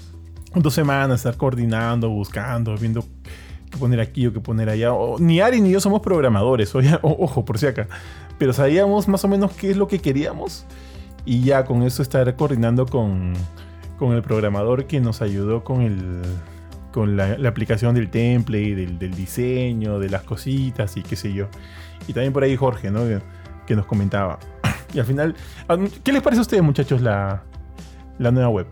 Dos 0.55 0.73
semanas, 0.73 1.19
estar 1.19 1.37
coordinando, 1.37 2.09
buscando, 2.09 2.75
viendo 2.77 3.03
qué 3.69 3.77
poner 3.77 3.99
aquí 3.99 4.25
o 4.25 4.33
qué 4.33 4.39
poner 4.39 4.67
allá. 4.69 4.93
O- 4.93 5.19
ni 5.19 5.41
Ari 5.41 5.61
ni 5.61 5.69
yo 5.69 5.79
somos 5.79 6.01
programadores, 6.01 6.73
o- 6.73 6.79
ojo, 7.03 7.45
por 7.45 7.59
si 7.59 7.67
acá. 7.67 7.87
Pero 8.39 8.53
sabíamos 8.53 9.07
más 9.07 9.23
o 9.23 9.27
menos 9.27 9.51
qué 9.51 9.69
es 9.69 9.77
lo 9.77 9.87
que 9.87 9.99
queríamos. 9.99 10.65
Y 11.25 11.41
ya 11.43 11.65
con 11.65 11.83
eso 11.83 12.01
estar 12.01 12.35
coordinando 12.35 12.87
con, 12.87 13.33
con 13.99 14.13
el 14.13 14.23
programador 14.23 14.85
que 14.85 14.99
nos 15.01 15.21
ayudó 15.21 15.63
con 15.63 15.81
el 15.81 16.21
con 16.91 17.15
la, 17.15 17.37
aplicación 17.47 17.95
del 17.95 18.09
template, 18.09 18.75
del, 18.75 19.11
diseño, 19.13 19.99
de 19.99 20.09
las 20.09 20.23
cositas 20.23 20.97
y 20.97 21.01
qué 21.01 21.15
sé 21.15 21.33
yo. 21.33 21.47
Y 22.07 22.13
también 22.13 22.33
por 22.33 22.43
ahí 22.43 22.55
Jorge, 22.55 22.91
¿no? 22.91 23.01
Que, 23.65 23.75
nos 23.75 23.85
comentaba. 23.85 24.39
Y 24.91 24.97
al 24.97 25.05
final, 25.05 25.35
ah, 25.67 25.77
¿qué 26.03 26.11
les 26.11 26.23
parece 26.23 26.39
a 26.39 26.41
ustedes, 26.41 26.63
muchachos, 26.63 26.99
la, 26.99 27.43
la 28.17 28.31
nueva 28.31 28.49
web? 28.49 28.67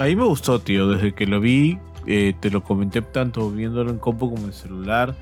A 0.00 0.04
mí 0.06 0.16
me 0.16 0.24
gustó, 0.24 0.60
tío. 0.60 0.88
Desde 0.88 1.14
que 1.14 1.26
lo 1.26 1.40
vi, 1.40 1.78
eh, 2.06 2.34
te 2.40 2.50
lo 2.50 2.64
comenté 2.64 3.02
tanto 3.02 3.50
viéndolo 3.52 3.90
en 3.90 3.98
compu 3.98 4.34
como 4.34 4.46
en 4.46 4.52
celular. 4.52 5.14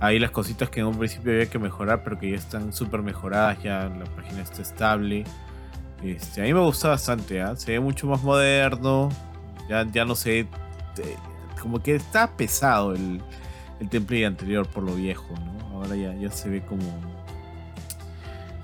Ahí 0.00 0.18
las 0.18 0.32
cositas 0.32 0.70
que 0.70 0.80
en 0.80 0.86
un 0.86 0.98
principio 0.98 1.32
había 1.32 1.48
que 1.48 1.60
mejorar, 1.60 2.02
pero 2.02 2.18
que 2.18 2.30
ya 2.30 2.36
están 2.36 2.72
súper 2.72 3.02
mejoradas. 3.02 3.62
Ya 3.62 3.88
la 3.88 4.06
página 4.16 4.42
está 4.42 4.62
estable. 4.62 5.22
Este, 6.02 6.40
a 6.40 6.44
mí 6.44 6.52
me 6.52 6.60
gusta 6.60 6.88
bastante, 6.88 7.40
¿ah? 7.40 7.56
se 7.56 7.72
ve 7.72 7.80
mucho 7.80 8.06
más 8.06 8.22
moderno. 8.22 9.08
Ya, 9.68 9.86
ya 9.90 10.04
no 10.04 10.14
sé. 10.14 10.46
Como 11.66 11.82
que 11.82 11.96
está 11.96 12.36
pesado 12.36 12.94
el, 12.94 13.20
el 13.80 13.88
template 13.88 14.24
anterior 14.24 14.68
por 14.68 14.84
lo 14.84 14.94
viejo, 14.94 15.26
¿no? 15.44 15.66
Ahora 15.74 15.96
ya, 15.96 16.14
ya 16.14 16.30
se 16.30 16.48
ve 16.48 16.62
como. 16.64 16.84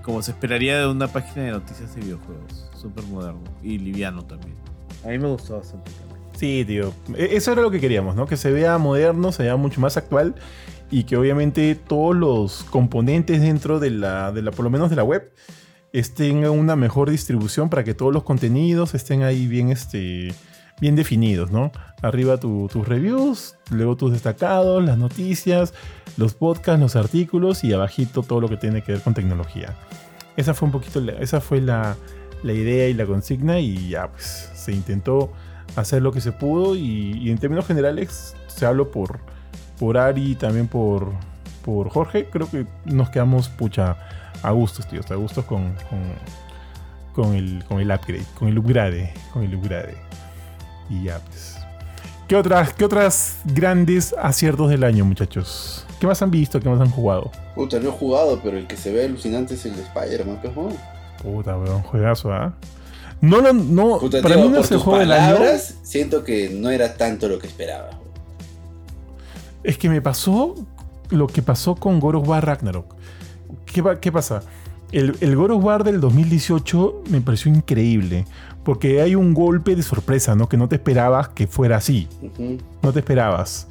Como 0.04 0.22
se 0.22 0.30
esperaría 0.30 0.78
de 0.78 0.86
una 0.86 1.08
página 1.08 1.46
de 1.46 1.50
noticias 1.50 1.92
de 1.96 2.00
videojuegos. 2.00 2.70
Súper 2.80 3.02
moderno. 3.06 3.42
Y 3.60 3.78
liviano 3.78 4.24
también. 4.24 4.54
A 5.04 5.08
mí 5.08 5.18
me 5.18 5.26
gustó 5.26 5.56
bastante 5.58 5.90
también. 5.90 6.20
Sí, 6.36 6.64
tío. 6.64 6.92
E- 7.16 7.30
Eso 7.36 7.50
era 7.50 7.62
lo 7.62 7.72
que 7.72 7.80
queríamos, 7.80 8.14
¿no? 8.14 8.26
Que 8.26 8.36
se 8.36 8.52
vea 8.52 8.78
moderno, 8.78 9.32
se 9.32 9.42
vea 9.42 9.56
mucho 9.56 9.80
más 9.80 9.96
actual 9.96 10.36
y 10.88 11.02
que 11.02 11.16
obviamente 11.16 11.74
todos 11.74 12.14
los 12.14 12.62
componentes 12.64 13.40
dentro 13.40 13.80
de 13.80 13.90
la, 13.90 14.30
de 14.30 14.42
la 14.42 14.52
por 14.52 14.62
lo 14.64 14.70
menos 14.70 14.90
de 14.90 14.96
la 14.96 15.02
web, 15.02 15.32
estén 15.92 16.44
en 16.44 16.50
una 16.50 16.76
mejor 16.76 17.10
distribución 17.10 17.68
para 17.68 17.82
que 17.82 17.94
todos 17.94 18.12
los 18.12 18.22
contenidos 18.22 18.94
estén 18.94 19.24
ahí 19.24 19.48
bien, 19.48 19.70
este, 19.70 20.32
bien 20.82 20.96
definidos, 20.96 21.52
¿no? 21.52 21.70
Arriba 22.02 22.38
tu- 22.38 22.68
tus 22.70 22.86
reviews, 22.88 23.54
luego 23.70 23.96
tus 23.96 24.10
destacados, 24.12 24.84
las 24.84 24.98
noticias, 24.98 25.72
los 26.16 26.34
podcasts, 26.34 26.80
los 26.80 26.96
artículos 26.96 27.62
y 27.62 27.72
abajito 27.72 28.22
todo 28.22 28.40
lo 28.40 28.48
que 28.48 28.56
tiene 28.56 28.82
que 28.82 28.90
ver 28.92 29.00
con 29.00 29.14
tecnología. 29.14 29.76
Esa 30.36 30.54
fue 30.54 30.66
un 30.66 30.72
poquito, 30.72 31.00
la- 31.00 31.12
esa 31.12 31.40
fue 31.40 31.60
la, 31.60 31.94
la 32.42 32.52
idea 32.52 32.88
y 32.88 32.94
la 32.94 33.06
consigna 33.06 33.60
y 33.60 33.90
ya 33.90 34.08
pues 34.10 34.50
se 34.54 34.72
intentó 34.72 35.32
hacer 35.76 36.02
lo 36.02 36.10
que 36.10 36.20
se 36.20 36.32
pudo 36.32 36.74
y, 36.74 37.30
en 37.30 37.38
términos 37.38 37.64
generales 37.66 38.34
se 38.48 38.66
hablo 38.66 38.90
por, 38.90 39.20
por 39.78 39.96
Ari 39.96 40.32
y 40.32 40.34
también 40.34 40.66
por, 40.66 41.12
por 41.64 41.90
Jorge, 41.90 42.28
creo 42.28 42.50
que 42.50 42.66
nos 42.86 43.08
quedamos 43.10 43.48
pucha 43.48 43.96
a 44.42 44.50
gustos, 44.50 44.88
tíos, 44.88 45.08
a 45.12 45.14
gustos 45.14 45.44
con, 45.44 45.74
con, 45.88 46.00
con 47.14 47.34
el, 47.36 47.62
con 47.68 47.80
el 47.80 47.92
upgrade, 47.92 48.24
con 48.36 48.48
el 48.48 48.58
upgrade, 48.58 49.14
con 49.32 49.44
el 49.44 49.54
upgrade. 49.54 49.96
Y 50.90 51.04
ya 51.04 51.18
pues. 51.20 51.56
¿Qué 52.28 52.36
otras, 52.36 52.72
¿Qué 52.72 52.84
otras 52.84 53.36
grandes 53.44 54.14
aciertos 54.20 54.70
del 54.70 54.84
año, 54.84 55.04
muchachos? 55.04 55.84
¿Qué 56.00 56.06
más 56.06 56.22
han 56.22 56.30
visto? 56.30 56.58
¿Qué 56.60 56.68
más 56.68 56.80
han 56.80 56.90
jugado? 56.90 57.30
Puta, 57.54 57.78
no 57.78 57.90
he 57.90 57.92
jugado, 57.92 58.40
pero 58.42 58.56
el 58.56 58.66
que 58.66 58.76
se 58.76 58.90
ve 58.92 59.04
alucinante 59.04 59.54
es 59.54 59.66
el 59.66 59.76
de 59.76 59.82
Spider-Man, 59.82 60.38
pues, 60.42 60.56
weón. 60.56 60.74
Puta, 61.22 61.56
weón, 61.58 61.82
juegazo, 61.82 62.32
¿ah? 62.32 62.54
No, 63.20 63.40
no, 63.42 63.52
no. 63.52 63.98
Puta, 63.98 64.22
para 64.22 64.34
tío, 64.36 64.44
mí 64.44 64.48
no 64.50 64.56
por 64.56 64.64
es 64.64 64.70
el 64.70 64.76
tus 64.78 64.84
juego 64.84 64.98
del 65.00 65.12
año. 65.12 65.34
palabras, 65.36 65.74
siento 65.82 66.24
que 66.24 66.48
no 66.50 66.70
era 66.70 66.94
tanto 66.96 67.28
lo 67.28 67.38
que 67.38 67.46
esperaba. 67.46 67.90
Es 69.62 69.78
que 69.78 69.88
me 69.88 70.00
pasó 70.02 70.54
lo 71.10 71.26
que 71.26 71.42
pasó 71.42 71.74
con 71.76 72.00
God 72.00 72.16
of 72.16 72.28
War 72.28 72.44
Ragnarok. 72.44 72.94
¿Qué, 73.66 73.82
pa- 73.82 74.00
qué 74.00 74.10
pasa? 74.10 74.42
El, 74.90 75.16
el 75.20 75.36
God 75.36 75.52
of 75.52 75.64
War 75.64 75.84
del 75.84 76.00
2018 76.00 77.02
me 77.10 77.20
pareció 77.20 77.52
increíble. 77.52 78.24
Porque 78.64 79.00
hay 79.00 79.14
un 79.14 79.34
golpe 79.34 79.74
de 79.74 79.82
sorpresa, 79.82 80.34
¿no? 80.34 80.48
Que 80.48 80.56
no 80.56 80.68
te 80.68 80.76
esperabas 80.76 81.28
que 81.28 81.46
fuera 81.46 81.76
así. 81.76 82.08
No 82.82 82.92
te 82.92 83.00
esperabas. 83.00 83.68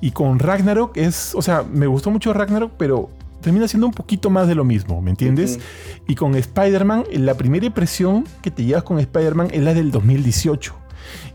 Y 0.00 0.10
con 0.10 0.38
Ragnarok 0.38 0.96
es. 0.96 1.34
O 1.34 1.42
sea, 1.42 1.62
me 1.62 1.86
gustó 1.86 2.10
mucho 2.10 2.32
Ragnarok, 2.32 2.72
pero 2.76 3.08
termina 3.40 3.68
siendo 3.68 3.86
un 3.86 3.92
poquito 3.92 4.30
más 4.30 4.48
de 4.48 4.54
lo 4.54 4.64
mismo, 4.64 5.02
¿me 5.02 5.10
entiendes? 5.10 5.56
Ujú. 5.56 6.02
Y 6.08 6.14
con 6.14 6.34
Spider-Man, 6.34 7.04
la 7.12 7.34
primera 7.34 7.66
impresión 7.66 8.24
que 8.40 8.50
te 8.50 8.64
llevas 8.64 8.84
con 8.84 8.98
Spider-Man 8.98 9.48
es 9.52 9.62
la 9.62 9.74
del 9.74 9.90
2018. 9.90 10.74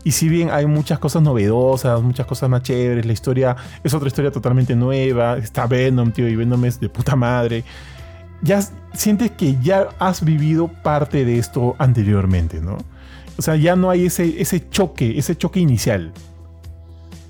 Y 0.04 0.12
si 0.12 0.28
bien 0.28 0.50
hay 0.50 0.66
muchas 0.66 0.98
cosas 0.98 1.22
novedosas, 1.22 2.00
muchas 2.02 2.26
cosas 2.26 2.48
más 2.48 2.62
chéveres, 2.62 3.04
la 3.04 3.12
historia 3.12 3.56
es 3.84 3.92
otra 3.94 4.08
historia 4.08 4.30
totalmente 4.30 4.74
nueva, 4.74 5.36
está 5.38 5.66
Venom, 5.66 6.12
tío, 6.12 6.28
y 6.28 6.36
Venom 6.36 6.64
es 6.64 6.80
de 6.80 6.88
puta 6.88 7.14
madre. 7.14 7.64
Ya 8.42 8.60
sientes 8.94 9.32
que 9.32 9.56
ya 9.60 9.88
has 9.98 10.24
vivido 10.24 10.68
parte 10.68 11.24
de 11.24 11.38
esto 11.38 11.76
anteriormente, 11.78 12.60
¿no? 12.60 12.78
O 13.38 13.42
sea, 13.42 13.56
ya 13.56 13.76
no 13.76 13.88
hay 13.88 14.06
ese, 14.06 14.40
ese 14.42 14.68
choque, 14.68 15.16
ese 15.16 15.36
choque 15.36 15.60
inicial. 15.60 16.12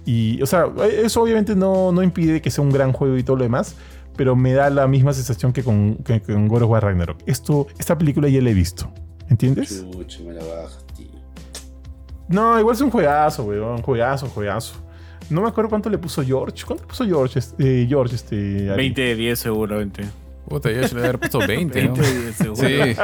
Y, 0.07 0.41
o 0.41 0.47
sea, 0.47 0.67
eso 0.91 1.23
obviamente 1.23 1.55
no, 1.55 1.93
no 1.93 2.03
impide 2.03 2.41
que 2.41 2.51
sea 2.51 2.65
un 2.65 2.71
gran 2.71 2.93
juego 2.93 3.19
y 3.19 3.23
todo 3.23 3.37
lo 3.37 3.43
demás, 3.43 3.77
pero 4.17 4.35
me 4.35 4.55
da 4.55 4.71
la 4.71 4.87
misma 4.89 5.13
sensación 5.13 5.53
que 5.53 5.63
con, 5.63 5.97
que 5.97 6.21
con 6.21 6.49
God 6.49 6.63
of 6.63 6.71
War 6.71 6.83
Ragnarok. 6.83 7.19
Esto, 7.27 7.67
esta 7.79 7.97
película 7.99 8.29
ya 8.29 8.41
la 8.41 8.49
he 8.51 8.55
visto, 8.55 8.91
¿entiendes? 9.29 9.85
Chucha, 9.93 10.21
me 10.23 10.33
la 10.33 10.43
bajas, 10.43 10.85
tío. 10.97 11.07
No, 12.27 12.59
igual 12.59 12.75
es 12.75 12.81
un 12.81 12.91
juegazo, 12.91 13.45
weón, 13.45 13.83
juegazo, 13.83 14.29
juegazo. 14.29 14.75
No 15.29 15.43
me 15.43 15.49
acuerdo 15.49 15.69
cuánto 15.69 15.91
le 15.91 15.99
puso 15.99 16.25
George. 16.25 16.65
¿Cuánto 16.67 16.85
le 16.85 16.89
puso 16.89 17.05
George? 17.05 17.39
Este, 17.39 17.87
George, 17.87 18.15
este. 18.15 18.71
Ari? 18.71 18.77
20 18.77 19.01
de 19.03 19.15
10 19.15 19.39
seguramente. 19.39 20.05
Puta, 20.49 20.71
yo 20.73 20.87
se 20.89 20.95
le 20.95 21.01
había 21.07 21.19
puesto 21.19 21.39
20, 21.47 21.85
¿no? 21.85 21.95
20 21.95 22.01
de 22.15 22.23
10 22.23 22.37
seguro. 22.37 22.69
Sí, 22.69 22.97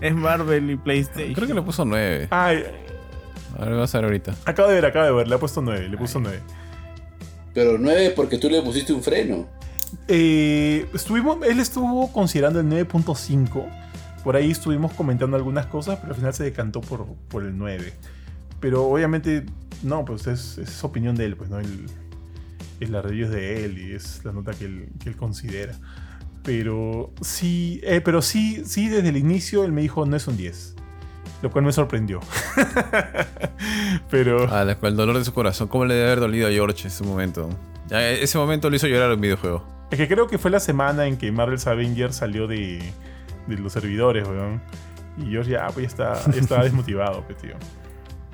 Es 0.00 0.14
Marvel 0.14 0.70
y 0.70 0.76
PlayStation. 0.76 1.34
creo 1.34 1.48
que 1.48 1.54
le 1.54 1.62
puso 1.62 1.84
9. 1.84 2.28
Ay, 2.30 2.64
A 3.58 3.64
ver, 3.64 3.74
vas 3.74 3.94
a 3.94 3.98
ver 3.98 4.04
ahorita. 4.06 4.34
acabo 4.44 4.68
de 4.68 4.74
ver, 4.74 4.86
acabo 4.86 5.06
de 5.06 5.12
ver. 5.12 5.28
Le 5.28 5.34
ha 5.34 5.38
puesto 5.38 5.62
9, 5.62 5.88
le 5.88 5.96
puso 5.96 6.20
9. 6.20 6.38
Pero 7.54 7.76
nueve 7.78 8.12
porque 8.16 8.38
tú 8.38 8.48
le 8.48 8.62
pusiste 8.62 8.92
un 8.92 9.02
freno. 9.02 9.46
Eh, 10.08 10.86
estuvimos, 10.94 11.38
él 11.46 11.60
estuvo 11.60 12.10
considerando 12.12 12.60
el 12.60 12.66
9.5, 12.66 13.66
por 14.24 14.36
ahí 14.36 14.50
estuvimos 14.50 14.92
comentando 14.94 15.36
algunas 15.36 15.66
cosas, 15.66 15.98
pero 16.00 16.12
al 16.12 16.16
final 16.16 16.32
se 16.32 16.44
decantó 16.44 16.80
por, 16.80 17.06
por 17.28 17.42
el 17.42 17.56
9. 17.58 17.92
Pero 18.58 18.84
obviamente, 18.84 19.44
no, 19.82 20.04
pues 20.06 20.26
es, 20.28 20.56
es 20.56 20.82
opinión 20.82 21.14
de 21.14 21.26
él, 21.26 21.36
pues 21.36 21.50
no, 21.50 21.58
Él- 21.60 21.86
es 22.80 22.88
la 22.90 23.00
review 23.02 23.28
de 23.28 23.64
él 23.64 23.78
y 23.78 23.92
es 23.92 24.24
la 24.24 24.32
nota 24.32 24.52
que 24.52 24.64
él, 24.64 24.88
que 24.98 25.10
él 25.10 25.16
considera. 25.16 25.74
Pero 26.42 27.12
sí, 27.20 27.80
eh, 27.84 28.00
pero 28.00 28.20
sí, 28.22 28.62
sí, 28.64 28.88
desde 28.88 29.08
el 29.08 29.16
inicio 29.16 29.64
él 29.64 29.72
me 29.72 29.80
dijo 29.82 30.04
no 30.06 30.16
es 30.16 30.26
un 30.26 30.36
10. 30.36 30.74
Lo 31.42 31.50
cual 31.50 31.64
me 31.64 31.72
sorprendió. 31.72 32.20
pero 34.10 34.46
Ah, 34.52 34.62
el 34.62 34.96
dolor 34.96 35.18
de 35.18 35.24
su 35.24 35.32
corazón. 35.32 35.68
¿Cómo 35.68 35.84
le 35.84 35.94
debe 35.94 36.06
haber 36.06 36.20
dolido 36.20 36.48
a 36.48 36.50
George 36.50 36.88
ese 36.88 37.04
momento? 37.04 37.48
Ya, 37.88 38.08
ese 38.10 38.38
momento 38.38 38.70
lo 38.70 38.76
hizo 38.76 38.86
llorar 38.86 39.08
en 39.08 39.14
un 39.16 39.20
videojuego. 39.20 39.64
es 39.90 39.98
que 39.98 40.08
creo 40.08 40.26
que 40.28 40.38
fue 40.38 40.50
la 40.50 40.60
semana 40.60 41.06
en 41.06 41.16
que 41.16 41.30
Marvel's 41.32 41.66
Avengers 41.66 42.16
salió 42.16 42.46
de, 42.46 42.80
de 43.46 43.58
los 43.58 43.72
servidores, 43.72 44.26
weón. 44.26 44.62
Y 45.18 45.30
George 45.30 45.50
ya, 45.50 45.66
pues 45.68 45.94
ya, 45.96 46.12
está, 46.14 46.30
ya 46.32 46.40
estaba 46.40 46.62
desmotivado, 46.64 47.24
pues, 47.26 47.38
tío. 47.38 47.54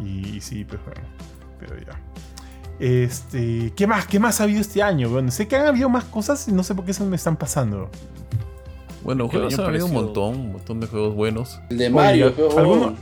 Y, 0.01 0.37
y 0.37 0.41
sí, 0.41 0.65
pues, 0.65 0.81
weón. 0.87 1.09
Pero 1.59 1.77
ya. 1.79 1.99
Este, 2.81 3.73
¿qué 3.77 3.87
más? 3.87 4.07
¿Qué 4.07 4.19
más 4.21 4.41
ha 4.41 4.45
habido 4.45 4.61
este 4.61 4.83
año, 4.83 5.09
weón? 5.09 5.31
Sé 5.33 5.49
que 5.49 5.57
han 5.57 5.67
habido 5.67 5.89
más 5.89 6.05
cosas 6.05 6.47
y 6.49 6.53
no 6.53 6.63
sé 6.63 6.75
por 6.75 6.85
qué 6.85 6.93
se 6.93 7.03
me 7.05 7.17
están 7.17 7.37
pasando. 7.37 7.91
Bueno, 9.03 9.25
El 9.25 9.31
juegos 9.31 9.55
año 9.55 9.65
ha 9.65 9.69
habido 9.69 9.87
un 9.87 9.93
montón, 9.93 10.35
un 10.37 10.53
montón 10.53 10.81
de 10.81 10.87
juegos 10.87 11.15
buenos. 11.15 11.61
El 11.71 11.79
de 11.79 11.91
Mario, 11.91 12.27
Oye, 12.27 12.35
pero, 12.37 12.59
¿alguno, 12.59 12.95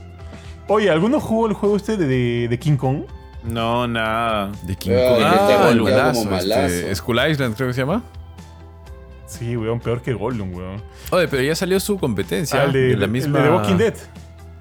oye, 0.68 0.90
¿alguno 0.90 1.20
jugó 1.20 1.46
el 1.48 1.52
juego 1.54 1.76
este 1.76 1.96
de, 1.96 2.06
de- 2.06 2.48
de 2.48 2.58
King 2.58 2.76
Kong? 2.76 3.02
No, 3.44 3.86
nada. 3.86 4.50
De 4.64 4.74
King 4.76 4.90
Kong. 4.92 5.22
Ah, 5.22 5.68
el 5.70 5.82
malazo. 5.82 6.34
este, 6.36 6.94
Skull 6.94 7.18
Island 7.30 7.54
creo 7.54 7.68
que 7.68 7.74
se 7.74 7.80
llama. 7.82 8.02
Sí, 9.26 9.56
weón, 9.56 9.80
peor 9.80 10.00
que 10.02 10.14
Gollum, 10.14 10.54
weón. 10.54 10.82
Oye, 11.10 11.28
pero 11.28 11.42
ya 11.42 11.54
salió 11.54 11.78
su 11.80 11.98
competencia. 11.98 12.60
Ah, 12.62 12.64
el 12.64 12.72
de, 12.72 12.80
de 12.88 12.96
la 12.96 13.04
el 13.06 13.10
misma... 13.10 13.38
de 13.40 13.44
The 13.48 13.50
Walking 13.54 13.76
Dead. 13.76 13.94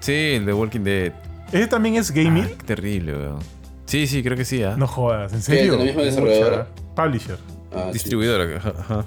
Sí, 0.00 0.12
el 0.12 0.46
de 0.46 0.52
Walking 0.52 0.80
Dead. 0.80 1.12
¿Ese 1.52 1.66
también 1.68 1.94
es 1.94 2.10
gaming? 2.10 2.44
Ah, 2.52 2.62
terrible, 2.66 3.12
weón. 3.16 3.38
Sí, 3.86 4.06
sí, 4.06 4.22
creo 4.22 4.36
que 4.36 4.44
sí, 4.44 4.62
¿ah? 4.62 4.74
No 4.76 4.86
jodas, 4.86 5.32
¿en 5.32 5.38
¿Qué, 5.38 5.44
serio? 5.44 5.72
de 5.72 5.78
la 5.78 5.84
misma 5.84 6.02
desarrolladora? 6.02 6.66
Pucha, 6.66 6.94
Publisher. 7.04 7.38
Ah, 7.74 7.84
sí. 7.86 7.92
Distribuidora. 7.94 8.56
ajá, 8.56 8.72
ajá. 8.78 9.04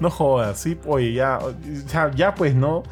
No 0.00 0.10
jodas, 0.10 0.58
sí, 0.58 0.78
oye, 0.86 1.12
ya, 1.14 1.38
ya, 1.92 2.10
ya 2.14 2.34
pues 2.34 2.54
no. 2.54 2.82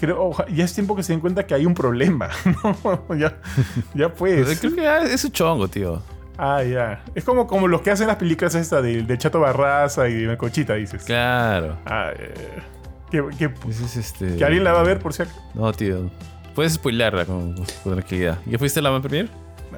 Creo, 0.00 0.32
ya 0.54 0.64
es 0.64 0.72
tiempo 0.74 0.94
que 0.94 1.02
se 1.02 1.12
den 1.12 1.20
cuenta 1.20 1.44
que 1.46 1.54
hay 1.54 1.66
un 1.66 1.74
problema. 1.74 2.28
¿no? 2.62 3.14
ya, 3.16 3.36
ya 3.94 4.12
pues. 4.12 4.58
Creo 4.60 4.74
que 4.74 4.82
ya 4.82 4.98
es 5.02 5.24
un 5.24 5.32
chongo, 5.32 5.68
tío. 5.68 6.00
Ah, 6.36 6.62
ya. 6.62 7.02
Es 7.16 7.24
como, 7.24 7.46
como 7.48 7.66
los 7.66 7.80
que 7.82 7.90
hacen 7.90 8.06
las 8.06 8.16
películas 8.16 8.54
esta 8.54 8.80
de, 8.80 9.02
de 9.02 9.18
Chato 9.18 9.40
Barraza 9.40 10.08
y 10.08 10.14
de 10.14 10.26
Melcochita, 10.28 10.74
dices. 10.74 11.02
Claro. 11.02 11.76
Ah, 11.84 12.12
eh, 12.16 12.32
que, 13.10 13.24
que- 13.36 13.50
es 13.68 13.96
este... 13.96 14.36
que 14.36 14.44
alguien 14.44 14.62
la 14.62 14.72
va 14.72 14.80
a 14.80 14.84
ver 14.84 15.00
por 15.00 15.12
si 15.12 15.22
acaso. 15.22 15.40
No, 15.54 15.72
tío. 15.72 16.08
Puedes 16.54 16.74
spoilearla 16.74 17.24
con, 17.24 17.54
con 17.82 17.94
tranquilidad. 17.94 18.38
¿Ya 18.46 18.56
fuiste 18.58 18.78
a 18.78 18.82
la 18.84 19.00
premier? 19.00 19.28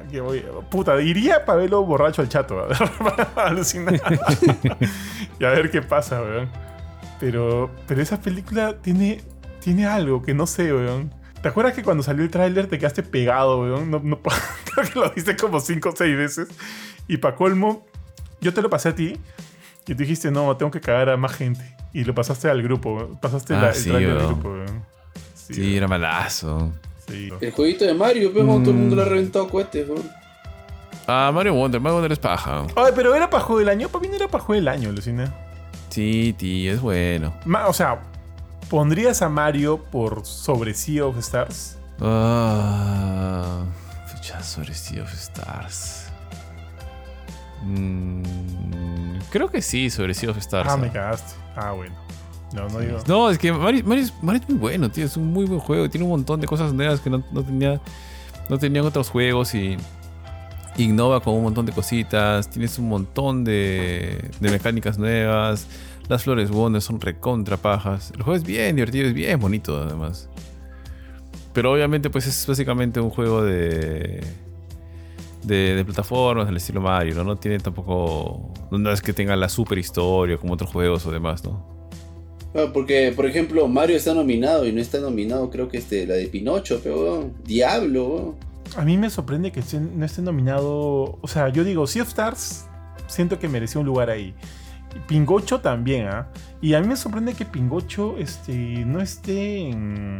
Que 0.09 0.21
voy- 0.21 0.43
puta, 0.69 0.99
iría 1.01 1.45
para 1.45 1.59
verlo 1.59 1.83
borracho 1.83 2.21
al 2.21 2.29
chato. 2.29 2.67
alucinar. 3.35 3.95
y 5.39 5.45
a 5.45 5.49
ver 5.49 5.69
qué 5.71 5.81
pasa, 5.81 6.21
weón. 6.21 6.49
Pero, 7.19 7.69
pero 7.87 8.01
esa 8.01 8.19
película 8.19 8.75
tiene, 8.81 9.21
tiene 9.59 9.85
algo 9.85 10.21
que 10.21 10.33
no 10.33 10.47
sé, 10.47 10.73
weón. 10.73 11.13
¿Te 11.41 11.47
acuerdas 11.47 11.73
que 11.73 11.83
cuando 11.83 12.03
salió 12.03 12.23
el 12.23 12.29
tráiler 12.29 12.67
te 12.67 12.77
quedaste 12.77 13.03
pegado, 13.03 13.61
weón? 13.61 13.89
No, 13.91 13.99
no, 14.03 14.19
creo 14.75 14.87
que 14.91 14.99
lo 14.99 15.11
viste 15.11 15.35
como 15.35 15.59
5 15.59 15.89
o 15.89 15.95
6 15.95 16.17
veces. 16.17 16.47
Y 17.07 17.17
para 17.17 17.35
colmo, 17.35 17.85
yo 18.41 18.53
te 18.53 18.61
lo 18.61 18.69
pasé 18.69 18.89
a 18.89 18.95
ti. 18.95 19.19
Y 19.87 19.93
tú 19.95 20.03
dijiste, 20.03 20.31
no, 20.31 20.55
tengo 20.57 20.71
que 20.71 20.79
cagar 20.81 21.09
a 21.09 21.17
más 21.17 21.33
gente. 21.35 21.75
Y 21.93 22.03
lo 22.05 22.13
pasaste 22.15 22.49
al 22.49 22.61
grupo, 22.63 22.93
weón. 22.95 23.19
Pasaste 23.19 23.53
Ah, 23.55 23.61
la- 23.61 23.69
el 23.69 23.75
sí, 23.75 23.89
tráiler 23.89 24.17
al 24.17 24.27
grupo, 24.27 24.49
weón. 24.49 24.85
Sí, 25.35 25.53
Sí, 25.55 25.75
era 25.77 25.87
malazo. 25.87 26.71
Sí. 27.11 27.29
El 27.41 27.51
jueguito 27.51 27.85
de 27.85 27.93
Mario, 27.93 28.31
pero 28.33 28.45
todo 28.45 28.71
el 28.71 28.75
mundo 28.77 28.95
Mm. 28.95 28.99
le 28.99 29.05
ha 29.05 29.09
reventado 29.09 29.47
cohetes, 29.49 29.87
weón. 29.89 30.09
Ah, 31.07 31.31
Mario 31.33 31.53
Wonder. 31.55 31.81
Mario 31.81 31.95
Wonder 31.95 32.11
es 32.11 32.19
paja. 32.19 32.65
Oye, 32.75 32.91
pero 32.95 33.13
era 33.15 33.29
para 33.29 33.43
juego 33.43 33.59
del 33.59 33.69
año. 33.69 33.89
Para 33.89 34.01
mí 34.03 34.07
no 34.07 34.15
era 34.15 34.27
para 34.27 34.43
juego 34.43 34.59
del 34.59 34.67
año, 34.67 34.91
Lucina. 34.91 35.33
Sí, 35.89 36.33
tío, 36.37 36.73
es 36.73 36.79
bueno. 36.81 37.33
Ma- 37.45 37.67
o 37.67 37.73
sea, 37.73 37.99
¿pondrías 38.69 39.21
a 39.21 39.27
Mario 39.29 39.77
por 39.91 40.25
sobre 40.25 40.73
Sea 40.73 41.05
of 41.05 41.17
Stars? 41.17 41.77
Ah, 41.99 43.63
sobre 44.41 44.73
Sea 44.73 45.03
of 45.03 45.13
Stars. 45.13 46.05
Mm, 47.63 49.19
creo 49.31 49.49
que 49.49 49.61
sí, 49.61 49.89
sobre 49.89 50.13
Sea 50.13 50.31
of 50.31 50.37
Stars. 50.37 50.69
Ah, 50.69 50.73
ah. 50.73 50.77
me 50.77 50.91
cagaste. 50.91 51.33
Ah, 51.55 51.71
bueno. 51.73 51.95
No, 52.53 52.67
no 52.67 52.79
digo. 52.79 52.97
No, 53.07 53.29
es 53.29 53.37
que 53.37 53.51
Mario, 53.51 53.83
es, 53.95 54.13
muy 54.21 54.57
bueno, 54.57 54.89
tío. 54.89 55.05
Es 55.05 55.17
un 55.17 55.31
muy 55.31 55.45
buen 55.45 55.59
juego. 55.59 55.89
Tiene 55.89 56.03
un 56.03 56.11
montón 56.11 56.41
de 56.41 56.47
cosas 56.47 56.73
nuevas 56.73 56.99
que 56.99 57.09
no, 57.09 57.21
tenía, 57.21 57.81
no 58.49 58.57
tenían 58.57 58.85
otros 58.85 59.09
juegos 59.09 59.55
y 59.55 59.77
innova 60.77 61.21
con 61.21 61.35
un 61.35 61.43
montón 61.43 61.65
de 61.65 61.71
cositas. 61.71 62.49
Tienes 62.49 62.77
un 62.77 62.89
montón 62.89 63.43
de, 63.43 64.29
de 64.39 64.49
mecánicas 64.49 64.97
nuevas. 64.97 65.67
Las 66.09 66.23
flores 66.23 66.49
Wonder 66.49 66.81
son 66.81 66.99
recontra 66.99 67.57
pajas. 67.57 68.11
El 68.15 68.23
juego 68.23 68.35
es 68.35 68.43
bien 68.43 68.75
divertido, 68.75 69.07
es 69.07 69.13
bien 69.13 69.39
bonito 69.39 69.81
además. 69.81 70.29
Pero 71.53 71.71
obviamente 71.71 72.09
pues 72.09 72.27
es 72.27 72.45
básicamente 72.45 72.99
un 72.99 73.09
juego 73.09 73.43
de... 73.43 74.21
De, 75.43 75.73
de 75.73 75.83
plataformas 75.83 76.45
del 76.45 76.57
estilo 76.57 76.81
Mario, 76.81 77.15
¿no? 77.15 77.23
No 77.23 77.35
tiene 77.35 77.57
tampoco... 77.57 78.53
No 78.69 78.91
es 78.91 79.01
que 79.01 79.11
tenga 79.11 79.35
la 79.35 79.49
super 79.49 79.77
historia 79.79 80.37
como 80.37 80.53
otros 80.53 80.69
juegos 80.69 81.03
o 81.07 81.11
demás, 81.11 81.43
¿no? 81.43 81.80
Porque, 82.73 83.13
por 83.15 83.25
ejemplo, 83.25 83.67
Mario 83.67 83.95
está 83.95 84.13
nominado 84.13 84.65
y 84.65 84.73
no 84.73 84.81
está 84.81 84.99
nominado, 84.99 85.49
creo 85.49 85.69
que 85.69 85.77
este, 85.77 86.05
la 86.05 86.15
de 86.15 86.27
Pinocho, 86.27 86.81
pero. 86.83 87.31
Diablo. 87.45 88.35
A 88.75 88.83
mí 88.83 88.97
me 88.97 89.09
sorprende 89.09 89.51
que 89.51 89.61
no 89.79 90.05
esté 90.05 90.21
nominado. 90.21 91.17
O 91.21 91.27
sea, 91.27 91.49
yo 91.49 91.63
digo, 91.63 91.87
Sea 91.87 92.03
of 92.03 92.09
Stars, 92.09 92.65
siento 93.07 93.39
que 93.39 93.47
mereció 93.47 93.79
un 93.79 93.85
lugar 93.85 94.09
ahí. 94.09 94.33
Pingocho 95.07 95.61
también, 95.61 96.07
¿ah? 96.07 96.27
Y 96.61 96.73
a 96.73 96.81
mí 96.81 96.87
me 96.87 96.97
sorprende 96.97 97.33
que 97.33 97.45
Pingocho 97.45 98.17
este, 98.17 98.53
no 98.85 99.01
esté 99.01 99.69
en. 99.69 100.19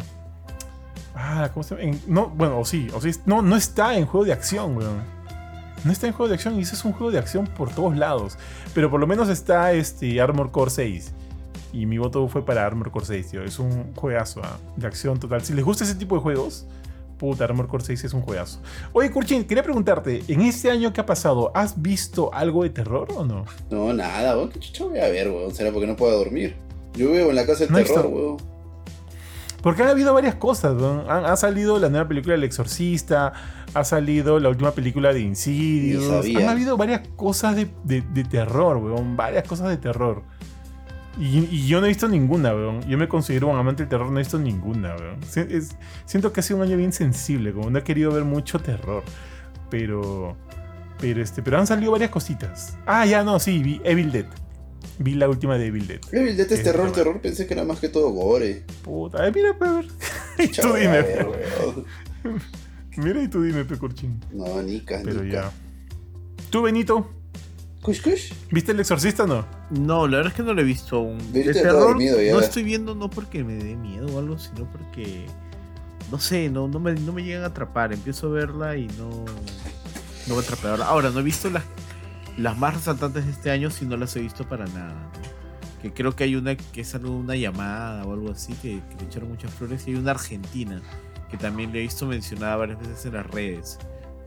Ah, 1.14 1.50
¿cómo 1.54 1.64
se 1.64 1.76
no, 2.08 2.30
bueno, 2.30 2.60
o 2.60 2.66
sí, 2.66 2.88
o 2.94 3.02
sí. 3.02 3.12
No, 3.26 3.42
no 3.42 3.58
está 3.58 3.98
en 3.98 4.06
juego 4.06 4.26
de 4.26 4.32
acción, 4.32 4.78
weón. 4.78 5.04
No 5.84 5.92
está 5.92 6.08
en 6.08 6.14
juego 6.14 6.30
de 6.30 6.36
acción 6.36 6.58
y 6.58 6.62
ese 6.62 6.76
es 6.76 6.86
un 6.86 6.94
juego 6.94 7.12
de 7.12 7.20
acción 7.20 7.48
por 7.48 7.74
todos 7.74 7.98
lados. 7.98 8.38
Pero 8.74 8.90
por 8.90 9.00
lo 9.00 9.08
menos 9.08 9.28
está 9.28 9.74
este 9.74 10.22
Armor 10.22 10.52
Core 10.52 10.72
6. 10.72 11.14
Y 11.74 11.86
mi 11.86 11.98
voto 11.98 12.28
fue 12.28 12.44
para 12.46 12.66
Armor 12.66 12.92
Core 12.92 13.06
6, 13.06 13.28
tío. 13.32 13.44
Es 13.44 13.58
un 13.60 13.94
juegazo 13.96 14.42
¿ah? 14.44 14.58
de 14.76 14.88
acción 14.88 15.20
total. 15.20 15.42
Si 15.44 15.54
les 15.54 15.64
gusta 15.64 15.84
ese 15.86 15.96
tipo 15.96 16.16
de 16.16 16.22
juegos, 16.22 16.66
puta, 17.18 17.46
Armor 17.46 17.68
Core 17.68 17.84
6 17.86 18.04
es 18.04 18.14
un 18.14 18.22
juegazo. 18.22 18.60
Oye, 18.94 19.10
Kurchin, 19.12 19.46
quería 19.46 19.64
preguntarte, 19.64 20.22
en 20.28 20.42
este 20.42 20.70
año 20.70 20.92
que 20.92 21.00
ha 21.02 21.06
pasado, 21.06 21.52
¿has 21.56 21.82
visto 21.82 22.34
algo 22.34 22.64
de 22.64 22.72
terror 22.72 23.08
o 23.16 23.24
no? 23.24 23.46
No, 23.70 23.94
nada, 23.94 24.36
weón. 24.36 24.50
¿Qué 24.50 24.60
chucha 24.60 24.84
voy 24.86 25.00
a 25.00 25.08
ver, 25.08 25.30
weón? 25.32 25.54
¿Será 25.56 25.72
porque 25.72 25.88
no 25.88 25.96
puedo 25.96 26.18
dormir? 26.18 26.56
Yo 26.94 27.10
vivo 27.12 27.30
en 27.30 27.36
la 27.36 27.46
casa 27.46 27.64
del 27.66 27.72
No 27.72 27.78
terror, 27.84 28.06
weón. 28.08 28.38
Porque 29.62 29.84
han 29.84 29.90
habido 29.90 30.14
varias 30.14 30.36
cosas. 30.36 30.74
Han- 31.08 31.26
ha 31.26 31.36
salido 31.38 31.78
la 31.80 31.88
nueva 31.90 32.08
película 32.08 32.34
El 32.36 32.44
Exorcista, 32.44 33.32
ha 33.74 33.84
salido 33.84 34.40
la 34.40 34.50
última 34.50 34.72
película 34.72 35.14
de 35.14 35.20
Insidious. 35.22 36.26
Han 36.36 36.50
habido 36.50 36.76
varias 36.78 37.08
cosas 37.16 37.56
de, 37.56 37.70
de- 37.84 38.02
de 38.02 38.24
terror, 38.24 38.78
weón. 38.78 39.16
Varias 39.16 39.48
cosas 39.48 39.70
de 39.70 39.78
terror. 39.78 40.24
Y, 41.20 41.40
y 41.52 41.68
yo 41.68 41.80
no 41.82 41.86
he 41.88 41.90
visto 41.90 42.08
ninguna, 42.08 42.54
weón. 42.54 42.82
Yo 42.88 42.98
me 42.98 43.08
considero 43.08 43.48
un 43.50 43.58
amante 43.58 43.84
del 43.84 43.90
terror, 43.90 44.10
no 44.12 44.18
he 44.18 44.24
visto 44.24 44.40
ninguna, 44.40 44.96
weón. 44.96 45.20
Es- 45.36 45.76
siento 46.06 46.32
que 46.32 46.40
ha 46.40 46.44
sido 46.44 46.58
un 46.58 46.64
año 46.64 46.78
bien 46.78 46.94
sensible, 46.94 47.52
como 47.54 47.70
no 47.70 47.80
he 47.80 47.84
querido 47.84 48.12
ver 48.12 48.24
mucho 48.24 48.60
terror. 48.60 49.04
Pero. 49.70 50.36
Pero 51.00 51.22
este. 51.22 51.42
Pero 51.44 51.58
han 51.60 51.68
salido 51.68 51.92
varias 51.92 52.12
cositas. 52.12 52.78
Ah, 52.86 53.06
ya 53.06 53.24
no, 53.24 53.40
sí, 53.40 53.62
vi 53.62 53.82
Evil 53.84 54.12
Dead. 54.12 54.26
Vi 55.00 55.16
la 55.16 55.28
última 55.30 55.58
de 55.58 55.68
Evil 55.68 55.88
Dead. 55.88 56.00
Evil 56.12 56.38
Dead 56.38 56.46
es 56.52 56.60
Es 56.60 56.64
terror, 56.64 56.92
terror. 56.92 57.20
Pensé 57.22 57.46
que 57.48 57.54
era 57.56 57.64
más 57.64 57.80
que 57.80 57.90
todo 57.90 58.10
gore. 58.12 58.64
Puta, 58.84 59.24
ay, 59.24 59.32
mira, 59.34 59.50
a 59.60 59.72
ver. 59.74 59.86
Y 60.40 60.48
tú 60.48 60.74
dime, 60.74 61.02
ver. 61.02 61.28
Mira 62.98 63.24
y 63.24 63.28
tú 63.28 63.42
dime, 63.44 63.64
Pecurchín. 63.66 64.20
No, 64.32 64.62
nica, 64.62 65.00
Pero 65.04 65.24
nica. 65.24 65.44
ya. 65.44 65.52
¿Tú, 66.50 66.62
Benito? 66.64 67.10
Kush, 67.82 68.02
kush. 68.02 68.32
¿Viste 68.52 68.74
el 68.74 68.80
exorcista 68.80 69.24
o 69.24 69.28
no? 69.28 69.46
No, 69.72 70.08
la 70.08 70.18
verdad 70.18 70.32
es 70.32 70.38
que 70.38 70.44
no 70.44 70.54
lo 70.54 70.62
he 70.62 70.64
visto 70.64 70.98
aún. 70.98 71.18
Todo 71.18 71.44
terror 71.52 71.80
dormido 71.80 72.22
ya. 72.22 72.34
no 72.34 72.40
estoy 72.40 72.64
viendo 72.64 72.94
no 72.94 73.10
porque 73.10 73.44
me 73.44 73.56
dé 73.56 73.76
miedo 73.76 74.08
o 74.16 74.20
algo, 74.20 74.38
sino 74.38 74.66
porque 74.72 75.26
no 76.12 76.20
sé, 76.20 76.50
no, 76.50 76.68
no, 76.68 76.80
me, 76.80 76.94
no 76.94 77.12
me 77.12 77.24
llegan 77.24 77.44
a 77.44 77.48
atrapar. 77.48 77.92
Empiezo 77.92 78.28
a 78.28 78.32
verla 78.32 78.78
y 78.78 78.88
no, 79.00 79.26
no 80.28 80.36
me 80.36 80.42
atrapa. 80.42 80.70
Ahora, 80.70 80.86
ahora, 80.86 81.10
no 81.10 81.22
he 81.22 81.24
visto 81.24 81.50
las, 81.50 81.64
las 82.38 82.56
más 82.56 82.76
resaltantes 82.76 83.26
de 83.26 83.32
este 83.32 83.50
año, 83.50 83.72
si 83.72 83.86
no 83.86 83.98
las 83.98 84.16
he 84.16 84.20
visto 84.20 84.48
para 84.48 84.68
nada. 84.68 84.94
¿no? 84.94 85.82
Que 85.82 85.92
creo 85.92 86.16
que 86.16 86.26
hay 86.26 86.36
una 86.36 86.56
que 86.56 86.82
es 86.82 86.94
algo, 86.94 87.18
una 87.18 87.36
llamada 87.36 88.06
o 88.06 88.14
algo 88.14 88.30
así, 88.30 88.54
que, 88.62 88.80
que 88.90 88.96
le 89.00 89.06
echaron 89.06 89.30
muchas 89.30 89.52
flores. 89.56 89.88
Y 89.88 89.92
hay 89.92 89.98
una 89.98 90.12
argentina, 90.12 90.84
que 91.32 91.38
también 91.38 91.72
le 91.72 91.80
he 91.80 91.82
visto 91.82 92.06
mencionada 92.06 92.58
varias 92.58 92.80
veces 92.80 93.06
en 93.08 93.14
las 93.14 93.26
redes. 93.26 93.80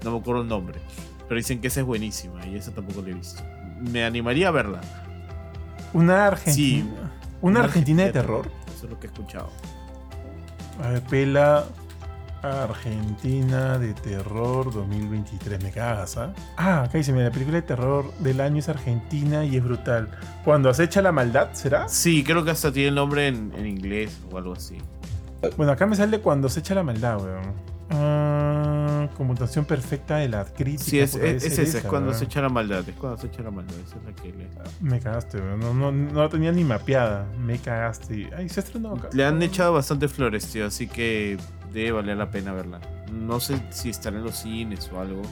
No 0.03 0.11
me 0.11 0.19
acuerdo 0.19 0.43
el 0.43 0.49
nombre. 0.49 0.81
Pero 1.29 1.39
dicen 1.39 1.61
que 1.61 1.69
esa 1.69 1.81
es 1.81 1.87
buenísima 1.87 2.47
y 2.47 2.57
esa 2.57 2.73
tampoco 2.73 3.03
la 3.03 3.11
he 3.11 3.15
visto. 3.15 3.43
Me 3.81 4.05
animaría 4.05 4.49
a 4.49 4.51
verla. 4.51 4.81
Una 5.93 6.27
argentina. 6.27 6.55
Sí. 6.55 6.91
¿Una 7.41 7.61
argentina 7.61 8.05
de 8.05 8.13
terror? 8.13 8.51
Eso 8.75 8.87
es 8.87 8.91
lo 8.91 9.01
que 9.01 9.07
he 9.07 9.11
escuchado. 9.11 9.51
A 10.83 10.89
ver, 10.89 11.03
pela 11.03 11.65
Argentina 12.45 13.79
de 13.79 13.95
terror 13.95 14.73
2023. 14.73 15.63
Me 15.63 15.71
cagas, 15.71 16.17
¿ah? 16.17 16.33
Ah, 16.57 16.83
acá 16.83 16.99
dice, 16.99 17.13
mira, 17.13 17.27
la 17.27 17.31
película 17.31 17.57
de 17.57 17.63
terror 17.63 18.13
del 18.19 18.41
año 18.41 18.59
es 18.59 18.69
Argentina 18.69 19.45
y 19.45 19.57
es 19.57 19.65
brutal. 19.65 20.09
Cuando 20.45 20.69
acecha 20.69 21.01
la 21.01 21.13
maldad, 21.13 21.49
¿será? 21.53 21.89
Sí, 21.89 22.23
creo 22.25 22.45
que 22.45 22.51
hasta 22.51 22.73
tiene 22.73 22.89
el 22.91 22.95
nombre 22.97 23.29
en, 23.29 23.53
en 23.57 23.67
inglés 23.67 24.19
o 24.31 24.37
algo 24.39 24.53
así. 24.53 24.79
Bueno, 25.57 25.73
acá 25.73 25.87
me 25.87 25.97
sale 25.97 26.21
cuando 26.21 26.49
acecha 26.49 26.75
la 26.75 26.83
maldad, 26.83 27.19
weón. 27.23 27.53
Ah, 27.91 28.24
conmutación 29.15 29.65
perfecta 29.65 30.17
de 30.19 30.29
la 30.29 30.45
crítica. 30.45 30.85
Sí, 30.85 30.99
es, 31.01 31.15
es, 31.15 31.45
es 31.45 31.59
esa, 31.59 31.79
es 31.79 31.85
cuando 31.85 32.13
se 32.13 32.25
echa 32.25 32.43
la 32.43 32.49
maldad. 32.51 32.87
Es 32.89 32.95
cuando 32.97 33.19
se 33.19 33.29
echa 33.29 33.43
la 33.43 33.51
maldad. 33.51 33.75
Esa 33.87 33.97
es 33.97 34.05
la 34.05 34.13
que 34.15 34.29
le. 34.33 34.49
Me 34.81 35.01
cagaste. 35.01 35.41
No, 35.41 35.73
no, 35.73 35.91
no 35.93 36.23
la 36.23 36.29
tenía 36.29 36.53
ni 36.53 36.65
mapeada. 36.65 37.27
Me 37.39 37.59
cagaste. 37.59 38.31
Ay, 38.37 38.49
se 38.49 38.61
estrenó 38.61 38.93
acá. 38.95 39.09
Le 39.13 39.25
han 39.25 39.43
echado 39.43 39.73
bastante 39.73 40.09
flores, 40.09 40.47
tío, 40.49 40.67
así 40.67 40.87
que 40.89 41.39
debe 41.73 41.93
valer 41.93 42.17
la 42.17 42.31
pena 42.31 42.53
verla. 42.53 42.81
No 43.13 43.41
sé 43.41 43.61
si 43.71 43.91
estará 43.91 44.17
en 44.19 44.25
los 44.25 44.37
cines 44.37 44.91
o 44.93 45.01
algo, 45.01 45.23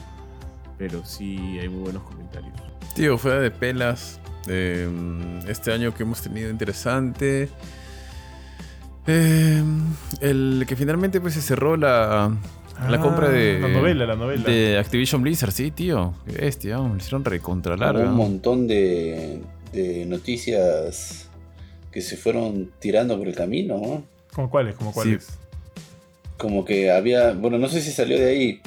pero 0.77 1.05
sí 1.05 1.59
hay 1.59 1.69
muy 1.69 1.81
buenos 1.83 2.03
comentarios. 2.03 2.53
Tío, 2.95 3.17
fuera 3.17 3.39
de 3.39 3.51
pelas. 3.51 4.19
eh, 4.47 4.89
este 5.47 5.71
año 5.71 5.93
que 5.93 6.03
hemos 6.03 6.21
tenido 6.21 6.49
interesante. 6.49 7.49
eh, 9.07 9.63
el 10.21 10.65
que 10.67 10.75
finalmente 10.75 11.19
pues 11.19 11.33
se 11.33 11.41
cerró 11.41 11.75
la, 11.77 12.31
la 12.89 12.97
Ah, 12.97 13.01
compra 13.01 13.29
de. 13.29 13.59
La 13.59 13.67
novela, 13.69 14.05
la 14.05 14.15
novela. 14.15 14.43
De 14.43 14.77
Activision 14.77 15.21
Blizzard, 15.21 15.51
sí, 15.51 15.71
tío. 15.71 16.13
Qué 16.25 16.33
bestia, 16.41 16.79
me 16.79 16.97
hicieron 16.97 17.23
recontra 17.25 17.75
Hubo 17.75 17.83
larga. 17.83 18.03
un 18.09 18.15
montón 18.15 18.67
de, 18.67 19.39
de 19.71 20.05
noticias 20.05 21.29
que 21.91 22.01
se 22.01 22.17
fueron 22.17 22.71
tirando 22.79 23.17
por 23.17 23.27
el 23.27 23.35
camino, 23.35 23.77
¿no? 23.77 24.03
¿Cómo 24.33 24.49
cuáles? 24.49 24.75
¿Cómo 24.75 24.91
cuáles? 24.93 25.27
Como 26.37 26.65
que 26.65 26.91
había, 26.91 27.31
bueno, 27.33 27.57
no 27.59 27.67
sé 27.69 27.81
si 27.81 27.91
salió 27.91 28.17
de 28.17 28.25
ahí, 28.29 28.61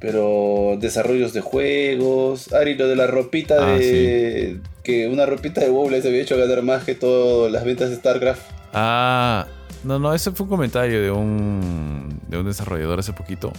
pero 0.00 0.76
desarrollos 0.80 1.32
de 1.32 1.40
juegos. 1.42 2.52
Ari, 2.52 2.74
lo 2.76 2.88
de 2.88 2.96
la 2.96 3.06
ropita 3.06 3.56
Ah, 3.74 3.78
de. 3.78 4.60
Que 4.82 5.06
una 5.08 5.26
ropita 5.26 5.60
de 5.60 5.68
WoW 5.68 5.90
les 5.90 6.06
había 6.06 6.22
hecho 6.22 6.38
ganar 6.38 6.62
más 6.62 6.84
que 6.84 6.94
todas 6.94 7.52
las 7.52 7.64
ventas 7.64 7.90
de 7.90 7.96
StarCraft. 7.96 8.40
Ah, 8.72 9.46
no, 9.84 9.98
no, 9.98 10.14
ese 10.14 10.30
fue 10.32 10.44
un 10.44 10.50
comentario 10.50 11.02
de 11.02 11.10
un, 11.10 11.99
de 12.30 12.38
un 12.38 12.46
desarrollador 12.46 13.00
hace 13.00 13.12
poquito 13.12 13.52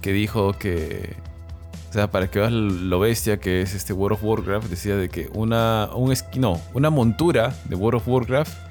que 0.00 0.12
dijo 0.12 0.54
que, 0.54 1.14
o 1.90 1.92
sea, 1.92 2.10
para 2.10 2.30
que 2.30 2.38
veas 2.38 2.52
lo 2.52 2.98
bestia 2.98 3.38
que 3.38 3.60
es 3.60 3.74
este 3.74 3.92
World 3.92 4.16
of 4.18 4.24
Warcraft, 4.24 4.68
decía 4.68 4.96
de 4.96 5.08
que 5.08 5.28
una, 5.34 5.90
un 5.94 6.14
no, 6.36 6.60
una 6.74 6.90
montura 6.90 7.54
de 7.66 7.76
World 7.76 7.98
of 8.00 8.08
Warcraft 8.08 8.70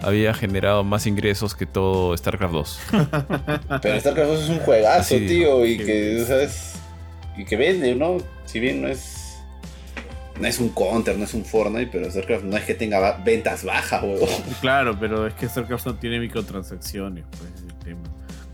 había 0.00 0.32
generado 0.34 0.84
más 0.84 1.06
ingresos 1.06 1.54
que 1.54 1.66
todo 1.66 2.16
StarCraft 2.16 2.52
2. 2.54 2.80
Pero 3.82 4.00
StarCraft 4.00 4.30
2 4.30 4.42
es 4.44 4.48
un 4.50 4.58
juegazo, 4.60 5.00
Así 5.00 5.18
dijo. 5.20 5.28
tío, 5.28 5.66
y 5.66 5.76
que. 5.78 6.24
¿sabes? 6.26 6.74
Y 7.36 7.44
que 7.44 7.56
vende, 7.56 7.94
¿no? 7.94 8.18
Si 8.46 8.60
bien 8.60 8.82
no 8.82 8.88
es. 8.88 9.16
No 10.40 10.46
es 10.46 10.60
un 10.60 10.68
counter, 10.68 11.18
no 11.18 11.24
es 11.24 11.34
un 11.34 11.44
Fortnite, 11.44 11.88
pero 11.90 12.08
StarCraft 12.08 12.44
no 12.44 12.56
es 12.56 12.62
que 12.62 12.72
tenga 12.72 13.16
ventas 13.24 13.64
bajas, 13.64 14.04
huevón. 14.04 14.28
Claro, 14.60 14.96
pero 14.96 15.26
es 15.26 15.34
que 15.34 15.48
StarCraft 15.48 15.86
no 15.86 15.94
tiene 15.96 16.20
microtransacciones, 16.20 17.24
pues 17.28 17.57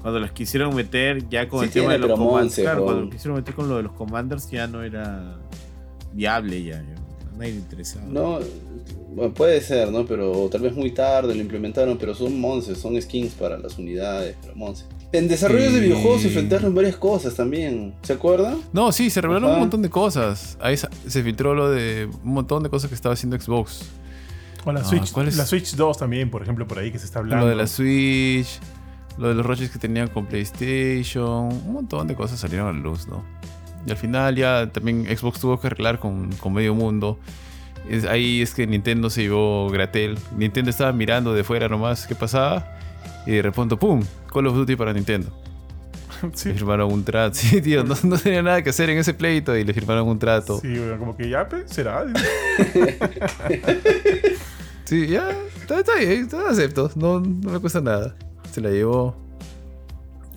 Cuando 0.00 0.20
las 0.20 0.32
quisieron 0.32 0.74
meter 0.74 1.28
ya 1.30 1.48
con 1.48 1.60
Sí 1.60 1.66
el 1.66 1.72
tema 1.72 1.92
de 1.92 1.98
los 1.98 2.18
commanders, 2.18 2.54
claro, 2.56 2.84
cuando 2.84 3.02
lo 3.02 3.10
quisieron 3.10 3.36
meter 3.38 3.54
con 3.54 3.68
lo 3.68 3.76
de 3.78 3.82
los 3.84 3.92
commanders 3.92 4.50
ya 4.50 4.66
no 4.66 4.82
era 4.82 5.36
viable 6.12 6.62
ya, 6.62 6.78
a 6.78 7.36
nadie 7.38 7.52
le 7.52 7.58
interesaba. 7.58 8.04
No, 8.06 8.38
bueno, 9.14 9.32
puede 9.32 9.60
ser, 9.62 9.90
¿no? 9.90 10.04
Pero 10.04 10.48
tal 10.52 10.60
vez 10.60 10.74
muy 10.74 10.90
tarde 10.90 11.34
lo 11.34 11.40
implementaron, 11.40 11.96
pero 11.96 12.14
son 12.14 12.38
monces, 12.38 12.76
son 12.78 13.00
skins 13.00 13.32
para 13.32 13.56
las 13.58 13.78
unidades, 13.78 14.36
pero 14.42 14.54
monces. 14.54 14.86
En 15.12 15.28
desarrollos 15.28 15.72
de 15.72 15.80
videojuegos 15.80 16.22
se 16.22 16.26
enfrentaron 16.28 16.74
varias 16.74 16.96
cosas 16.96 17.34
también, 17.36 17.94
¿se 18.02 18.12
acuerdan? 18.12 18.58
No, 18.72 18.90
sí, 18.92 19.08
se 19.10 19.20
revelaron 19.20 19.48
Ajá. 19.48 19.54
un 19.54 19.60
montón 19.60 19.80
de 19.82 19.88
cosas. 19.88 20.58
Ahí 20.60 20.76
se 20.76 21.22
filtró 21.22 21.54
lo 21.54 21.70
de 21.70 22.10
un 22.24 22.32
montón 22.34 22.62
de 22.64 22.68
cosas 22.68 22.88
que 22.88 22.94
estaba 22.96 23.12
haciendo 23.14 23.38
Xbox. 23.40 23.82
O 24.66 24.72
la, 24.72 24.80
Ah, 24.80 24.84
Switch, 24.84 25.12
¿cuál 25.12 25.28
es? 25.28 25.36
la 25.36 25.46
Switch 25.46 25.76
2 25.76 25.98
también, 25.98 26.30
por 26.30 26.42
ejemplo, 26.42 26.66
por 26.66 26.78
ahí 26.78 26.90
que 26.90 26.98
se 26.98 27.04
está 27.04 27.20
hablando. 27.20 27.44
Lo 27.44 27.50
de 27.50 27.54
la 27.56 27.66
Switch, 27.68 28.58
lo 29.18 29.28
de 29.28 29.34
los 29.34 29.46
roches 29.46 29.70
que 29.70 29.78
tenían 29.78 30.08
con 30.08 30.26
PlayStation, 30.26 31.52
un 31.52 31.72
montón 31.72 32.06
de 32.08 32.14
cosas 32.14 32.38
salieron 32.40 32.68
a 32.68 32.72
la 32.72 32.78
luz, 32.78 33.06
¿no? 33.06 33.24
Y 33.86 33.90
al 33.90 33.96
final 33.96 34.34
ya 34.36 34.70
también 34.72 35.04
Xbox 35.06 35.40
tuvo 35.40 35.60
que 35.60 35.66
arreglar 35.68 35.98
con, 35.98 36.32
con 36.36 36.52
medio 36.52 36.74
mundo. 36.74 37.18
Es- 37.88 38.06
ahí 38.06 38.40
es 38.40 38.54
que 38.54 38.66
Nintendo 38.66 39.10
se 39.10 39.22
llevó 39.22 39.68
Gratel. 39.70 40.18
Nintendo 40.36 40.70
estaba 40.70 40.90
mirando 40.92 41.34
de 41.34 41.44
fuera 41.44 41.68
nomás 41.68 42.06
qué 42.06 42.14
pasaba. 42.14 42.66
Y 43.26 43.32
de 43.32 43.42
repente, 43.42 43.76
¡pum! 43.76 44.02
Call 44.32 44.46
of 44.46 44.54
Duty 44.56 44.76
para 44.76 44.92
Nintendo. 44.92 45.30
Sí, 46.32 46.48
Le 46.48 46.54
firmaron 46.54 46.90
un 46.90 47.04
trato. 47.04 47.34
Sí, 47.38 47.60
tío, 47.60 47.84
no, 47.84 47.94
no 48.04 48.16
tenía 48.16 48.40
nada 48.42 48.62
que 48.62 48.70
hacer 48.70 48.88
en 48.88 48.96
ese 48.98 49.12
pleito 49.12 49.54
y 49.56 49.64
le 49.64 49.74
firmaron 49.74 50.08
un 50.08 50.18
trato. 50.18 50.58
sí, 50.60 50.68
weón, 50.68 50.98
como 50.98 51.14
que 51.16 51.28
ya, 51.28 51.46
será. 51.66 52.04
Sí, 54.84 55.06
ya, 55.08 55.30
está, 55.60 55.80
está 55.80 55.94
bien, 55.96 56.10
está- 56.24 56.48
acepto, 56.50 56.90
no, 56.94 57.18
no 57.20 57.50
me 57.52 57.58
cuesta 57.58 57.80
nada. 57.80 58.14
Se 58.54 58.60
la 58.60 58.70
llevó. 58.70 59.16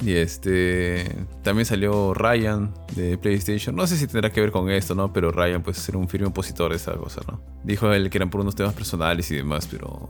Y 0.01 0.13
este. 0.13 1.05
También 1.43 1.67
salió 1.67 2.15
Ryan 2.15 2.73
de 2.95 3.15
PlayStation. 3.19 3.75
No 3.75 3.85
sé 3.85 3.95
si 3.95 4.07
tendrá 4.07 4.31
que 4.31 4.41
ver 4.41 4.51
con 4.51 4.71
esto, 4.71 4.95
¿no? 4.95 5.13
Pero 5.13 5.31
Ryan, 5.31 5.61
pues, 5.61 5.87
era 5.87 5.99
un 5.99 6.09
firme 6.09 6.25
opositor 6.25 6.71
de 6.71 6.77
esa 6.77 6.93
cosa, 6.93 7.21
¿no? 7.27 7.39
Dijo 7.63 7.93
él 7.93 8.09
que 8.09 8.17
eran 8.17 8.31
por 8.31 8.41
unos 8.41 8.55
temas 8.55 8.73
personales 8.73 9.29
y 9.29 9.35
demás, 9.35 9.67
pero. 9.69 10.07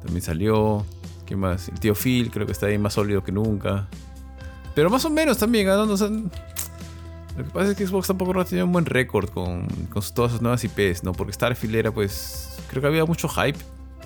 También 0.00 0.22
salió. 0.22 0.86
¿Qué 1.26 1.34
más? 1.34 1.68
El 1.68 1.80
tío 1.80 1.96
Phil, 1.96 2.30
creo 2.30 2.46
que 2.46 2.52
está 2.52 2.66
ahí 2.66 2.78
más 2.78 2.94
sólido 2.94 3.24
que 3.24 3.32
nunca. 3.32 3.88
Pero 4.76 4.90
más 4.90 5.04
o 5.04 5.10
menos 5.10 5.38
también, 5.38 5.68
¿ah? 5.68 5.84
lo 5.84 5.96
que 5.96 7.50
pasa 7.52 7.70
es 7.72 7.76
que 7.76 7.84
Xbox 7.84 8.06
tampoco 8.06 8.32
no 8.32 8.44
tenía 8.44 8.64
un 8.64 8.70
buen 8.70 8.86
récord 8.86 9.28
con, 9.28 9.66
todas 10.14 10.30
sus 10.30 10.40
nuevas 10.40 10.62
IPs, 10.62 11.02
¿no? 11.02 11.14
Porque 11.14 11.32
Starfield 11.32 11.74
era, 11.74 11.90
pues. 11.90 12.60
Creo 12.68 12.80
que 12.80 12.86
había 12.86 13.04
mucho 13.04 13.28
hype. 13.28 13.58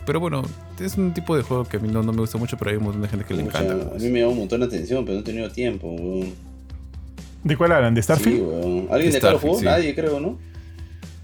Pero 0.06 0.20
bueno, 0.20 0.42
es 0.80 0.96
un 0.98 1.14
tipo 1.14 1.36
de 1.36 1.42
juego 1.42 1.64
que 1.64 1.78
a 1.78 1.80
mí 1.80 1.88
no, 1.88 2.02
no 2.02 2.12
me 2.12 2.20
gusta 2.20 2.36
mucho, 2.38 2.56
pero 2.58 2.70
hay 2.70 2.76
un 2.76 2.84
montón 2.84 3.02
de 3.02 3.08
gente 3.08 3.24
que 3.24 3.34
le 3.34 3.42
encanta. 3.42 3.72
a 3.72 3.90
pues. 3.90 4.02
mí 4.02 4.10
me 4.10 4.20
llama 4.20 4.32
un 4.32 4.38
montón 4.40 4.60
la 4.60 4.66
atención, 4.66 5.04
pero 5.04 5.14
no 5.14 5.20
he 5.20 5.24
tenido 5.24 5.50
tiempo, 5.50 5.88
weón. 5.90 6.32
¿De 7.42 7.56
cuál 7.56 7.72
hablan? 7.72 7.94
¿De 7.94 8.02
Starfield? 8.02 8.36
Sí, 8.36 8.42
weón. 8.42 8.88
¿Alguien 8.90 9.12
de 9.12 9.18
acá 9.18 9.30
lo 9.30 9.38
Starfield, 9.38 9.40
jugó? 9.40 9.58
sí. 9.58 9.64
Nadie, 9.64 9.94
creo, 9.94 10.20
¿no? 10.20 10.38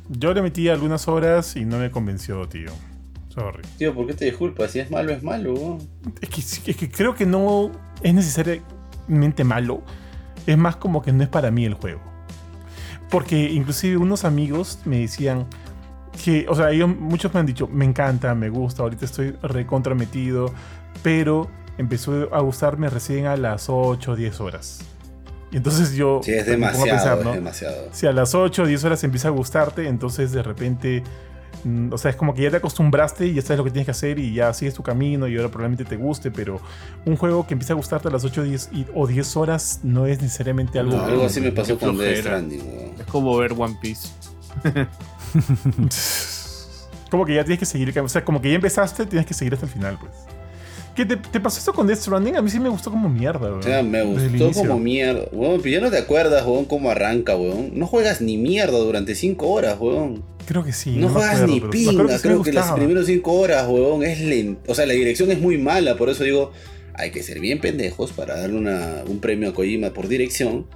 Yo 0.09 0.35
le 0.35 0.43
metí 0.43 0.68
algunas 0.68 1.09
horas 1.09 1.57
y 1.57 1.64
no 1.64 1.78
me 1.78 1.91
convenció, 1.91 2.49
tío. 2.49 2.70
Sorry. 3.28 3.62
Tío, 3.78 3.95
¿por 3.95 4.07
qué 4.07 4.14
te 4.14 4.24
disculpas? 4.24 4.70
Si 4.72 4.81
es 4.81 4.91
malo, 4.91 5.12
es 5.12 5.22
malo, 5.22 5.55
weón. 5.55 5.78
Es 6.20 6.28
que, 6.28 6.70
es 6.70 6.76
que 6.76 6.91
creo 6.91 7.14
que 7.14 7.26
no 7.26 7.70
es 8.03 8.14
necesariamente 8.14 9.45
malo. 9.45 9.83
Es 10.47 10.57
más 10.59 10.76
como 10.76 11.03
que 11.03 11.12
no 11.12 11.22
es 11.22 11.28
para 11.28 11.51
mí 11.51 11.64
el 11.64 11.74
juego. 11.74 12.01
Porque 13.11 13.51
inclusive 13.51 13.97
unos 13.97 14.24
amigos 14.24 14.78
me 14.85 15.01
decían 15.01 15.47
que, 16.24 16.47
o 16.49 16.55
sea, 16.55 16.70
ellos, 16.70 16.89
muchos 16.89 17.32
me 17.35 17.41
han 17.41 17.47
dicho, 17.47 17.66
me 17.69 17.85
encanta, 17.85 18.35
me 18.35 18.49
gusta, 18.51 18.82
ahorita 18.82 19.05
estoy 19.05 19.32
recontra 19.43 19.95
metido, 19.95 20.53
pero 21.03 21.49
empezó 21.78 22.35
a 22.35 22.41
gustarme 22.41 22.91
recién 22.91 23.27
a 23.27 23.37
las 23.37 23.66
8 23.69 24.12
o 24.12 24.16
10 24.16 24.41
horas. 24.41 24.81
Y 25.53 25.57
entonces 25.57 25.95
yo 25.95 26.20
Sí, 26.23 26.32
es 26.32 26.47
me 26.47 26.55
pongo 26.55 26.66
a 26.66 26.70
demasiado, 26.70 26.89
pensar, 26.91 27.19
es 27.19 27.24
¿no? 27.24 27.32
demasiado. 27.32 27.89
Si 27.93 28.07
a 28.07 28.12
las 28.12 28.35
8 28.35 28.62
o 28.62 28.66
10 28.66 28.85
horas 28.85 29.03
empieza 29.05 29.28
a 29.28 29.31
gustarte, 29.32 29.89
entonces 29.89 30.31
de 30.31 30.43
repente, 30.43 31.03
mm, 31.65 31.93
o 31.93 31.99
sea, 31.99 32.11
es 32.12 32.16
como 32.16 32.35
que 32.35 32.43
ya 32.43 32.51
te 32.51 32.59
acostumbraste 32.59 33.27
y 33.27 33.35
ya 33.35 33.43
sabes 33.43 33.59
lo 33.59 33.65
que 33.65 33.70
tienes 33.70 33.87
que 33.87 33.91
hacer 33.93 34.19
y 34.20 34.32
ya 34.35 34.53
sigues 34.53 34.74
tu 34.74 34.82
camino 34.85 35.27
y 35.27 35.37
ahora 35.37 35.49
probablemente 35.49 35.85
te 35.85 35.97
guste, 35.97 36.31
pero 36.31 36.61
un 37.05 37.16
juego 37.16 37.47
que 37.49 37.55
empieza 37.55 37.73
a 37.73 37.77
gustarte 37.77 38.07
a 38.09 38.11
las 38.12 38.24
8 38.24 38.43
o 38.43 38.45
10, 38.45 38.69
y- 38.73 38.87
o 38.95 39.07
10 39.09 39.37
horas 39.37 39.81
no 39.82 40.07
es 40.07 40.20
necesariamente 40.23 40.78
algo... 40.78 40.97
No, 40.97 41.05
algo 41.05 41.24
así 41.24 41.41
me 41.41 41.51
pasó 41.51 41.77
con 41.78 41.97
Death. 41.99 42.19
Stranding. 42.19 42.95
Es 43.01 43.07
como 43.07 43.37
ver 43.39 43.53
One 43.57 43.77
Piece. 43.81 44.09
como 47.11 47.24
que 47.27 47.35
ya 47.35 47.44
tienes 47.44 47.59
que 47.59 47.66
seguir, 47.66 47.98
o 47.98 48.09
sea, 48.09 48.24
como 48.24 48.40
que 48.40 48.51
ya 48.51 48.55
empezaste, 48.57 49.07
tienes 49.07 49.27
que 49.27 49.35
seguir 49.35 49.55
hasta 49.55 49.66
el 49.66 49.73
final, 49.73 49.98
pues. 50.01 50.12
¿Qué 50.94 51.07
te, 51.07 51.16
te 51.16 51.40
pasó 51.40 51.61
eso 51.61 51.73
con 51.73 51.86
Death 51.86 52.01
Stranding? 52.01 52.36
A 52.36 52.43
mí 52.43 52.51
sí 52.51 52.59
me 52.59 52.69
gustó 52.69 52.90
como 52.90 53.09
mierda, 53.09 53.47
weón. 53.47 53.61
O 53.61 53.62
sea, 53.62 53.82
me 53.82 54.02
gustó 54.02 54.51
como 54.52 54.78
mierda. 54.78 55.23
Weón, 55.32 55.61
pero 55.62 55.74
ya 55.77 55.81
no 55.81 55.90
te 55.90 55.97
acuerdas, 55.98 56.44
weón, 56.44 56.65
cómo 56.65 56.90
arranca, 56.90 57.36
weón. 57.36 57.70
No 57.78 57.86
juegas 57.86 58.20
ni 58.20 58.36
mierda 58.36 58.77
durante 58.77 59.15
5 59.15 59.47
horas, 59.48 59.77
weón. 59.81 60.23
Creo 60.47 60.65
que 60.65 60.73
sí. 60.73 60.97
No, 60.97 61.09
juegas 61.09 61.36
acuerdo, 61.43 61.55
ni 61.55 61.61
pinga. 61.61 61.90
sí 62.16 62.23
Creo 62.23 62.43
que 62.43 62.52
las 62.52 62.73
primeras 62.73 63.07
5 63.07 63.32
horas, 63.32 63.69
weón, 63.69 64.02
es 64.02 64.20
lento. 64.20 64.61
O 64.70 64.74
sea, 64.74 64.85
la 64.85 64.93
dirección 64.93 65.31
es 65.31 65.40
muy 65.40 65.59
mala. 65.59 65.97
Por 65.97 66.11
eso 66.11 66.24
digo, 66.24 66.51
hay 66.94 67.12
que 67.12 67.23
ser 67.23 67.39
bien 67.39 67.61
pendejos 67.61 68.12
para 68.12 68.36
darle 68.39 68.59
una- 68.59 69.02
un 69.07 69.20
premio 69.20 69.51
a 69.51 69.55
Kojima 69.55 69.90
por 69.90 70.09
dirección. 70.09 70.66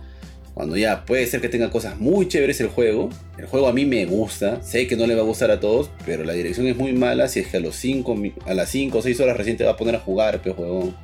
Cuando 0.54 0.76
ya 0.76 1.04
puede 1.04 1.26
ser 1.26 1.40
que 1.40 1.48
tenga 1.48 1.70
cosas 1.70 1.98
muy 1.98 2.28
chéveres 2.28 2.60
el 2.60 2.68
juego. 2.68 3.10
El 3.36 3.46
juego 3.46 3.66
a 3.68 3.72
mí 3.72 3.84
me 3.86 4.06
gusta. 4.06 4.62
Sé 4.62 4.86
que 4.86 4.96
no 4.96 5.06
le 5.06 5.14
va 5.16 5.22
a 5.22 5.24
gustar 5.24 5.50
a 5.50 5.58
todos. 5.58 5.90
Pero 6.06 6.22
la 6.24 6.32
dirección 6.32 6.66
es 6.68 6.76
muy 6.76 6.92
mala. 6.92 7.26
Si 7.26 7.40
es 7.40 7.48
que 7.48 7.56
a, 7.56 7.60
los 7.60 7.74
cinco, 7.74 8.16
a 8.46 8.54
las 8.54 8.68
5 8.70 8.98
o 8.98 9.02
6 9.02 9.18
horas 9.20 9.36
recién 9.36 9.56
te 9.56 9.64
va 9.64 9.72
a 9.72 9.76
poner 9.76 9.96
a 9.96 9.98
jugar, 10.00 10.40
pero 10.42 10.54
juego. 10.54 10.94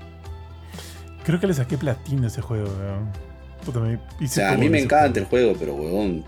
Creo 1.24 1.40
que 1.40 1.46
le 1.48 1.54
saqué 1.54 1.76
platino 1.76 2.24
a 2.24 2.26
ese 2.28 2.40
juego, 2.40 2.68
weón. 2.80 3.10
Puta, 3.64 3.80
me 3.80 3.96
O 3.96 4.00
hice 4.20 4.36
sea, 4.36 4.52
a 4.52 4.56
mí 4.56 4.68
me 4.70 4.78
encanta 4.80 5.20
juego. 5.24 5.50
el 5.50 5.56
juego, 5.56 5.56
pero 5.58 5.74
weón, 5.74 6.24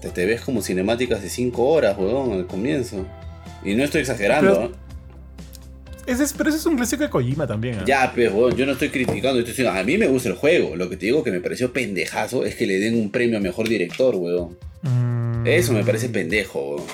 te, 0.00 0.10
te 0.10 0.24
ves 0.26 0.42
como 0.42 0.62
cinemáticas 0.62 1.22
de 1.22 1.28
5 1.30 1.62
horas, 1.66 1.96
weón, 1.98 2.32
al 2.32 2.46
comienzo. 2.46 3.06
Y 3.64 3.74
no 3.74 3.84
estoy 3.84 4.02
exagerando, 4.02 4.52
Pero- 4.54 4.66
¿eh? 4.66 4.70
Ese 6.06 6.24
es, 6.24 6.32
pero 6.32 6.48
ese 6.50 6.58
es 6.58 6.66
un 6.66 6.76
clásico 6.76 7.02
de 7.02 7.10
Kojima 7.10 7.46
también. 7.46 7.76
¿ah? 7.80 7.84
Ya, 7.86 8.12
pero 8.14 8.50
yo 8.50 8.66
no 8.66 8.72
estoy 8.72 8.88
criticando, 8.90 9.38
estoy 9.38 9.52
diciendo, 9.52 9.72
a 9.72 9.82
mí 9.82 9.96
me 9.98 10.06
gusta 10.06 10.28
el 10.28 10.34
juego. 10.36 10.76
Lo 10.76 10.88
que 10.88 10.96
te 10.96 11.06
digo 11.06 11.22
que 11.24 11.30
me 11.30 11.40
pareció 11.40 11.72
pendejazo 11.72 12.44
es 12.44 12.54
que 12.54 12.66
le 12.66 12.78
den 12.78 12.94
un 12.96 13.10
premio 13.10 13.38
a 13.38 13.40
mejor 13.40 13.68
director, 13.68 14.14
weón. 14.16 14.56
Mm. 14.82 15.46
Eso 15.46 15.72
me 15.72 15.84
parece 15.84 16.08
pendejo, 16.08 16.76
weón. 16.76 16.86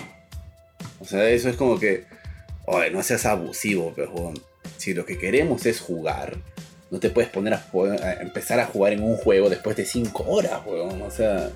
O 1.01 1.05
sea, 1.05 1.29
eso 1.31 1.49
es 1.49 1.57
como 1.57 1.79
que, 1.79 2.05
oye, 2.67 2.91
no 2.91 3.03
seas 3.03 3.27
abusivo, 3.27 3.93
pero 3.95 4.11
weón. 4.13 4.35
Si 4.77 4.95
lo 4.95 5.05
que 5.07 5.17
queremos 5.19 5.65
es 5.67 5.81
jugar, 5.81 6.37
no 6.91 6.99
te 6.99 7.11
puedes 7.11 7.31
poner 7.31 7.55
a, 7.55 7.59
jugar- 7.59 8.03
a 8.03 8.23
empezar 8.23 8.61
a 8.61 8.67
jugar 8.67 8.93
en 8.93 9.03
un 9.03 9.17
juego 9.17 9.49
después 9.51 9.77
de 9.77 9.85
5 9.85 10.25
horas, 10.29 10.61
weón. 10.67 11.01
O 11.03 11.11
sea, 11.11 11.51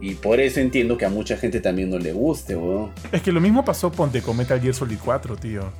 y 0.00 0.14
por 0.14 0.40
eso 0.40 0.60
entiendo 0.60 0.96
que 0.96 1.04
a 1.04 1.10
mucha 1.10 1.36
gente 1.36 1.60
también 1.60 1.90
no 1.90 1.98
le 1.98 2.12
guste, 2.12 2.56
weón. 2.56 2.90
Es 3.12 3.22
que 3.22 3.32
lo 3.32 3.40
mismo 3.40 3.64
pasó 3.64 3.92
ponte 3.92 4.22
con 4.22 4.36
Metal 4.36 4.60
Gear 4.60 4.74
Solid 4.74 4.98
4, 5.04 5.36
tío. 5.36 5.70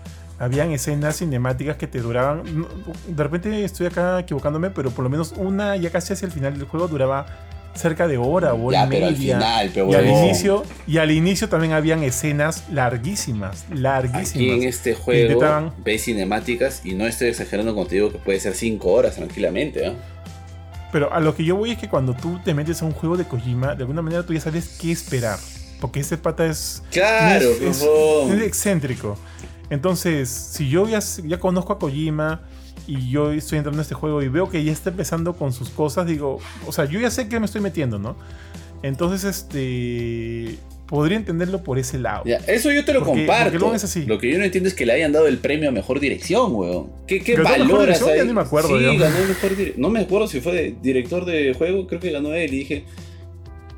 Habían 0.41 0.73
escenas 0.73 1.19
cinemáticas 1.19 1.77
que 1.77 1.87
te 1.87 2.01
duraban. 2.01 2.43
De 3.07 3.23
repente 3.23 3.63
estoy 3.65 3.87
acá 3.87 4.19
equivocándome, 4.19 4.71
pero 4.71 4.91
por 4.91 5.05
lo 5.05 5.11
menos 5.11 5.33
una 5.37 5.77
ya 5.77 5.91
casi 5.91 6.15
hacia 6.15 6.27
el 6.27 6.33
final 6.33 6.55
del 6.59 6.67
juego 6.67 6.89
duraba 6.89 7.27
cerca 7.75 8.09
de 8.09 8.17
hora 8.19 8.53
o 8.55 8.65
hora 8.67 8.81
Ya, 8.81 8.87
y 8.87 8.89
pero 8.91 9.07
al 9.07 9.13
media. 9.13 9.37
final, 9.39 9.71
pero 9.73 9.91
y 9.91 9.95
al 9.95 10.07
inicio, 10.09 10.65
y 10.89 10.97
al 10.99 11.11
inicio 11.13 11.49
también 11.49 11.73
habían 11.73 12.03
escenas 12.03 12.65
larguísimas, 12.73 13.65
larguísimas. 13.73 14.31
Aquí 14.31 14.51
en 14.51 14.63
este 14.69 14.95
juego 14.95 15.33
Intentaban- 15.35 15.73
ves 15.85 16.05
cinemáticas 16.05 16.81
y 16.85 16.95
no 16.95 17.07
estoy 17.07 17.29
exagerando 17.29 17.73
cuando 17.75 17.89
te 17.91 17.95
digo 17.97 18.11
que 18.11 18.19
puede 18.19 18.41
ser 18.41 18.55
5 18.55 18.91
horas 18.91 19.15
tranquilamente, 19.17 19.87
¿eh? 19.87 19.93
Pero 20.91 21.13
a 21.13 21.21
lo 21.21 21.37
que 21.37 21.45
yo 21.45 21.55
voy 21.55 21.71
es 21.73 21.79
que 21.79 21.89
cuando 21.89 22.15
tú 22.15 22.41
te 22.45 22.53
metes 22.55 22.83
a 22.83 22.87
un 22.87 22.93
juego 22.93 23.17
de 23.17 23.25
Kojima, 23.25 23.75
de 23.77 23.83
alguna 23.83 24.03
manera 24.03 24.25
tú 24.25 24.33
ya 24.33 24.41
sabes 24.41 24.79
qué 24.81 24.91
esperar. 24.91 25.39
Porque 25.81 26.01
este 26.01 26.17
pata 26.19 26.45
es. 26.47 26.83
Claro, 26.91 27.49
es, 27.49 27.61
es- 27.63 27.83
es 28.35 28.43
excéntrico. 28.43 29.17
Entonces, 29.71 30.29
si 30.29 30.69
yo 30.69 30.89
ya, 30.89 30.99
ya 31.25 31.39
conozco 31.39 31.73
a 31.73 31.79
Kojima 31.79 32.43
y 32.87 33.09
yo 33.11 33.33
estoy 33.33 33.59
entrando 33.59 33.79
en 33.79 33.83
este 33.83 33.95
juego 33.95 34.23
y 34.23 34.29
veo 34.29 34.51
que 34.51 34.63
ya 34.65 34.73
está 34.73 34.91
empezando 34.91 35.35
con 35.35 35.53
sus 35.53 35.71
cosas, 35.71 36.07
digo, 36.07 36.39
o 36.67 36.73
sea, 36.73 36.85
yo 36.87 36.99
ya 37.01 37.11
sé 37.11 37.29
que 37.29 37.39
me 37.39 37.47
estoy 37.47 37.61
metiendo, 37.61 37.99
¿no? 37.99 38.17
Entonces, 38.83 39.25
este. 39.25 40.57
Podría 40.87 41.17
entenderlo 41.19 41.63
por 41.63 41.79
ese 41.79 42.01
lado. 42.01 42.25
Ya, 42.27 42.39
eso 42.49 42.73
yo 42.73 42.85
te 42.85 42.93
lo 42.93 43.05
Porque- 43.05 43.21
comparto. 43.21 43.61
porque 43.61 43.77
es 43.77 43.85
así. 43.85 44.07
Lo 44.07 44.19
que 44.19 44.29
yo 44.33 44.39
no 44.39 44.45
entiendo 44.45 44.69
es 44.69 44.75
que 44.75 44.85
le 44.85 44.93
hayan 44.95 45.13
dado 45.13 45.29
el 45.29 45.39
premio 45.39 45.69
a 45.69 45.73
mejor 45.73 46.01
dirección, 46.01 46.53
weón. 46.53 46.89
¿Qué, 47.07 47.21
qué 47.21 47.37
¿Ganó 47.37 47.49
mejor 47.51 47.69
valoras 47.69 48.03
ahí? 48.03 48.17
Ya 48.19 48.25
ni 48.25 48.33
me 48.33 48.41
acuerdo, 48.41 48.77
Sí, 48.77 48.83
yo. 48.85 48.99
ganó 48.99 49.25
mejor 49.29 49.57
dire- 49.57 49.75
No 49.77 49.89
me 49.89 50.01
acuerdo 50.01 50.27
si 50.27 50.41
fue 50.41 50.75
director 50.83 51.25
de 51.27 51.55
juego, 51.55 51.87
creo 51.87 52.01
que 52.01 52.11
ganó 52.11 52.35
él. 52.35 52.53
Y 52.53 52.59
dije, 52.59 52.85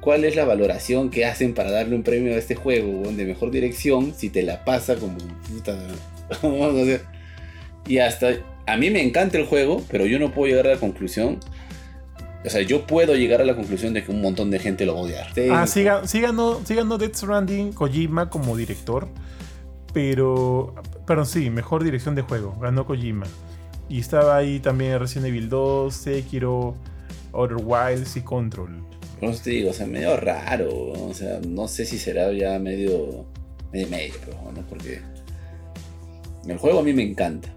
¿cuál 0.02 0.24
es 0.24 0.36
la 0.36 0.44
valoración 0.44 1.08
que 1.10 1.24
hacen 1.24 1.54
para 1.54 1.70
darle 1.70 1.96
un 1.96 2.02
premio 2.02 2.34
a 2.34 2.36
este 2.36 2.56
juego, 2.56 3.10
de 3.10 3.24
mejor 3.24 3.50
dirección 3.50 4.12
si 4.14 4.28
te 4.28 4.42
la 4.42 4.64
pasa 4.66 4.96
como 4.96 5.16
puta? 5.48 5.78
no. 6.42 6.70
Y 7.86 7.98
hasta. 7.98 8.34
A 8.66 8.76
mí 8.76 8.90
me 8.90 9.02
encanta 9.02 9.38
el 9.38 9.46
juego, 9.46 9.82
pero 9.90 10.06
yo 10.06 10.18
no 10.18 10.32
puedo 10.32 10.50
llegar 10.50 10.66
a 10.66 10.74
la 10.74 10.76
conclusión. 10.80 11.38
O 12.44 12.50
sea, 12.50 12.60
yo 12.62 12.86
puedo 12.86 13.14
llegar 13.14 13.40
a 13.40 13.44
la 13.44 13.54
conclusión 13.54 13.94
de 13.94 14.04
que 14.04 14.10
un 14.10 14.20
montón 14.20 14.50
de 14.50 14.58
gente 14.58 14.84
lo 14.84 14.94
va 14.94 15.00
a 15.00 15.02
odiar. 15.04 15.26
Ah, 15.50 15.66
ganó, 16.20 16.60
sí 16.64 16.74
ganó 16.74 16.98
Death 16.98 17.14
Stranding 17.14 17.72
Kojima 17.72 18.28
como 18.28 18.56
director. 18.56 19.08
Pero. 19.94 20.74
Perdón, 21.06 21.26
sí, 21.26 21.50
mejor 21.50 21.84
dirección 21.84 22.14
de 22.14 22.22
juego. 22.22 22.56
Ganó 22.60 22.86
Kojima. 22.86 23.26
Y 23.88 24.00
estaba 24.00 24.36
ahí 24.36 24.58
también 24.58 24.98
Resident 24.98 25.28
Evil 25.28 25.48
2, 25.48 25.94
Sekiro, 25.94 26.74
Outer 27.32 27.58
Wilds 27.60 28.16
y 28.16 28.22
Control. 28.22 28.91
Por 29.22 29.30
eso 29.30 29.44
te 29.44 29.50
digo, 29.50 29.70
o 29.70 29.72
sea, 29.72 29.86
medio 29.86 30.16
raro, 30.16 30.68
o 30.74 31.14
sea, 31.14 31.38
no 31.46 31.68
sé 31.68 31.86
si 31.86 31.96
será 31.96 32.32
ya 32.32 32.58
medio, 32.58 33.24
medio 33.72 33.86
medio, 33.86 34.14
bueno, 34.42 34.64
porque 34.68 35.00
el 36.44 36.58
juego 36.58 36.80
a 36.80 36.82
mí 36.82 36.92
me 36.92 37.04
encanta, 37.04 37.48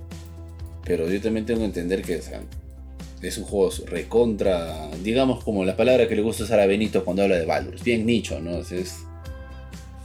pero 0.84 1.10
yo 1.10 1.20
también 1.20 1.48
tengo 1.48 1.62
que 1.62 1.66
entender 1.66 2.04
que, 2.04 2.18
o 2.18 2.22
sea, 2.22 2.40
es 3.20 3.40
un 3.40 3.46
juego 3.46 3.72
recontra, 3.88 4.92
digamos 5.02 5.44
como 5.44 5.66
la 5.66 5.76
palabra 5.76 6.08
que 6.08 6.16
le 6.16 6.22
gusta 6.22 6.44
usar 6.44 6.60
a 6.60 6.68
Benito 6.68 7.04
cuando 7.04 7.24
habla 7.24 7.38
de 7.38 7.48
Valor, 7.48 7.82
bien 7.84 8.06
nicho, 8.06 8.40
¿no? 8.40 8.64
Sea, 8.64 8.78
es, 8.78 9.00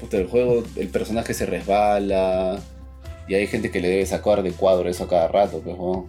puta, 0.00 0.16
el 0.16 0.28
juego, 0.28 0.64
el 0.76 0.88
personaje 0.88 1.34
se 1.34 1.44
resbala, 1.44 2.58
y 3.28 3.34
hay 3.34 3.46
gente 3.46 3.70
que 3.70 3.80
le 3.80 3.88
debe 3.88 4.06
sacar 4.06 4.42
de 4.42 4.52
cuadro 4.52 4.88
eso 4.88 5.04
a 5.04 5.08
cada 5.08 5.28
rato, 5.28 5.60
pues, 5.60 5.76
weón. 5.78 6.06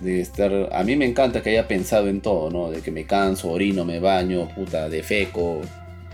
De 0.00 0.20
estar. 0.20 0.68
A 0.72 0.84
mí 0.84 0.96
me 0.96 1.04
encanta 1.04 1.42
que 1.42 1.50
haya 1.50 1.66
pensado 1.66 2.08
en 2.08 2.20
todo, 2.20 2.50
¿no? 2.50 2.70
De 2.70 2.80
que 2.80 2.90
me 2.90 3.04
canso, 3.04 3.50
orino, 3.50 3.84
me 3.84 3.98
baño, 3.98 4.48
puta, 4.54 4.88
defeco. 4.88 5.60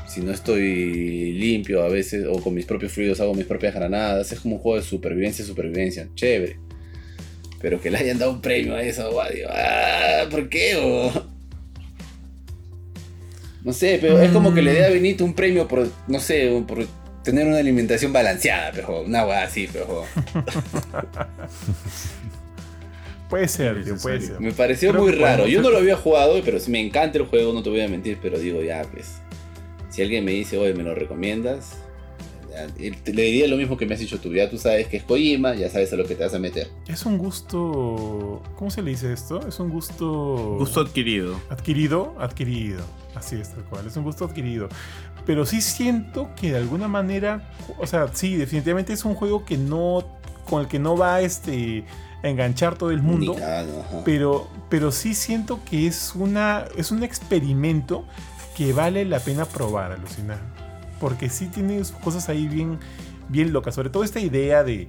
Si 0.06 0.20
no 0.20 0.32
estoy 0.32 1.32
limpio 1.32 1.82
a 1.82 1.89
veces, 1.89 2.27
o 2.31 2.40
con 2.40 2.55
mis 2.55 2.66
propios 2.66 2.93
fluidos 2.93 3.20
hago 3.20 3.35
mis 3.35 3.47
propias 3.47 3.74
granadas. 3.74 4.32
Es 4.32 4.40
como 4.40 4.56
un 4.56 4.62
juego 4.62 4.78
de 4.78 4.85
supervivencia, 4.85 5.44
supervivencia. 5.44 6.09
Chévere. 6.15 6.59
Pero 7.61 7.81
que 7.81 7.90
le 7.90 7.98
hayan 7.98 8.19
dado 8.19 8.32
un 8.32 8.40
premio 8.40 8.74
a 8.74 8.82
eso, 8.82 9.11
digo, 9.32 9.48
ah, 9.51 10.27
¿por 10.31 10.48
qué? 10.48 10.77
o? 10.77 11.35
No 13.65 13.73
sé, 13.73 13.98
pero 13.98 14.20
es 14.20 14.31
como 14.31 14.52
que 14.52 14.61
le 14.61 14.74
dé 14.74 14.85
a 14.85 14.90
Benito 14.90 15.24
un 15.24 15.32
premio 15.32 15.66
por, 15.66 15.89
no 16.06 16.20
sé, 16.20 16.62
por 16.69 16.86
tener 17.23 17.47
una 17.47 17.56
alimentación 17.56 18.12
balanceada, 18.12 18.70
pero 18.73 19.01
una 19.01 19.24
weá 19.27 19.44
así, 19.44 19.66
pero. 19.73 20.05
Puede 23.28 23.48
ser, 23.48 23.82
tío, 23.84 23.96
puede 23.96 24.20
ser. 24.20 24.40
Me 24.40 24.52
pareció 24.52 24.90
Creo 24.90 25.02
muy 25.02 25.12
raro. 25.12 25.46
Yo 25.46 25.62
no 25.62 25.70
lo 25.70 25.78
había 25.78 25.96
jugado, 25.96 26.40
pero 26.44 26.60
sí 26.60 26.70
me 26.70 26.80
encanta 26.80 27.18
el 27.18 27.26
juego, 27.26 27.52
no 27.52 27.62
te 27.62 27.70
voy 27.70 27.80
a 27.80 27.88
mentir, 27.88 28.18
pero 28.20 28.38
digo, 28.38 28.62
ya, 28.62 28.82
pues. 28.92 29.20
Si 29.90 30.02
alguien 30.02 30.24
me 30.24 30.32
dice, 30.32 30.59
oye, 30.59 30.74
¿me 30.74 30.82
lo 30.82 30.94
recomiendas? 30.94 31.78
Le 32.78 33.22
diría 33.22 33.48
lo 33.48 33.56
mismo 33.56 33.76
que 33.76 33.86
me 33.86 33.94
has 33.94 34.01
dicho 34.01 34.20
tú. 34.20 34.32
Ya 34.32 34.48
tú 34.48 34.59
sabes 34.59 34.86
que 34.86 34.98
es 34.98 35.02
Kojima, 35.02 35.55
ya 35.55 35.68
sabes 35.70 35.92
a 35.92 35.96
lo 35.96 36.05
que 36.06 36.14
te 36.14 36.22
vas 36.22 36.34
a 36.34 36.38
meter. 36.38 36.68
Es 36.86 37.05
un 37.05 37.18
gusto. 37.18 38.42
¿Cómo 38.56 38.70
se 38.70 38.82
le 38.82 38.90
dice 38.90 39.12
esto? 39.12 39.46
Es 39.46 39.59
un 39.59 39.70
gusto. 39.70 40.56
Gusto 40.59 40.80
adquirido. 40.80 41.40
Adquirido, 41.48 42.14
adquirido. 42.18 42.84
Así 43.14 43.36
es, 43.36 43.51
tal 43.51 43.64
cual. 43.64 43.86
Es 43.86 43.96
un 43.96 44.05
gusto 44.05 44.24
adquirido. 44.24 44.68
Pero 45.26 45.46
sí 45.46 45.60
siento 45.60 46.30
que 46.40 46.52
de 46.52 46.59
alguna 46.59 46.86
manera. 46.86 47.51
O 47.78 47.86
sea, 47.86 48.09
sí, 48.12 48.36
definitivamente 48.36 48.92
es 48.92 49.05
un 49.05 49.14
juego 49.14 49.44
que 49.44 49.56
no. 49.56 50.06
con 50.48 50.62
el 50.62 50.68
que 50.68 50.78
no 50.78 50.96
va 50.96 51.22
este, 51.22 51.84
enganchar 52.24 52.76
todo 52.76 52.90
el 52.90 53.02
mundo. 53.02 53.36
Pero, 54.05 54.48
pero 54.68 54.90
sí 54.92 55.14
siento 55.14 55.60
que 55.64 55.86
es 55.86 56.14
una. 56.14 56.64
es 56.76 56.90
un 56.90 57.02
experimento 57.02 58.05
que 58.56 58.72
vale 58.72 59.05
la 59.05 59.20
pena 59.20 59.44
probar, 59.44 59.92
alucinar. 59.92 60.38
Porque 61.01 61.28
sí 61.28 61.48
tiene 61.48 61.82
cosas 62.02 62.28
ahí 62.28 62.48
bien, 62.48 62.78
bien 63.28 63.52
locas. 63.52 63.74
Sobre 63.74 63.90
todo 63.90 64.05
esta 64.05 64.20
idea 64.20 64.62
de, 64.62 64.88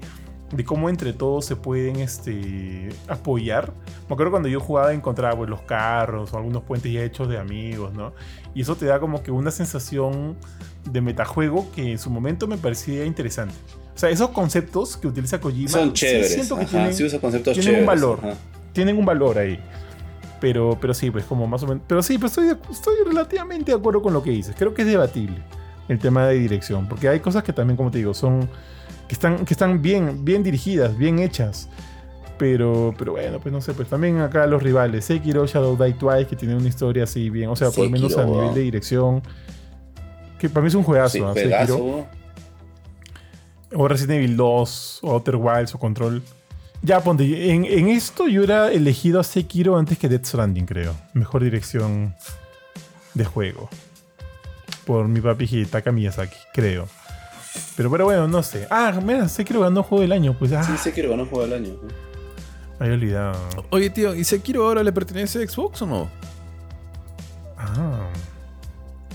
de 0.51 0.63
cómo 0.63 0.89
entre 0.89 1.13
todos 1.13 1.45
se 1.45 1.55
pueden 1.55 1.97
este, 1.97 2.89
apoyar. 3.07 3.73
Me 4.07 4.13
acuerdo 4.13 4.31
cuando 4.31 4.49
yo 4.49 4.59
jugaba 4.59 4.93
encontraba 4.93 5.35
pues, 5.35 5.49
los 5.49 5.61
carros 5.61 6.33
o 6.33 6.37
algunos 6.37 6.63
puentes 6.63 6.91
ya 6.91 7.03
hechos 7.03 7.27
de 7.27 7.37
amigos, 7.37 7.93
¿no? 7.93 8.13
Y 8.53 8.61
eso 8.61 8.75
te 8.75 8.85
da 8.85 8.99
como 8.99 9.23
que 9.23 9.31
una 9.31 9.51
sensación 9.51 10.37
de 10.89 11.01
metajuego 11.01 11.71
que 11.71 11.91
en 11.91 11.99
su 11.99 12.09
momento 12.09 12.47
me 12.47 12.57
parecía 12.57 13.05
interesante. 13.05 13.55
O 13.95 13.97
sea, 13.97 14.09
esos 14.09 14.29
conceptos 14.31 14.97
que 14.97 15.07
utiliza 15.07 15.39
Kojima 15.39 15.69
Son 15.69 15.87
sí 15.89 15.93
chéveres. 15.93 16.33
siento 16.33 16.55
que 16.57 16.63
ajá, 16.63 16.71
tienen, 16.71 16.93
sí 16.93 17.03
usa 17.05 17.19
conceptos 17.19 17.57
tienen 17.57 17.79
un 17.81 17.85
valor. 17.85 18.19
ajá. 18.21 18.33
tienen 18.73 18.97
un 18.97 19.05
valor 19.05 19.37
ahí. 19.37 19.57
Pero, 20.41 20.77
pero 20.81 20.93
sí, 20.93 21.09
pues 21.11 21.23
como 21.25 21.47
más 21.47 21.63
o 21.63 21.67
menos. 21.67 21.83
Pero 21.87 22.03
sí, 22.03 22.17
pues 22.17 22.37
estoy, 22.37 22.57
estoy 22.71 22.95
relativamente 23.07 23.71
de 23.71 23.77
acuerdo 23.77 24.01
con 24.01 24.13
lo 24.13 24.21
que 24.21 24.31
dices. 24.31 24.53
Creo 24.57 24.73
que 24.73 24.81
es 24.81 24.87
debatible 24.87 25.37
el 25.87 25.97
tema 25.97 26.27
de 26.27 26.35
dirección. 26.35 26.87
Porque 26.87 27.07
hay 27.07 27.21
cosas 27.21 27.41
que 27.43 27.53
también, 27.53 27.77
como 27.77 27.89
te 27.89 27.99
digo, 27.99 28.13
son. 28.13 28.49
que 29.07 29.13
están, 29.13 29.45
que 29.45 29.53
están 29.53 29.81
bien, 29.81 30.25
bien 30.25 30.43
dirigidas, 30.43 30.97
bien 30.97 31.19
hechas. 31.19 31.69
Pero, 32.37 32.93
pero 32.97 33.13
bueno, 33.13 33.39
pues 33.39 33.53
no 33.53 33.61
sé, 33.61 33.73
pues 33.73 33.87
también 33.87 34.19
acá 34.19 34.45
los 34.45 34.61
rivales. 34.61 35.05
Sekiro, 35.05 35.47
Shadow 35.47 35.77
Die 35.81 35.93
Twice, 35.93 36.27
que 36.27 36.35
tienen 36.35 36.57
una 36.57 36.67
historia 36.67 37.05
así 37.05 37.29
bien. 37.29 37.49
O 37.49 37.55
sea, 37.55 37.71
por 37.71 37.85
lo 37.85 37.89
menos 37.91 38.17
a 38.17 38.25
nivel 38.25 38.53
de 38.53 38.59
dirección. 38.61 39.23
Que 40.37 40.49
para 40.49 40.61
mí 40.63 40.67
es 40.67 40.75
un 40.75 40.83
juegazo, 40.83 41.33
Sí, 41.33 41.49
¿ah? 41.49 41.61
Sekiro. 41.65 42.05
O 43.75 43.87
Resident 43.87 44.17
Evil 44.23 44.37
2, 44.37 44.99
o 45.03 45.11
Outer 45.11 45.35
Wilds, 45.35 45.75
o 45.75 45.77
Control. 45.79 46.21
Ya, 46.81 47.01
ponte, 47.01 47.51
en, 47.51 47.65
en 47.65 47.89
esto 47.89 48.27
yo 48.27 48.41
hubiera 48.41 48.71
elegido 48.71 49.19
a 49.19 49.23
Sekiro 49.23 49.77
antes 49.77 49.97
que 49.97 50.07
Death 50.07 50.25
Stranding, 50.25 50.65
creo. 50.65 50.95
Mejor 51.13 51.43
dirección 51.43 52.15
de 53.13 53.25
juego. 53.25 53.69
Por 54.85 55.07
mi 55.07 55.19
papi 55.19 55.45
Hidetaka 55.45 55.91
Miyazaki, 55.91 56.37
creo. 56.53 56.87
Pero, 57.75 57.89
pero 57.89 58.05
bueno, 58.05 58.27
no 58.27 58.43
sé. 58.43 58.67
Ah, 58.69 58.97
mira, 59.03 59.27
Sekiro 59.27 59.61
ganó 59.61 59.81
Juego 59.83 60.01
del 60.03 60.11
Año. 60.11 60.35
Pues, 60.37 60.51
ah, 60.53 60.63
Sí, 60.63 60.77
Sekiro 60.77 61.09
ganó 61.09 61.25
juego 61.25 61.47
del 61.47 61.53
año. 61.65 61.73
me 62.79 62.85
había 62.85 62.95
olvidado. 62.97 63.39
Oye, 63.71 63.89
tío, 63.89 64.13
¿y 64.13 64.23
Sekiro 64.23 64.65
ahora 64.67 64.83
le 64.83 64.91
pertenece 64.91 65.41
a 65.43 65.47
Xbox 65.47 65.81
o 65.81 65.85
no? 65.87 66.09
Ah. 67.57 68.07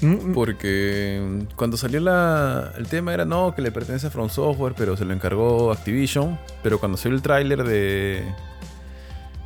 Mm, 0.02 0.30
mm, 0.30 0.32
Porque 0.34 1.46
cuando 1.56 1.76
salió 1.76 2.00
la, 2.00 2.72
el 2.78 2.86
tema 2.88 3.12
era 3.12 3.24
no, 3.24 3.54
que 3.54 3.62
le 3.62 3.70
pertenece 3.70 4.06
a 4.06 4.10
From 4.10 4.30
Software, 4.30 4.74
pero 4.76 4.96
se 4.96 5.04
lo 5.04 5.12
encargó 5.12 5.70
Activision. 5.72 6.38
Pero 6.62 6.78
cuando 6.78 6.96
salió 6.96 7.16
el 7.16 7.22
tráiler 7.22 7.64
de, 7.64 8.24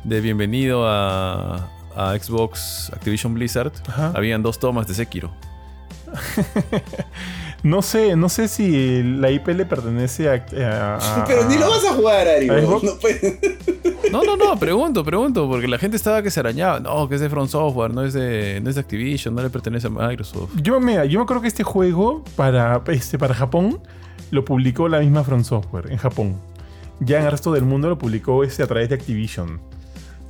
de 0.03 0.21
Bienvenido 0.21 0.87
a, 0.87 1.69
a 1.95 2.17
Xbox 2.17 2.89
Activision 2.93 3.33
Blizzard, 3.33 3.73
Ajá. 3.87 4.13
habían 4.15 4.41
dos 4.43 4.57
tomas 4.59 4.87
de 4.87 4.93
Sekiro. 4.93 5.33
No 7.65 7.81
sé, 7.81 8.15
no 8.15 8.29
sé 8.29 8.47
si 8.47 9.01
la 9.01 9.31
IP 9.31 9.47
le 9.47 9.65
pertenece 9.65 10.29
a. 10.29 10.33
a- 10.55 10.97
a- 11.21 11.25
Pero 11.27 11.49
ni 11.49 11.57
lo 11.57 11.67
vas 11.67 11.83
a 11.83 11.93
jugar, 11.95 12.27
Ari. 12.27 12.47
¿A? 12.47 12.61
No 12.61 12.79
No, 14.11 14.23
no, 14.23 14.37
no, 14.37 14.59
pregunto, 14.59 15.03
pregunto, 15.03 15.49
porque 15.49 15.67
la 15.67 15.79
gente 15.79 15.97
estaba 15.97 16.21
que 16.21 16.29
se 16.29 16.39
arañaba. 16.39 16.79
No, 16.79 17.09
que 17.09 17.15
es 17.15 17.21
de 17.21 17.29
Front 17.29 17.49
Software, 17.49 17.91
no 17.91 18.03
es 18.03 18.13
de, 18.13 18.59
no 18.63 18.69
es 18.69 18.75
de 18.75 18.81
Activision, 18.81 19.33
no 19.33 19.41
le 19.41 19.49
pertenece 19.49 19.87
a 19.87 19.89
Microsoft. 19.89 20.51
Yo, 20.61 20.79
mira, 20.79 21.05
yo 21.05 21.17
me 21.17 21.23
acuerdo 21.23 21.41
que 21.41 21.47
este 21.47 21.63
juego 21.63 22.23
para, 22.35 22.83
este, 22.89 23.17
para 23.17 23.33
Japón 23.33 23.79
lo 24.29 24.45
publicó 24.45 24.87
la 24.87 24.99
misma 24.99 25.23
From 25.23 25.43
Software 25.43 25.91
en 25.91 25.97
Japón. 25.97 26.35
Ya 26.99 27.17
en 27.19 27.25
el 27.25 27.31
resto 27.31 27.51
del 27.51 27.63
mundo 27.63 27.89
lo 27.89 27.97
publicó 27.97 28.43
este 28.43 28.61
a 28.61 28.67
través 28.67 28.89
de 28.89 28.95
Activision. 28.95 29.59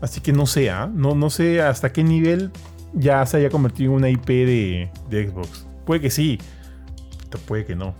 Así 0.02 0.22
que 0.22 0.32
no 0.32 0.46
sé, 0.46 0.70
¿ah? 0.70 0.90
no, 0.92 1.14
no 1.16 1.30
sé 1.30 1.62
hasta 1.62 1.92
qué 1.92 2.02
nivel 2.04 2.52
ya 2.94 3.26
se 3.26 3.38
haya 3.38 3.50
convertido 3.50 3.92
en 3.92 3.98
una 3.98 4.10
IP 4.10 4.26
de, 4.26 4.90
de 5.10 5.28
Xbox. 5.30 5.66
Puede 5.86 6.00
que 6.02 6.10
sí, 6.10 6.40
puede 7.38 7.66
que 7.66 7.76
no. 7.76 7.94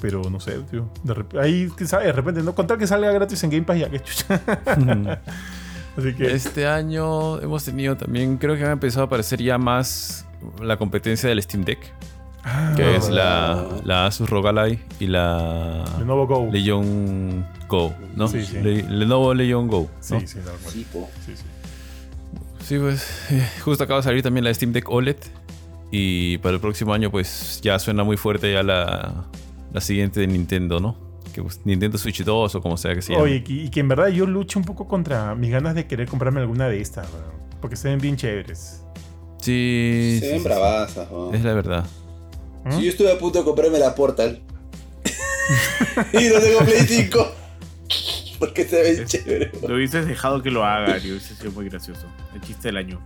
Pero 0.00 0.22
no 0.30 0.38
sé, 0.40 0.58
tío. 0.70 0.86
De 1.02 1.14
rep- 1.14 1.40
ahí, 1.40 1.68
quién 1.76 1.88
sabe, 1.88 2.06
de 2.06 2.12
repente, 2.12 2.42
no 2.42 2.54
contar 2.54 2.76
que 2.78 2.86
salga 2.86 3.10
gratis 3.12 3.42
en 3.44 3.50
Game 3.50 3.62
Pass 3.62 3.78
ya, 3.78 3.88
que 3.90 4.00
chucha. 4.00 4.40
Así 5.96 6.12
que. 6.14 6.32
Este 6.34 6.66
año 6.66 7.40
hemos 7.40 7.64
tenido 7.64 7.96
también, 7.96 8.36
creo 8.36 8.56
que 8.56 8.64
ha 8.64 8.72
empezado 8.72 9.02
a 9.02 9.06
aparecer 9.06 9.40
ya 9.42 9.56
más 9.58 10.26
la 10.60 10.76
competencia 10.76 11.28
del 11.28 11.40
Steam 11.42 11.64
Deck, 11.64 11.78
Ah, 12.46 12.74
que 12.76 12.96
es 12.96 13.08
la, 13.08 13.64
la 13.84 14.04
Asus 14.04 14.28
ROG 14.28 14.48
Ally 14.48 14.78
y 15.00 15.06
la 15.06 15.82
Lenovo 15.98 16.26
Go. 16.26 16.48
Legion 16.52 17.46
Go, 17.68 17.94
¿no? 18.14 18.28
Sí, 18.28 18.44
sí. 18.44 18.58
Le- 18.60 18.82
Lenovo 18.82 19.32
Legion 19.32 19.66
Go. 19.68 19.88
¿no? 20.10 20.20
Sí, 20.20 20.26
sí. 20.26 20.38
Sí, 20.68 20.86
sí. 21.26 21.42
Sí, 22.62 22.78
pues 22.78 23.30
eh, 23.30 23.48
justo 23.64 23.84
acaba 23.84 24.00
de 24.00 24.04
salir 24.04 24.22
también 24.22 24.44
la 24.44 24.52
Steam 24.52 24.72
Deck 24.72 24.90
OLED 24.90 25.16
y 25.96 26.38
para 26.38 26.54
el 26.56 26.60
próximo 26.60 26.92
año 26.92 27.08
pues 27.08 27.60
ya 27.62 27.78
suena 27.78 28.02
muy 28.02 28.16
fuerte 28.16 28.52
ya 28.52 28.64
la, 28.64 29.26
la 29.72 29.80
siguiente 29.80 30.18
de 30.18 30.26
Nintendo, 30.26 30.80
¿no? 30.80 30.96
Que 31.32 31.40
pues, 31.40 31.60
Nintendo 31.64 31.98
Switch 31.98 32.24
2 32.24 32.52
o 32.56 32.60
como 32.60 32.76
sea 32.76 32.96
que 32.96 33.02
se 33.02 33.12
llame. 33.12 33.22
Oye, 33.24 33.44
y 33.46 33.68
que 33.70 33.78
en 33.78 33.86
verdad 33.86 34.08
yo 34.08 34.26
lucho 34.26 34.58
un 34.58 34.64
poco 34.64 34.88
contra 34.88 35.36
mis 35.36 35.52
ganas 35.52 35.76
de 35.76 35.86
querer 35.86 36.08
comprarme 36.08 36.40
alguna 36.40 36.68
de 36.68 36.80
estas, 36.80 37.06
weón, 37.12 37.24
porque 37.60 37.76
se 37.76 37.90
ven 37.90 38.00
bien 38.00 38.16
chéveres. 38.16 38.82
Sí, 39.40 40.16
Se 40.18 40.26
sí, 40.26 40.32
ven 40.32 40.38
sí, 40.40 40.44
bravazas, 40.44 41.08
weón. 41.12 41.32
es 41.32 41.44
la 41.44 41.54
verdad. 41.54 41.84
¿Mm? 42.64 42.72
Si 42.72 42.82
yo 42.82 42.90
estuve 42.90 43.12
a 43.12 43.18
punto 43.18 43.38
de 43.38 43.44
comprarme 43.44 43.78
la 43.78 43.94
Portal. 43.94 44.42
y 46.12 46.28
no 46.28 46.40
tengo 46.40 46.58
Play 46.64 46.80
5. 46.88 47.32
Porque 48.40 48.64
se 48.64 48.82
ven 48.82 49.06
chévere. 49.06 49.50
weón. 49.54 49.70
Lo 49.70 49.76
hubieses 49.76 50.08
dejado 50.08 50.42
que 50.42 50.50
lo 50.50 50.64
haga, 50.64 50.98
y 50.98 51.10
hubiese 51.12 51.36
sido 51.36 51.52
muy 51.52 51.68
gracioso. 51.68 52.06
El 52.34 52.40
chiste 52.40 52.66
del 52.68 52.78
año. 52.78 53.00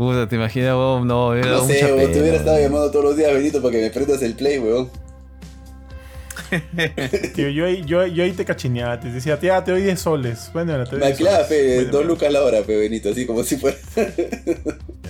Puta, 0.00 0.26
te 0.26 0.36
imaginas, 0.36 0.72
weón? 0.76 1.06
no, 1.06 1.28
hubiera 1.28 1.50
No 1.50 1.66
sé, 1.66 1.84
weón. 1.92 2.10
Te 2.10 2.20
hubiera 2.22 2.38
estado 2.38 2.58
llamando 2.58 2.90
todos 2.90 3.04
los 3.04 3.16
días, 3.18 3.34
Benito, 3.34 3.60
para 3.60 3.72
que 3.72 3.82
me 3.82 3.90
prendas 3.90 4.22
el 4.22 4.32
Play, 4.34 4.58
weón. 4.58 4.88
Tío, 7.34 7.50
yo, 7.50 7.66
ahí- 7.66 7.84
yo, 7.84 8.06
yo 8.06 8.24
ahí 8.24 8.32
te 8.32 8.46
cachineaba, 8.46 8.98
te 8.98 9.12
decía, 9.12 9.38
tía, 9.38 9.62
te 9.62 9.72
doy 9.72 9.82
10 9.82 10.00
soles. 10.00 10.50
Bueno, 10.54 10.72
te 10.84 10.92
doy 10.92 11.00
Me 11.00 11.06
10 11.06 11.12
alquilaba, 11.12 11.44
soles. 11.46 11.48
fe, 11.48 11.84
dos 11.84 12.06
lucas 12.06 12.32
la 12.32 12.42
hora, 12.42 12.62
pe, 12.62 12.76
Benito, 12.78 13.10
así 13.10 13.26
como 13.26 13.44
si 13.44 13.56
fuera. 13.58 13.76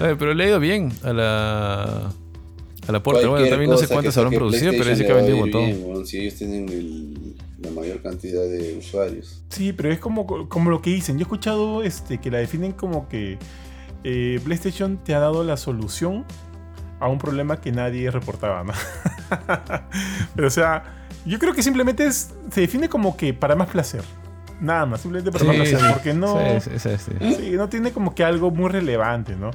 Oye, 0.00 0.16
pero 0.16 0.34
le 0.34 0.44
ha 0.44 0.48
ido 0.48 0.58
bien 0.58 0.92
a 1.04 1.12
la. 1.12 2.12
A 2.88 2.92
la 2.92 3.00
Portal. 3.02 3.28
Bueno, 3.28 3.46
también 3.48 3.70
no 3.70 3.76
sé 3.76 3.86
cuántas 3.86 4.16
habrán 4.16 4.34
producido, 4.34 4.72
pero 4.72 4.90
dice 4.90 5.06
que 5.06 5.12
ha 5.12 5.14
vendido 5.14 5.36
un 5.36 5.42
montón. 5.42 5.66
bien, 5.66 5.82
weón, 5.84 6.04
si 6.04 6.18
ellos 6.18 6.34
tienen 6.34 6.68
el- 6.68 7.36
la 7.62 7.70
mayor 7.70 8.02
cantidad 8.02 8.42
de 8.42 8.76
usuarios. 8.76 9.44
Sí, 9.50 9.72
pero 9.72 9.92
es 9.92 10.00
como, 10.00 10.48
como 10.48 10.70
lo 10.70 10.82
que 10.82 10.90
dicen. 10.90 11.16
Yo 11.16 11.20
he 11.20 11.22
escuchado 11.22 11.84
este, 11.84 12.18
que 12.18 12.30
la 12.30 12.38
definen 12.38 12.72
como 12.72 13.08
que 13.08 13.38
eh, 14.04 14.40
PlayStation 14.44 14.98
te 14.98 15.14
ha 15.14 15.20
dado 15.20 15.44
la 15.44 15.56
solución 15.56 16.24
a 17.00 17.08
un 17.08 17.18
problema 17.18 17.60
que 17.60 17.72
nadie 17.72 18.10
reportaba, 18.10 18.62
¿no? 18.64 18.72
pero 20.34 20.48
o 20.48 20.50
sea, 20.50 20.84
yo 21.24 21.38
creo 21.38 21.54
que 21.54 21.62
simplemente 21.62 22.06
es, 22.06 22.34
se 22.50 22.60
define 22.60 22.88
como 22.88 23.16
que 23.16 23.32
para 23.34 23.56
más 23.56 23.68
placer. 23.68 24.02
Nada 24.60 24.84
más, 24.84 25.00
simplemente 25.00 25.32
para 25.32 25.44
más 25.44 25.56
placer. 25.56 25.92
Porque 25.92 26.12
no... 26.12 26.38
Sí, 26.60 26.70
sí, 26.78 27.56
tiene 27.70 27.92
como 27.92 28.14
que 28.14 28.22
algo 28.24 28.50
muy 28.50 28.68
relevante, 28.68 29.34
¿no? 29.34 29.50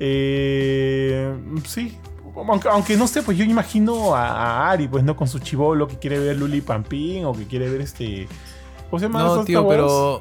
Eh, 0.00 1.34
sí. 1.64 1.98
Aunque, 2.34 2.68
aunque 2.68 2.96
no 2.96 3.06
sé, 3.06 3.22
pues 3.22 3.36
yo 3.36 3.44
imagino 3.44 4.14
a, 4.14 4.28
a 4.28 4.70
Ari, 4.70 4.88
pues, 4.88 5.04
¿no? 5.04 5.16
Con 5.16 5.28
su 5.28 5.40
chivolo 5.40 5.88
que 5.88 5.98
quiere 5.98 6.18
ver 6.18 6.36
Luli 6.36 6.60
Pampín 6.60 7.24
o 7.24 7.32
que 7.32 7.46
quiere 7.46 7.68
ver 7.68 7.80
este. 7.80 8.28
¿Cómo 8.88 9.00
se 9.00 9.06
llama? 9.06 9.24
No, 9.24 9.44
tío, 9.44 9.66
pero 9.68 10.20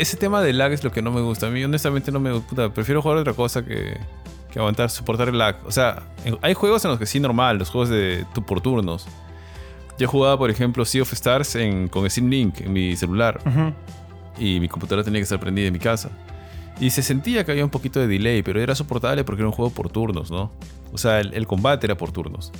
ese 0.00 0.16
tema 0.16 0.40
de 0.42 0.52
lag 0.52 0.72
es 0.72 0.82
lo 0.84 0.90
que 0.92 1.02
no 1.02 1.10
me 1.12 1.20
gusta. 1.20 1.46
A 1.46 1.50
mí, 1.50 1.62
honestamente, 1.64 2.10
no 2.12 2.20
me 2.20 2.32
gusta. 2.32 2.72
Prefiero 2.72 3.02
jugar 3.02 3.18
otra 3.18 3.34
cosa 3.34 3.64
que, 3.64 3.98
que 4.52 4.58
aguantar, 4.58 4.90
soportar 4.90 5.28
el 5.28 5.38
lag. 5.38 5.56
O 5.66 5.72
sea, 5.72 6.02
en- 6.24 6.38
hay 6.42 6.54
juegos 6.54 6.84
en 6.84 6.90
los 6.90 6.98
que 6.98 7.06
sí, 7.06 7.20
normal, 7.20 7.58
los 7.58 7.70
juegos 7.70 7.88
de 7.88 8.24
tu 8.34 8.44
por 8.44 8.60
turnos. 8.60 9.06
Yo 9.98 10.08
jugaba, 10.08 10.38
por 10.38 10.48
ejemplo, 10.50 10.84
Sea 10.84 11.02
of 11.02 11.12
Stars 11.12 11.54
en, 11.56 11.88
con 11.88 12.08
Steam 12.08 12.28
Link 12.30 12.60
en 12.62 12.72
mi 12.72 12.96
celular 12.96 13.38
Ujú. 13.44 13.74
y 14.38 14.58
mi 14.58 14.66
computadora 14.68 15.04
tenía 15.04 15.20
que 15.20 15.24
estar 15.24 15.38
prendida 15.38 15.66
en 15.66 15.72
mi 15.74 15.78
casa. 15.78 16.10
Y 16.80 16.88
se 16.88 17.02
sentía 17.02 17.44
que 17.44 17.52
había 17.52 17.64
un 17.64 17.70
poquito 17.70 18.00
de 18.00 18.06
delay, 18.06 18.42
pero 18.42 18.60
era 18.62 18.74
soportable 18.74 19.22
porque 19.24 19.42
era 19.42 19.48
un 19.48 19.52
juego 19.54 19.70
por 19.70 19.90
turnos, 19.90 20.30
¿no? 20.30 20.50
O 20.92 20.96
sea, 20.98 21.20
el, 21.20 21.34
el 21.34 21.46
combate 21.46 21.86
era 21.86 21.96
por 21.98 22.10
turnos. 22.12 22.50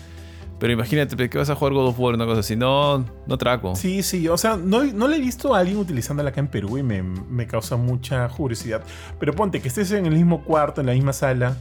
Pero 0.61 0.75
imagínate, 0.75 1.31
¿qué 1.31 1.39
vas 1.39 1.49
a 1.49 1.55
jugar 1.57 1.73
God 1.73 1.89
of 1.89 1.99
War? 1.99 2.15
Una 2.15 2.27
cosa 2.27 2.41
así. 2.41 2.55
No, 2.55 3.03
no 3.27 3.39
traco. 3.39 3.75
Sí, 3.75 4.03
sí. 4.03 4.29
O 4.29 4.37
sea, 4.37 4.59
no, 4.59 4.85
no 4.85 5.09
le 5.09 5.17
he 5.17 5.21
visto 5.21 5.55
a 5.55 5.61
alguien 5.61 5.79
utilizándola 5.79 6.29
acá 6.29 6.41
en 6.41 6.49
Perú 6.49 6.77
y 6.77 6.83
me, 6.83 7.03
me 7.03 7.47
causa 7.47 7.77
mucha 7.77 8.29
curiosidad. 8.29 8.83
Pero 9.19 9.33
ponte 9.33 9.63
que 9.63 9.69
estés 9.69 9.91
en 9.93 10.05
el 10.05 10.15
mismo 10.15 10.45
cuarto, 10.45 10.83
en 10.83 10.87
la 10.87 10.93
misma 10.93 11.15
sala. 11.15 11.57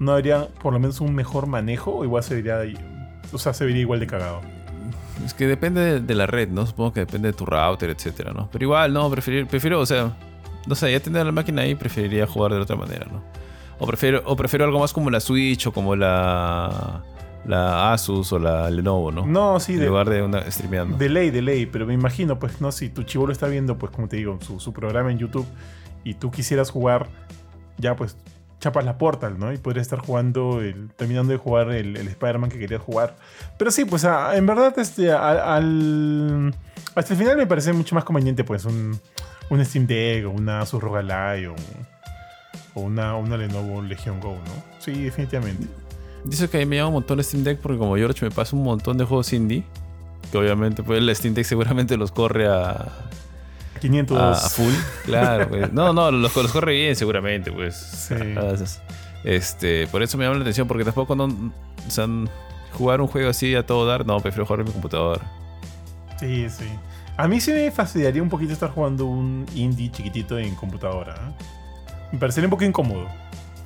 ¿No 0.00 0.12
habría 0.12 0.48
por 0.48 0.72
lo 0.72 0.80
menos 0.80 1.00
un 1.00 1.14
mejor 1.14 1.46
manejo? 1.46 1.94
O 1.94 2.04
igual 2.04 2.24
se 2.24 2.42
vería. 2.42 2.58
O 3.32 3.38
sea, 3.38 3.54
se 3.54 3.64
vería 3.64 3.82
igual 3.82 4.00
de 4.00 4.08
cagado. 4.08 4.40
Es 5.24 5.32
que 5.32 5.46
depende 5.46 5.80
de, 5.80 6.00
de 6.00 6.14
la 6.16 6.26
red, 6.26 6.48
¿no? 6.48 6.66
Supongo 6.66 6.92
que 6.92 7.00
depende 7.00 7.28
de 7.28 7.34
tu 7.34 7.46
router, 7.46 7.90
etcétera, 7.90 8.32
¿no? 8.32 8.48
Pero 8.50 8.64
igual, 8.64 8.92
no, 8.92 9.08
preferir, 9.10 9.46
prefiero, 9.46 9.78
o 9.78 9.86
sea, 9.86 10.16
no 10.66 10.74
sé, 10.74 10.90
ya 10.90 10.98
tener 10.98 11.24
la 11.24 11.30
máquina 11.30 11.62
ahí, 11.62 11.74
preferiría 11.76 12.26
jugar 12.26 12.52
de 12.52 12.58
otra 12.58 12.74
manera, 12.74 13.06
¿no? 13.06 13.22
O 13.78 13.86
prefiero, 13.86 14.22
o 14.24 14.34
prefiero 14.34 14.64
algo 14.64 14.80
más 14.80 14.94
como 14.94 15.10
la 15.10 15.20
Switch 15.20 15.66
o 15.66 15.72
como 15.72 15.94
la, 15.94 17.02
la 17.44 17.92
Asus 17.92 18.32
o 18.32 18.38
la 18.38 18.68
Lenovo, 18.70 19.10
¿no? 19.10 19.26
No, 19.26 19.58
sí, 19.60 19.74
en 19.74 19.80
de, 19.80 19.86
lugar 19.86 20.08
de 20.10 20.22
una 20.22 20.48
streameando. 20.50 20.96
De 20.96 21.08
ley, 21.08 21.30
de 21.30 21.42
ley, 21.42 21.66
pero 21.66 21.86
me 21.86 21.94
imagino, 21.94 22.38
pues, 22.38 22.60
no, 22.60 22.70
si 22.72 22.88
tu 22.90 23.02
chivolo 23.02 23.32
está 23.32 23.46
viendo, 23.46 23.78
pues, 23.78 23.92
como 23.92 24.08
te 24.08 24.16
digo, 24.16 24.38
su, 24.40 24.60
su 24.60 24.72
programa 24.72 25.10
en 25.10 25.18
YouTube 25.18 25.46
y 26.04 26.14
tú 26.14 26.30
quisieras 26.30 26.70
jugar, 26.70 27.08
ya, 27.78 27.96
pues, 27.96 28.16
chapas 28.60 28.84
la 28.84 28.98
Portal, 28.98 29.38
¿no? 29.38 29.52
Y 29.54 29.56
podrías 29.58 29.86
estar 29.86 30.00
jugando, 30.00 30.60
el- 30.60 30.90
terminando 30.96 31.32
de 31.32 31.38
jugar 31.38 31.70
el, 31.70 31.96
el 31.96 32.08
Spider-Man 32.08 32.50
que 32.50 32.58
querías 32.58 32.82
jugar. 32.82 33.16
Pero 33.56 33.70
sí, 33.70 33.86
pues, 33.86 34.04
a- 34.04 34.36
en 34.36 34.44
verdad, 34.46 34.78
este, 34.78 35.10
a- 35.10 35.56
al, 35.56 36.54
hasta 36.94 37.14
el 37.14 37.18
final 37.18 37.36
me 37.38 37.46
parece 37.46 37.72
mucho 37.72 37.94
más 37.94 38.04
conveniente, 38.04 38.44
pues, 38.44 38.66
un, 38.66 39.00
un 39.48 39.64
Steam 39.64 39.86
Deck 39.86 40.26
o 40.26 40.30
una 40.30 40.60
Asus 40.60 40.82
ROG 40.82 40.98
Ally 40.98 41.46
o, 41.46 41.54
o 42.74 42.80
una, 42.82 43.16
una 43.16 43.38
Lenovo 43.38 43.80
Legion 43.80 44.20
Go, 44.20 44.34
¿no? 44.34 44.62
Sí, 44.78 45.04
definitivamente. 45.04 45.66
Dice 46.24 46.48
que 46.48 46.58
a 46.58 46.60
mí 46.60 46.66
me 46.66 46.76
llama 46.76 46.88
un 46.88 46.94
montón 46.94 47.22
Steam 47.22 47.44
Deck 47.44 47.58
porque 47.60 47.78
como 47.78 47.96
George 47.96 48.24
me 48.24 48.30
pasa 48.30 48.54
un 48.56 48.62
montón 48.62 48.98
de 48.98 49.04
juegos 49.04 49.32
indie, 49.32 49.64
que 50.30 50.38
obviamente 50.38 50.82
pues 50.82 50.98
el 50.98 51.14
Steam 51.16 51.34
Deck 51.34 51.46
seguramente 51.46 51.96
los 51.96 52.12
corre 52.12 52.48
a, 52.48 52.88
500... 53.80 54.18
a, 54.18 54.32
a 54.32 54.34
full. 54.34 54.72
Claro, 55.04 55.48
pues. 55.48 55.72
No, 55.72 55.92
no, 55.92 56.10
los, 56.10 56.34
los 56.34 56.52
corre 56.52 56.74
bien 56.74 56.96
seguramente, 56.96 57.50
pues. 57.50 57.76
Sí. 57.76 58.14
Este, 59.24 59.86
por 59.88 60.02
eso 60.02 60.16
me 60.16 60.24
llama 60.24 60.36
la 60.36 60.42
atención, 60.42 60.66
porque 60.66 60.84
tampoco 60.84 61.14
no, 61.14 61.24
o 61.24 61.90
sea, 61.90 62.06
jugar 62.72 63.00
un 63.00 63.06
juego 63.06 63.30
así 63.30 63.54
a 63.54 63.66
todo 63.66 63.86
dar, 63.86 64.06
no, 64.06 64.18
prefiero 64.20 64.46
jugar 64.46 64.60
en 64.60 64.66
mi 64.66 64.72
computadora. 64.72 65.20
Sí, 66.18 66.48
sí. 66.48 66.66
A 67.16 67.28
mí 67.28 67.40
sí 67.40 67.52
me 67.52 67.70
fastidiaría 67.70 68.22
un 68.22 68.30
poquito 68.30 68.52
estar 68.52 68.70
jugando 68.70 69.06
un 69.06 69.44
indie 69.54 69.90
chiquitito 69.90 70.38
en 70.38 70.54
computadora. 70.54 71.14
¿eh? 71.14 71.44
Me 72.12 72.18
parecería 72.18 72.46
un 72.46 72.50
poco 72.50 72.64
incómodo. 72.64 73.06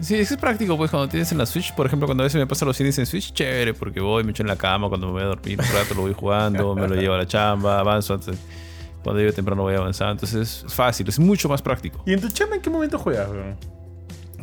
Sí, 0.00 0.16
es 0.16 0.28
que 0.28 0.34
es 0.34 0.40
práctico, 0.40 0.76
pues 0.76 0.90
cuando 0.90 1.08
tienes 1.08 1.30
en 1.32 1.38
la 1.38 1.46
Switch, 1.46 1.74
por 1.74 1.86
ejemplo, 1.86 2.06
cuando 2.06 2.22
a 2.22 2.26
veces 2.26 2.38
me 2.38 2.46
pasan 2.46 2.68
los 2.68 2.78
indies 2.80 2.98
en 2.98 3.06
Switch, 3.06 3.32
chévere, 3.32 3.74
porque 3.74 4.00
voy, 4.00 4.22
me 4.24 4.32
echo 4.32 4.42
en 4.42 4.48
la 4.48 4.56
cama, 4.56 4.88
cuando 4.88 5.06
me 5.06 5.12
voy 5.14 5.22
a 5.22 5.26
dormir 5.26 5.58
un 5.58 5.66
rato 5.66 5.94
lo 5.94 6.02
voy 6.02 6.12
jugando, 6.12 6.74
me 6.74 6.88
lo 6.88 6.94
llevo 6.96 7.14
a 7.14 7.18
la 7.18 7.26
chamba, 7.26 7.78
avanzo 7.80 8.14
antes. 8.14 8.36
Cuando 9.02 9.20
llego 9.20 9.32
temprano 9.32 9.62
voy 9.62 9.74
avanzando, 9.74 10.12
entonces 10.12 10.64
es 10.66 10.72
fácil, 10.74 11.08
es 11.08 11.18
mucho 11.18 11.48
más 11.48 11.62
práctico. 11.62 12.02
¿Y 12.06 12.12
en 12.14 12.20
tu 12.20 12.28
chamba 12.28 12.56
en 12.56 12.62
qué 12.62 12.70
momento 12.70 12.98
juegas, 12.98 13.28
weón? 13.30 13.56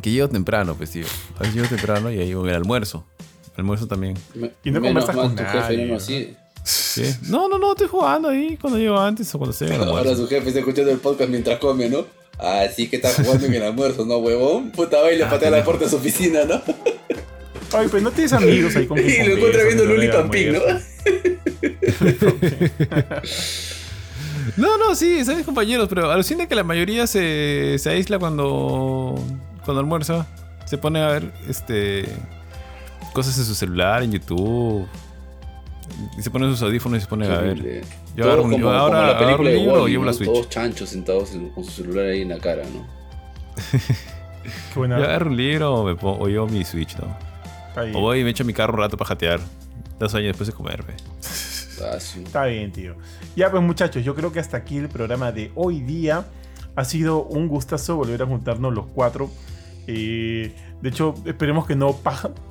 Que 0.00 0.10
llego 0.10 0.28
temprano, 0.28 0.74
pues 0.74 0.90
tío. 0.90 1.04
A 1.36 1.40
veces 1.40 1.54
llego 1.54 1.68
temprano 1.68 2.10
y 2.10 2.18
ahí 2.18 2.26
llego 2.26 2.42
en 2.44 2.50
el 2.50 2.56
almuerzo. 2.56 3.06
El 3.54 3.60
almuerzo 3.60 3.86
también. 3.86 4.16
Me- 4.34 4.52
Y 4.64 4.70
no 4.70 4.80
conversas 4.80 5.14
con 5.14 5.36
tu 5.36 5.42
nadie, 5.42 5.76
jefe 5.78 5.86
no 5.92 6.00
sigue. 6.00 6.36
¿Sí? 6.64 7.04
No, 7.28 7.48
no, 7.48 7.58
no, 7.58 7.72
estoy 7.72 7.88
jugando 7.88 8.28
ahí 8.28 8.56
cuando 8.56 8.78
llego 8.78 8.98
antes 8.98 9.32
o 9.34 9.38
cuando 9.38 9.50
estoy 9.52 9.68
en 9.68 9.74
el 9.74 9.82
Ahora 9.82 10.14
su 10.14 10.28
jefe 10.28 10.48
está 10.48 10.60
escuchando 10.60 10.90
el 10.92 10.98
podcast 10.98 11.28
mientras 11.28 11.58
come, 11.58 11.88
¿no? 11.88 12.04
Así 12.38 12.88
que 12.88 12.96
está 12.96 13.12
jugando 13.12 13.46
en 13.46 13.54
el 13.54 13.62
almuerzo, 13.62 14.04
¿no, 14.04 14.16
huevón? 14.18 14.70
Puta 14.72 15.00
va 15.00 15.12
y 15.12 15.18
le 15.18 15.26
patea 15.26 15.50
la 15.50 15.62
puerta 15.64 15.84
de 15.84 15.90
su 15.90 15.96
oficina, 15.96 16.44
¿no? 16.44 16.60
Ay, 17.72 17.88
pues 17.88 18.02
no 18.02 18.10
tienes 18.10 18.32
amigos 18.32 18.74
ahí 18.76 18.86
con 18.86 18.98
Y 19.06 19.22
lo 19.22 19.36
encuentra 19.36 19.64
viendo 19.64 19.84
Luli 19.84 20.08
Pampín, 20.08 20.52
¿no? 20.52 20.60
No, 24.56 24.76
no, 24.76 24.94
sí, 24.94 25.22
mis 25.26 25.46
compañeros, 25.46 25.88
pero 25.88 26.10
alucina 26.10 26.46
que 26.46 26.54
la 26.54 26.64
mayoría 26.64 27.06
se, 27.06 27.76
se 27.78 27.90
aísla 27.90 28.18
cuando, 28.18 29.14
cuando 29.64 29.80
almuerza. 29.80 30.26
Se 30.66 30.78
pone 30.78 31.00
a 31.00 31.08
ver 31.08 31.32
este 31.48 32.06
cosas 33.12 33.38
en 33.38 33.44
su 33.44 33.54
celular, 33.54 34.02
en 34.02 34.12
YouTube. 34.12 34.86
Y 36.18 36.22
se 36.22 36.30
ponen 36.30 36.50
sus 36.50 36.62
audífonos 36.62 36.98
y 36.98 37.02
se 37.02 37.06
ponen 37.06 37.28
Qué 37.28 37.34
a 37.34 37.38
ver. 37.38 37.50
horrible. 37.50 37.82
Yo 38.14 38.24
Todos 38.24 38.26
agarro 38.26 38.42
un- 38.44 38.50
como, 38.50 38.58
yo 38.58 38.66
como 38.66 38.78
ahora 38.78 39.06
la 39.12 39.18
película 39.18 39.50
de 39.50 39.56
libro 39.56 39.72
o 39.72 39.78
Wall-E, 39.80 39.90
llevo 39.92 40.04
la 40.04 40.10
¿no? 40.12 40.16
Switch. 40.16 40.30
Todos 40.32 40.48
chanchos 40.50 40.88
sentados 40.90 41.32
en- 41.32 41.48
con 41.50 41.64
su 41.64 41.70
celular 41.70 42.06
ahí 42.06 42.22
en 42.22 42.28
la 42.28 42.38
cara, 42.38 42.62
¿no? 42.64 42.86
Qué 44.42 44.78
buena. 44.78 44.98
Yo 44.98 45.04
agarro 45.04 45.30
un 45.30 45.36
libro 45.36 45.74
o, 45.74 45.84
me 45.84 45.94
pongo, 45.94 46.24
o 46.24 46.28
llevo 46.28 46.46
mi 46.46 46.64
Switch, 46.64 46.96
¿no? 46.98 47.16
O 47.94 48.00
voy 48.00 48.20
y 48.20 48.24
me 48.24 48.30
echo 48.30 48.44
mi 48.44 48.52
carro 48.52 48.74
un 48.74 48.80
rato 48.80 48.96
para 48.96 49.08
jatear. 49.08 49.40
Dos 49.98 50.14
años 50.14 50.28
después 50.28 50.46
de 50.48 50.52
comerme. 50.52 50.94
Ah. 51.82 51.96
Está 51.96 52.44
bien, 52.46 52.70
tío. 52.70 52.94
Ya 53.34 53.50
pues 53.50 53.62
muchachos, 53.62 54.04
yo 54.04 54.14
creo 54.14 54.30
que 54.32 54.40
hasta 54.40 54.56
aquí 54.56 54.76
el 54.76 54.88
programa 54.88 55.32
de 55.32 55.50
hoy 55.54 55.80
día. 55.80 56.26
Ha 56.74 56.84
sido 56.84 57.24
un 57.24 57.48
gustazo 57.48 57.96
volver 57.96 58.22
a 58.22 58.26
juntarnos 58.26 58.72
los 58.72 58.86
cuatro. 58.86 59.30
Eh, 59.86 60.54
de 60.80 60.88
hecho, 60.88 61.14
esperemos 61.26 61.66
que 61.66 61.76
no, 61.76 61.94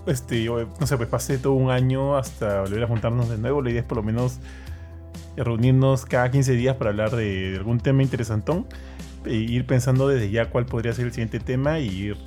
este, 0.06 0.46
no 0.46 0.86
sé, 0.88 0.96
pues 0.98 1.10
pase 1.10 1.38
todo 1.40 1.54
un 1.54 1.72
año 1.72 2.16
hasta 2.18 2.62
volver 2.62 2.84
a 2.84 2.88
juntarnos 2.88 3.30
de 3.30 3.38
nuevo. 3.38 3.62
La 3.64 3.70
idea 3.72 3.82
es 3.82 3.88
por 3.88 3.98
lo 3.98 4.04
menos 4.04 4.38
reunirnos 5.38 6.06
cada 6.06 6.30
15 6.32 6.54
días 6.54 6.76
para 6.76 6.90
hablar 6.92 7.16
de 7.16 7.56
algún 7.58 7.80
tema 7.80 8.04
interesantón. 8.04 8.66
E 9.24 9.36
ir 9.36 9.68
pensando 9.68 10.08
desde 10.08 10.32
ya 10.32 10.50
cuál 10.50 10.66
podría 10.66 10.94
ser 10.94 11.06
el 11.06 11.12
siguiente 11.12 11.40
tema 11.40 11.78
y 11.78 11.88
ir, 11.90 12.18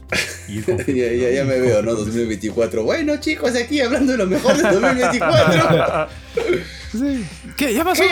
y 0.47 0.59
ir 0.59 0.65
con- 0.67 0.79
ya, 0.79 1.13
ya, 1.13 1.31
ya 1.31 1.45
me 1.45 1.59
veo, 1.59 1.83
¿no? 1.83 1.93
2024. 1.97 2.85
Bueno, 2.85 3.17
chicos, 3.19 3.57
aquí 3.57 3.81
hablando 3.81 4.13
de 4.13 4.19
lo 4.19 4.27
mejor 4.27 4.57
de 4.57 4.63
2024. 4.63 6.09
¿Qué? 7.57 7.75
¿Ya 7.75 7.83
pasó? 7.83 8.05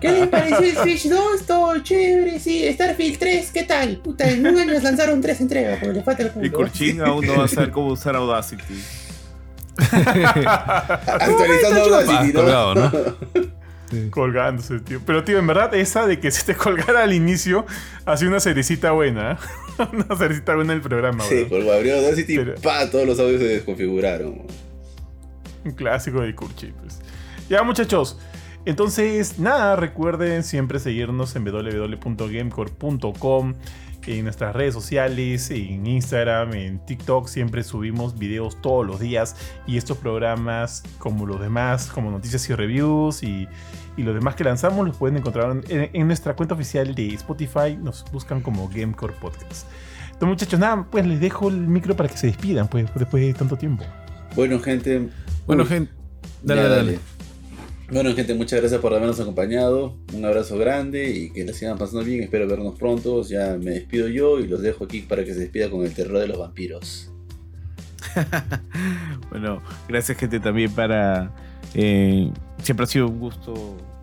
¿Qué 0.00 0.10
les 0.12 0.28
pareció 0.28 0.58
el 0.58 0.76
Switch 0.76 1.08
2? 1.08 1.46
Todo 1.46 1.78
chévere, 1.80 2.38
sí. 2.38 2.70
Starfield 2.72 3.18
3, 3.18 3.50
¿qué 3.52 3.62
tal? 3.64 3.96
Puta, 3.98 4.30
en 4.30 4.46
un 4.46 4.56
año 4.58 4.74
lanzaron 4.80 5.20
tres 5.20 5.40
entregas 5.40 5.78
porque 5.80 5.94
le 5.94 6.02
falta 6.04 6.22
el 6.22 6.28
Y 6.28 6.30
culo. 6.50 6.52
Kurchin 6.52 7.00
aún 7.00 7.26
no 7.26 7.38
va 7.38 7.44
a 7.44 7.48
saber 7.48 7.70
cómo 7.70 7.88
usar 7.88 8.14
Audacity. 8.16 8.62
Actualizando 10.46 11.80
Audacity, 11.84 12.32
¿no? 12.32 12.40
colgado, 12.40 12.74
¿no? 12.74 12.90
colgándose, 14.10 14.80
tío. 14.80 15.00
Pero, 15.04 15.22
tío, 15.24 15.38
en 15.38 15.46
verdad, 15.46 15.74
esa 15.74 16.06
de 16.06 16.18
que 16.18 16.30
se 16.30 16.44
te 16.44 16.54
colgara 16.58 17.02
al 17.02 17.12
inicio, 17.12 17.66
ha 18.06 18.16
sido 18.16 18.30
una 18.30 18.40
cerecita 18.40 18.92
buena. 18.92 19.32
¿eh? 19.32 19.36
una 19.92 20.16
cerecita 20.16 20.54
buena 20.54 20.72
del 20.72 20.80
programa, 20.82 21.22
Sí, 21.24 21.44
cuando 21.48 21.70
abrió 21.72 21.96
Audacity, 21.96 22.36
Pero- 22.38 22.54
pa, 22.56 22.88
todos 22.90 23.06
los 23.06 23.18
audios 23.20 23.40
se 23.40 23.48
desconfiguraron. 23.48 24.42
Un 25.64 25.72
clásico 25.72 26.20
de 26.22 26.34
Kurchi, 26.34 26.72
pues. 26.80 27.00
Ya, 27.48 27.62
muchachos. 27.62 28.18
Entonces, 28.64 29.38
nada, 29.40 29.74
recuerden 29.76 30.42
siempre 30.44 30.78
seguirnos 30.78 31.34
en 31.36 31.44
www.gamecore.com, 31.44 33.54
en 34.06 34.24
nuestras 34.24 34.54
redes 34.54 34.74
sociales, 34.74 35.50
en 35.50 35.86
Instagram, 35.86 36.54
en 36.54 36.78
TikTok. 36.84 37.28
Siempre 37.28 37.62
subimos 37.62 38.18
videos 38.18 38.60
todos 38.60 38.86
los 38.86 39.00
días 39.00 39.36
y 39.66 39.76
estos 39.76 39.98
programas, 39.98 40.82
como 40.98 41.26
los 41.26 41.40
demás, 41.40 41.88
como 41.88 42.10
noticias 42.10 42.48
y 42.48 42.54
reviews 42.54 43.22
y, 43.22 43.48
y 43.96 44.02
los 44.02 44.14
demás 44.14 44.34
que 44.34 44.44
lanzamos, 44.44 44.86
los 44.86 44.96
pueden 44.96 45.16
encontrar 45.16 45.60
en, 45.68 45.90
en 45.92 46.06
nuestra 46.06 46.34
cuenta 46.34 46.54
oficial 46.54 46.94
de 46.94 47.14
Spotify. 47.14 47.76
Nos 47.80 48.04
buscan 48.12 48.40
como 48.40 48.68
Gamecore 48.68 49.14
Podcast. 49.20 49.66
Entonces, 50.06 50.28
muchachos, 50.28 50.60
nada, 50.60 50.86
pues 50.90 51.06
les 51.06 51.20
dejo 51.20 51.48
el 51.48 51.56
micro 51.56 51.96
para 51.96 52.08
que 52.08 52.16
se 52.16 52.28
despidan, 52.28 52.68
pues, 52.68 52.86
después 52.94 53.22
de 53.22 53.34
tanto 53.34 53.56
tiempo. 53.56 53.84
Bueno, 54.36 54.60
gente. 54.60 55.08
Bueno, 55.46 55.64
gente. 55.64 55.92
Dale, 56.42 56.68
dale. 56.68 56.98
Bueno, 57.92 58.14
gente, 58.14 58.34
muchas 58.34 58.58
gracias 58.60 58.80
por 58.80 58.94
habernos 58.94 59.20
acompañado. 59.20 59.98
Un 60.14 60.24
abrazo 60.24 60.56
grande 60.56 61.10
y 61.10 61.30
que 61.30 61.44
la 61.44 61.52
sigan 61.52 61.76
pasando 61.76 62.02
bien. 62.02 62.22
Espero 62.22 62.48
vernos 62.48 62.78
pronto. 62.78 63.22
Ya 63.22 63.58
me 63.62 63.72
despido 63.72 64.08
yo 64.08 64.40
y 64.40 64.46
los 64.46 64.62
dejo 64.62 64.84
aquí 64.84 65.02
para 65.02 65.26
que 65.26 65.34
se 65.34 65.40
despida 65.40 65.68
con 65.68 65.84
el 65.84 65.92
terror 65.92 66.18
de 66.18 66.28
los 66.28 66.38
vampiros. 66.38 67.12
Bueno, 69.30 69.62
gracias 69.88 70.18
gente 70.18 70.40
también 70.40 70.70
para... 70.72 71.32
eh, 71.72 72.30
siempre 72.62 72.84
ha 72.84 72.86
sido 72.86 73.08
un 73.08 73.18
gusto 73.18 73.54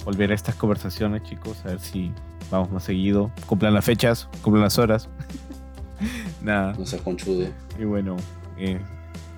volver 0.03 0.31
a 0.31 0.35
estas 0.35 0.55
conversaciones, 0.55 1.21
chicos. 1.23 1.57
A 1.65 1.69
ver 1.69 1.79
si 1.79 2.11
vamos 2.49 2.71
más 2.71 2.83
seguido. 2.83 3.31
Cumplan 3.45 3.73
las 3.75 3.85
fechas, 3.85 4.27
cumplan 4.41 4.63
las 4.63 4.79
horas. 4.79 5.07
Nada. 6.43 6.73
No 6.77 6.85
seas 6.85 7.03
conchudo. 7.03 7.47
Y 7.79 7.83
bueno, 7.83 8.17
eh, 8.57 8.79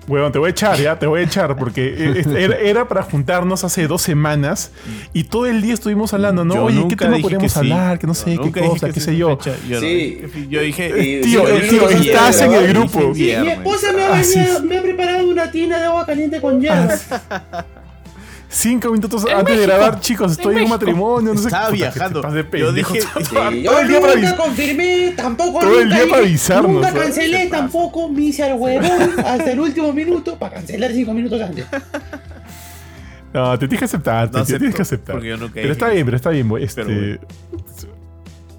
Weón, 0.08 0.32
te 0.32 0.38
voy 0.38 0.48
a 0.48 0.50
echar, 0.50 0.76
ya, 0.80 0.98
te 0.98 1.06
voy 1.06 1.20
a 1.20 1.22
echar, 1.24 1.56
porque 1.56 1.94
eh, 1.96 2.24
era, 2.36 2.56
era 2.58 2.88
para 2.88 3.02
juntarnos 3.02 3.62
hace 3.62 3.86
dos 3.86 4.02
semanas 4.02 4.72
y 5.12 5.24
todo 5.24 5.46
el 5.46 5.62
día 5.62 5.74
estuvimos 5.74 6.12
hablando, 6.12 6.44
¿no? 6.44 6.54
yo 6.54 6.64
Oye, 6.64 6.84
¿qué 6.88 6.96
tema 6.96 7.10
dije 7.12 7.22
podríamos 7.22 7.44
que 7.44 7.48
sí. 7.48 7.58
hablar? 7.72 7.98
Que 8.00 8.06
no 8.08 8.12
Yo 8.12 8.20
sé, 8.20 8.24
qué 8.36 8.42
dije 8.60 8.68
cosa, 8.68 8.86
qué 8.88 8.92
sí 8.94 9.00
sé 9.00 9.16
yo. 9.16 9.36
fecha. 9.36 9.56
Yo, 9.68 9.80
Sí. 9.80 9.86
dije- 9.86 10.46
yo 10.48 10.60
dije... 10.60 11.04
Y- 11.04 11.20
tío, 11.20 11.46
eh, 11.48 11.60
sí, 11.62 11.68
tío, 11.70 11.88
estás 11.88 12.40
en 12.40 12.52
el 12.52 12.68
grupo. 12.68 13.12
Mi 13.14 13.30
esposa 13.30 13.92
me 13.92 14.02
ha, 14.02 14.14
Ah, 14.14 14.20
venido- 14.20 14.62
me 14.64 14.78
ha 14.78 14.82
preparado 14.82 15.28
una 15.28 15.50
tina 15.50 15.78
de 15.78 15.84
agua 15.86 16.04
caliente 16.04 16.40
con 16.40 16.60
hierbas. 16.60 17.06
Cinco 18.54 18.90
minutos 18.90 19.24
antes 19.24 19.56
de 19.58 19.62
grabar, 19.66 19.98
chicos, 20.00 20.32
estoy 20.32 20.56
en, 20.56 20.64
un 20.64 20.68
matrimonio, 20.70 21.32
no 21.32 21.40
sé 21.40 21.46
Estaba 21.48 21.70
viajando. 21.70 22.20
te 22.20 22.58
Yo 22.58 22.70
dije- 22.72 23.00
todo, 23.14 23.24
Sí, 23.24 23.34
todo 23.34 23.52
yo 23.62 23.78
el 23.80 23.88
día 23.88 24.00
para 24.00 24.14
nunca 24.14 24.28
avisar. 24.28 24.36
confirmé, 24.36 25.14
tampoco 25.16 25.60
Todo 25.60 25.80
el 25.80 25.88
nunca 25.88 26.00
día 26.02 26.10
para 26.10 26.22
avisarnos, 26.22 26.70
Nunca 26.72 26.92
cancelé 26.92 27.46
tampoco, 27.46 28.08
me 28.10 28.20
hice 28.22 28.42
al 28.44 28.58
huevón 28.58 29.14
hasta 29.24 29.50
el 29.52 29.58
último 29.58 29.92
minuto 29.94 30.38
para 30.38 30.56
cancelar 30.56 30.92
cinco 30.92 31.14
minutos 31.14 31.40
antes. 31.40 31.64
No, 33.32 33.52
te 33.58 33.66
tienes 33.66 33.78
que 33.78 33.84
aceptar, 33.86 34.30
te, 34.30 34.36
No 34.36 34.44
te 34.44 34.58
tienes 34.58 34.74
acepto, 34.74 34.76
que 34.76 34.82
aceptar. 34.82 35.14
porque 35.14 35.28
yo 35.28 35.36
nunca 35.38 35.54
Pero 35.54 35.72
está 35.72 35.86
que 35.88 35.92
bien, 35.94 36.04
pero 36.04 36.16
está 36.16 36.28
bien, 36.30 36.52
este. 36.60 36.84
Pero 36.84 37.18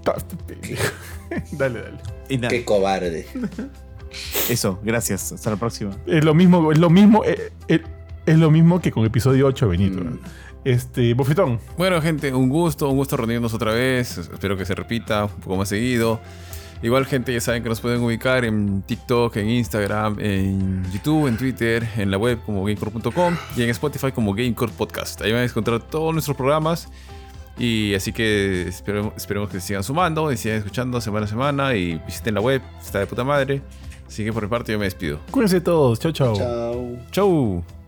dale, 1.52 1.82
dale. 1.82 1.98
Y 2.30 2.38
nada, 2.38 2.50
Qué 2.50 2.66
cobarde. 2.66 3.28
eso, 4.50 4.80
gracias. 4.84 5.32
Hasta 5.32 5.52
la 5.52 5.56
próxima. 5.58 5.92
Es 6.08 6.24
lo 6.24 6.34
mismo, 6.34 6.72
es 6.72 6.80
lo 6.80 6.90
mismo, 6.90 7.24
eh, 7.26 7.52
eh, 7.68 7.84
es 8.26 8.38
lo 8.38 8.52
mismo 8.52 8.82
que 8.82 8.92
con 8.92 9.06
episodio 9.06 9.48
8, 9.48 9.70
Benito. 9.70 10.04
Mm. 10.04 10.20
Este, 10.64 11.14
Bofetón. 11.14 11.60
Bueno, 11.78 12.02
gente, 12.02 12.34
un 12.34 12.50
gusto, 12.50 12.90
un 12.90 12.98
gusto 12.98 13.18
reunirnos 13.18 13.54
otra 13.54 13.74
vez. 13.74 14.18
Espero 14.18 14.56
que 14.58 14.66
se 14.66 14.76
repita 14.76 15.26
un 15.26 15.42
poco 15.42 15.58
más 15.58 15.70
seguido. 15.70 16.20
Igual, 16.82 17.06
gente, 17.06 17.34
ya 17.34 17.40
saben 17.40 17.64
que 17.64 17.70
nos 17.70 17.80
pueden 17.80 18.02
ubicar 18.02 18.44
en 18.44 18.82
TikTok, 18.82 19.38
en 19.38 19.50
Instagram, 19.50 20.20
en 20.20 20.84
YouTube, 20.92 21.28
en 21.28 21.38
Twitter, 21.38 21.88
en 21.96 22.12
la 22.12 22.18
web 22.18 22.40
como 22.46 22.66
gamecore.com 22.66 23.36
y 23.56 23.64
en 23.64 23.70
Spotify 23.70 24.12
como 24.12 24.34
Gamecore 24.34 24.72
Podcast. 24.74 25.22
Ahí 25.22 25.32
van 25.32 25.42
a 25.42 25.46
encontrar 25.46 25.82
todos 25.82 26.12
nuestros 26.14 26.36
programas. 26.36 26.90
Y 27.58 27.94
así 27.94 28.12
que 28.12 28.68
esperemos, 28.68 29.14
esperemos 29.16 29.50
que 29.50 29.60
se 29.60 29.68
sigan 29.68 29.84
sumando 29.84 30.32
y 30.32 30.38
sigan 30.38 30.58
escuchando 30.58 31.00
semana 31.00 31.26
a 31.26 31.30
semana. 31.30 31.76
Y 31.76 32.02
visiten 32.06 32.34
la 32.34 32.42
web, 32.42 32.62
está 32.82 33.00
de 33.00 33.08
puta 33.08 33.24
madre. 33.24 33.62
Así 34.06 34.26
que 34.26 34.34
por 34.34 34.44
mi 34.44 34.50
parte 34.50 34.74
yo 34.74 34.80
me 34.80 34.86
despido. 34.86 35.20
Cuídense 35.32 35.62
todos. 35.62 36.00
Chao, 36.00 36.12
chao. 36.12 36.36
Chao. 36.36 36.98
¡Chau! 37.12 37.83